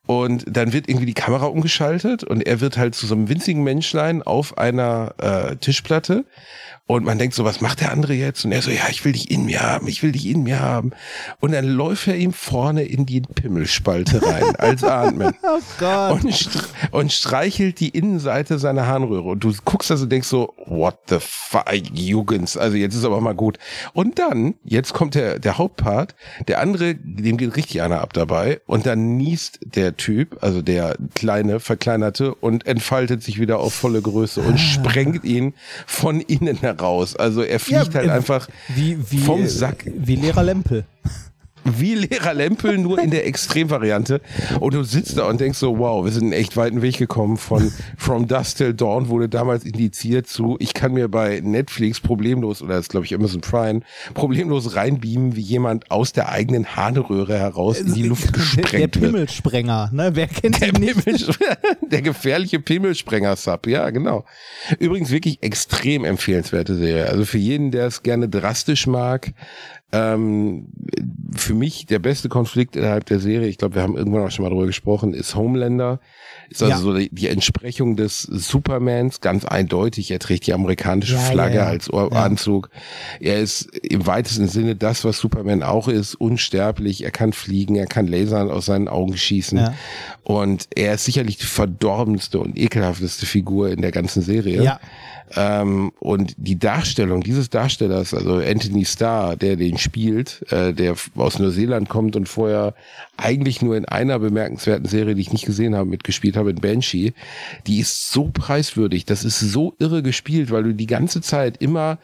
Und 0.10 0.43
dann 0.47 0.74
wird 0.74 0.89
irgendwie 0.89 1.05
die 1.05 1.14
Kamera 1.14 1.45
umgeschaltet 1.45 2.24
und 2.24 2.41
er 2.41 2.62
wird 2.62 2.80
halt 2.80 2.95
zu 2.95 3.05
so 3.05 3.14
einem 3.14 3.30
winzigen 3.30 3.64
Menschlein 3.64 4.24
auf 4.24 4.57
einer 4.57 5.14
äh, 5.20 5.55
Tischplatte. 5.57 6.26
Und 6.91 7.05
man 7.05 7.19
denkt 7.19 7.35
so, 7.35 7.45
was 7.45 7.61
macht 7.61 7.81
der 7.81 7.91
andere 7.91 8.15
jetzt? 8.15 8.43
Und 8.45 8.51
er 8.51 8.63
so, 8.63 8.71
ja, 8.71 8.89
ich 8.89 9.05
will 9.05 9.11
dich 9.11 9.29
in 9.29 9.45
mir 9.45 9.61
haben, 9.61 9.87
ich 9.87 10.01
will 10.01 10.11
dich 10.11 10.25
in 10.25 10.41
mir 10.41 10.59
haben. 10.59 10.89
Und 11.39 11.51
dann 11.51 11.65
läuft 11.65 12.07
er 12.07 12.15
ihm 12.15 12.33
vorne 12.33 12.81
in 12.81 13.05
die 13.05 13.21
Pimmelspalte 13.21 14.23
rein, 14.25 14.55
als 14.55 14.83
Ant-Man. 14.83 15.35
Oh 15.43 15.59
Gott. 15.79 16.23
Und, 16.23 16.33
str 16.33 16.59
und 16.91 17.11
streichelt 17.11 17.79
die 17.79 17.89
Innenseite 17.89 18.57
seiner 18.57 18.87
Harnröhre. 18.87 19.29
Und 19.29 19.43
du 19.43 19.53
guckst 19.65 19.91
also 19.91 20.05
und 20.05 20.11
denkst 20.11 20.27
so, 20.27 20.55
what 20.65 20.97
the 21.09 21.17
fuck, 21.19 21.71
Jugends, 21.93 22.57
also 22.57 22.75
jetzt 22.75 22.95
ist 22.95 23.05
aber 23.05 23.21
mal 23.21 23.35
gut. 23.35 23.59
Und 23.93 24.17
dann, 24.17 24.55
jetzt 24.63 24.93
kommt 24.93 25.13
der, 25.13 25.37
der 25.37 25.59
Hauptpart, 25.59 26.15
der 26.47 26.59
andere, 26.59 26.95
dem 26.95 27.37
geht 27.37 27.55
richtig 27.55 27.83
einer 27.83 28.01
ab 28.01 28.13
dabei. 28.13 28.61
Und 28.65 28.87
dann 28.87 29.15
niest 29.15 29.59
der 29.63 29.95
Typ, 29.95 30.37
also 30.41 30.63
der 30.63 30.97
kleine, 31.13 31.59
verkleinerte, 31.59 32.33
und 32.33 32.65
entfaltet 32.65 33.21
sich 33.21 33.39
wieder 33.39 33.59
auf 33.59 33.75
volle 33.75 34.01
Größe 34.01 34.41
und 34.41 34.57
sprengt 34.57 35.23
ihn 35.23 35.53
von 35.85 36.19
innen 36.21 36.57
heraus. 36.57 36.78
Also 37.15 37.41
er 37.41 37.59
fliegt 37.59 37.95
halt 37.95 38.07
äh, 38.07 38.11
einfach 38.11 38.47
wie, 38.69 38.97
wie, 39.11 39.19
vom 39.19 39.47
Sack 39.47 39.86
Wie 39.86 40.15
Lehrer 40.15 40.43
Lempel. 40.43 40.86
Wie 41.78 41.95
Lehrer 41.95 42.34
Lempel, 42.34 42.78
nur 42.78 42.99
in 42.99 43.11
der 43.11 43.28
Extremvariante. 43.28 44.22
Und 44.59 44.74
du 44.74 44.84
sitzt 44.84 45.17
da 45.17 45.28
und 45.28 45.39
denkst 45.39 45.59
so, 45.59 45.78
wow, 45.78 46.03
wir 46.03 46.11
sind 46.11 46.24
einen 46.24 46.34
echt 46.34 46.57
weiten 46.57 46.82
Weg 46.82 46.97
gekommen 46.97 47.38
von 47.38 47.72
From 47.97 48.28
Dusk 48.28 48.57
Till 48.57 48.74
Dawn 48.74 49.09
wurde 49.09 49.30
damals 49.30 49.63
indiziert 49.65 50.28
zu, 50.28 50.55
ich 50.59 50.74
kann 50.74 50.93
mir 50.93 51.07
bei 51.07 51.41
Netflix 51.43 51.99
problemlos, 51.99 52.61
oder 52.61 52.76
das 52.76 52.86
ist 52.86 52.89
glaube 52.89 53.05
ich 53.05 53.13
Amazon 53.13 53.41
Prime, 53.41 53.82
problemlos 54.13 54.76
reinbeamen, 54.76 55.36
wie 55.36 55.41
jemand 55.41 55.91
aus 55.91 56.13
der 56.13 56.30
eigenen 56.30 56.76
Harnröhre 56.76 57.38
heraus 57.38 57.80
in 57.80 57.93
die 57.93 58.03
Luft 58.03 58.26
der, 58.26 58.32
der 58.32 58.39
gesprengt 58.39 59.01
wird. 59.01 59.11
Pimmelsprenger, 59.11 59.89
ne? 59.93 60.11
Wer 60.13 60.28
kennt 60.28 60.61
Der, 60.61 60.72
nicht? 60.74 61.39
Der 61.91 62.01
gefährliche 62.01 62.59
Pimmelsprenger-Sub, 62.59 63.67
ja, 63.67 63.89
genau. 63.89 64.26
Übrigens 64.80 65.11
wirklich 65.11 65.41
extrem 65.41 66.05
empfehlenswerte 66.05 66.76
Serie. 66.76 67.07
Also 67.07 67.26
für 67.26 67.38
jeden, 67.38 67.72
der 67.72 67.88
es 67.88 68.03
gerne 68.03 68.30
drastisch 68.30 68.88
mag, 68.88 69.34
ähm, 69.91 70.67
für 71.35 71.53
mich 71.53 71.85
der 71.85 71.99
beste 71.99 72.29
Konflikt 72.29 72.75
innerhalb 72.75 73.05
der 73.07 73.19
Serie, 73.19 73.47
ich 73.47 73.57
glaube, 73.57 73.75
wir 73.75 73.81
haben 73.81 73.97
irgendwann 73.97 74.23
auch 74.25 74.31
schon 74.31 74.43
mal 74.43 74.49
drüber 74.49 74.65
gesprochen, 74.67 75.13
ist 75.13 75.35
Homelander. 75.35 75.99
Ist 76.49 76.63
also 76.63 76.73
Ja. 76.73 76.79
so 76.79 76.97
die, 76.97 77.09
die 77.13 77.27
Entsprechung 77.27 77.95
des 77.95 78.23
Supermans, 78.23 79.21
ganz 79.21 79.45
eindeutig. 79.45 80.09
Er 80.11 80.19
trägt 80.19 80.47
die 80.47 80.53
amerikanische 80.53 81.13
Ja, 81.13 81.19
Flagge 81.19 81.57
ja. 81.57 81.65
als. 81.65 81.89
Anzug. 81.91 82.69
Er 83.19 83.39
ist 83.39 83.63
im 83.83 84.05
weitesten 84.07 84.47
Sinne 84.47 84.75
das, 84.75 85.03
was 85.05 85.17
Superman 85.19 85.63
auch 85.63 85.87
ist, 85.87 86.15
unsterblich. 86.15 87.03
Er 87.03 87.11
kann 87.11 87.33
fliegen, 87.33 87.75
er 87.75 87.85
kann 87.87 88.07
Lasern 88.07 88.49
aus 88.49 88.65
seinen 88.65 88.87
Augen 88.87 89.15
schießen. 89.17 89.69
Und 90.23 90.67
er 90.75 90.95
ist 90.95 91.05
sicherlich 91.05 91.37
die 91.37 91.45
verdorbenste 91.45 92.39
und 92.39 92.57
ekelhafteste 92.57 93.25
Figur 93.25 93.69
in 93.69 93.81
der 93.81 93.91
ganzen 93.91 94.21
Serie. 94.21 94.63
Ja. 94.63 94.79
Ähm, 95.36 95.91
und 95.99 96.34
die 96.38 96.57
Darstellung 96.57 97.21
dieses 97.21 97.49
Darstellers, 97.49 98.13
also 98.13 98.36
Anthony 98.36 98.86
Starr, 98.86 99.36
der 99.36 99.55
den 99.55 99.77
spielt, 99.77 100.45
äh, 100.51 100.73
der 100.73 100.95
aus 101.15 101.39
Neuseeland 101.39 101.89
kommt 101.89 102.15
und 102.15 102.27
vorher 102.27 102.73
eigentlich 103.17 103.61
nur 103.61 103.77
in 103.77 103.86
einer 103.86 104.19
bemerkenswerten 104.19 104.88
Serie, 104.88 105.15
die 105.15 105.21
ich 105.21 105.34
nicht 105.34 105.45
gesehen 105.45 105.75
habe, 105.75 105.89
mitgespielt 105.89 106.36
habe, 106.36 106.49
in 106.49 106.61
Banshee, 106.61 107.13
die 107.67 107.80
ist 107.80 108.11
so 108.11 108.30
preiswürdig, 108.34 109.05
das 109.05 109.23
ist 109.23 109.39
so 109.39 109.75
irre 109.80 110.01
gespielt, 110.01 110.51
weil 110.51 110.63
du 110.63 110.73
die 110.73 110.88
ganze 110.88 111.21
Zeit 111.21 111.57
immer, 111.61 111.99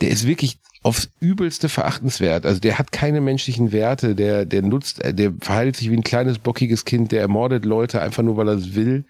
der 0.00 0.10
ist 0.10 0.26
wirklich 0.26 0.58
aufs 0.82 1.10
übelste 1.20 1.68
verachtenswert. 1.68 2.46
Also 2.46 2.60
der 2.60 2.78
hat 2.78 2.90
keine 2.90 3.20
menschlichen 3.20 3.70
Werte, 3.70 4.14
der, 4.14 4.46
der 4.46 4.62
nutzt, 4.62 5.04
äh, 5.04 5.12
der 5.12 5.34
verhält 5.40 5.76
sich 5.76 5.90
wie 5.90 5.96
ein 5.96 6.04
kleines 6.04 6.38
bockiges 6.38 6.84
Kind, 6.84 7.12
der 7.12 7.20
ermordet 7.20 7.64
Leute 7.66 8.00
einfach 8.00 8.22
nur, 8.22 8.36
weil 8.36 8.48
er 8.48 8.54
es 8.54 8.74
will. 8.74 9.04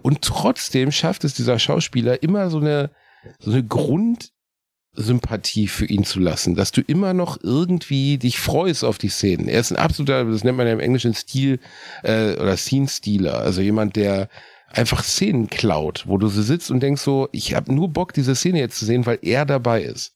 Und 0.00 0.22
trotzdem 0.22 0.92
schafft 0.92 1.24
es 1.24 1.34
dieser 1.34 1.58
Schauspieler 1.58 2.22
immer 2.22 2.50
so 2.50 2.58
eine, 2.58 2.90
so 3.38 3.50
eine 3.50 3.64
Grundsympathie 3.64 5.68
für 5.68 5.86
ihn 5.86 6.04
zu 6.04 6.20
lassen, 6.20 6.54
dass 6.54 6.72
du 6.72 6.80
immer 6.80 7.14
noch 7.14 7.38
irgendwie 7.42 8.18
dich 8.18 8.38
freust 8.38 8.84
auf 8.84 8.98
die 8.98 9.08
Szenen. 9.08 9.48
Er 9.48 9.60
ist 9.60 9.70
ein 9.70 9.78
absoluter, 9.78 10.24
das 10.24 10.44
nennt 10.44 10.58
man 10.58 10.66
ja 10.66 10.72
im 10.72 10.80
Englischen 10.80 11.14
Stil 11.14 11.60
äh, 12.02 12.34
oder 12.34 12.56
Scene-Stealer, 12.56 13.38
also 13.38 13.60
jemand, 13.60 13.96
der 13.96 14.28
einfach 14.70 15.02
Szenen 15.02 15.48
klaut, 15.48 16.04
wo 16.06 16.18
du 16.18 16.28
so 16.28 16.42
sitzt 16.42 16.70
und 16.70 16.80
denkst 16.80 17.02
so, 17.02 17.28
ich 17.32 17.54
habe 17.54 17.72
nur 17.72 17.88
Bock, 17.88 18.12
diese 18.12 18.34
Szene 18.34 18.58
jetzt 18.58 18.78
zu 18.78 18.84
sehen, 18.84 19.06
weil 19.06 19.18
er 19.22 19.46
dabei 19.46 19.82
ist. 19.82 20.14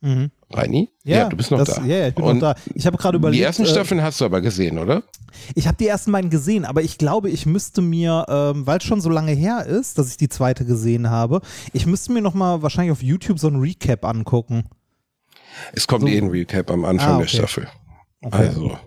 Mhm. 0.00 0.30
Reini? 0.54 0.90
Ja, 1.04 1.28
du 1.28 1.36
bist 1.36 1.50
noch 1.50 1.58
das, 1.58 1.74
da. 1.76 1.84
Ja, 1.84 1.96
ja, 1.98 2.08
ich 2.08 2.14
bin 2.14 2.24
Und 2.24 2.38
noch 2.38 2.54
da. 2.54 2.60
Ich 2.74 2.86
habe 2.86 2.96
gerade 2.96 3.16
überlegt. 3.18 3.40
Die 3.40 3.44
ersten 3.44 3.64
äh, 3.64 3.66
Staffeln 3.66 4.02
hast 4.02 4.20
du 4.20 4.24
aber 4.24 4.40
gesehen, 4.40 4.78
oder? 4.78 5.02
Ich 5.54 5.66
habe 5.66 5.76
die 5.76 5.86
ersten 5.86 6.12
beiden 6.12 6.30
gesehen, 6.30 6.64
aber 6.64 6.82
ich 6.82 6.98
glaube, 6.98 7.30
ich 7.30 7.46
müsste 7.46 7.82
mir, 7.82 8.26
ähm, 8.28 8.66
weil 8.66 8.78
es 8.78 8.84
schon 8.84 9.00
so 9.00 9.08
lange 9.10 9.32
her 9.32 9.64
ist, 9.66 9.98
dass 9.98 10.08
ich 10.10 10.16
die 10.16 10.28
zweite 10.28 10.64
gesehen 10.64 11.10
habe, 11.10 11.40
ich 11.72 11.86
müsste 11.86 12.12
mir 12.12 12.20
noch 12.22 12.34
mal 12.34 12.62
wahrscheinlich 12.62 12.92
auf 12.92 13.02
YouTube 13.02 13.38
so 13.38 13.48
ein 13.48 13.56
Recap 13.56 14.04
angucken. 14.04 14.64
Es 15.72 15.86
kommt 15.86 16.02
So. 16.02 16.08
eh 16.08 16.18
ein 16.18 16.28
Recap 16.28 16.70
am 16.70 16.84
Anfang 16.84 17.14
Ah, 17.14 17.16
der 17.18 17.26
okay. 17.26 17.36
Staffel. 17.36 17.68
Okay. 18.24 18.48
Also 18.48 18.78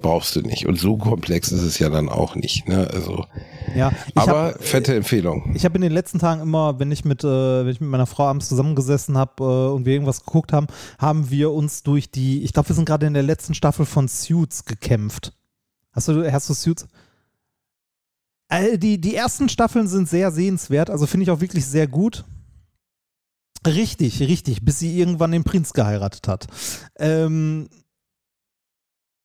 brauchst 0.00 0.36
du 0.36 0.42
nicht. 0.42 0.66
Und 0.66 0.78
so 0.78 0.96
komplex 0.96 1.50
ist 1.50 1.62
es 1.62 1.78
ja 1.80 1.88
dann 1.88 2.08
auch 2.08 2.36
nicht. 2.36 2.68
Ne? 2.68 2.88
Also, 2.92 3.26
Ja, 3.74 3.92
aber 4.14 4.54
hab, 4.54 4.62
fette 4.62 4.94
Empfehlung. 4.94 5.52
Ich 5.54 5.64
habe 5.64 5.74
in 5.74 5.82
den 5.82 5.90
letzten 5.90 6.20
Tagen 6.20 6.40
immer, 6.40 6.78
wenn 6.78 6.92
ich 6.92 7.04
mit, 7.04 7.24
äh, 7.24 7.26
wenn 7.26 7.68
ich 7.68 7.80
mit 7.80 7.90
meiner 7.90 8.06
Frau 8.06 8.24
abends 8.24 8.48
zusammengesessen 8.48 9.18
habe 9.18 9.42
äh, 9.42 9.74
und 9.74 9.86
wir 9.86 9.94
irgendwas 9.94 10.24
geguckt 10.24 10.52
haben, 10.52 10.68
haben 10.98 11.30
wir 11.30 11.50
uns 11.50 11.82
durch 11.82 12.12
die, 12.12 12.44
ich 12.44 12.52
glaube, 12.52 12.68
wir 12.68 12.76
sind 12.76 12.84
gerade 12.84 13.06
in 13.06 13.14
der 13.14 13.24
letzten 13.24 13.54
Staffel 13.54 13.86
von 13.86 14.06
Suits 14.06 14.64
gekämpft. 14.64 15.32
Hast 15.92 16.06
du, 16.06 16.32
hast 16.32 16.48
du 16.48 16.54
Suits? 16.54 16.86
Äh, 18.48 18.78
die, 18.78 19.00
die 19.00 19.16
ersten 19.16 19.48
Staffeln 19.48 19.88
sind 19.88 20.08
sehr 20.08 20.30
sehenswert, 20.30 20.90
also 20.90 21.06
finde 21.06 21.24
ich 21.24 21.30
auch 21.30 21.40
wirklich 21.40 21.66
sehr 21.66 21.88
gut. 21.88 22.24
Richtig, 23.66 24.20
richtig, 24.20 24.64
bis 24.64 24.78
sie 24.78 24.96
irgendwann 24.96 25.32
den 25.32 25.44
Prinz 25.44 25.72
geheiratet 25.72 26.28
hat. 26.28 26.46
Ähm, 26.98 27.68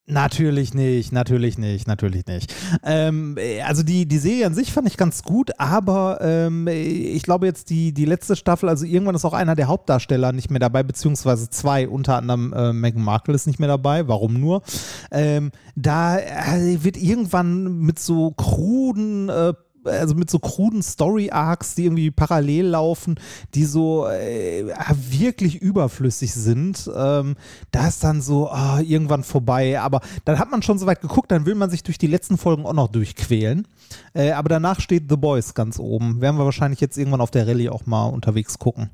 Natürlich 0.08 0.76
nicht, 0.76 1.12
natürlich 1.12 1.58
nicht, 1.58 1.88
natürlich 1.88 2.28
nicht. 2.28 2.53
Ähm, 2.84 3.39
also 3.66 3.82
die, 3.82 4.06
die 4.08 4.20
Serie 4.20 4.45
an 4.45 4.53
sich 4.53 4.72
fand 4.72 4.88
ich 4.88 4.97
ganz 4.97 5.24
gut, 5.24 5.60
aber 5.60 6.20
ähm, 6.22 6.68
ich 6.68 7.24
glaube 7.24 7.47
jetzt 7.47 7.72
die, 7.72 7.91
die 7.91 8.06
letzte 8.06 8.36
Staffel, 8.36 8.70
also 8.70 8.86
irgendwann 8.86 9.16
ist 9.16 9.26
auch 9.26 9.34
einer 9.34 9.56
der 9.56 9.68
Hauptdarsteller 9.68 10.32
nicht 10.32 10.51
mehr 10.51 10.60
dabei, 10.60 10.84
beziehungsweise 10.84 11.49
zwei, 11.49 11.88
unter 11.88 12.18
anderem 12.18 12.53
äh, 12.53 12.72
Meghan 12.72 13.01
Markle 13.01 13.34
ist 13.34 13.47
nicht 13.47 13.60
mehr 13.60 13.68
dabei, 13.68 14.08
warum 14.08 14.39
nur? 14.39 14.62
Ähm, 15.10 15.51
da 15.76 16.20
äh, 16.20 16.84
wird 16.84 16.97
irgendwann 16.97 17.80
mit 17.80 17.97
so 17.97 18.30
kruden 18.30 19.30
äh, 19.30 19.53
also 19.86 20.16
mit 20.16 20.30
so 20.30 20.40
kruden 20.40 20.82
Story-Arcs, 20.82 21.76
die 21.76 21.86
irgendwie 21.86 22.12
parallel 22.12 22.66
laufen, 22.68 23.20
die 23.54 23.66
so 23.66 24.08
äh, 24.08 24.66
wirklich 25.10 25.62
überflüssig 25.62 26.34
sind. 26.34 26.90
Ähm, 26.96 27.36
da 27.72 27.88
ist 27.88 28.04
dann 28.04 28.22
so 28.22 28.50
oh, 28.52 28.80
irgendwann 28.82 29.24
vorbei. 29.24 29.80
Aber 29.80 30.02
dann 30.26 30.40
hat 30.40 30.52
man 30.52 30.62
schon 30.62 30.80
so 30.80 30.86
weit 30.86 31.02
geguckt, 31.02 31.32
dann 31.32 31.46
will 31.46 31.56
man 31.56 31.70
sich 31.70 31.84
durch 31.84 31.98
die 31.98 32.08
letzten 32.08 32.38
Folgen 32.38 32.66
auch 32.66 32.74
noch 32.74 32.88
durchquälen. 32.90 33.68
Äh, 34.14 34.32
aber 34.32 34.50
danach 34.50 34.80
steht 34.80 35.04
The 35.10 35.18
Boys 35.18 35.54
ganz 35.54 35.80
oben. 35.80 36.22
Werden 36.22 36.38
wir 36.38 36.46
wahrscheinlich 36.46 36.82
jetzt 36.82 36.98
irgendwann 36.98 37.22
auf 37.22 37.32
der 37.32 37.48
Rallye 37.48 37.70
auch 37.70 37.86
mal 37.86 38.06
unterwegs 38.06 38.60
gucken. 38.60 38.90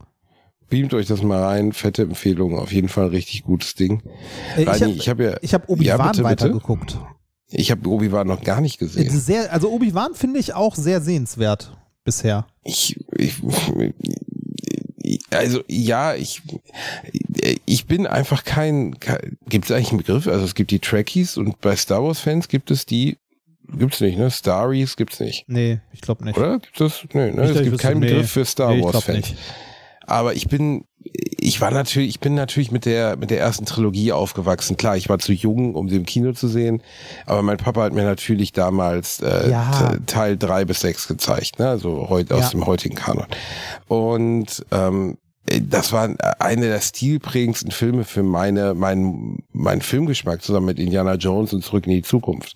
Beamt 0.70 0.94
euch 0.94 1.06
das 1.06 1.22
mal 1.22 1.44
rein, 1.44 1.74
fette 1.74 2.04
Empfehlung, 2.04 2.58
auf 2.58 2.72
jeden 2.72 2.88
Fall 2.88 3.08
richtig 3.08 3.44
gutes 3.44 3.76
Ding. 3.76 4.02
Äh, 4.56 4.62
ich 4.62 4.68
habe 4.70 4.94
hab 4.94 5.20
ja, 5.20 5.38
ich 5.42 5.54
hab 5.54 5.68
Obi-Wan 5.68 6.14
ja, 6.16 6.24
weitergeguckt. 6.24 6.98
Ich 7.52 7.72
habe 7.72 7.88
Obi-Wan 7.88 8.28
noch 8.28 8.43
gar 8.43 8.62
nicht 8.62 8.80
gesehen. 8.80 9.10
Sehr, 9.10 9.52
also 9.52 9.72
Obi-Wan 9.72 10.16
finde 10.16 10.39
ich 10.39 10.54
auch 10.54 10.76
sehr 10.76 11.02
sehenswert 11.02 11.76
bisher. 12.04 12.47
Ich, 12.64 12.99
ich, 13.18 13.36
also 15.30 15.62
ja, 15.68 16.16
ich, 16.16 16.41
ich 17.66 17.86
bin 17.86 18.08
einfach 18.08 18.43
kein, 18.43 18.99
kein 18.99 19.38
gibt 19.47 19.66
es 19.66 19.72
eigentlich 19.72 19.89
einen 19.89 19.97
Begriff? 19.97 20.28
Also 20.28 20.45
es 20.45 20.56
gibt 20.56 20.72
die 20.72 20.80
Trekkies 20.80 21.38
und 21.38 21.60
bei 21.62 21.76
Star 21.76 22.04
Wars 22.04 22.20
Fans 22.20 22.47
gibt 22.47 22.72
es 22.72 22.86
die 22.86 23.18
Gibt's 23.78 24.02
nicht, 24.02 24.18
ne? 24.18 24.30
Staries 24.30 24.97
gibt's 24.97 25.20
nicht. 25.20 25.45
Nee, 25.47 25.80
ich 25.93 26.02
glaube 26.02 26.26
nicht. 26.26 26.38
Oder? 26.38 26.60
Gibt 26.60 26.82
es? 26.82 27.06
Nee, 27.14 27.32
ne? 27.32 27.43
es 27.43 27.64
gibt 27.64 27.78
keinen 27.80 28.02
Begriff 28.02 28.30
für 28.30 28.43
Star 28.43 28.76
nee, 28.76 28.84
Wars 28.84 29.04
Fans. 29.04 29.34
Aber 30.12 30.34
ich 30.34 30.49
bin, 30.49 30.84
ich 31.03 31.62
war 31.62 31.72
natürlich, 31.72 32.09
ich 32.09 32.20
bin 32.20 32.36
natürlich 32.36 32.72
mit 32.72 32.86
der, 32.86 33.16
mit 33.16 33.30
der 33.30 33.39
ersten 33.39 33.66
Trilogie 33.66 34.12
aufgewachsen. 34.12 34.76
Klar, 34.76 34.97
ich 34.97 35.07
war 35.07 35.20
zu 35.20 35.32
jung, 35.32 35.74
um 35.76 35.88
sie 35.88 35.95
im 35.95 36.05
Kino 36.05 36.34
zu 36.34 36.49
sehen. 36.49 36.84
Aber 37.26 37.41
mein 37.41 37.57
Papa 37.57 37.84
hat 37.84 37.93
mir 37.93 38.03
natürlich 38.03 38.51
damals 38.51 39.22
äh, 39.22 39.49
ja. 39.49 39.95
Teil 40.07 40.38
drei 40.38 40.66
bis 40.66 40.82
sechs 40.82 41.07
gezeigt, 41.07 41.59
ne? 41.59 41.70
Also 41.70 42.09
heute 42.09 42.36
aus 42.36 42.41
ja. 42.41 42.49
dem 42.49 42.66
heutigen 42.66 42.95
Kanon. 42.95 43.26
Und 43.88 44.66
ähm, 44.72 45.18
das 45.45 45.93
war 45.93 46.09
eine 46.39 46.68
der 46.68 46.82
stilprägendsten 46.82 47.72
Filme 47.72 48.03
für 48.03 48.24
meine, 48.24 48.74
mein, 48.74 49.39
mein 49.53 49.82
Filmgeschmack 49.82 50.41
zusammen 50.41 50.66
mit 50.66 50.80
Indiana 50.80 51.16
Jones 51.16 51.53
und 51.53 51.64
Zurück 51.64 51.88
in 51.88 51.93
die 51.93 52.03
Zukunft. 52.03 52.55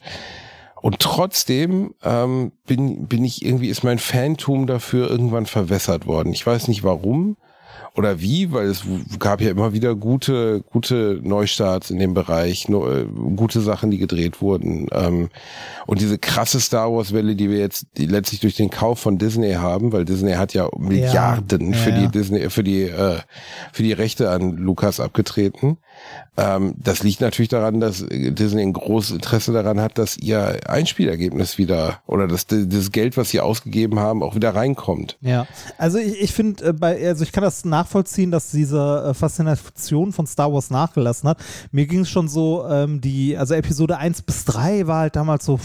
Und 0.82 1.00
trotzdem 1.00 1.96
ähm, 2.04 2.52
bin, 2.68 3.08
bin 3.08 3.24
ich 3.24 3.44
irgendwie, 3.44 3.70
ist 3.70 3.84
mein 3.84 3.98
Phantom 3.98 4.68
dafür 4.68 5.10
irgendwann 5.10 5.46
verwässert 5.46 6.06
worden. 6.06 6.34
Ich 6.34 6.46
weiß 6.46 6.68
nicht 6.68 6.84
warum 6.84 7.38
oder 7.96 8.20
wie, 8.20 8.52
weil 8.52 8.68
es 8.68 8.84
gab 9.20 9.42
ja 9.42 9.50
immer 9.50 9.74
wieder 9.74 9.96
gute, 9.96 10.62
gute 10.72 11.20
Neustarts 11.24 11.90
in 11.90 12.00
dem 12.00 12.14
Bereich, 12.14 12.68
äh, 12.68 13.06
gute 13.36 13.62
Sachen, 13.62 13.90
die 13.90 13.98
gedreht 13.98 14.42
wurden. 14.42 14.88
Ähm, 14.92 15.30
und 15.86 16.02
diese 16.02 16.18
krasse 16.18 16.60
Star 16.60 16.92
Wars 16.92 17.14
Welle, 17.14 17.36
die 17.36 17.50
wir 17.50 17.60
jetzt 17.60 17.88
die 17.98 18.06
letztlich 18.06 18.42
durch 18.42 18.56
den 18.56 18.70
Kauf 18.70 19.00
von 19.00 19.18
Disney 19.18 19.54
haben, 19.54 19.94
weil 19.94 20.04
Disney 20.04 20.34
hat 20.34 20.54
ja 20.54 20.68
Milliarden 20.78 21.72
ja, 21.72 21.78
für 21.78 21.90
ja. 21.92 22.02
die 22.02 22.08
Disney, 22.10 22.50
für 22.50 22.64
die, 22.64 22.84
äh, 22.84 23.20
für 23.72 23.84
die 23.84 23.94
Rechte 23.94 24.30
an 24.30 24.58
Lukas 24.58 25.00
abgetreten. 25.00 25.78
Ähm, 26.38 26.76
das 26.78 27.02
liegt 27.04 27.22
natürlich 27.22 27.50
daran, 27.50 27.80
dass 27.80 28.06
Disney 28.10 28.62
ein 28.62 28.74
großes 28.74 29.12
Interesse 29.12 29.54
daran 29.54 29.80
hat, 29.80 29.98
dass 29.98 30.18
ihr 30.18 30.60
Einspielergebnis 30.68 31.58
wieder 31.58 32.02
oder 32.08 32.28
dass 32.28 32.46
das 32.48 32.92
Geld, 32.92 33.16
was 33.16 33.30
sie 33.30 33.40
ausgegeben 33.40 34.00
haben, 34.00 34.22
auch 34.22 34.36
wieder 34.36 34.54
reinkommt. 34.54 35.18
Ja, 35.22 35.48
also 35.78 35.98
ich, 35.98 36.22
ich 36.22 36.34
finde, 36.34 36.66
äh, 36.66 36.74
bei, 36.74 37.08
also 37.08 37.24
ich 37.24 37.32
kann 37.32 37.44
das 37.44 37.64
nachvollziehen, 37.86 38.32
dass 38.32 38.50
diese 38.50 39.10
äh, 39.10 39.14
Faszination 39.14 40.12
von 40.12 40.26
Star 40.26 40.52
Wars 40.52 40.72
nachgelassen 40.72 41.30
hat. 41.30 41.38
Mir 41.72 41.86
ging 41.86 42.02
es 42.02 42.10
schon 42.10 42.28
so, 42.28 42.66
ähm, 42.68 43.00
die, 43.00 43.38
also 43.38 43.54
Episode 43.54 43.98
1 43.98 44.24
bis 44.24 44.46
3 44.46 44.88
war 44.88 45.02
halt 45.02 45.16
damals 45.16 45.46
so, 45.46 45.60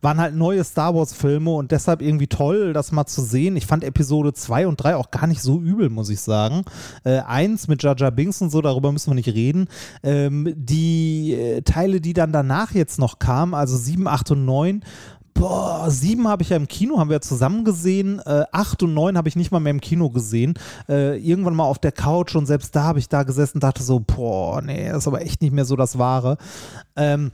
waren 0.00 0.20
halt 0.20 0.36
neue 0.36 0.62
Star 0.62 0.94
Wars 0.94 1.12
Filme 1.12 1.50
und 1.50 1.72
deshalb 1.72 2.00
irgendwie 2.00 2.28
toll, 2.28 2.72
das 2.72 2.92
mal 2.92 3.06
zu 3.06 3.22
sehen. 3.22 3.56
Ich 3.56 3.66
fand 3.66 3.82
Episode 3.82 4.32
2 4.32 4.68
und 4.68 4.76
3 4.76 4.96
auch 4.96 5.10
gar 5.10 5.26
nicht 5.26 5.42
so 5.42 5.60
übel, 5.60 5.90
muss 5.90 6.10
ich 6.10 6.20
sagen. 6.20 6.64
Äh, 7.02 7.18
eins 7.20 7.66
mit 7.66 7.82
Jar 7.82 7.96
Jar 7.96 8.12
Binks 8.12 8.40
und 8.40 8.50
so, 8.50 8.60
darüber 8.60 8.92
müssen 8.92 9.10
wir 9.10 9.16
nicht 9.16 9.34
reden. 9.34 9.66
Ähm, 10.04 10.54
die 10.56 11.34
äh, 11.34 11.62
Teile, 11.62 12.00
die 12.00 12.12
dann 12.12 12.32
danach 12.32 12.72
jetzt 12.72 13.00
noch 13.00 13.18
kamen, 13.18 13.54
also 13.54 13.76
7, 13.76 14.06
8 14.06 14.30
und 14.32 14.44
9, 14.44 14.84
Boah, 15.34 15.90
sieben 15.90 16.28
habe 16.28 16.42
ich 16.42 16.50
ja 16.50 16.56
im 16.56 16.68
Kino, 16.68 16.98
haben 16.98 17.10
wir 17.10 17.16
ja 17.16 17.20
zusammen 17.20 17.64
gesehen. 17.64 18.20
Äh, 18.24 18.44
acht 18.52 18.82
und 18.82 18.94
neun 18.94 19.16
habe 19.16 19.28
ich 19.28 19.36
nicht 19.36 19.50
mal 19.50 19.60
mehr 19.60 19.72
im 19.72 19.80
Kino 19.80 20.08
gesehen. 20.08 20.54
Äh, 20.88 21.18
irgendwann 21.18 21.56
mal 21.56 21.64
auf 21.64 21.78
der 21.78 21.92
Couch 21.92 22.36
und 22.36 22.46
selbst 22.46 22.74
da 22.76 22.84
habe 22.84 23.00
ich 23.00 23.08
da 23.08 23.24
gesessen 23.24 23.56
und 23.56 23.64
dachte 23.64 23.82
so, 23.82 24.00
boah, 24.00 24.62
nee, 24.62 24.88
das 24.88 24.98
ist 24.98 25.08
aber 25.08 25.22
echt 25.22 25.42
nicht 25.42 25.52
mehr 25.52 25.64
so 25.64 25.76
das 25.76 25.98
Wahre. 25.98 26.38
Ähm, 26.96 27.32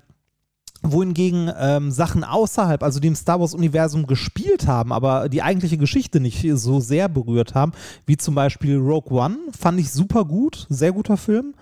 wohingegen 0.82 1.50
ähm, 1.58 1.90
Sachen 1.90 2.24
außerhalb, 2.24 2.82
also 2.82 3.00
die 3.00 3.08
im 3.08 3.14
Star 3.14 3.40
Wars-Universum 3.40 4.06
gespielt 4.06 4.66
haben, 4.66 4.92
aber 4.92 5.28
die 5.28 5.42
eigentliche 5.42 5.76
Geschichte 5.76 6.20
nicht 6.20 6.46
so 6.54 6.80
sehr 6.80 7.08
berührt 7.08 7.54
haben, 7.54 7.72
wie 8.06 8.16
zum 8.16 8.34
Beispiel 8.34 8.78
Rogue 8.78 9.18
One, 9.18 9.36
fand 9.58 9.78
ich 9.78 9.90
super 9.90 10.24
gut, 10.24 10.66
sehr 10.70 10.92
guter 10.92 11.16
Film. 11.16 11.54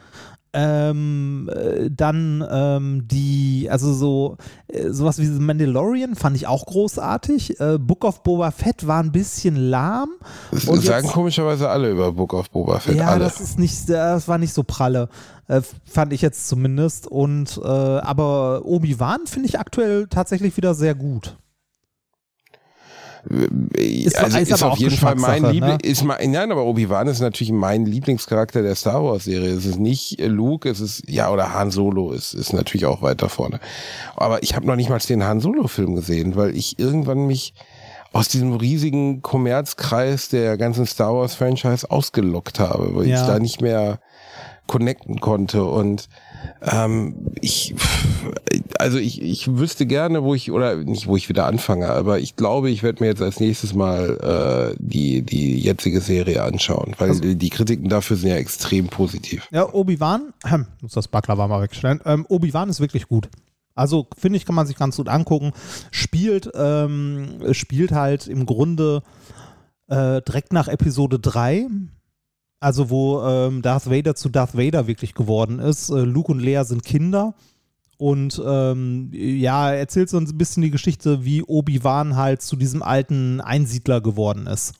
Ähm, 0.61 1.49
äh, 1.55 1.89
dann 1.89 2.45
ähm, 2.51 3.07
die, 3.07 3.69
also 3.71 3.93
so 3.93 4.39
äh, 4.67 4.91
sowas 4.91 5.19
wie 5.19 5.27
The 5.27 5.39
Mandalorian 5.39 6.17
fand 6.17 6.35
ich 6.35 6.49
auch 6.49 6.67
großartig. 6.67 7.61
Äh, 7.61 7.79
Book 7.79 8.05
of 8.05 8.25
Boba 8.25 8.51
Fett 8.51 8.85
war 8.85 9.01
ein 9.01 9.13
bisschen 9.13 9.55
lahm. 9.55 10.09
Das 10.51 10.65
und 10.65 10.81
sagen 10.81 11.07
jetzt, 11.07 11.15
komischerweise 11.15 11.69
alle 11.69 11.91
über 11.91 12.11
Book 12.11 12.35
of 12.35 12.51
Boba 12.51 12.81
Fett. 12.81 12.97
Ja, 12.97 13.11
alle. 13.11 13.21
das 13.25 13.41
ist 13.41 13.57
nicht, 13.57 13.89
das 13.89 14.27
war 14.27 14.39
nicht 14.39 14.53
so 14.53 14.65
pralle. 14.65 15.09
Äh, 15.47 15.61
fand 15.85 16.13
ich 16.13 16.23
jetzt 16.23 16.49
zumindest. 16.49 17.07
Und 17.07 17.61
äh, 17.63 17.69
aber 17.69 18.65
Obi-Wan 18.65 19.29
finde 19.29 19.49
ich 19.49 19.61
aktuell 19.61 20.09
tatsächlich 20.09 20.57
wieder 20.57 20.75
sehr 20.75 20.97
gut. 20.97 21.37
Ist, 23.75 24.17
also 24.17 24.39
ist, 24.39 24.51
ist 24.51 24.63
auf 24.63 24.79
jeden 24.79 24.97
Fall 24.97 25.17
mein 25.17 25.45
Liebling, 25.45 25.77
ne? 25.77 25.79
ist 25.83 26.05
mein, 26.05 26.31
nein, 26.31 26.53
aber 26.53 26.65
Obi-Wan 26.65 27.09
ist 27.09 27.21
natürlich 27.21 27.53
mein 27.53 27.85
Lieblingscharakter 27.85 28.63
der 28.63 28.75
Star 28.75 29.03
Wars 29.05 29.25
Serie. 29.25 29.51
Es 29.51 29.67
ist 29.67 29.79
nicht 29.79 30.21
Luke, 30.21 30.69
es 30.69 30.81
ist, 30.81 31.09
ja, 31.09 31.31
oder 31.31 31.53
Han 31.53 31.71
Solo 31.71 32.13
ist, 32.13 32.35
ist 32.35 32.53
natürlich 32.53 32.87
auch 32.87 33.03
weiter 33.03 33.29
vorne. 33.29 33.61
Aber 34.17 34.43
ich 34.43 34.55
habe 34.55 34.67
noch 34.67 34.77
nicht 34.77 34.89
mal 34.89 34.99
den 34.99 35.25
Han 35.25 35.41
Solo 35.41 35.67
Film 35.69 35.97
gesehen, 35.97 36.37
weil 36.37 36.57
ich 36.57 36.79
irgendwann 36.79 37.27
mich 37.27 37.55
aus 38.13 38.29
diesem 38.29 38.55
riesigen 38.55 39.23
Kommerzkreis 39.23 40.29
der 40.29 40.57
ganzen 40.57 40.87
Star 40.87 41.15
Wars 41.15 41.35
Franchise 41.35 41.91
ausgelockt 41.91 42.59
habe, 42.59 42.95
weil 42.95 43.07
ja. 43.07 43.21
ich 43.21 43.27
da 43.27 43.39
nicht 43.39 43.61
mehr 43.61 44.01
connecten 44.67 45.21
konnte 45.21 45.65
und 45.65 46.09
ähm, 46.61 47.15
ich, 47.41 47.75
also 48.79 48.99
ich, 48.99 49.23
ich 49.23 49.57
wüsste 49.57 49.87
gerne, 49.87 50.23
wo 50.23 50.35
ich, 50.35 50.51
oder 50.51 50.77
nicht, 50.77 51.07
wo 51.07 51.17
ich 51.17 51.29
wieder 51.29 51.47
anfange, 51.47 51.89
aber 51.89 52.19
ich 52.19 52.37
glaube, 52.37 52.71
ich 52.71 52.83
werde 52.83 53.03
mir 53.03 53.09
jetzt 53.09 53.23
als 53.23 53.41
nächstes 53.41 53.75
mal 53.75 54.73
äh, 54.73 54.77
die, 54.79 55.23
die 55.23 55.59
jetzige 55.61 56.01
Serie 56.01 56.43
anschauen, 56.43 56.95
weil 56.99 57.11
also, 57.11 57.35
die 57.35 57.51
Kritiken 57.51 57.89
dafür 57.89 58.17
sind 58.17 58.31
ja 58.31 58.37
extrem 58.37 58.89
positiv. 58.89 59.47
Ja, 59.51 59.73
Obi-Wan, 59.73 60.33
äh, 60.45 60.59
muss 60.81 60.93
das 60.93 61.09
Baklava 61.09 61.47
mal 61.47 61.63
wegstellen, 61.63 62.01
ähm, 62.05 62.27
Obi-Wan 62.29 62.69
ist 62.69 62.81
wirklich 62.81 63.07
gut. 63.09 63.29
Also 63.75 64.09
finde 64.19 64.39
ich, 64.39 64.45
kann 64.45 64.57
man 64.57 64.67
sich 64.67 64.77
ganz 64.77 64.97
gut 64.97 65.09
angucken. 65.09 65.53
Spielt, 65.93 66.51
ähm, 66.57 67.39
spielt 67.53 67.93
halt 67.93 68.27
im 68.27 68.45
Grunde 68.45 69.03
äh, 69.87 70.21
direkt 70.23 70.53
nach 70.53 70.67
Episode 70.67 71.21
3 71.21 71.69
also 72.61 72.91
wo 72.91 73.23
ähm, 73.23 73.63
Darth 73.63 73.91
Vader 73.91 74.15
zu 74.15 74.29
Darth 74.29 74.57
Vader 74.57 74.87
wirklich 74.87 75.15
geworden 75.15 75.59
ist. 75.59 75.91
Äh, 75.91 76.01
Luke 76.01 76.33
und 76.33 76.41
Leia 76.41 76.65
sind 76.65 76.85
Kinder. 76.85 77.35
Und 77.97 78.41
ähm, 78.45 79.11
ja, 79.13 79.73
erzählt 79.73 80.09
so 80.09 80.19
ein 80.19 80.39
bisschen 80.39 80.63
die 80.63 80.71
Geschichte, 80.71 81.25
wie 81.25 81.43
Obi-Wan 81.43 82.15
halt 82.17 82.43
zu 82.43 82.55
diesem 82.55 82.83
alten 82.83 83.41
Einsiedler 83.41 84.01
geworden 84.01 84.47
ist 84.47 84.75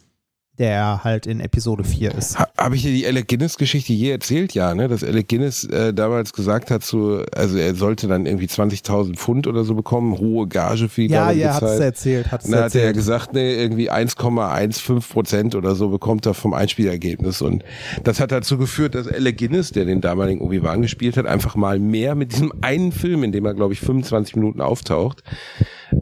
der 0.59 1.05
halt 1.05 1.27
in 1.27 1.41
Episode 1.41 1.85
4 1.85 2.15
ist. 2.15 2.39
Ha, 2.39 2.49
Habe 2.57 2.77
ich 2.77 2.83
dir 2.83 2.93
die 2.93 3.07
Alec 3.07 3.29
Guinness-Geschichte 3.29 3.93
je 3.93 4.11
erzählt? 4.11 4.55
Ja, 4.55 4.75
ne? 4.75 4.89
Dass 4.89 5.05
Alec 5.05 5.29
Guinness 5.29 5.65
äh, 5.65 5.95
damals 5.95 6.33
gesagt 6.33 6.71
hat, 6.71 6.83
zu, 6.83 7.23
also 7.35 7.57
er 7.57 7.75
sollte 7.75 8.09
dann 8.09 8.27
irgendwie 8.27 8.47
20.000 8.47 9.17
Pfund 9.17 9.47
oder 9.47 9.65
so 9.65 9.75
bekommen, 9.75 10.19
hohe 10.19 10.49
Gage 10.49 10.89
für 10.89 11.03
die 11.03 11.09
Ja, 11.09 11.31
ja, 11.31 11.55
hat 11.55 11.63
es 11.63 11.79
erzählt. 11.79 12.33
Hat's 12.33 12.49
dann 12.49 12.65
hat 12.65 12.75
er 12.75 12.87
ja 12.87 12.93
gesagt, 12.93 13.35
ne, 13.35 13.55
irgendwie 13.55 13.91
1,15 13.91 15.09
Prozent 15.09 15.55
oder 15.55 15.75
so 15.75 15.91
bekommt 15.91 16.27
er 16.27 16.35
vom 16.35 16.55
Einspielergebnis. 16.55 17.41
Und 17.41 17.65
das 18.03 18.19
hat 18.19 18.33
dazu 18.33 18.59
geführt, 18.59 18.95
dass 18.95 19.07
Alec 19.07 19.39
Guinness, 19.39 19.71
der 19.71 19.85
den 19.85 20.01
damaligen 20.01 20.41
Obi-Wan 20.41 20.83
gespielt 20.83 21.17
hat, 21.17 21.27
einfach 21.27 21.55
mal 21.55 21.79
mehr 21.79 22.15
mit 22.15 22.33
diesem 22.33 22.53
einen 22.63 22.91
Film, 22.91 23.23
in 23.23 23.33
dem 23.33 23.45
er, 23.47 23.55
glaube 23.55 23.75
ich, 23.75 23.81
25 23.81 24.37
Minuten 24.37 24.61
auftaucht, 24.61 25.23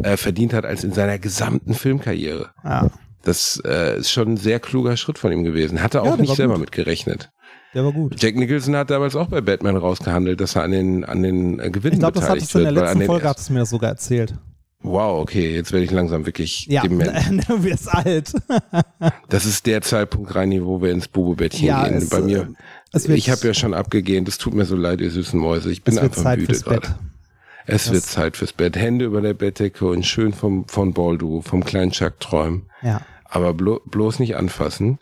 äh, 0.03 0.16
verdient 0.16 0.55
hat 0.55 0.65
als 0.65 0.83
in 0.83 0.93
seiner 0.93 1.19
gesamten 1.19 1.74
Filmkarriere. 1.74 2.51
Ja. 2.65 2.91
Das 3.27 3.61
äh, 3.66 3.98
ist 3.98 4.11
schon 4.11 4.35
ein 4.35 4.36
sehr 4.36 4.61
kluger 4.61 4.97
Schritt 4.97 5.19
von 5.19 5.32
ihm 5.32 5.43
gewesen. 5.44 5.82
Hat 5.82 5.94
er 5.94 6.05
Ja, 6.05 6.11
auch 6.11 6.16
der 6.16 6.23
nicht 6.23 6.36
selber 6.36 6.55
gut. 6.55 6.61
mitgerechnet. 6.62 7.31
Der 7.74 7.85
war 7.85 7.93
gut. 7.93 8.23
Jack 8.23 8.36
Nicholson 8.36 8.77
hat 8.77 8.89
damals 8.90 9.16
auch 9.16 9.27
bei 9.27 9.40
Batman 9.40 9.77
rausgehandelt, 9.77 10.40
dass 10.40 10.55
er 10.57 10.62
an 10.62 10.70
den, 10.70 11.05
an 11.05 11.23
den 11.23 11.59
äh, 11.59 11.70
Gewinnen 11.70 11.94
Ich 11.94 11.98
glaube, 11.98 12.19
das 12.20 12.28
hattest 12.28 12.55
du 12.55 12.59
in 12.59 12.65
der 12.65 12.73
letzten 12.73 13.03
Folge, 13.03 13.28
hattest 13.28 13.48
du 13.48 13.53
mir 13.55 13.59
das 13.61 13.70
sogar 13.70 13.90
erzählt. 13.90 14.35
Wow, 14.82 15.20
okay, 15.20 15.55
jetzt 15.57 15.73
werde 15.73 15.85
ich 15.85 15.90
langsam 15.90 16.24
wirklich 16.27 16.66
Ja, 16.66 16.82
dement. 16.82 17.11
du 17.48 17.65
wirst 17.65 17.93
alt. 17.93 18.32
Das 19.28 19.44
ist 19.44 19.66
der 19.66 19.82
Zeitpunkt, 19.82 20.35
Reini, 20.35 20.65
wo 20.65 20.81
wir 20.81 20.93
ins 20.93 21.09
Bubebettchen 21.09 21.66
Ja, 21.66 21.89
gehen. 21.89 21.97
es, 21.97 22.09
Bei 22.09 22.20
mir, 22.20 22.48
äh, 22.94 23.12
ich 23.15 23.28
habe 23.31 23.44
ja 23.47 23.53
schon 23.55 23.74
abgegeben, 23.74 24.27
es 24.28 24.39
tut 24.39 24.55
mir 24.55 24.65
so 24.65 24.77
leid, 24.77 25.01
ihr 25.01 25.11
süßen 25.11 25.39
Mäuse. 25.39 25.70
Ich 25.73 25.82
bin 25.82 25.98
einfach 25.98 26.23
Zeit 26.23 26.39
müde 26.39 26.55
gerade. 26.61 26.81
Bett. 26.81 26.94
Es 27.66 27.90
wird 27.90 28.05
Zeit 28.05 28.36
fürs 28.36 28.53
Bett. 28.53 28.77
Hände 28.77 29.05
über 29.07 29.20
der 29.20 29.35
Bettdecke 29.35 29.86
und 29.86 30.07
schön 30.07 30.32
vom, 30.32 30.69
von 30.69 30.94
Baldu, 30.94 31.40
vom 31.43 31.65
kleinen 31.65 31.90
Chuck 31.90 32.20
träumen. 32.20 32.70
Ja. 32.82 33.01
Aber 33.28 33.55
blo 33.55 33.81
bloß 33.85 34.19
nicht 34.19 34.36
anfassen. 34.36 34.98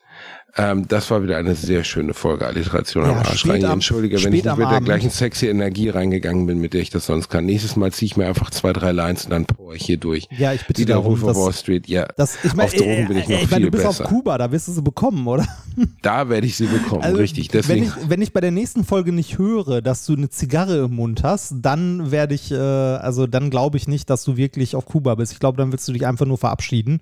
Ähm, 0.56 0.86
das 0.86 1.10
war 1.10 1.22
wieder 1.22 1.36
eine 1.36 1.54
sehr 1.56 1.82
schöne 1.82 2.14
Folge 2.14 2.46
Alliteration 2.46 3.04
Ja, 3.04 3.10
am 3.10 3.16
Arsch. 3.18 3.44
am- 3.44 3.50
entschuldige, 3.64 4.16
wenn 4.22 4.32
ich 4.32 4.44
nicht 4.44 4.56
mit 4.56 4.70
der 4.70 4.80
gleichen 4.80 5.10
sexy 5.10 5.48
Energie 5.48 5.88
reingegangen 5.88 6.46
bin, 6.46 6.60
mit 6.60 6.74
der 6.74 6.80
ich 6.80 6.90
das 6.90 7.06
sonst 7.06 7.28
kann. 7.28 7.44
Nächstes 7.44 7.74
Mal 7.76 7.90
ziehe 7.92 8.06
ich 8.06 8.16
mir 8.16 8.26
einfach 8.26 8.50
zwei, 8.50 8.72
drei 8.72 8.92
Lines 8.92 9.24
und 9.24 9.30
dann 9.32 9.46
power 9.46 9.74
ich 9.74 9.84
hier 9.84 9.96
durch. 9.96 10.28
Ja, 10.36 10.52
ich 10.52 10.64
bitte 10.66 10.82
Wie 10.82 10.84
der 10.86 10.96
darum, 10.96 11.20
Wolf 11.20 11.36
of 11.36 11.44
Wall 11.44 11.52
Street. 11.52 11.88
Ja, 11.88 12.06
Das, 12.16 12.36
ich 12.44 12.54
mein, 12.54 12.66
auf 12.66 12.74
Drogen 12.74 12.90
äh, 12.90 13.04
bin 13.06 13.16
ich 13.18 13.28
noch 13.28 13.30
äh, 13.30 13.42
ich 13.42 13.48
viel 13.48 13.50
mein, 13.50 13.62
du 13.62 13.70
bist 13.72 13.84
besser. 13.84 14.04
auf 14.04 14.10
Kuba, 14.10 14.38
da 14.38 14.52
wirst 14.52 14.68
du 14.68 14.72
sie 14.72 14.82
bekommen, 14.82 15.26
oder? 15.26 15.44
Da 16.02 16.28
werde 16.28 16.46
ich 16.46 16.56
sie 16.56 16.66
bekommen, 16.66 17.02
Also, 17.02 17.16
richtig. 17.16 17.52
Wenn 17.52 17.60
Deswegen, 17.62 17.84
ich, 17.86 18.08
wenn 18.08 18.22
ich 18.22 18.32
bei 18.32 18.40
der 18.40 18.52
nächsten 18.52 18.84
Folge 18.84 19.10
nicht 19.10 19.38
höre, 19.38 19.82
dass 19.82 20.06
du 20.06 20.12
eine 20.14 20.28
Zigarre 20.28 20.84
im 20.84 20.94
Mund 20.94 21.24
hast, 21.24 21.54
dann 21.62 22.12
werde 22.12 22.32
ich, 22.36 22.52
äh, 22.52 22.54
also 22.56 23.26
dann 23.26 23.50
glaube 23.50 23.76
ich 23.76 23.88
nicht, 23.88 24.08
dass 24.08 24.22
du 24.22 24.36
wirklich 24.36 24.76
auf 24.76 24.86
Kuba 24.86 25.16
bist. 25.16 25.32
Ich 25.32 25.40
glaube, 25.40 25.56
dann 25.58 25.72
willst 25.72 25.88
du 25.88 25.92
dich 25.92 26.06
einfach 26.06 26.26
nur 26.26 26.38
verabschieden. 26.38 27.00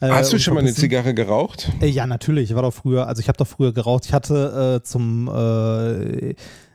Äh, 0.00 0.08
hast 0.08 0.32
du 0.32 0.38
schon 0.38 0.54
mal 0.54 0.60
eine. 0.60 0.72
Zigarre 0.72 1.12
geraucht? 1.12 1.70
Äh, 1.82 1.88
ja, 1.88 2.06
natürlich. 2.06 2.48
Ich 2.48 2.56
war 2.56 2.62
doch 2.62 2.72
früher, 2.72 2.93
also 3.02 3.20
ich 3.20 3.28
habe 3.28 3.36
doch 3.36 3.46
früher 3.46 3.72
geraucht. 3.72 4.06
Ich 4.06 4.12
hatte 4.12 4.80
äh, 4.80 4.84
zum, 4.84 5.28
äh, 5.28 6.34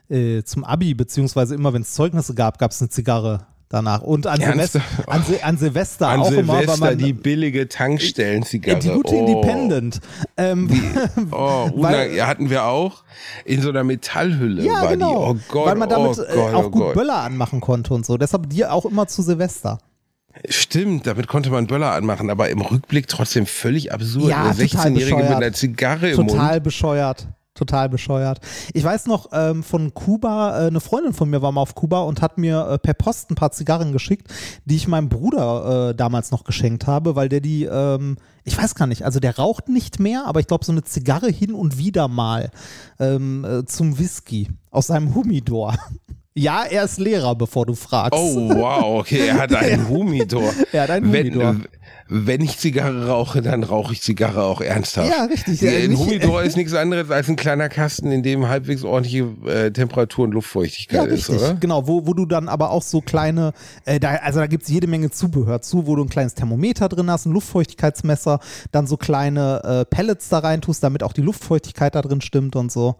äh, 0.09 0.43
zum 0.43 0.63
Abi, 0.63 0.93
beziehungsweise 0.93 1.55
immer, 1.55 1.73
wenn 1.73 1.81
es 1.81 1.93
Zeugnisse 1.93 2.33
gab, 2.33 2.57
gab 2.59 2.71
es 2.71 2.81
eine 2.81 2.89
Zigarre 2.89 3.47
danach. 3.69 4.01
Und 4.01 4.27
an, 4.27 4.41
Silvester, 4.41 4.81
an, 5.07 5.23
Sil 5.23 5.39
an 5.43 5.57
Silvester 5.57 6.07
An 6.07 6.19
auch 6.21 6.31
immer, 6.31 6.53
weil 6.53 6.61
Silvester 6.61 6.85
man. 6.85 6.97
die 6.97 7.13
billige 7.13 7.69
Tankstellenzigarre. 7.69 8.79
die 8.79 8.89
gute 8.89 9.15
oh. 9.15 9.25
Independent. 9.25 9.99
Ähm, 10.37 10.69
Oh, 11.31 11.69
Weil- 11.75 12.25
hatten 12.25 12.49
wir 12.49 12.65
auch 12.65 13.03
in 13.45 13.61
so 13.61 13.69
einer 13.69 13.83
Metallhülle 13.83 14.63
ja, 14.63 14.81
war 14.81 14.87
genau. 14.87 15.33
die. 15.33 15.39
Oh 15.39 15.43
Gott, 15.49 15.67
weil 15.67 15.75
man 15.75 15.89
damit 15.89 16.17
oh 16.17 16.23
äh, 16.23 16.35
Gott, 16.35 16.53
auch 16.53 16.65
oh 16.65 16.69
gut 16.69 16.81
Gott. 16.81 16.93
Böller 16.95 17.17
anmachen 17.17 17.61
konnte 17.61 17.93
und 17.93 18.05
so. 18.05 18.17
Deshalb 18.17 18.49
dir 18.49 18.73
auch 18.73 18.85
immer 18.85 19.07
zu 19.07 19.21
Silvester. 19.21 19.77
Stimmt, 20.47 21.05
damit 21.07 21.27
konnte 21.27 21.49
man 21.49 21.67
Böller 21.67 21.91
anmachen, 21.91 22.29
aber 22.29 22.49
im 22.49 22.61
Rückblick 22.61 23.07
trotzdem 23.07 23.45
völlig 23.45 23.91
absurd. 23.91 24.29
Ja, 24.29 24.43
Eine 24.43 24.55
total 24.55 24.87
16-Jährige 24.87 24.93
mit 24.93 25.03
bescheuert. 25.23 25.35
einer 25.43 25.53
Zigarre 25.53 26.09
im 26.11 26.15
Mund. 26.17 26.29
Total 26.31 26.61
bescheuert. 26.61 27.27
Total 27.55 27.89
bescheuert. 27.89 28.39
Ich 28.73 28.85
weiß 28.85 29.07
noch 29.07 29.31
ähm, 29.33 29.63
von 29.63 29.93
Kuba, 29.93 30.63
äh, 30.63 30.67
eine 30.67 30.79
Freundin 30.79 31.11
von 31.11 31.29
mir 31.29 31.41
war 31.41 31.51
mal 31.51 31.59
auf 31.59 31.75
Kuba 31.75 32.03
und 32.03 32.21
hat 32.21 32.37
mir 32.37 32.65
äh, 32.69 32.77
per 32.77 32.93
Post 32.93 33.31
ein 33.31 33.35
paar 33.35 33.51
Zigarren 33.51 33.91
geschickt, 33.91 34.27
die 34.63 34.77
ich 34.77 34.87
meinem 34.87 35.09
Bruder 35.09 35.89
äh, 35.89 35.95
damals 35.95 36.31
noch 36.31 36.45
geschenkt 36.45 36.87
habe, 36.87 37.17
weil 37.17 37.27
der 37.27 37.41
die, 37.41 37.65
ähm, 37.65 38.15
ich 38.45 38.57
weiß 38.57 38.75
gar 38.75 38.87
nicht, 38.87 39.03
also 39.03 39.19
der 39.19 39.35
raucht 39.35 39.67
nicht 39.67 39.99
mehr, 39.99 40.23
aber 40.25 40.39
ich 40.39 40.47
glaube 40.47 40.63
so 40.63 40.71
eine 40.71 40.83
Zigarre 40.85 41.29
hin 41.29 41.53
und 41.53 41.77
wieder 41.77 42.07
mal 42.07 42.49
ähm, 42.97 43.43
äh, 43.43 43.65
zum 43.65 43.99
Whisky 43.99 44.47
aus 44.71 44.87
seinem 44.87 45.13
Humidor. 45.13 45.75
Ja, 46.35 46.63
er 46.63 46.83
ist 46.85 46.99
Lehrer, 46.99 47.35
bevor 47.35 47.65
du 47.65 47.73
fragst. 47.73 48.17
Oh, 48.17 48.49
wow, 48.53 48.99
okay, 48.99 49.27
er 49.27 49.37
hat 49.39 49.53
einen 49.53 49.89
Humidor. 49.89 50.53
Er 50.71 50.83
hat 50.83 50.91
einen 50.91 51.11
wenn, 51.11 51.33
Humidor. 51.33 51.51
äh, 51.55 51.57
Wenn 52.07 52.41
ich 52.41 52.57
Zigarre 52.59 53.07
rauche, 53.07 53.41
dann 53.41 53.63
rauche 53.63 53.93
ich 53.93 54.01
Zigarre 54.01 54.43
auch 54.43 54.61
ernsthaft. 54.61 55.09
Ja, 55.09 55.25
richtig. 55.25 55.59
Ja, 55.59 55.71
Ja, 55.71 55.79
ein 55.83 55.97
Humidor 55.97 56.43
ist 56.43 56.55
nichts 56.55 56.73
anderes 56.75 57.09
als 57.09 57.27
ein 57.29 57.35
kleiner 57.35 57.67
Kasten, 57.67 58.11
in 58.11 58.21
dem 58.23 58.47
halbwegs 58.47 58.83
ordentliche 58.83 59.23
äh, 59.47 59.71
Temperatur 59.71 60.23
und 60.25 60.31
Ja, 60.31 60.35
Luftfeuchtigkeit 60.35 61.07
ist, 61.07 61.29
richtig, 61.29 61.37
oder? 61.47 61.55
genau, 61.55 61.87
wo, 61.87 62.05
wo 62.05 62.13
du 62.13 62.25
dann 62.27 62.47
aber 62.47 62.69
auch 62.69 62.83
so 62.83 63.01
kleine, 63.01 63.51
äh, 63.85 63.99
da, 63.99 64.11
also 64.17 64.39
da 64.39 64.47
gibt 64.47 64.63
es 64.63 64.69
jede 64.69 64.87
Menge 64.87 65.09
Zubehör 65.09 65.61
zu, 65.61 65.87
wo 65.87 65.95
du 65.95 66.03
ein 66.03 66.09
kleines 66.09 66.35
Thermometer 66.35 66.87
drin 66.89 67.09
hast, 67.09 67.25
ein 67.25 67.33
Luftfeuchtigkeitsmesser, 67.33 68.39
dann 68.71 68.85
so 68.87 68.97
kleine 68.97 69.61
äh, 69.63 69.85
Pellets 69.85 70.29
da 70.29 70.39
rein 70.39 70.61
tust, 70.61 70.83
damit 70.83 71.01
auch 71.03 71.13
die 71.13 71.21
Luftfeuchtigkeit 71.21 71.95
da 71.95 72.01
drin 72.03 72.21
stimmt 72.21 72.55
und 72.55 72.71
so. 72.71 72.95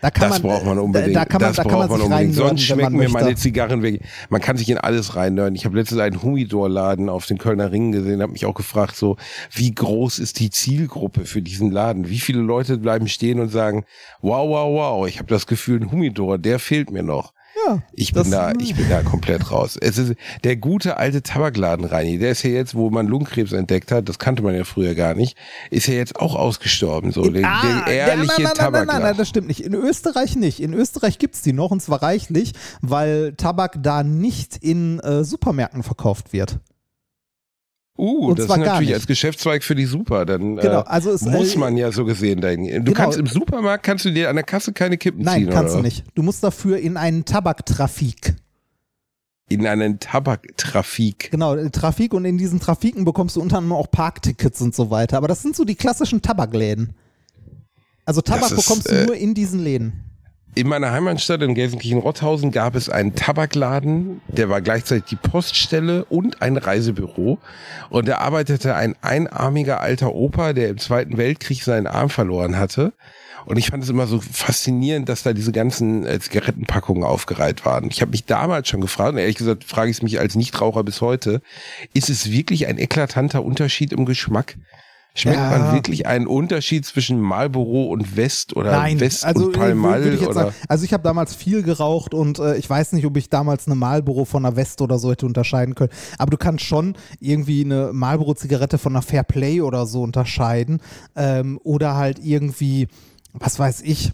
Da 0.00 0.10
kann 0.10 0.30
Das 0.30 0.42
man, 0.42 0.50
braucht 0.50 0.64
man 0.64 0.78
äh, 0.78 0.80
unbedingt. 0.80 1.16
Da, 1.16 1.20
da 1.20 1.24
kann 1.26 1.40
man, 1.40 1.50
das 1.50 1.56
da 1.56 1.62
kann 1.62 1.72
braucht 1.72 1.90
man 1.90 1.98
man 1.98 2.06
unbedingt. 2.06 2.34
Sonst 2.34 2.62
schmecken 2.62 2.96
mir 2.96 3.08
meine. 3.08 3.34
Zigarren 3.34 3.82
weg. 3.82 4.02
Man 4.28 4.40
kann 4.40 4.56
sich 4.56 4.68
in 4.70 4.78
alles 4.78 5.14
reinnörden. 5.16 5.54
Ich 5.54 5.64
habe 5.64 5.76
letztens 5.76 6.00
einen 6.00 6.22
Humidor-Laden 6.22 7.08
auf 7.08 7.26
den 7.26 7.38
Kölner 7.38 7.70
Ringen 7.70 7.92
gesehen, 7.92 8.22
habe 8.22 8.32
mich 8.32 8.46
auch 8.46 8.54
gefragt, 8.54 8.96
so 8.96 9.16
wie 9.52 9.74
groß 9.74 10.18
ist 10.18 10.40
die 10.40 10.50
Zielgruppe 10.50 11.24
für 11.24 11.42
diesen 11.42 11.70
Laden? 11.70 12.08
Wie 12.08 12.18
viele 12.18 12.40
Leute 12.40 12.78
bleiben 12.78 13.08
stehen 13.08 13.40
und 13.40 13.50
sagen, 13.50 13.84
wow, 14.20 14.48
wow, 14.48 14.72
wow, 14.72 15.08
ich 15.08 15.18
habe 15.18 15.28
das 15.28 15.46
Gefühl, 15.46 15.80
ein 15.80 15.92
Humidor, 15.92 16.38
der 16.38 16.58
fehlt 16.58 16.90
mir 16.90 17.02
noch. 17.02 17.32
Ja, 17.76 17.82
Ich 17.92 18.12
bin 18.12 18.30
da, 18.30 18.52
ich 18.58 18.74
bin 18.74 18.88
da 18.88 19.02
komplett 19.02 19.50
raus. 19.50 19.76
Es 19.80 19.98
ist 19.98 20.14
der 20.44 20.56
gute 20.56 20.96
alte 20.96 21.22
Tabakladen 21.22 21.84
Reini, 21.84 22.18
der 22.18 22.32
ist 22.32 22.42
ja 22.42 22.50
jetzt, 22.50 22.74
wo 22.74 22.90
man 22.90 23.06
Lungenkrebs 23.06 23.52
entdeckt 23.52 23.92
hat, 23.92 24.08
das 24.08 24.18
kannte 24.18 24.42
man 24.42 24.54
ja 24.54 24.64
früher 24.64 24.94
gar 24.94 25.14
nicht, 25.14 25.36
ist 25.70 25.86
ja 25.86 25.94
jetzt 25.94 26.16
auch 26.16 26.34
ausgestorben. 26.34 27.12
So 27.12 27.22
der, 27.30 27.44
Ah, 27.46 27.84
der 27.86 27.94
ehrliche 27.94 28.16
nein, 28.16 28.26
nein, 28.26 28.36
nein, 28.36 28.44
nein, 28.44 28.54
Tabakladen. 28.54 29.02
nein, 29.02 29.16
das 29.16 29.28
stimmt 29.28 29.48
nicht. 29.48 29.60
In 29.60 29.74
Österreich 29.74 30.36
nicht. 30.36 30.60
In 30.60 30.72
Österreich 30.74 31.18
gibt 31.18 31.34
es 31.34 31.42
die 31.42 31.52
noch 31.52 31.70
und 31.70 31.80
zwar 31.82 32.02
reichlich, 32.02 32.52
weil 32.80 33.34
Tabak 33.36 33.82
da 33.82 34.02
nicht 34.02 34.56
in 34.56 34.98
äh, 35.00 35.24
Supermärkten 35.24 35.82
verkauft 35.82 36.32
wird. 36.32 36.58
Uh, 38.00 38.28
Und 38.28 38.38
das 38.38 38.46
zwar 38.46 38.56
ist 38.56 38.64
natürlich 38.64 38.94
als 38.94 39.06
Geschäftszweig 39.06 39.62
für 39.62 39.74
die 39.74 39.84
Super. 39.84 40.24
Dann 40.24 40.56
Genau, 40.56 40.80
äh, 40.80 40.84
also 40.86 41.10
es, 41.10 41.20
muss 41.20 41.54
äh, 41.54 41.58
man 41.58 41.76
ja 41.76 41.92
so 41.92 42.06
gesehen 42.06 42.40
dahin. 42.40 42.64
gehen. 42.64 42.82
Du 42.82 42.92
genau. 42.92 43.04
kannst 43.04 43.18
im 43.18 43.26
Supermarkt 43.26 43.84
kannst 43.84 44.06
du 44.06 44.10
dir 44.10 44.30
an 44.30 44.36
der 44.36 44.44
Kasse 44.44 44.72
keine 44.72 44.96
Kippen 44.96 45.22
Nein, 45.22 45.42
ziehen, 45.42 45.50
kannst 45.50 45.74
oder? 45.74 45.82
du 45.82 45.86
nicht. 45.88 46.04
Du 46.14 46.22
musst 46.22 46.42
dafür 46.42 46.78
in 46.78 46.96
einen 46.96 47.26
Tabaktrafik. 47.26 48.36
In 49.50 49.66
einen 49.66 50.00
Tabaktrafik. 50.00 51.30
Genau, 51.30 51.56
Trafik 51.68 52.14
und 52.14 52.24
in 52.24 52.38
diesen 52.38 52.58
Trafiken 52.58 53.04
bekommst 53.04 53.36
du 53.36 53.42
unter 53.42 53.58
anderem 53.58 53.76
auch 53.76 53.90
Parktickets 53.90 54.62
und 54.62 54.74
so 54.74 54.90
weiter. 54.90 55.18
Aber 55.18 55.28
das 55.28 55.42
sind 55.42 55.54
so 55.54 55.64
die 55.64 55.74
klassischen 55.74 56.22
Tabakläden. 56.22 56.94
Also 58.06 58.22
Tabak 58.22 58.50
ist, 58.50 58.56
bekommst 58.56 58.88
du 58.88 58.94
äh, 58.94 59.06
nur 59.06 59.16
in 59.16 59.34
diesen 59.34 59.60
Läden. 59.60 60.09
In 60.56 60.66
meiner 60.66 60.90
Heimatstadt 60.90 61.42
in 61.42 61.54
Gelsenkirchen-Rotthausen 61.54 62.50
gab 62.50 62.74
es 62.74 62.88
einen 62.88 63.14
Tabakladen, 63.14 64.20
der 64.26 64.48
war 64.48 64.60
gleichzeitig 64.60 65.04
die 65.04 65.16
Poststelle 65.16 66.04
und 66.06 66.42
ein 66.42 66.56
Reisebüro. 66.56 67.38
Und 67.88 68.08
da 68.08 68.18
arbeitete 68.18 68.74
ein 68.74 68.96
einarmiger 69.00 69.80
alter 69.80 70.12
Opa, 70.12 70.52
der 70.52 70.68
im 70.68 70.78
Zweiten 70.78 71.16
Weltkrieg 71.16 71.62
seinen 71.62 71.86
Arm 71.86 72.10
verloren 72.10 72.58
hatte. 72.58 72.92
Und 73.46 73.58
ich 73.58 73.68
fand 73.68 73.84
es 73.84 73.88
immer 73.88 74.08
so 74.08 74.20
faszinierend, 74.20 75.08
dass 75.08 75.22
da 75.22 75.32
diese 75.32 75.52
ganzen 75.52 76.04
äh, 76.04 76.18
Zigarettenpackungen 76.18 77.04
aufgereiht 77.04 77.64
waren. 77.64 77.88
Ich 77.88 78.00
habe 78.00 78.10
mich 78.10 78.24
damals 78.24 78.68
schon 78.68 78.80
gefragt, 78.80 79.12
und 79.12 79.18
ehrlich 79.18 79.36
gesagt 79.36 79.62
frage 79.64 79.90
ich 79.90 79.98
es 79.98 80.02
mich 80.02 80.18
als 80.18 80.34
Nichtraucher 80.34 80.82
bis 80.82 81.00
heute, 81.00 81.42
ist 81.94 82.10
es 82.10 82.32
wirklich 82.32 82.66
ein 82.66 82.76
eklatanter 82.76 83.44
Unterschied 83.44 83.92
im 83.92 84.04
Geschmack? 84.04 84.56
Schmeckt 85.14 85.38
Ja. 85.38 85.50
man 85.50 85.72
wirklich 85.72 86.06
einen 86.06 86.26
Unterschied 86.28 86.86
zwischen 86.86 87.20
Marlboro 87.20 87.84
und 87.86 88.16
West 88.16 88.56
oder 88.56 88.70
Nein, 88.70 89.00
West 89.00 89.24
also 89.24 89.46
und 89.46 89.56
würde 89.56 90.14
ich 90.14 90.32
sagen, 90.32 90.54
also 90.68 90.84
ich 90.84 90.92
habe 90.92 91.02
damals 91.02 91.34
viel 91.34 91.62
geraucht 91.62 92.14
und 92.14 92.38
äh, 92.38 92.56
ich 92.56 92.70
weiß 92.70 92.92
nicht, 92.92 93.04
ob 93.06 93.16
ich 93.16 93.28
damals 93.28 93.66
eine 93.66 93.74
Marlboro 93.74 94.24
von 94.24 94.46
einer 94.46 94.54
West 94.56 94.80
oder 94.82 94.98
so 94.98 95.10
hätte 95.10 95.26
unterscheiden 95.26 95.74
können. 95.74 95.90
Aber 96.18 96.30
du 96.30 96.36
kannst 96.36 96.64
schon 96.64 96.94
irgendwie 97.18 97.64
eine 97.64 97.90
Marlboro-Zigarette 97.92 98.78
von 98.78 98.92
einer 98.92 99.02
Fair 99.02 99.24
Play 99.24 99.60
oder 99.60 99.84
so 99.86 100.02
unterscheiden. 100.02 100.80
Ähm, 101.16 101.58
oder 101.64 101.96
halt 101.96 102.18
irgendwie, 102.24 102.86
was 103.32 103.58
weiß 103.58 103.82
ich. 103.82 104.12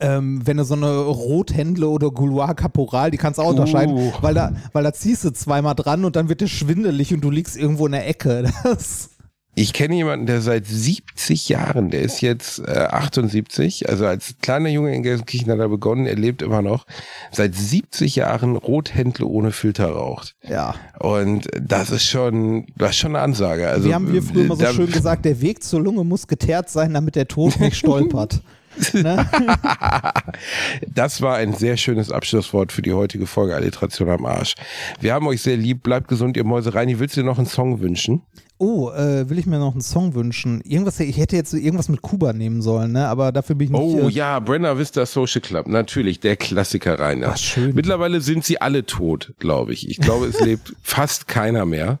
Ähm, 0.00 0.42
wenn 0.44 0.56
du 0.56 0.64
so 0.64 0.74
eine 0.74 0.98
Rothändle 0.98 1.88
oder 1.88 2.10
Gouloir 2.10 2.54
Caporal, 2.54 3.10
die 3.10 3.18
kannst 3.18 3.38
du 3.38 3.42
auch 3.42 3.50
unterscheiden, 3.50 3.94
Uh. 3.96 4.12
weil 4.20 4.34
da, 4.34 4.52
weil 4.72 4.82
da 4.82 4.92
ziehst 4.92 5.24
du 5.24 5.30
zweimal 5.30 5.74
dran 5.74 6.04
und 6.04 6.16
dann 6.16 6.28
wird 6.28 6.40
dir 6.40 6.48
schwindelig 6.48 7.14
und 7.14 7.20
du 7.22 7.30
liegst 7.30 7.56
irgendwo 7.56 7.86
in 7.86 7.92
der 7.92 8.08
Ecke. 8.08 8.50
Das, 8.64 9.10
Ich 9.58 9.72
kenne 9.72 9.94
jemanden, 9.94 10.26
der 10.26 10.42
seit 10.42 10.66
70 10.66 11.48
Jahren, 11.48 11.88
der 11.88 12.02
ist 12.02 12.20
jetzt 12.20 12.58
äh, 12.58 12.88
78, 12.90 13.88
also 13.88 14.04
als 14.04 14.34
kleiner 14.42 14.68
Junge 14.68 14.94
in 14.94 15.02
Gelsenkirchen 15.02 15.50
hat 15.50 15.58
er 15.58 15.70
begonnen, 15.70 16.04
er 16.04 16.14
lebt 16.14 16.42
immer 16.42 16.60
noch, 16.60 16.84
seit 17.32 17.54
70 17.54 18.16
Jahren 18.16 18.56
Rothändle 18.56 19.24
ohne 19.24 19.52
Filter 19.52 19.88
raucht. 19.88 20.36
ja. 20.46 20.74
Und 20.98 21.48
das 21.58 21.88
ist 21.90 22.04
schon, 22.04 22.66
das 22.76 22.90
ist 22.90 22.96
schon 22.98 23.16
eine 23.16 23.24
Ansage. 23.24 23.66
Also, 23.66 23.88
Wir 23.88 23.94
haben 23.94 24.12
wir 24.12 24.22
früher 24.22 24.44
immer 24.44 24.56
so 24.56 24.66
schön 24.66 24.92
gesagt, 24.92 25.24
der 25.24 25.40
Weg 25.40 25.62
zur 25.62 25.80
Lunge 25.80 26.04
muss 26.04 26.26
geteert 26.26 26.68
sein, 26.68 26.92
damit 26.92 27.16
der 27.16 27.26
Tod 27.26 27.58
nicht 27.58 27.76
stolpert. 27.78 28.42
Ne? 28.94 29.28
Das 30.94 31.22
war 31.22 31.36
ein 31.36 31.54
sehr 31.54 31.76
schönes 31.76 32.10
Abschlusswort 32.10 32.72
für 32.72 32.82
die 32.82 32.92
heutige 32.92 33.26
Folge 33.26 33.54
Alliteration 33.54 34.08
am 34.08 34.26
Arsch. 34.26 34.54
Wir 35.00 35.14
haben 35.14 35.26
euch 35.26 35.42
sehr 35.42 35.56
lieb, 35.56 35.82
bleibt 35.82 36.08
gesund, 36.08 36.36
ihr 36.36 36.44
Mäuse. 36.44 36.74
Reini, 36.74 36.98
willst 36.98 37.16
du 37.16 37.20
dir 37.20 37.26
noch 37.26 37.38
einen 37.38 37.46
Song 37.46 37.80
wünschen? 37.80 38.22
Oh, 38.58 38.90
äh, 38.90 39.28
will 39.28 39.38
ich 39.38 39.44
mir 39.44 39.58
noch 39.58 39.72
einen 39.72 39.82
Song 39.82 40.14
wünschen? 40.14 40.62
Irgendwas, 40.62 40.98
ich 41.00 41.18
hätte 41.18 41.36
jetzt 41.36 41.52
irgendwas 41.52 41.90
mit 41.90 42.00
Kuba 42.00 42.32
nehmen 42.32 42.62
sollen, 42.62 42.92
ne? 42.92 43.06
aber 43.06 43.30
dafür 43.30 43.54
bin 43.54 43.66
ich 43.66 43.70
nicht. 43.72 43.80
Oh 43.80 44.08
äh, 44.08 44.10
ja, 44.10 44.40
Brenner 44.40 44.78
Vista 44.78 45.04
Social 45.04 45.42
Club, 45.42 45.68
natürlich, 45.68 46.20
der 46.20 46.36
Klassiker 46.36 46.98
Rainer. 46.98 47.32
Ach, 47.32 47.36
schön. 47.36 47.74
Mittlerweile 47.74 48.22
sind 48.22 48.44
sie 48.44 48.60
alle 48.60 48.86
tot, 48.86 49.34
glaube 49.38 49.74
ich. 49.74 49.90
Ich 49.90 49.98
glaube, 49.98 50.26
es 50.26 50.40
lebt 50.40 50.74
fast 50.82 51.28
keiner 51.28 51.66
mehr. 51.66 52.00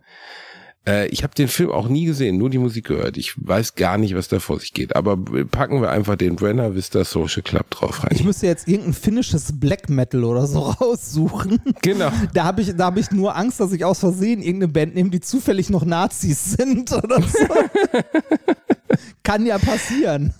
Äh, 0.86 1.08
ich 1.08 1.22
habe 1.22 1.34
den 1.34 1.48
Film 1.48 1.70
auch 1.70 1.88
nie 1.88 2.04
gesehen, 2.04 2.38
nur 2.38 2.50
die 2.50 2.58
Musik 2.58 2.86
gehört. 2.86 3.16
Ich 3.16 3.34
weiß 3.36 3.74
gar 3.74 3.98
nicht, 3.98 4.14
was 4.14 4.28
da 4.28 4.38
vor 4.38 4.60
sich 4.60 4.72
geht. 4.72 4.94
Aber 4.94 5.16
packen 5.16 5.82
wir 5.82 5.90
einfach 5.90 6.16
den 6.16 6.36
Brenner 6.36 6.74
Vista 6.74 7.04
Social 7.04 7.42
Club 7.42 7.68
drauf 7.70 8.04
rein. 8.04 8.10
Ich 8.12 8.24
müsste 8.24 8.46
jetzt 8.46 8.68
irgendein 8.68 8.94
finnisches 8.94 9.58
Black 9.58 9.88
Metal 9.88 10.24
oder 10.24 10.46
so 10.46 10.60
raussuchen. 10.80 11.60
Genau. 11.82 12.10
Da 12.32 12.44
habe 12.44 12.62
ich, 12.62 12.74
hab 12.78 12.96
ich 12.96 13.10
nur 13.10 13.36
Angst, 13.36 13.60
dass 13.60 13.72
ich 13.72 13.84
aus 13.84 13.98
Versehen 13.98 14.42
irgendeine 14.42 14.72
Band 14.72 14.94
nehme, 14.94 15.10
die 15.10 15.20
zufällig 15.20 15.70
noch 15.70 15.84
Nazis 15.84 16.52
sind 16.56 16.92
oder 16.92 17.20
so. 17.20 17.46
Kann 19.22 19.44
ja 19.44 19.58
passieren. 19.58 20.32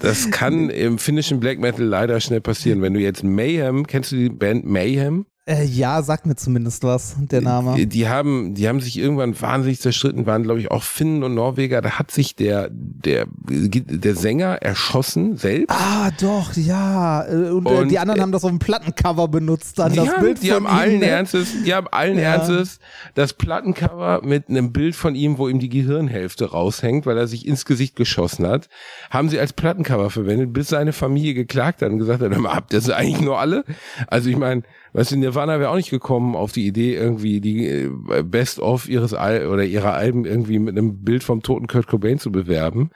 Das 0.00 0.30
kann 0.30 0.70
im 0.70 0.98
finnischen 0.98 1.38
Black 1.38 1.60
Metal 1.60 1.84
leider 1.84 2.18
schnell 2.20 2.40
passieren. 2.40 2.82
Wenn 2.82 2.94
du 2.94 3.00
jetzt 3.00 3.22
Mayhem, 3.22 3.86
kennst 3.86 4.10
du 4.10 4.16
die 4.16 4.28
Band 4.28 4.64
Mayhem? 4.64 5.26
Äh, 5.44 5.64
ja, 5.64 6.00
sagt 6.02 6.24
mir 6.24 6.36
zumindest 6.36 6.84
was, 6.84 7.16
der 7.18 7.40
Name. 7.40 7.74
Die, 7.74 7.88
die, 7.88 8.08
haben, 8.08 8.54
die 8.54 8.68
haben 8.68 8.78
sich 8.78 8.96
irgendwann 8.96 9.40
wahnsinnig 9.40 9.80
zerstritten, 9.80 10.24
waren, 10.24 10.44
glaube 10.44 10.60
ich, 10.60 10.70
auch 10.70 10.84
Finnen 10.84 11.24
und 11.24 11.34
Norweger. 11.34 11.80
Da 11.80 11.98
hat 11.98 12.12
sich 12.12 12.36
der, 12.36 12.68
der, 12.70 13.26
der 13.28 14.14
Sänger 14.14 14.62
erschossen 14.62 15.36
selbst. 15.36 15.68
Ah, 15.68 16.12
doch, 16.20 16.54
ja. 16.54 17.26
Äh, 17.26 17.50
und, 17.50 17.66
und 17.66 17.88
die 17.88 17.98
anderen 17.98 18.20
äh, 18.20 18.22
haben 18.22 18.30
das 18.30 18.44
auf 18.44 18.50
dem 18.50 18.60
Plattencover 18.60 19.26
benutzt, 19.26 19.80
dann 19.80 19.92
das 19.96 20.10
haben, 20.10 20.22
Bild 20.22 20.44
die 20.44 20.50
von 20.50 20.56
haben 20.58 20.66
ihm. 20.66 20.80
Allen 20.80 20.98
ne? 21.00 21.06
Ernstes, 21.06 21.48
die 21.64 21.74
haben 21.74 21.88
allen 21.88 22.18
ja. 22.18 22.34
Ernstes 22.34 22.78
das 23.16 23.32
Plattencover 23.32 24.20
mit 24.22 24.48
einem 24.48 24.72
Bild 24.72 24.94
von 24.94 25.16
ihm, 25.16 25.38
wo 25.38 25.48
ihm 25.48 25.58
die 25.58 25.70
Gehirnhälfte 25.70 26.52
raushängt, 26.52 27.04
weil 27.04 27.18
er 27.18 27.26
sich 27.26 27.48
ins 27.48 27.64
Gesicht 27.64 27.96
geschossen 27.96 28.46
hat, 28.46 28.68
haben 29.10 29.28
sie 29.28 29.40
als 29.40 29.52
Plattencover 29.52 30.08
verwendet, 30.10 30.52
bis 30.52 30.68
seine 30.68 30.92
Familie 30.92 31.34
geklagt 31.34 31.82
hat 31.82 31.90
und 31.90 31.98
gesagt 31.98 32.22
hat, 32.22 32.32
habt 32.32 32.72
ihr 32.72 32.78
das 32.78 32.90
eigentlich 32.90 33.20
nur 33.20 33.40
alle? 33.40 33.64
Also 34.06 34.30
ich 34.30 34.36
meine, 34.36 34.62
Weißt 34.92 35.12
du, 35.12 35.16
Nirvana 35.32 35.58
wäre 35.58 35.70
auch 35.70 35.76
nicht 35.76 35.90
gekommen 35.90 36.36
auf 36.36 36.52
die 36.52 36.66
Idee, 36.66 36.94
irgendwie 36.94 37.40
die 37.40 37.66
äh, 37.66 38.22
Best-of 38.22 38.88
ihres 38.88 39.14
Al 39.14 39.46
oder 39.46 39.64
ihrer 39.64 39.94
Alben 39.94 40.24
irgendwie 40.26 40.58
mit 40.58 40.76
einem 40.76 41.02
Bild 41.02 41.24
vom 41.24 41.42
toten 41.42 41.66
Kurt 41.66 41.86
Cobain 41.86 42.18
zu 42.18 42.30
bewerben. 42.30 42.90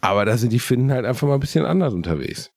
Aber 0.00 0.24
da 0.24 0.36
sind 0.36 0.52
die 0.52 0.58
Finnen 0.58 0.92
halt 0.92 1.06
einfach 1.06 1.26
mal 1.26 1.34
ein 1.34 1.40
bisschen 1.40 1.64
anders 1.64 1.94
unterwegs. 1.94 2.50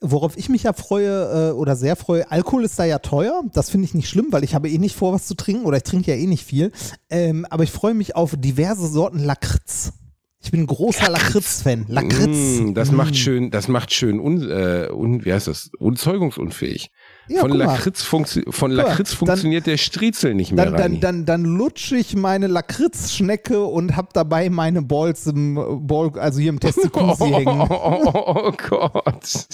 Worauf 0.00 0.38
ich 0.38 0.48
mich 0.48 0.62
ja 0.62 0.72
freue 0.72 1.50
äh, 1.50 1.52
oder 1.52 1.74
sehr 1.76 1.96
freue, 1.96 2.30
Alkohol 2.30 2.64
ist 2.64 2.78
da 2.78 2.84
ja 2.84 2.98
teuer. 3.00 3.42
Das 3.52 3.68
finde 3.68 3.84
ich 3.84 3.94
nicht 3.94 4.08
schlimm, 4.08 4.28
weil 4.30 4.44
ich 4.44 4.54
habe 4.54 4.68
eh 4.70 4.78
nicht 4.78 4.94
vor, 4.96 5.12
was 5.12 5.26
zu 5.26 5.34
trinken 5.34 5.66
oder 5.66 5.76
ich 5.78 5.82
trinke 5.82 6.10
ja 6.10 6.16
eh 6.16 6.26
nicht 6.26 6.44
viel. 6.44 6.72
Ähm, 7.10 7.46
aber 7.50 7.64
ich 7.64 7.70
freue 7.72 7.94
mich 7.94 8.16
auf 8.16 8.34
diverse 8.38 8.86
Sorten 8.86 9.18
Lakritz. 9.18 9.92
Ich 10.40 10.52
bin 10.52 10.60
ein 10.60 10.66
großer 10.66 11.10
Lakritz-Fan. 11.10 11.86
Lakritz. 11.88 12.60
Mm, 12.60 12.74
das 12.74 12.92
Mm. 12.92 12.94
macht 12.96 13.16
schön, 13.16 13.50
das 13.50 13.66
macht 13.66 13.92
schön 13.92 14.20
un, 14.20 14.48
äh, 14.48 14.88
un, 14.90 15.24
wie 15.24 15.32
heißt 15.32 15.48
das? 15.48 15.70
Unzeugungsunfähig. 15.78 16.90
Ja, 17.28 17.40
von. 17.40 17.50
Lakritz, 17.52 18.02
funktio 18.02 18.42
von 18.50 18.70
Guck 18.70 18.76
mal, 18.78 18.86
Lakritz 18.88 19.10
dann- 19.10 19.18
funktioniert 19.18 19.66
der 19.66 19.76
Striezel 19.76 20.34
nicht 20.34 20.52
mehr 20.52 20.64
Dann, 20.66 20.76
dann, 20.76 21.00
dann, 21.00 21.24
dann 21.26 21.44
lutsche 21.44 21.96
ich 21.96 22.16
meine 22.16 22.46
Lakritzschnecke 22.46 23.62
und 23.64 23.96
hab 23.96 24.12
dabei 24.12 24.48
meine 24.50 24.82
Balls 24.82 25.26
im 25.26 25.86
Ball, 25.86 26.10
also 26.18 26.40
hier 26.40 26.50
im 26.50 26.60
Testikusi 26.60 27.24
hängen. 27.30 27.48
Oh, 27.70 28.12
oh 28.14 28.52
Gott. 28.68 29.46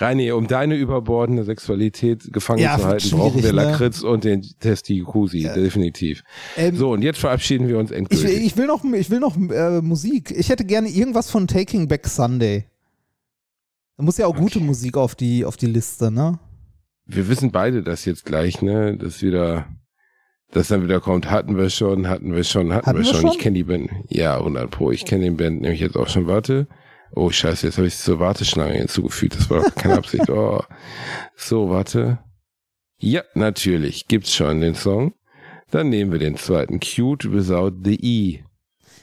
Reini, 0.00 0.30
um 0.30 0.46
deine 0.46 0.76
überbordende 0.76 1.42
Sexualität 1.42 2.32
gefangen 2.32 2.60
Ja, 2.60 2.78
zu 2.78 2.84
halten, 2.84 3.10
brauchen 3.10 3.42
wir 3.42 3.52
ne? 3.52 3.64
Lakritz 3.64 4.02
und 4.02 4.22
den 4.22 4.46
Testikusi, 4.60 5.42
definitiv. 5.42 6.22
Ähm, 6.56 6.76
so, 6.76 6.92
und 6.92 7.02
jetzt 7.02 7.18
verabschieden 7.18 7.66
wir 7.66 7.78
uns 7.78 7.90
Ich, 7.90 7.96
endgültig. 7.96 8.28
will- 8.28 8.42
ich 8.46 8.56
will 8.56 8.66
noch, 8.66 8.84
ich 8.84 9.10
will 9.10 9.18
noch 9.18 9.36
äh, 9.36 9.80
Musik. 9.82 10.30
Ich 10.36 10.50
hätte 10.50 10.64
gerne 10.64 10.88
irgendwas 10.88 11.30
von 11.30 11.48
Taking 11.48 11.88
Back 11.88 12.06
Sunday. 12.06 12.66
Da 13.96 14.04
muss 14.04 14.18
ja 14.18 14.26
auch 14.28 14.36
gute 14.36 14.60
Musik 14.60 14.96
auf 14.96 15.16
die, 15.16 15.44
auf 15.44 15.56
die 15.56 15.66
Liste, 15.66 16.12
ne? 16.12 16.38
Wir 17.08 17.28
wissen 17.28 17.50
beide 17.50 17.82
das 17.82 18.04
jetzt 18.04 18.24
gleich, 18.24 18.62
ne? 18.62 18.96
Das 18.96 19.22
wieder, 19.22 19.66
das 20.52 20.68
dann 20.68 20.82
wieder 20.84 21.00
kommt, 21.00 21.30
hatten 21.30 21.56
wir 21.56 21.70
schon, 21.70 22.08
hatten 22.08 22.34
wir 22.34 22.44
schon, 22.44 22.72
hatten, 22.72 22.86
Hatten 22.86 22.98
wir 22.98 23.04
schon. 23.04 23.22
schon? 23.22 23.30
Ich 23.30 23.38
kenne 23.38 23.54
die 23.54 23.64
Band. 23.64 23.90
Ja, 24.08 24.36
100 24.36 24.70
pro. 24.70 24.92
Ich 24.92 25.04
kenne 25.04 25.24
den 25.24 25.36
Band 25.36 25.62
nämlich 25.62 25.80
jetzt 25.80 25.96
auch 25.96 26.08
schon. 26.08 26.26
Warte. 26.26 26.68
Oh, 27.12 27.30
scheiße, 27.30 27.66
jetzt 27.66 27.78
habe 27.78 27.86
ich 27.88 27.94
es 27.94 28.04
zur 28.04 28.20
Warteschlange 28.20 28.74
hinzugefügt. 28.74 29.34
Das 29.34 29.48
war 29.48 29.62
doch 29.62 29.74
keine 29.74 29.96
Absicht. 29.96 30.28
Oh. 30.28 30.62
So, 31.34 31.70
warte. 31.70 32.18
Ja, 32.98 33.22
natürlich. 33.34 34.08
Gibt's 34.08 34.34
schon 34.34 34.60
den 34.60 34.74
Song. 34.74 35.14
Dann 35.70 35.88
nehmen 35.88 36.12
wir 36.12 36.18
den 36.18 36.36
zweiten. 36.36 36.80
Cute 36.80 37.32
Without 37.32 37.72
the 37.82 37.96
E. 38.00 38.44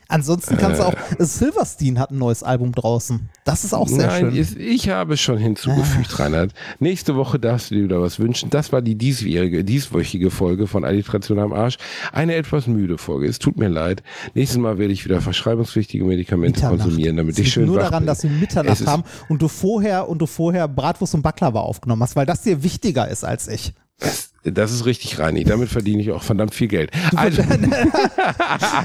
Ansonsten 0.07 0.57
kannst 0.57 0.80
Äh. 0.80 0.84
du 0.84 0.88
auch, 0.90 0.94
Silverstein 1.19 1.99
hat 1.99 2.11
ein 2.11 2.18
neues 2.18 2.44
Album 2.44 2.72
draußen. 2.72 3.30
Das 3.44 3.64
ist 3.64 3.73
auch 3.73 3.88
sehr 3.88 4.07
Nein, 4.07 4.32
schön. 4.32 4.36
Ist, 4.36 4.56
ich 4.57 4.90
habe 4.90 5.18
schon 5.18 5.38
hinzugefügt, 5.38 6.19
Reinhard. 6.19 6.53
Nächste 6.80 7.15
Woche 7.15 7.40
darfst 7.40 7.72
du 7.72 7.76
dir 7.76 7.84
wieder 7.86 8.02
was 8.02 8.19
wünschen. 8.19 8.49
Das 8.49 8.72
war 8.72 8.82
die 8.82 8.95
diesjährige, 8.95 9.64
dieswöchige 9.64 10.32
Folge 10.32 10.68
von 10.68 10.84
Alliteration 10.86 11.40
am 11.40 11.53
Arsch. 11.53 11.77
Eine 12.11 12.36
etwas 12.36 12.68
müde 12.68 12.98
Folge. 12.98 13.27
Es 13.27 13.40
tut 13.40 13.57
mir 13.57 13.68
leid. 13.69 14.03
Nächstes 14.34 14.60
Mal 14.60 14.77
werde 14.77 14.94
ich 14.94 15.06
wieder 15.06 15.22
verschreibungspflichtige 15.22 16.03
Medikamente 16.06 16.60
Mitternacht. 16.61 16.82
konsumieren, 16.84 17.18
damit 17.18 17.34
Es 17.34 17.40
ich 17.40 17.53
schön 17.53 17.65
nur 17.65 17.80
daran, 17.80 17.99
bin. 17.99 18.07
dass 18.07 18.23
wir 18.23 18.30
Mitternacht 18.30 18.86
haben 18.88 19.03
und 19.30 19.41
du 19.41 19.48
vorher 19.48 20.07
und 20.10 20.19
du 20.19 20.26
vorher 20.27 20.68
Bratwurst 20.68 21.15
und 21.15 21.22
Baklava 21.22 21.60
aufgenommen 21.61 22.02
hast, 22.03 22.15
weil 22.15 22.26
das 22.26 22.41
dir 22.41 22.64
wichtiger 22.64 23.07
ist 23.07 23.23
als 23.23 23.48
ich. 23.48 23.73
Das, 24.00 24.32
das 24.44 24.72
ist 24.72 24.86
richtig, 24.86 25.18
Reini. 25.20 25.44
Damit 25.44 25.70
verdiene 25.70 26.02
ich 26.02 26.12
auch 26.12 26.24
verdammt 26.24 26.54
viel 26.54 26.68
Geld. 26.68 26.92
Also, 27.16 27.44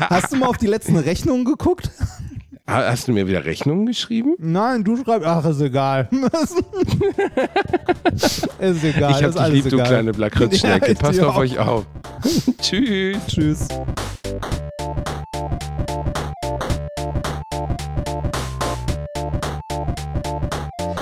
Hast 0.09 0.33
du 0.33 0.37
mal 0.37 0.47
auf 0.47 0.59
die 0.59 0.67
letzten 0.69 0.97
Rechnungen 0.97 1.45
geguckt? 1.45 1.91
hast 2.67 3.09
du 3.09 3.13
mir 3.13 3.27
wieder 3.27 3.45
Rechnungen 3.45 3.85
geschrieben? 3.87 4.37
Nein, 4.39 4.85
du 4.85 4.97
schreibst, 4.97 5.27
ach, 5.27 5.45
ist 5.45 5.61
egal. 5.61 6.09
ist 8.61 8.85
egal. 8.85 9.11
ich 9.11 9.17
hab 9.25 9.31
ist 9.31 9.35
dich 9.35 9.41
alles 9.41 9.55
lieb, 9.55 9.65
du 9.71 9.77
egal. 9.77 9.89
kleine 9.89 10.13
Lakritzschnecke. 10.13 10.87
Ja, 10.87 10.93
ich 10.93 10.99
Passt 10.99 11.19
auf 11.21 11.35
auch. 11.35 11.39
euch 11.39 11.59
auf. 11.59 11.85
Tschüss. 12.63 13.17
Tschüss. 13.27 13.67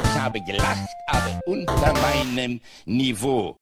Ich 0.05 0.20
habe 0.20 0.40
gelacht, 0.40 0.89
aber 1.06 1.40
unter 1.47 1.93
meinem 2.01 2.60
Niveau. 2.86 3.56